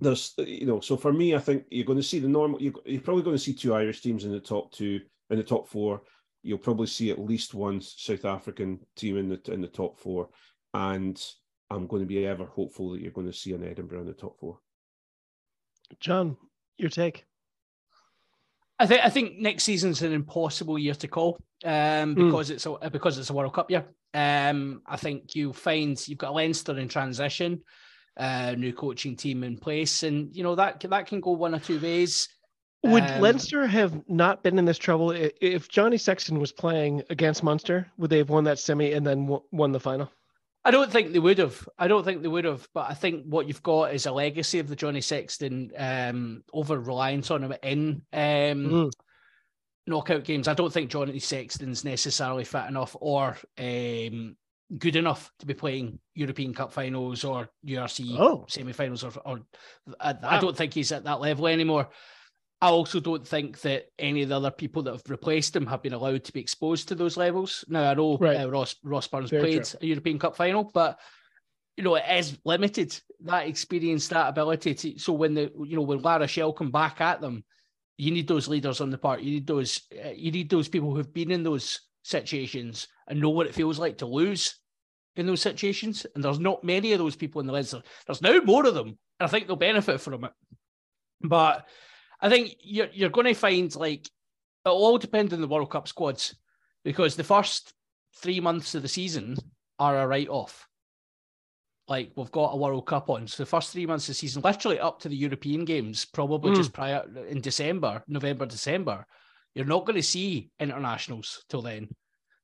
there's 0.00 0.34
you 0.38 0.66
know 0.66 0.80
so 0.80 0.96
for 0.96 1.12
me 1.12 1.34
i 1.34 1.38
think 1.38 1.64
you're 1.70 1.84
going 1.86 1.98
to 1.98 2.02
see 2.02 2.18
the 2.18 2.28
normal 2.28 2.60
you're, 2.60 2.72
you're 2.84 3.00
probably 3.00 3.22
going 3.22 3.36
to 3.36 3.42
see 3.42 3.54
two 3.54 3.74
irish 3.74 4.00
teams 4.00 4.24
in 4.24 4.32
the 4.32 4.40
top 4.40 4.72
two 4.72 5.00
in 5.30 5.38
the 5.38 5.42
top 5.42 5.68
four 5.68 6.02
you'll 6.42 6.58
probably 6.58 6.86
see 6.86 7.10
at 7.10 7.18
least 7.18 7.54
one 7.54 7.80
south 7.80 8.24
african 8.24 8.78
team 8.96 9.16
in 9.16 9.28
the 9.28 9.40
in 9.52 9.60
the 9.60 9.66
top 9.68 9.98
four 9.98 10.28
and 10.74 11.24
i'm 11.70 11.86
going 11.86 12.02
to 12.02 12.06
be 12.06 12.26
ever 12.26 12.44
hopeful 12.44 12.90
that 12.90 13.00
you're 13.00 13.10
going 13.12 13.26
to 13.26 13.32
see 13.32 13.52
an 13.52 13.64
edinburgh 13.64 14.00
in 14.00 14.06
the 14.06 14.12
top 14.12 14.38
four 14.38 14.58
John, 16.00 16.36
your 16.78 16.90
take. 16.90 17.24
I 18.78 18.86
think 18.86 19.04
I 19.04 19.08
think 19.08 19.38
next 19.38 19.62
season's 19.64 20.02
an 20.02 20.12
impossible 20.12 20.78
year 20.78 20.94
to 20.94 21.08
call 21.08 21.38
um, 21.64 21.70
Mm. 22.14 22.26
because 22.26 22.50
it's 22.50 22.66
a 22.66 22.90
because 22.90 23.18
it's 23.18 23.30
a 23.30 23.32
World 23.32 23.54
Cup 23.54 23.70
year. 23.70 23.86
Um, 24.12 24.82
I 24.84 24.96
think 24.96 25.34
you'll 25.34 25.52
find 25.52 25.96
you've 26.08 26.18
got 26.18 26.34
Leinster 26.34 26.76
in 26.78 26.88
transition, 26.88 27.62
uh, 28.16 28.54
new 28.56 28.72
coaching 28.72 29.16
team 29.16 29.44
in 29.44 29.56
place, 29.56 30.02
and 30.02 30.34
you 30.34 30.42
know 30.42 30.54
that 30.54 30.80
that 30.80 31.06
can 31.06 31.20
go 31.20 31.32
one 31.32 31.54
or 31.54 31.58
two 31.60 31.80
ways. 31.80 32.28
Would 32.84 33.02
Um, 33.02 33.20
Leinster 33.20 33.66
have 33.66 34.08
not 34.08 34.42
been 34.42 34.58
in 34.58 34.64
this 34.64 34.78
trouble 34.78 35.10
if 35.10 35.68
Johnny 35.68 35.98
Sexton 35.98 36.38
was 36.38 36.52
playing 36.52 37.02
against 37.10 37.42
Munster? 37.42 37.90
Would 37.98 38.10
they 38.10 38.18
have 38.18 38.30
won 38.30 38.44
that 38.44 38.58
semi 38.60 38.92
and 38.92 39.04
then 39.04 39.26
won 39.50 39.72
the 39.72 39.80
final? 39.80 40.10
I 40.64 40.70
don't 40.70 40.90
think 40.90 41.12
they 41.12 41.18
would 41.18 41.38
have. 41.38 41.68
I 41.78 41.88
don't 41.88 42.04
think 42.04 42.22
they 42.22 42.28
would 42.28 42.44
have. 42.44 42.68
But 42.74 42.90
I 42.90 42.94
think 42.94 43.24
what 43.24 43.48
you've 43.48 43.62
got 43.62 43.94
is 43.94 44.06
a 44.06 44.12
legacy 44.12 44.58
of 44.58 44.68
the 44.68 44.76
Johnny 44.76 45.00
Sexton 45.00 45.72
um, 45.76 46.44
over 46.52 46.78
reliance 46.78 47.30
on 47.30 47.44
him 47.44 47.54
in 47.62 48.02
um, 48.12 48.70
Mm. 48.70 48.90
knockout 49.86 50.24
games. 50.24 50.48
I 50.48 50.54
don't 50.54 50.72
think 50.72 50.90
Johnny 50.90 51.18
Sexton's 51.18 51.84
necessarily 51.84 52.44
fit 52.44 52.66
enough 52.66 52.96
or 53.00 53.36
um, 53.58 54.36
good 54.78 54.96
enough 54.96 55.30
to 55.38 55.46
be 55.46 55.54
playing 55.54 55.98
European 56.14 56.52
Cup 56.52 56.72
finals 56.72 57.24
or 57.24 57.48
URC 57.66 58.16
Oh. 58.18 58.44
semi-finals. 58.48 59.04
Or, 59.04 59.12
or 59.24 59.40
I, 60.00 60.14
I 60.22 60.40
don't 60.40 60.56
think 60.56 60.74
he's 60.74 60.92
at 60.92 61.04
that 61.04 61.20
level 61.20 61.46
anymore. 61.46 61.88
I 62.60 62.68
also 62.68 63.00
don't 63.00 63.26
think 63.26 63.60
that 63.60 63.86
any 63.98 64.22
of 64.22 64.30
the 64.30 64.36
other 64.36 64.50
people 64.50 64.82
that 64.84 64.92
have 64.92 65.02
replaced 65.08 65.54
him 65.54 65.66
have 65.66 65.82
been 65.82 65.92
allowed 65.92 66.24
to 66.24 66.32
be 66.32 66.40
exposed 66.40 66.88
to 66.88 66.94
those 66.94 67.16
levels. 67.16 67.64
Now 67.68 67.90
I 67.90 67.94
know 67.94 68.16
Right. 68.18 68.40
uh, 68.40 68.48
Ross 68.50 68.76
Ross 68.82 69.06
Burns 69.06 69.30
Very 69.30 69.42
played 69.42 69.68
a 69.80 69.86
European 69.86 70.18
Cup 70.18 70.34
final, 70.36 70.64
but 70.72 70.98
you 71.76 71.84
know 71.84 71.94
it 71.96 72.04
is 72.08 72.38
limited 72.44 72.98
that 73.20 73.46
experience, 73.46 74.08
that 74.08 74.28
ability. 74.28 74.74
To, 74.74 74.98
so 74.98 75.12
when 75.12 75.34
the 75.34 75.52
you 75.64 75.76
know 75.76 75.82
when 75.82 76.00
La 76.00 76.16
Rochelle 76.16 76.54
come 76.54 76.70
back 76.70 77.00
at 77.02 77.20
them, 77.20 77.44
you 77.98 78.10
need 78.10 78.26
those 78.26 78.48
leaders 78.48 78.80
on 78.80 78.88
the 78.90 78.98
part. 78.98 79.20
You 79.20 79.32
need 79.32 79.46
those 79.46 79.82
uh, 80.04 80.08
you 80.16 80.32
need 80.32 80.48
those 80.48 80.68
people 80.68 80.94
who've 80.94 81.12
been 81.12 81.30
in 81.30 81.42
those 81.42 81.82
situations 82.06 82.88
and 83.08 83.20
know 83.20 83.30
what 83.30 83.46
it 83.46 83.54
feels 83.54 83.78
like 83.78 83.98
to 83.98 84.06
lose 84.06 84.58
in 85.16 85.26
those 85.26 85.40
situations. 85.42 86.06
And 86.14 86.22
there's 86.22 86.38
not 86.38 86.64
many 86.64 86.92
of 86.92 86.98
those 86.98 87.16
people 87.16 87.40
in 87.40 87.46
the 87.46 87.52
Leinster. 87.52 87.82
There's 88.06 88.22
now 88.22 88.38
more 88.44 88.66
of 88.66 88.74
them, 88.74 88.88
and 88.88 88.96
I 89.20 89.26
think 89.26 89.46
they'll 89.46 89.56
benefit 89.56 90.00
from 90.00 90.24
it. 90.24 90.32
But 91.22 91.66
I 92.20 92.28
think 92.28 92.56
you're 92.60 92.88
you're 92.92 93.10
going 93.10 93.26
to 93.26 93.34
find 93.34 93.74
like 93.76 94.08
it'll 94.64 94.78
all 94.78 94.98
depend 94.98 95.32
on 95.32 95.40
the 95.40 95.48
World 95.48 95.70
Cup 95.70 95.88
squads 95.88 96.34
because 96.84 97.16
the 97.16 97.24
first 97.24 97.72
three 98.22 98.40
months 98.40 98.74
of 98.74 98.82
the 98.82 98.88
season 98.88 99.36
are 99.78 99.98
a 99.98 100.06
write 100.06 100.28
off. 100.28 100.66
like 101.88 102.10
we've 102.16 102.32
got 102.32 102.52
a 102.52 102.56
World 102.56 102.84
Cup 102.86 103.08
on. 103.10 103.28
So 103.28 103.42
the 103.44 103.48
first 103.48 103.72
three 103.72 103.86
months 103.86 104.04
of 104.08 104.08
the 104.08 104.14
season, 104.14 104.42
literally 104.42 104.80
up 104.80 104.98
to 105.00 105.08
the 105.08 105.16
European 105.16 105.64
games, 105.64 106.04
probably 106.04 106.50
Mm. 106.50 106.56
just 106.56 106.72
prior 106.72 107.04
in 107.28 107.40
December, 107.40 108.02
November, 108.08 108.44
December, 108.46 109.06
you're 109.56 109.64
not 109.64 109.86
going 109.86 109.96
to 109.96 110.02
see 110.02 110.50
internationals 110.60 111.42
till 111.48 111.62
then. 111.62 111.88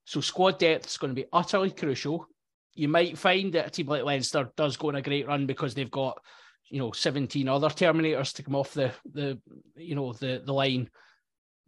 So 0.07 0.23
squad 0.23 0.59
depth 0.59 0.87
is 0.87 0.97
going 0.97 1.15
to 1.15 1.21
be 1.21 1.29
utterly 1.31 1.71
crucial. 1.71 2.27
You 2.75 2.89
might 2.89 3.19
find 3.19 3.53
that 3.53 3.67
a 3.67 3.71
team 3.71 3.89
like 3.89 4.03
Leinster 4.03 4.51
does 4.57 4.79
go 4.79 4.89
on 4.89 4.95
a 4.95 5.03
great 5.03 5.27
run 5.27 5.45
because 5.45 5.75
they've 5.75 5.91
got, 5.91 6.19
you 6.71 6.79
know, 6.79 6.91
17 6.91 7.47
other 7.49 7.69
Terminators 7.69 8.33
to 8.35 8.43
come 8.43 8.57
off 8.57 8.73
the 8.73 8.93
the 9.13 9.39
you 9.77 9.95
know 9.95 10.15
the 10.15 10.43
the 10.43 10.55
line. 10.55 10.89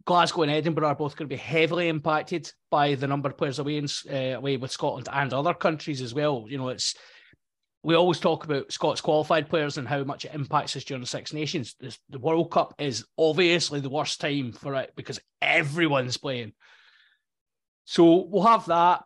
Glasgow 0.05 0.41
and 0.41 0.51
Edinburgh 0.51 0.87
are 0.87 0.95
both 0.95 1.15
going 1.15 1.29
to 1.29 1.35
be 1.35 1.39
heavily 1.39 1.89
impacted 1.89 2.51
by 2.71 2.95
the 2.95 3.07
number 3.07 3.29
of 3.29 3.37
players 3.37 3.59
away 3.59 3.77
in, 3.77 3.87
uh, 4.11 4.37
away 4.37 4.57
with 4.57 4.71
Scotland 4.71 5.09
and 5.11 5.31
other 5.31 5.53
countries 5.53 6.01
as 6.01 6.15
well. 6.15 6.45
You 6.47 6.57
know, 6.57 6.69
it's 6.69 6.95
we 7.85 7.93
always 7.93 8.19
talk 8.19 8.45
about 8.45 8.71
Scots 8.71 8.99
qualified 8.99 9.47
players 9.47 9.77
and 9.77 9.87
how 9.87 10.03
much 10.03 10.25
it 10.25 10.33
impacts 10.33 10.75
us 10.75 10.83
during 10.83 11.01
the 11.01 11.07
Six 11.07 11.33
Nations. 11.33 11.75
This, 11.79 11.99
the 12.09 12.17
World 12.17 12.49
Cup 12.49 12.73
is 12.79 13.05
obviously 13.15 13.79
the 13.79 13.91
worst 13.91 14.19
time 14.19 14.53
for 14.53 14.73
it 14.73 14.93
because 14.95 15.19
everyone's 15.39 16.17
playing. 16.17 16.53
So 17.85 18.25
we'll 18.27 18.41
have 18.41 18.65
that. 18.65 19.03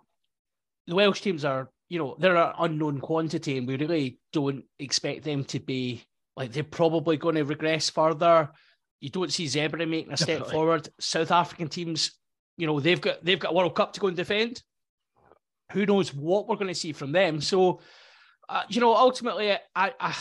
The 0.88 0.95
Welsh 0.95 1.19
teams 1.19 1.43
are, 1.43 1.69
you 1.89 1.99
know, 1.99 2.15
they're 2.19 2.38
an 2.38 2.53
unknown 2.57 3.01
quantity, 3.01 3.57
and 3.57 3.68
we 3.68 3.76
really 3.76 4.18
don't 4.31 4.64
expect 4.80 5.26
them 5.26 5.43
to 5.45 5.60
be 5.60 6.06
like 6.38 6.53
they're 6.53 6.64
probably 6.64 7.18
going 7.18 7.35
to 7.35 7.43
regress 7.43 7.89
further. 7.89 8.49
You 9.01 9.10
don't 9.10 9.34
see 9.34 9.45
Zebre 9.45 9.89
making 9.89 10.14
a 10.14 10.18
step 10.18 10.27
Definitely. 10.27 10.53
forward. 10.53 10.89
South 11.01 11.31
African 11.31 11.68
teams, 11.68 12.18
you 12.56 12.65
know, 12.65 12.80
they've 12.80 13.01
got 13.01 13.26
they've 13.26 13.39
got 13.39 13.51
a 13.51 13.56
World 13.56 13.76
Cup 13.76 13.91
to 13.91 13.99
go 13.99 14.07
and 14.07 14.15
defend. 14.15 14.64
Who 15.73 15.85
knows 15.85 16.14
what 16.14 16.47
we're 16.47 16.56
going 16.56 16.68
to 16.68 16.73
see 16.76 16.93
from 16.93 17.11
them? 17.11 17.41
So, 17.41 17.81
uh, 18.49 18.63
you 18.67 18.81
know, 18.81 18.95
ultimately, 18.95 19.51
I, 19.51 19.59
I, 19.99 20.17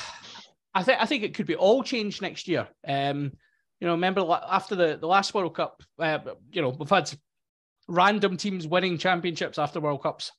I 0.75 0.83
think 0.83 1.01
I 1.01 1.07
think 1.07 1.23
it 1.25 1.35
could 1.35 1.47
be 1.47 1.57
all 1.57 1.83
changed 1.83 2.21
next 2.21 2.47
year. 2.47 2.69
Um, 2.87 3.33
you 3.81 3.87
know, 3.87 3.95
remember 3.95 4.21
after 4.49 4.77
the 4.77 4.99
the 5.01 5.07
last 5.07 5.33
World 5.33 5.57
Cup, 5.57 5.83
uh, 5.99 6.19
you 6.51 6.61
know, 6.61 6.69
we've 6.69 6.91
had 6.91 7.11
random 7.89 8.37
teams 8.37 8.67
winning 8.67 8.99
championships 8.99 9.59
after 9.59 9.81
World 9.81 10.03
Cups. 10.03 10.31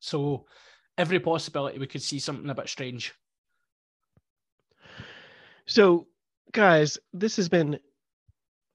So, 0.00 0.46
every 0.98 1.20
possibility 1.20 1.78
we 1.78 1.86
could 1.86 2.02
see 2.02 2.18
something 2.18 2.50
a 2.50 2.54
bit 2.54 2.68
strange. 2.68 3.14
So, 5.66 6.08
guys, 6.52 6.98
this 7.12 7.36
has 7.36 7.48
been 7.48 7.78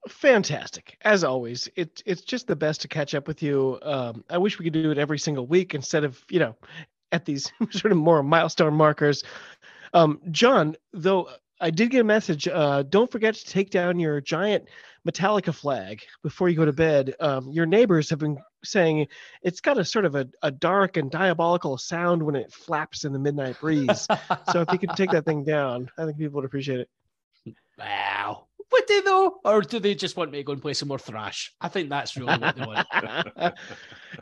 fantastic 0.08 0.98
as 1.02 1.26
always. 1.26 1.68
It, 1.76 2.02
it's 2.06 2.22
just 2.22 2.48
the 2.48 2.56
best 2.56 2.82
to 2.82 2.88
catch 2.88 3.14
up 3.14 3.28
with 3.28 3.44
you. 3.44 3.78
Um, 3.82 4.24
I 4.30 4.38
wish 4.38 4.58
we 4.58 4.64
could 4.64 4.74
do 4.74 4.92
it 4.92 4.98
every 4.98 5.20
single 5.20 5.46
week 5.46 5.76
instead 5.76 6.06
of 6.06 6.24
you 6.30 6.40
know 6.40 6.56
at 7.12 7.26
these 7.26 7.52
sort 7.72 7.92
of 7.92 7.98
more 7.98 8.24
milestone 8.24 8.74
markers. 8.74 9.24
Um, 9.94 10.22
John, 10.32 10.76
though, 10.94 11.30
I 11.62 11.72
did 11.72 11.92
get 11.92 12.02
a 12.02 12.06
message. 12.06 12.48
Uh, 12.48 12.84
don't 12.84 13.12
forget 13.12 13.36
to 13.36 13.46
take 13.46 13.70
down 13.70 14.00
your 14.00 14.22
giant 14.22 14.66
Metallica 15.08 15.54
flag 15.54 16.02
before 16.24 16.50
you 16.50 16.56
go 16.56 16.66
to 16.66 16.74
bed. 16.74 17.16
Um, 17.20 17.52
your 17.52 17.66
neighbors 17.66 18.10
have 18.10 18.20
been 18.20 18.38
saying 18.64 19.08
it's 19.42 19.62
got 19.62 19.78
a 19.78 19.86
sort 19.86 20.06
of 20.06 20.16
a, 20.16 20.28
a 20.44 20.52
dark 20.52 20.98
and 20.98 21.10
diabolical 21.10 21.78
sound 21.78 22.22
when 22.22 22.36
it 22.36 22.52
flaps 22.52 23.06
in 23.06 23.14
the 23.14 23.20
midnight 23.20 23.60
breeze. 23.60 24.08
so 24.52 24.62
if 24.62 24.72
you 24.72 24.80
could 24.80 24.92
take 24.92 25.12
that 25.12 25.26
thing 25.26 25.44
down, 25.46 25.90
I 25.98 26.06
think 26.06 26.18
people 26.18 26.36
would 26.36 26.46
appreciate 26.46 26.82
it. 26.82 26.90
Wow. 27.78 28.49
Would 28.72 28.88
they 28.88 29.02
though? 29.02 29.40
Or 29.44 29.62
do 29.62 29.80
they 29.80 29.96
just 29.96 30.16
want 30.16 30.32
me 30.32 30.40
to 30.40 30.44
go 30.44 30.54
and 30.54 30.62
play 30.62 30.74
some 30.74 30.90
more 30.90 31.00
thrash? 31.00 31.54
I 31.60 31.70
think 31.70 31.90
that's 31.90 32.16
really 32.16 32.38
what 32.38 32.56
they 32.56 32.66
want. 32.66 32.88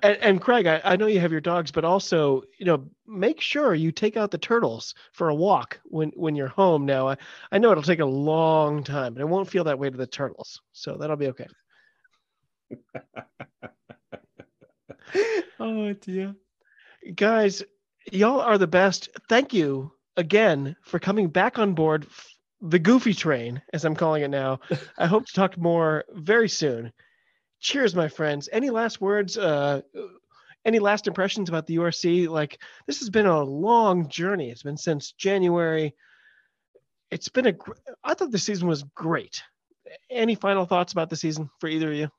and, 0.03 0.17
and 0.17 0.41
Craig, 0.41 0.67
I, 0.67 0.79
I 0.83 0.95
know 0.95 1.07
you 1.07 1.19
have 1.19 1.33
your 1.33 1.41
dogs, 1.41 1.71
but 1.71 1.83
also, 1.83 2.43
you 2.57 2.65
know, 2.65 2.87
make 3.05 3.41
sure 3.41 3.75
you 3.75 3.91
take 3.91 4.15
out 4.15 4.31
the 4.31 4.37
turtles 4.37 4.95
for 5.11 5.29
a 5.29 5.35
walk 5.35 5.79
when 5.83 6.11
when 6.15 6.35
you're 6.35 6.47
home. 6.47 6.85
Now, 6.85 7.09
I, 7.09 7.17
I 7.51 7.57
know 7.57 7.71
it'll 7.71 7.83
take 7.83 7.99
a 7.99 8.05
long 8.05 8.83
time, 8.83 9.13
but 9.13 9.21
it 9.21 9.27
won't 9.27 9.49
feel 9.49 9.65
that 9.65 9.79
way 9.79 9.89
to 9.89 9.97
the 9.97 10.07
turtles, 10.07 10.61
so 10.71 10.95
that'll 10.95 11.17
be 11.17 11.27
okay. 11.27 11.47
oh 15.59 15.93
dear. 15.93 16.35
Guys, 17.15 17.63
y'all 18.11 18.41
are 18.41 18.57
the 18.57 18.67
best. 18.67 19.09
Thank 19.29 19.53
you 19.53 19.91
again 20.15 20.75
for 20.81 20.99
coming 20.99 21.27
back 21.27 21.59
on 21.59 21.73
board 21.73 22.07
the 22.61 22.79
Goofy 22.79 23.13
Train, 23.13 23.61
as 23.73 23.85
I'm 23.85 23.95
calling 23.95 24.23
it 24.23 24.29
now. 24.29 24.59
I 24.97 25.07
hope 25.07 25.25
to 25.25 25.33
talk 25.33 25.57
more 25.57 26.05
very 26.11 26.49
soon. 26.49 26.91
Cheers, 27.59 27.95
my 27.95 28.07
friends. 28.07 28.49
Any 28.51 28.69
last 28.69 29.01
words? 29.01 29.37
Uh, 29.37 29.81
any 30.65 30.79
last 30.79 31.07
impressions 31.07 31.49
about 31.49 31.65
the 31.65 31.77
URC? 31.77 32.27
Like 32.27 32.61
this 32.85 32.99
has 32.99 33.09
been 33.09 33.25
a 33.25 33.43
long 33.43 34.09
journey. 34.09 34.51
It's 34.51 34.63
been 34.63 34.77
since 34.77 35.13
January. 35.13 35.95
It's 37.09 37.29
been 37.29 37.47
a. 37.47 37.53
gr- 37.53 37.71
I 38.03 38.13
thought 38.13 38.31
the 38.31 38.37
season 38.37 38.67
was 38.67 38.83
great. 38.83 39.41
Any 40.09 40.35
final 40.35 40.65
thoughts 40.65 40.91
about 40.91 41.09
the 41.09 41.15
season 41.15 41.49
for 41.59 41.67
either 41.67 41.91
of 41.91 41.97
you? 41.97 42.09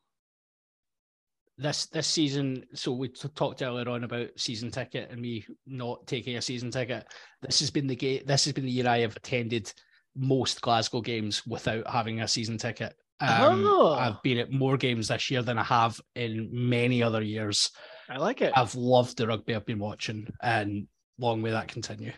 This 1.59 1.87
this 1.87 2.07
season, 2.07 2.65
so 2.73 2.93
we 2.93 3.09
t- 3.09 3.29
talked 3.35 3.63
earlier 3.63 3.89
on 3.89 4.05
about 4.05 4.31
season 4.37 4.71
ticket 4.71 5.11
and 5.11 5.21
me 5.21 5.45
not 5.67 6.07
taking 6.07 6.37
a 6.37 6.43
season 6.43 6.71
ticket. 6.71 7.07
This 7.43 7.61
has 7.61 7.71
been 7.71 7.87
the 7.87 7.97
gate. 7.97 8.27
This 8.27 8.45
has 8.45 8.55
been 8.55 8.65
the 8.65 8.71
year 8.71 8.89
I 8.89 9.01
have 9.01 9.17
attended 9.17 9.73
most 10.19 10.61
Glasgow 10.61 11.01
games 11.01 11.47
without 11.47 11.89
having 11.89 12.21
a 12.21 12.29
season 12.29 12.59
ticket. 12.59 12.95
Um, 13.21 13.65
Oh. 13.65 13.95
I've 13.95 14.23
been 14.23 14.39
at 14.39 14.51
more 14.53 14.77
games 14.77 15.09
this 15.09 15.31
year 15.31 15.43
than 15.43 15.59
I 15.59 15.65
have 15.65 16.01
in 16.15 16.51
many 16.53 17.03
other 17.03 17.23
years. 17.23 17.71
I 18.09 18.19
like 18.19 18.43
it. 18.43 18.53
I've 18.57 18.75
loved 18.75 19.17
the 19.17 19.27
rugby 19.27 19.55
I've 19.55 19.67
been 19.67 19.79
watching, 19.79 20.29
and 20.43 20.87
long 21.19 21.43
may 21.43 21.51
that 21.51 21.69
continue. 21.69 22.13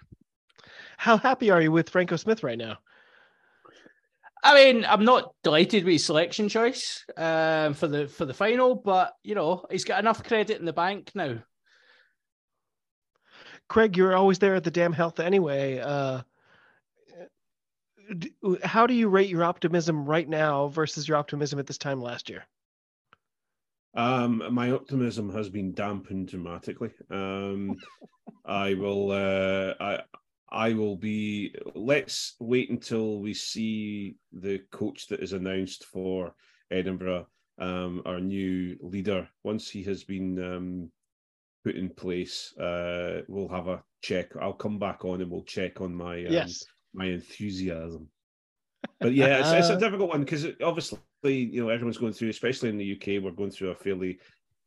How 0.96 1.16
happy 1.16 1.50
are 1.50 1.60
you 1.60 1.72
with 1.72 1.90
Franco 1.90 2.16
Smith 2.16 2.42
right 2.42 2.58
now? 2.58 2.78
I 4.42 4.54
mean, 4.54 4.84
I'm 4.86 5.04
not 5.04 5.34
delighted 5.42 5.84
with 5.84 5.92
his 5.92 6.06
selection 6.06 6.48
choice 6.48 7.04
um, 7.16 7.74
for 7.74 7.88
the 7.88 8.06
for 8.08 8.24
the 8.24 8.34
final, 8.34 8.74
but 8.74 9.14
you 9.22 9.34
know, 9.34 9.66
he's 9.70 9.84
got 9.84 10.00
enough 10.00 10.24
credit 10.24 10.58
in 10.58 10.64
the 10.64 10.72
bank 10.72 11.10
now. 11.14 11.38
Craig, 13.68 13.96
you're 13.96 14.16
always 14.16 14.38
there 14.38 14.54
at 14.54 14.64
the 14.64 14.70
DAM 14.70 14.92
Health 14.92 15.20
anyway. 15.20 15.78
Uh, 15.78 16.22
how 18.64 18.86
do 18.86 18.94
you 18.94 19.08
rate 19.08 19.28
your 19.28 19.44
optimism 19.44 20.04
right 20.04 20.28
now 20.28 20.68
versus 20.68 21.06
your 21.06 21.16
optimism 21.16 21.58
at 21.58 21.66
this 21.66 21.78
time 21.78 22.00
last 22.00 22.28
year? 22.28 22.46
Um, 23.94 24.42
my 24.52 24.70
optimism 24.70 25.32
has 25.32 25.48
been 25.48 25.72
dampened 25.72 26.28
dramatically. 26.28 26.90
Um, 27.10 27.76
I 28.44 28.74
will. 28.74 29.10
Uh, 29.10 29.74
I. 29.80 30.00
I 30.52 30.72
will 30.72 30.96
be. 30.96 31.54
Let's 31.76 32.34
wait 32.40 32.70
until 32.70 33.20
we 33.20 33.34
see 33.34 34.16
the 34.32 34.58
coach 34.72 35.06
that 35.08 35.20
is 35.20 35.32
announced 35.32 35.84
for 35.84 36.34
Edinburgh, 36.72 37.28
um, 37.58 38.02
our 38.04 38.18
new 38.18 38.76
leader. 38.80 39.28
Once 39.44 39.70
he 39.70 39.84
has 39.84 40.02
been 40.02 40.42
um, 40.42 40.90
put 41.64 41.76
in 41.76 41.88
place, 41.88 42.52
uh, 42.58 43.22
we'll 43.28 43.48
have 43.48 43.68
a 43.68 43.82
check. 44.02 44.34
I'll 44.40 44.52
come 44.52 44.78
back 44.78 45.04
on 45.04 45.20
and 45.20 45.30
we'll 45.30 45.44
check 45.44 45.80
on 45.80 45.94
my 45.94 46.24
um, 46.24 46.32
yes. 46.32 46.64
My 46.94 47.06
enthusiasm. 47.06 48.08
But 48.98 49.14
yeah, 49.14 49.38
it's, 49.38 49.50
it's 49.50 49.68
a 49.68 49.78
difficult 49.78 50.10
one 50.10 50.20
because 50.20 50.46
obviously, 50.62 50.98
you 51.24 51.62
know, 51.62 51.68
everyone's 51.68 51.98
going 51.98 52.12
through, 52.12 52.30
especially 52.30 52.68
in 52.70 52.78
the 52.78 52.92
UK, 52.92 53.22
we're 53.22 53.30
going 53.30 53.50
through 53.50 53.70
a 53.70 53.74
fairly 53.74 54.18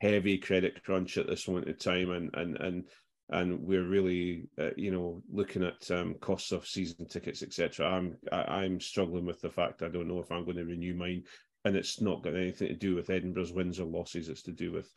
heavy 0.01 0.37
credit 0.37 0.83
crunch 0.83 1.17
at 1.17 1.27
this 1.27 1.47
moment 1.47 1.67
in 1.67 1.75
time, 1.75 2.11
and 2.11 2.29
and 2.33 2.57
and 2.57 2.83
and 3.29 3.59
we're 3.61 3.87
really, 3.87 4.47
uh, 4.59 4.69
you 4.75 4.91
know, 4.91 5.21
looking 5.31 5.63
at 5.63 5.89
um, 5.91 6.15
costs 6.15 6.51
of 6.51 6.67
season 6.67 7.07
tickets, 7.07 7.41
etc. 7.41 7.87
I'm 7.87 8.17
I, 8.31 8.63
I'm 8.63 8.79
struggling 8.79 9.25
with 9.25 9.41
the 9.41 9.49
fact 9.49 9.81
I 9.81 9.89
don't 9.89 10.07
know 10.07 10.19
if 10.19 10.31
I'm 10.31 10.45
going 10.45 10.57
to 10.57 10.65
renew 10.65 10.93
mine, 10.93 11.23
and 11.65 11.75
it's 11.75 12.01
not 12.01 12.23
got 12.23 12.35
anything 12.35 12.67
to 12.67 12.75
do 12.75 12.95
with 12.95 13.09
Edinburgh's 13.09 13.53
wins 13.53 13.79
or 13.79 13.85
losses. 13.85 14.29
It's 14.29 14.43
to 14.43 14.51
do 14.51 14.71
with 14.71 14.91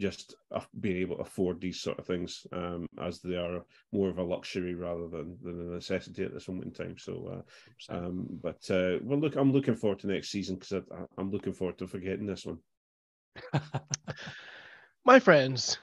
just 0.00 0.34
being 0.80 0.96
able 0.96 1.16
to 1.16 1.22
afford 1.22 1.60
these 1.60 1.80
sort 1.80 1.98
of 1.98 2.06
things 2.06 2.46
um, 2.52 2.86
as 3.00 3.20
they 3.20 3.36
are 3.36 3.64
more 3.92 4.08
of 4.08 4.18
a 4.18 4.22
luxury 4.22 4.74
rather 4.74 5.06
than, 5.08 5.36
than 5.42 5.60
a 5.60 5.74
necessity 5.74 6.24
at 6.24 6.32
this 6.32 6.48
moment 6.48 6.66
in 6.78 6.86
time. 6.86 6.96
So, 6.98 7.42
uh, 7.90 7.94
um, 7.94 8.26
but 8.42 8.68
uh, 8.70 8.98
well, 9.02 9.20
look, 9.20 9.36
I'm 9.36 9.52
looking 9.52 9.76
forward 9.76 10.00
to 10.00 10.06
next 10.06 10.30
season 10.30 10.56
because 10.56 10.82
I'm 11.18 11.30
looking 11.30 11.52
forward 11.52 11.78
to 11.78 11.86
forgetting 11.86 12.26
this 12.26 12.46
one. 12.46 12.58
My 15.04 15.18
friends, 15.20 15.78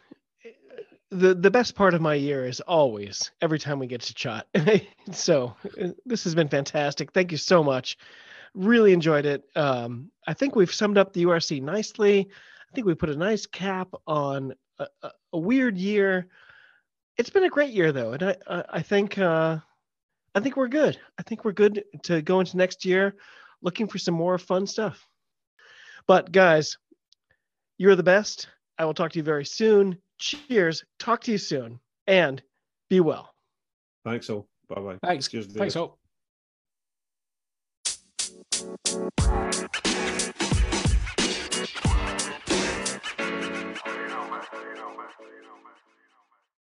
the 1.09 1.33
the 1.33 1.51
best 1.51 1.75
part 1.75 1.93
of 1.93 2.01
my 2.01 2.13
year 2.13 2.45
is 2.45 2.59
always 2.61 3.31
every 3.41 3.59
time 3.59 3.79
we 3.79 3.87
get 3.87 4.01
to 4.01 4.13
chat. 4.13 4.47
so 5.11 5.55
uh, 5.81 5.89
this 6.05 6.23
has 6.23 6.35
been 6.35 6.49
fantastic. 6.49 7.11
Thank 7.13 7.31
you 7.31 7.37
so 7.37 7.63
much. 7.63 7.97
Really 8.53 8.93
enjoyed 8.93 9.25
it. 9.25 9.43
Um, 9.55 10.11
I 10.27 10.33
think 10.33 10.55
we've 10.55 10.73
summed 10.73 10.97
up 10.97 11.13
the 11.13 11.25
URC 11.25 11.61
nicely. 11.61 12.29
I 12.69 12.75
think 12.75 12.87
we 12.87 12.95
put 12.95 13.09
a 13.09 13.15
nice 13.15 13.45
cap 13.45 13.89
on 14.05 14.53
a, 14.79 14.87
a, 15.03 15.11
a 15.33 15.37
weird 15.39 15.77
year. 15.77 16.27
It's 17.17 17.29
been 17.29 17.43
a 17.45 17.49
great 17.49 17.73
year 17.73 17.91
though, 17.91 18.13
and 18.13 18.23
I 18.23 18.35
I, 18.47 18.63
I 18.69 18.81
think 18.81 19.17
uh, 19.17 19.57
I 20.35 20.39
think 20.39 20.55
we're 20.55 20.67
good. 20.67 20.99
I 21.17 21.23
think 21.23 21.45
we're 21.45 21.51
good 21.53 21.83
to 22.03 22.21
go 22.21 22.39
into 22.39 22.57
next 22.57 22.85
year, 22.85 23.15
looking 23.61 23.87
for 23.87 23.97
some 23.97 24.13
more 24.13 24.37
fun 24.37 24.67
stuff. 24.67 25.07
But 26.07 26.31
guys, 26.31 26.77
you're 27.77 27.95
the 27.95 28.03
best. 28.03 28.47
I 28.77 28.85
will 28.85 28.93
talk 28.93 29.11
to 29.13 29.19
you 29.19 29.23
very 29.23 29.45
soon. 29.45 29.97
Cheers. 30.19 30.83
Talk 30.99 31.21
to 31.23 31.31
you 31.31 31.37
soon. 31.37 31.79
And 32.05 32.41
be 32.89 32.99
well. 32.99 33.33
Thanks 34.05 34.29
all. 34.29 34.47
Bye 34.69 34.81
bye. 34.81 34.97
Thanks. 35.03 35.27
Cheers, 35.27 35.47
Thanks 35.47 35.75
all. 35.75 35.97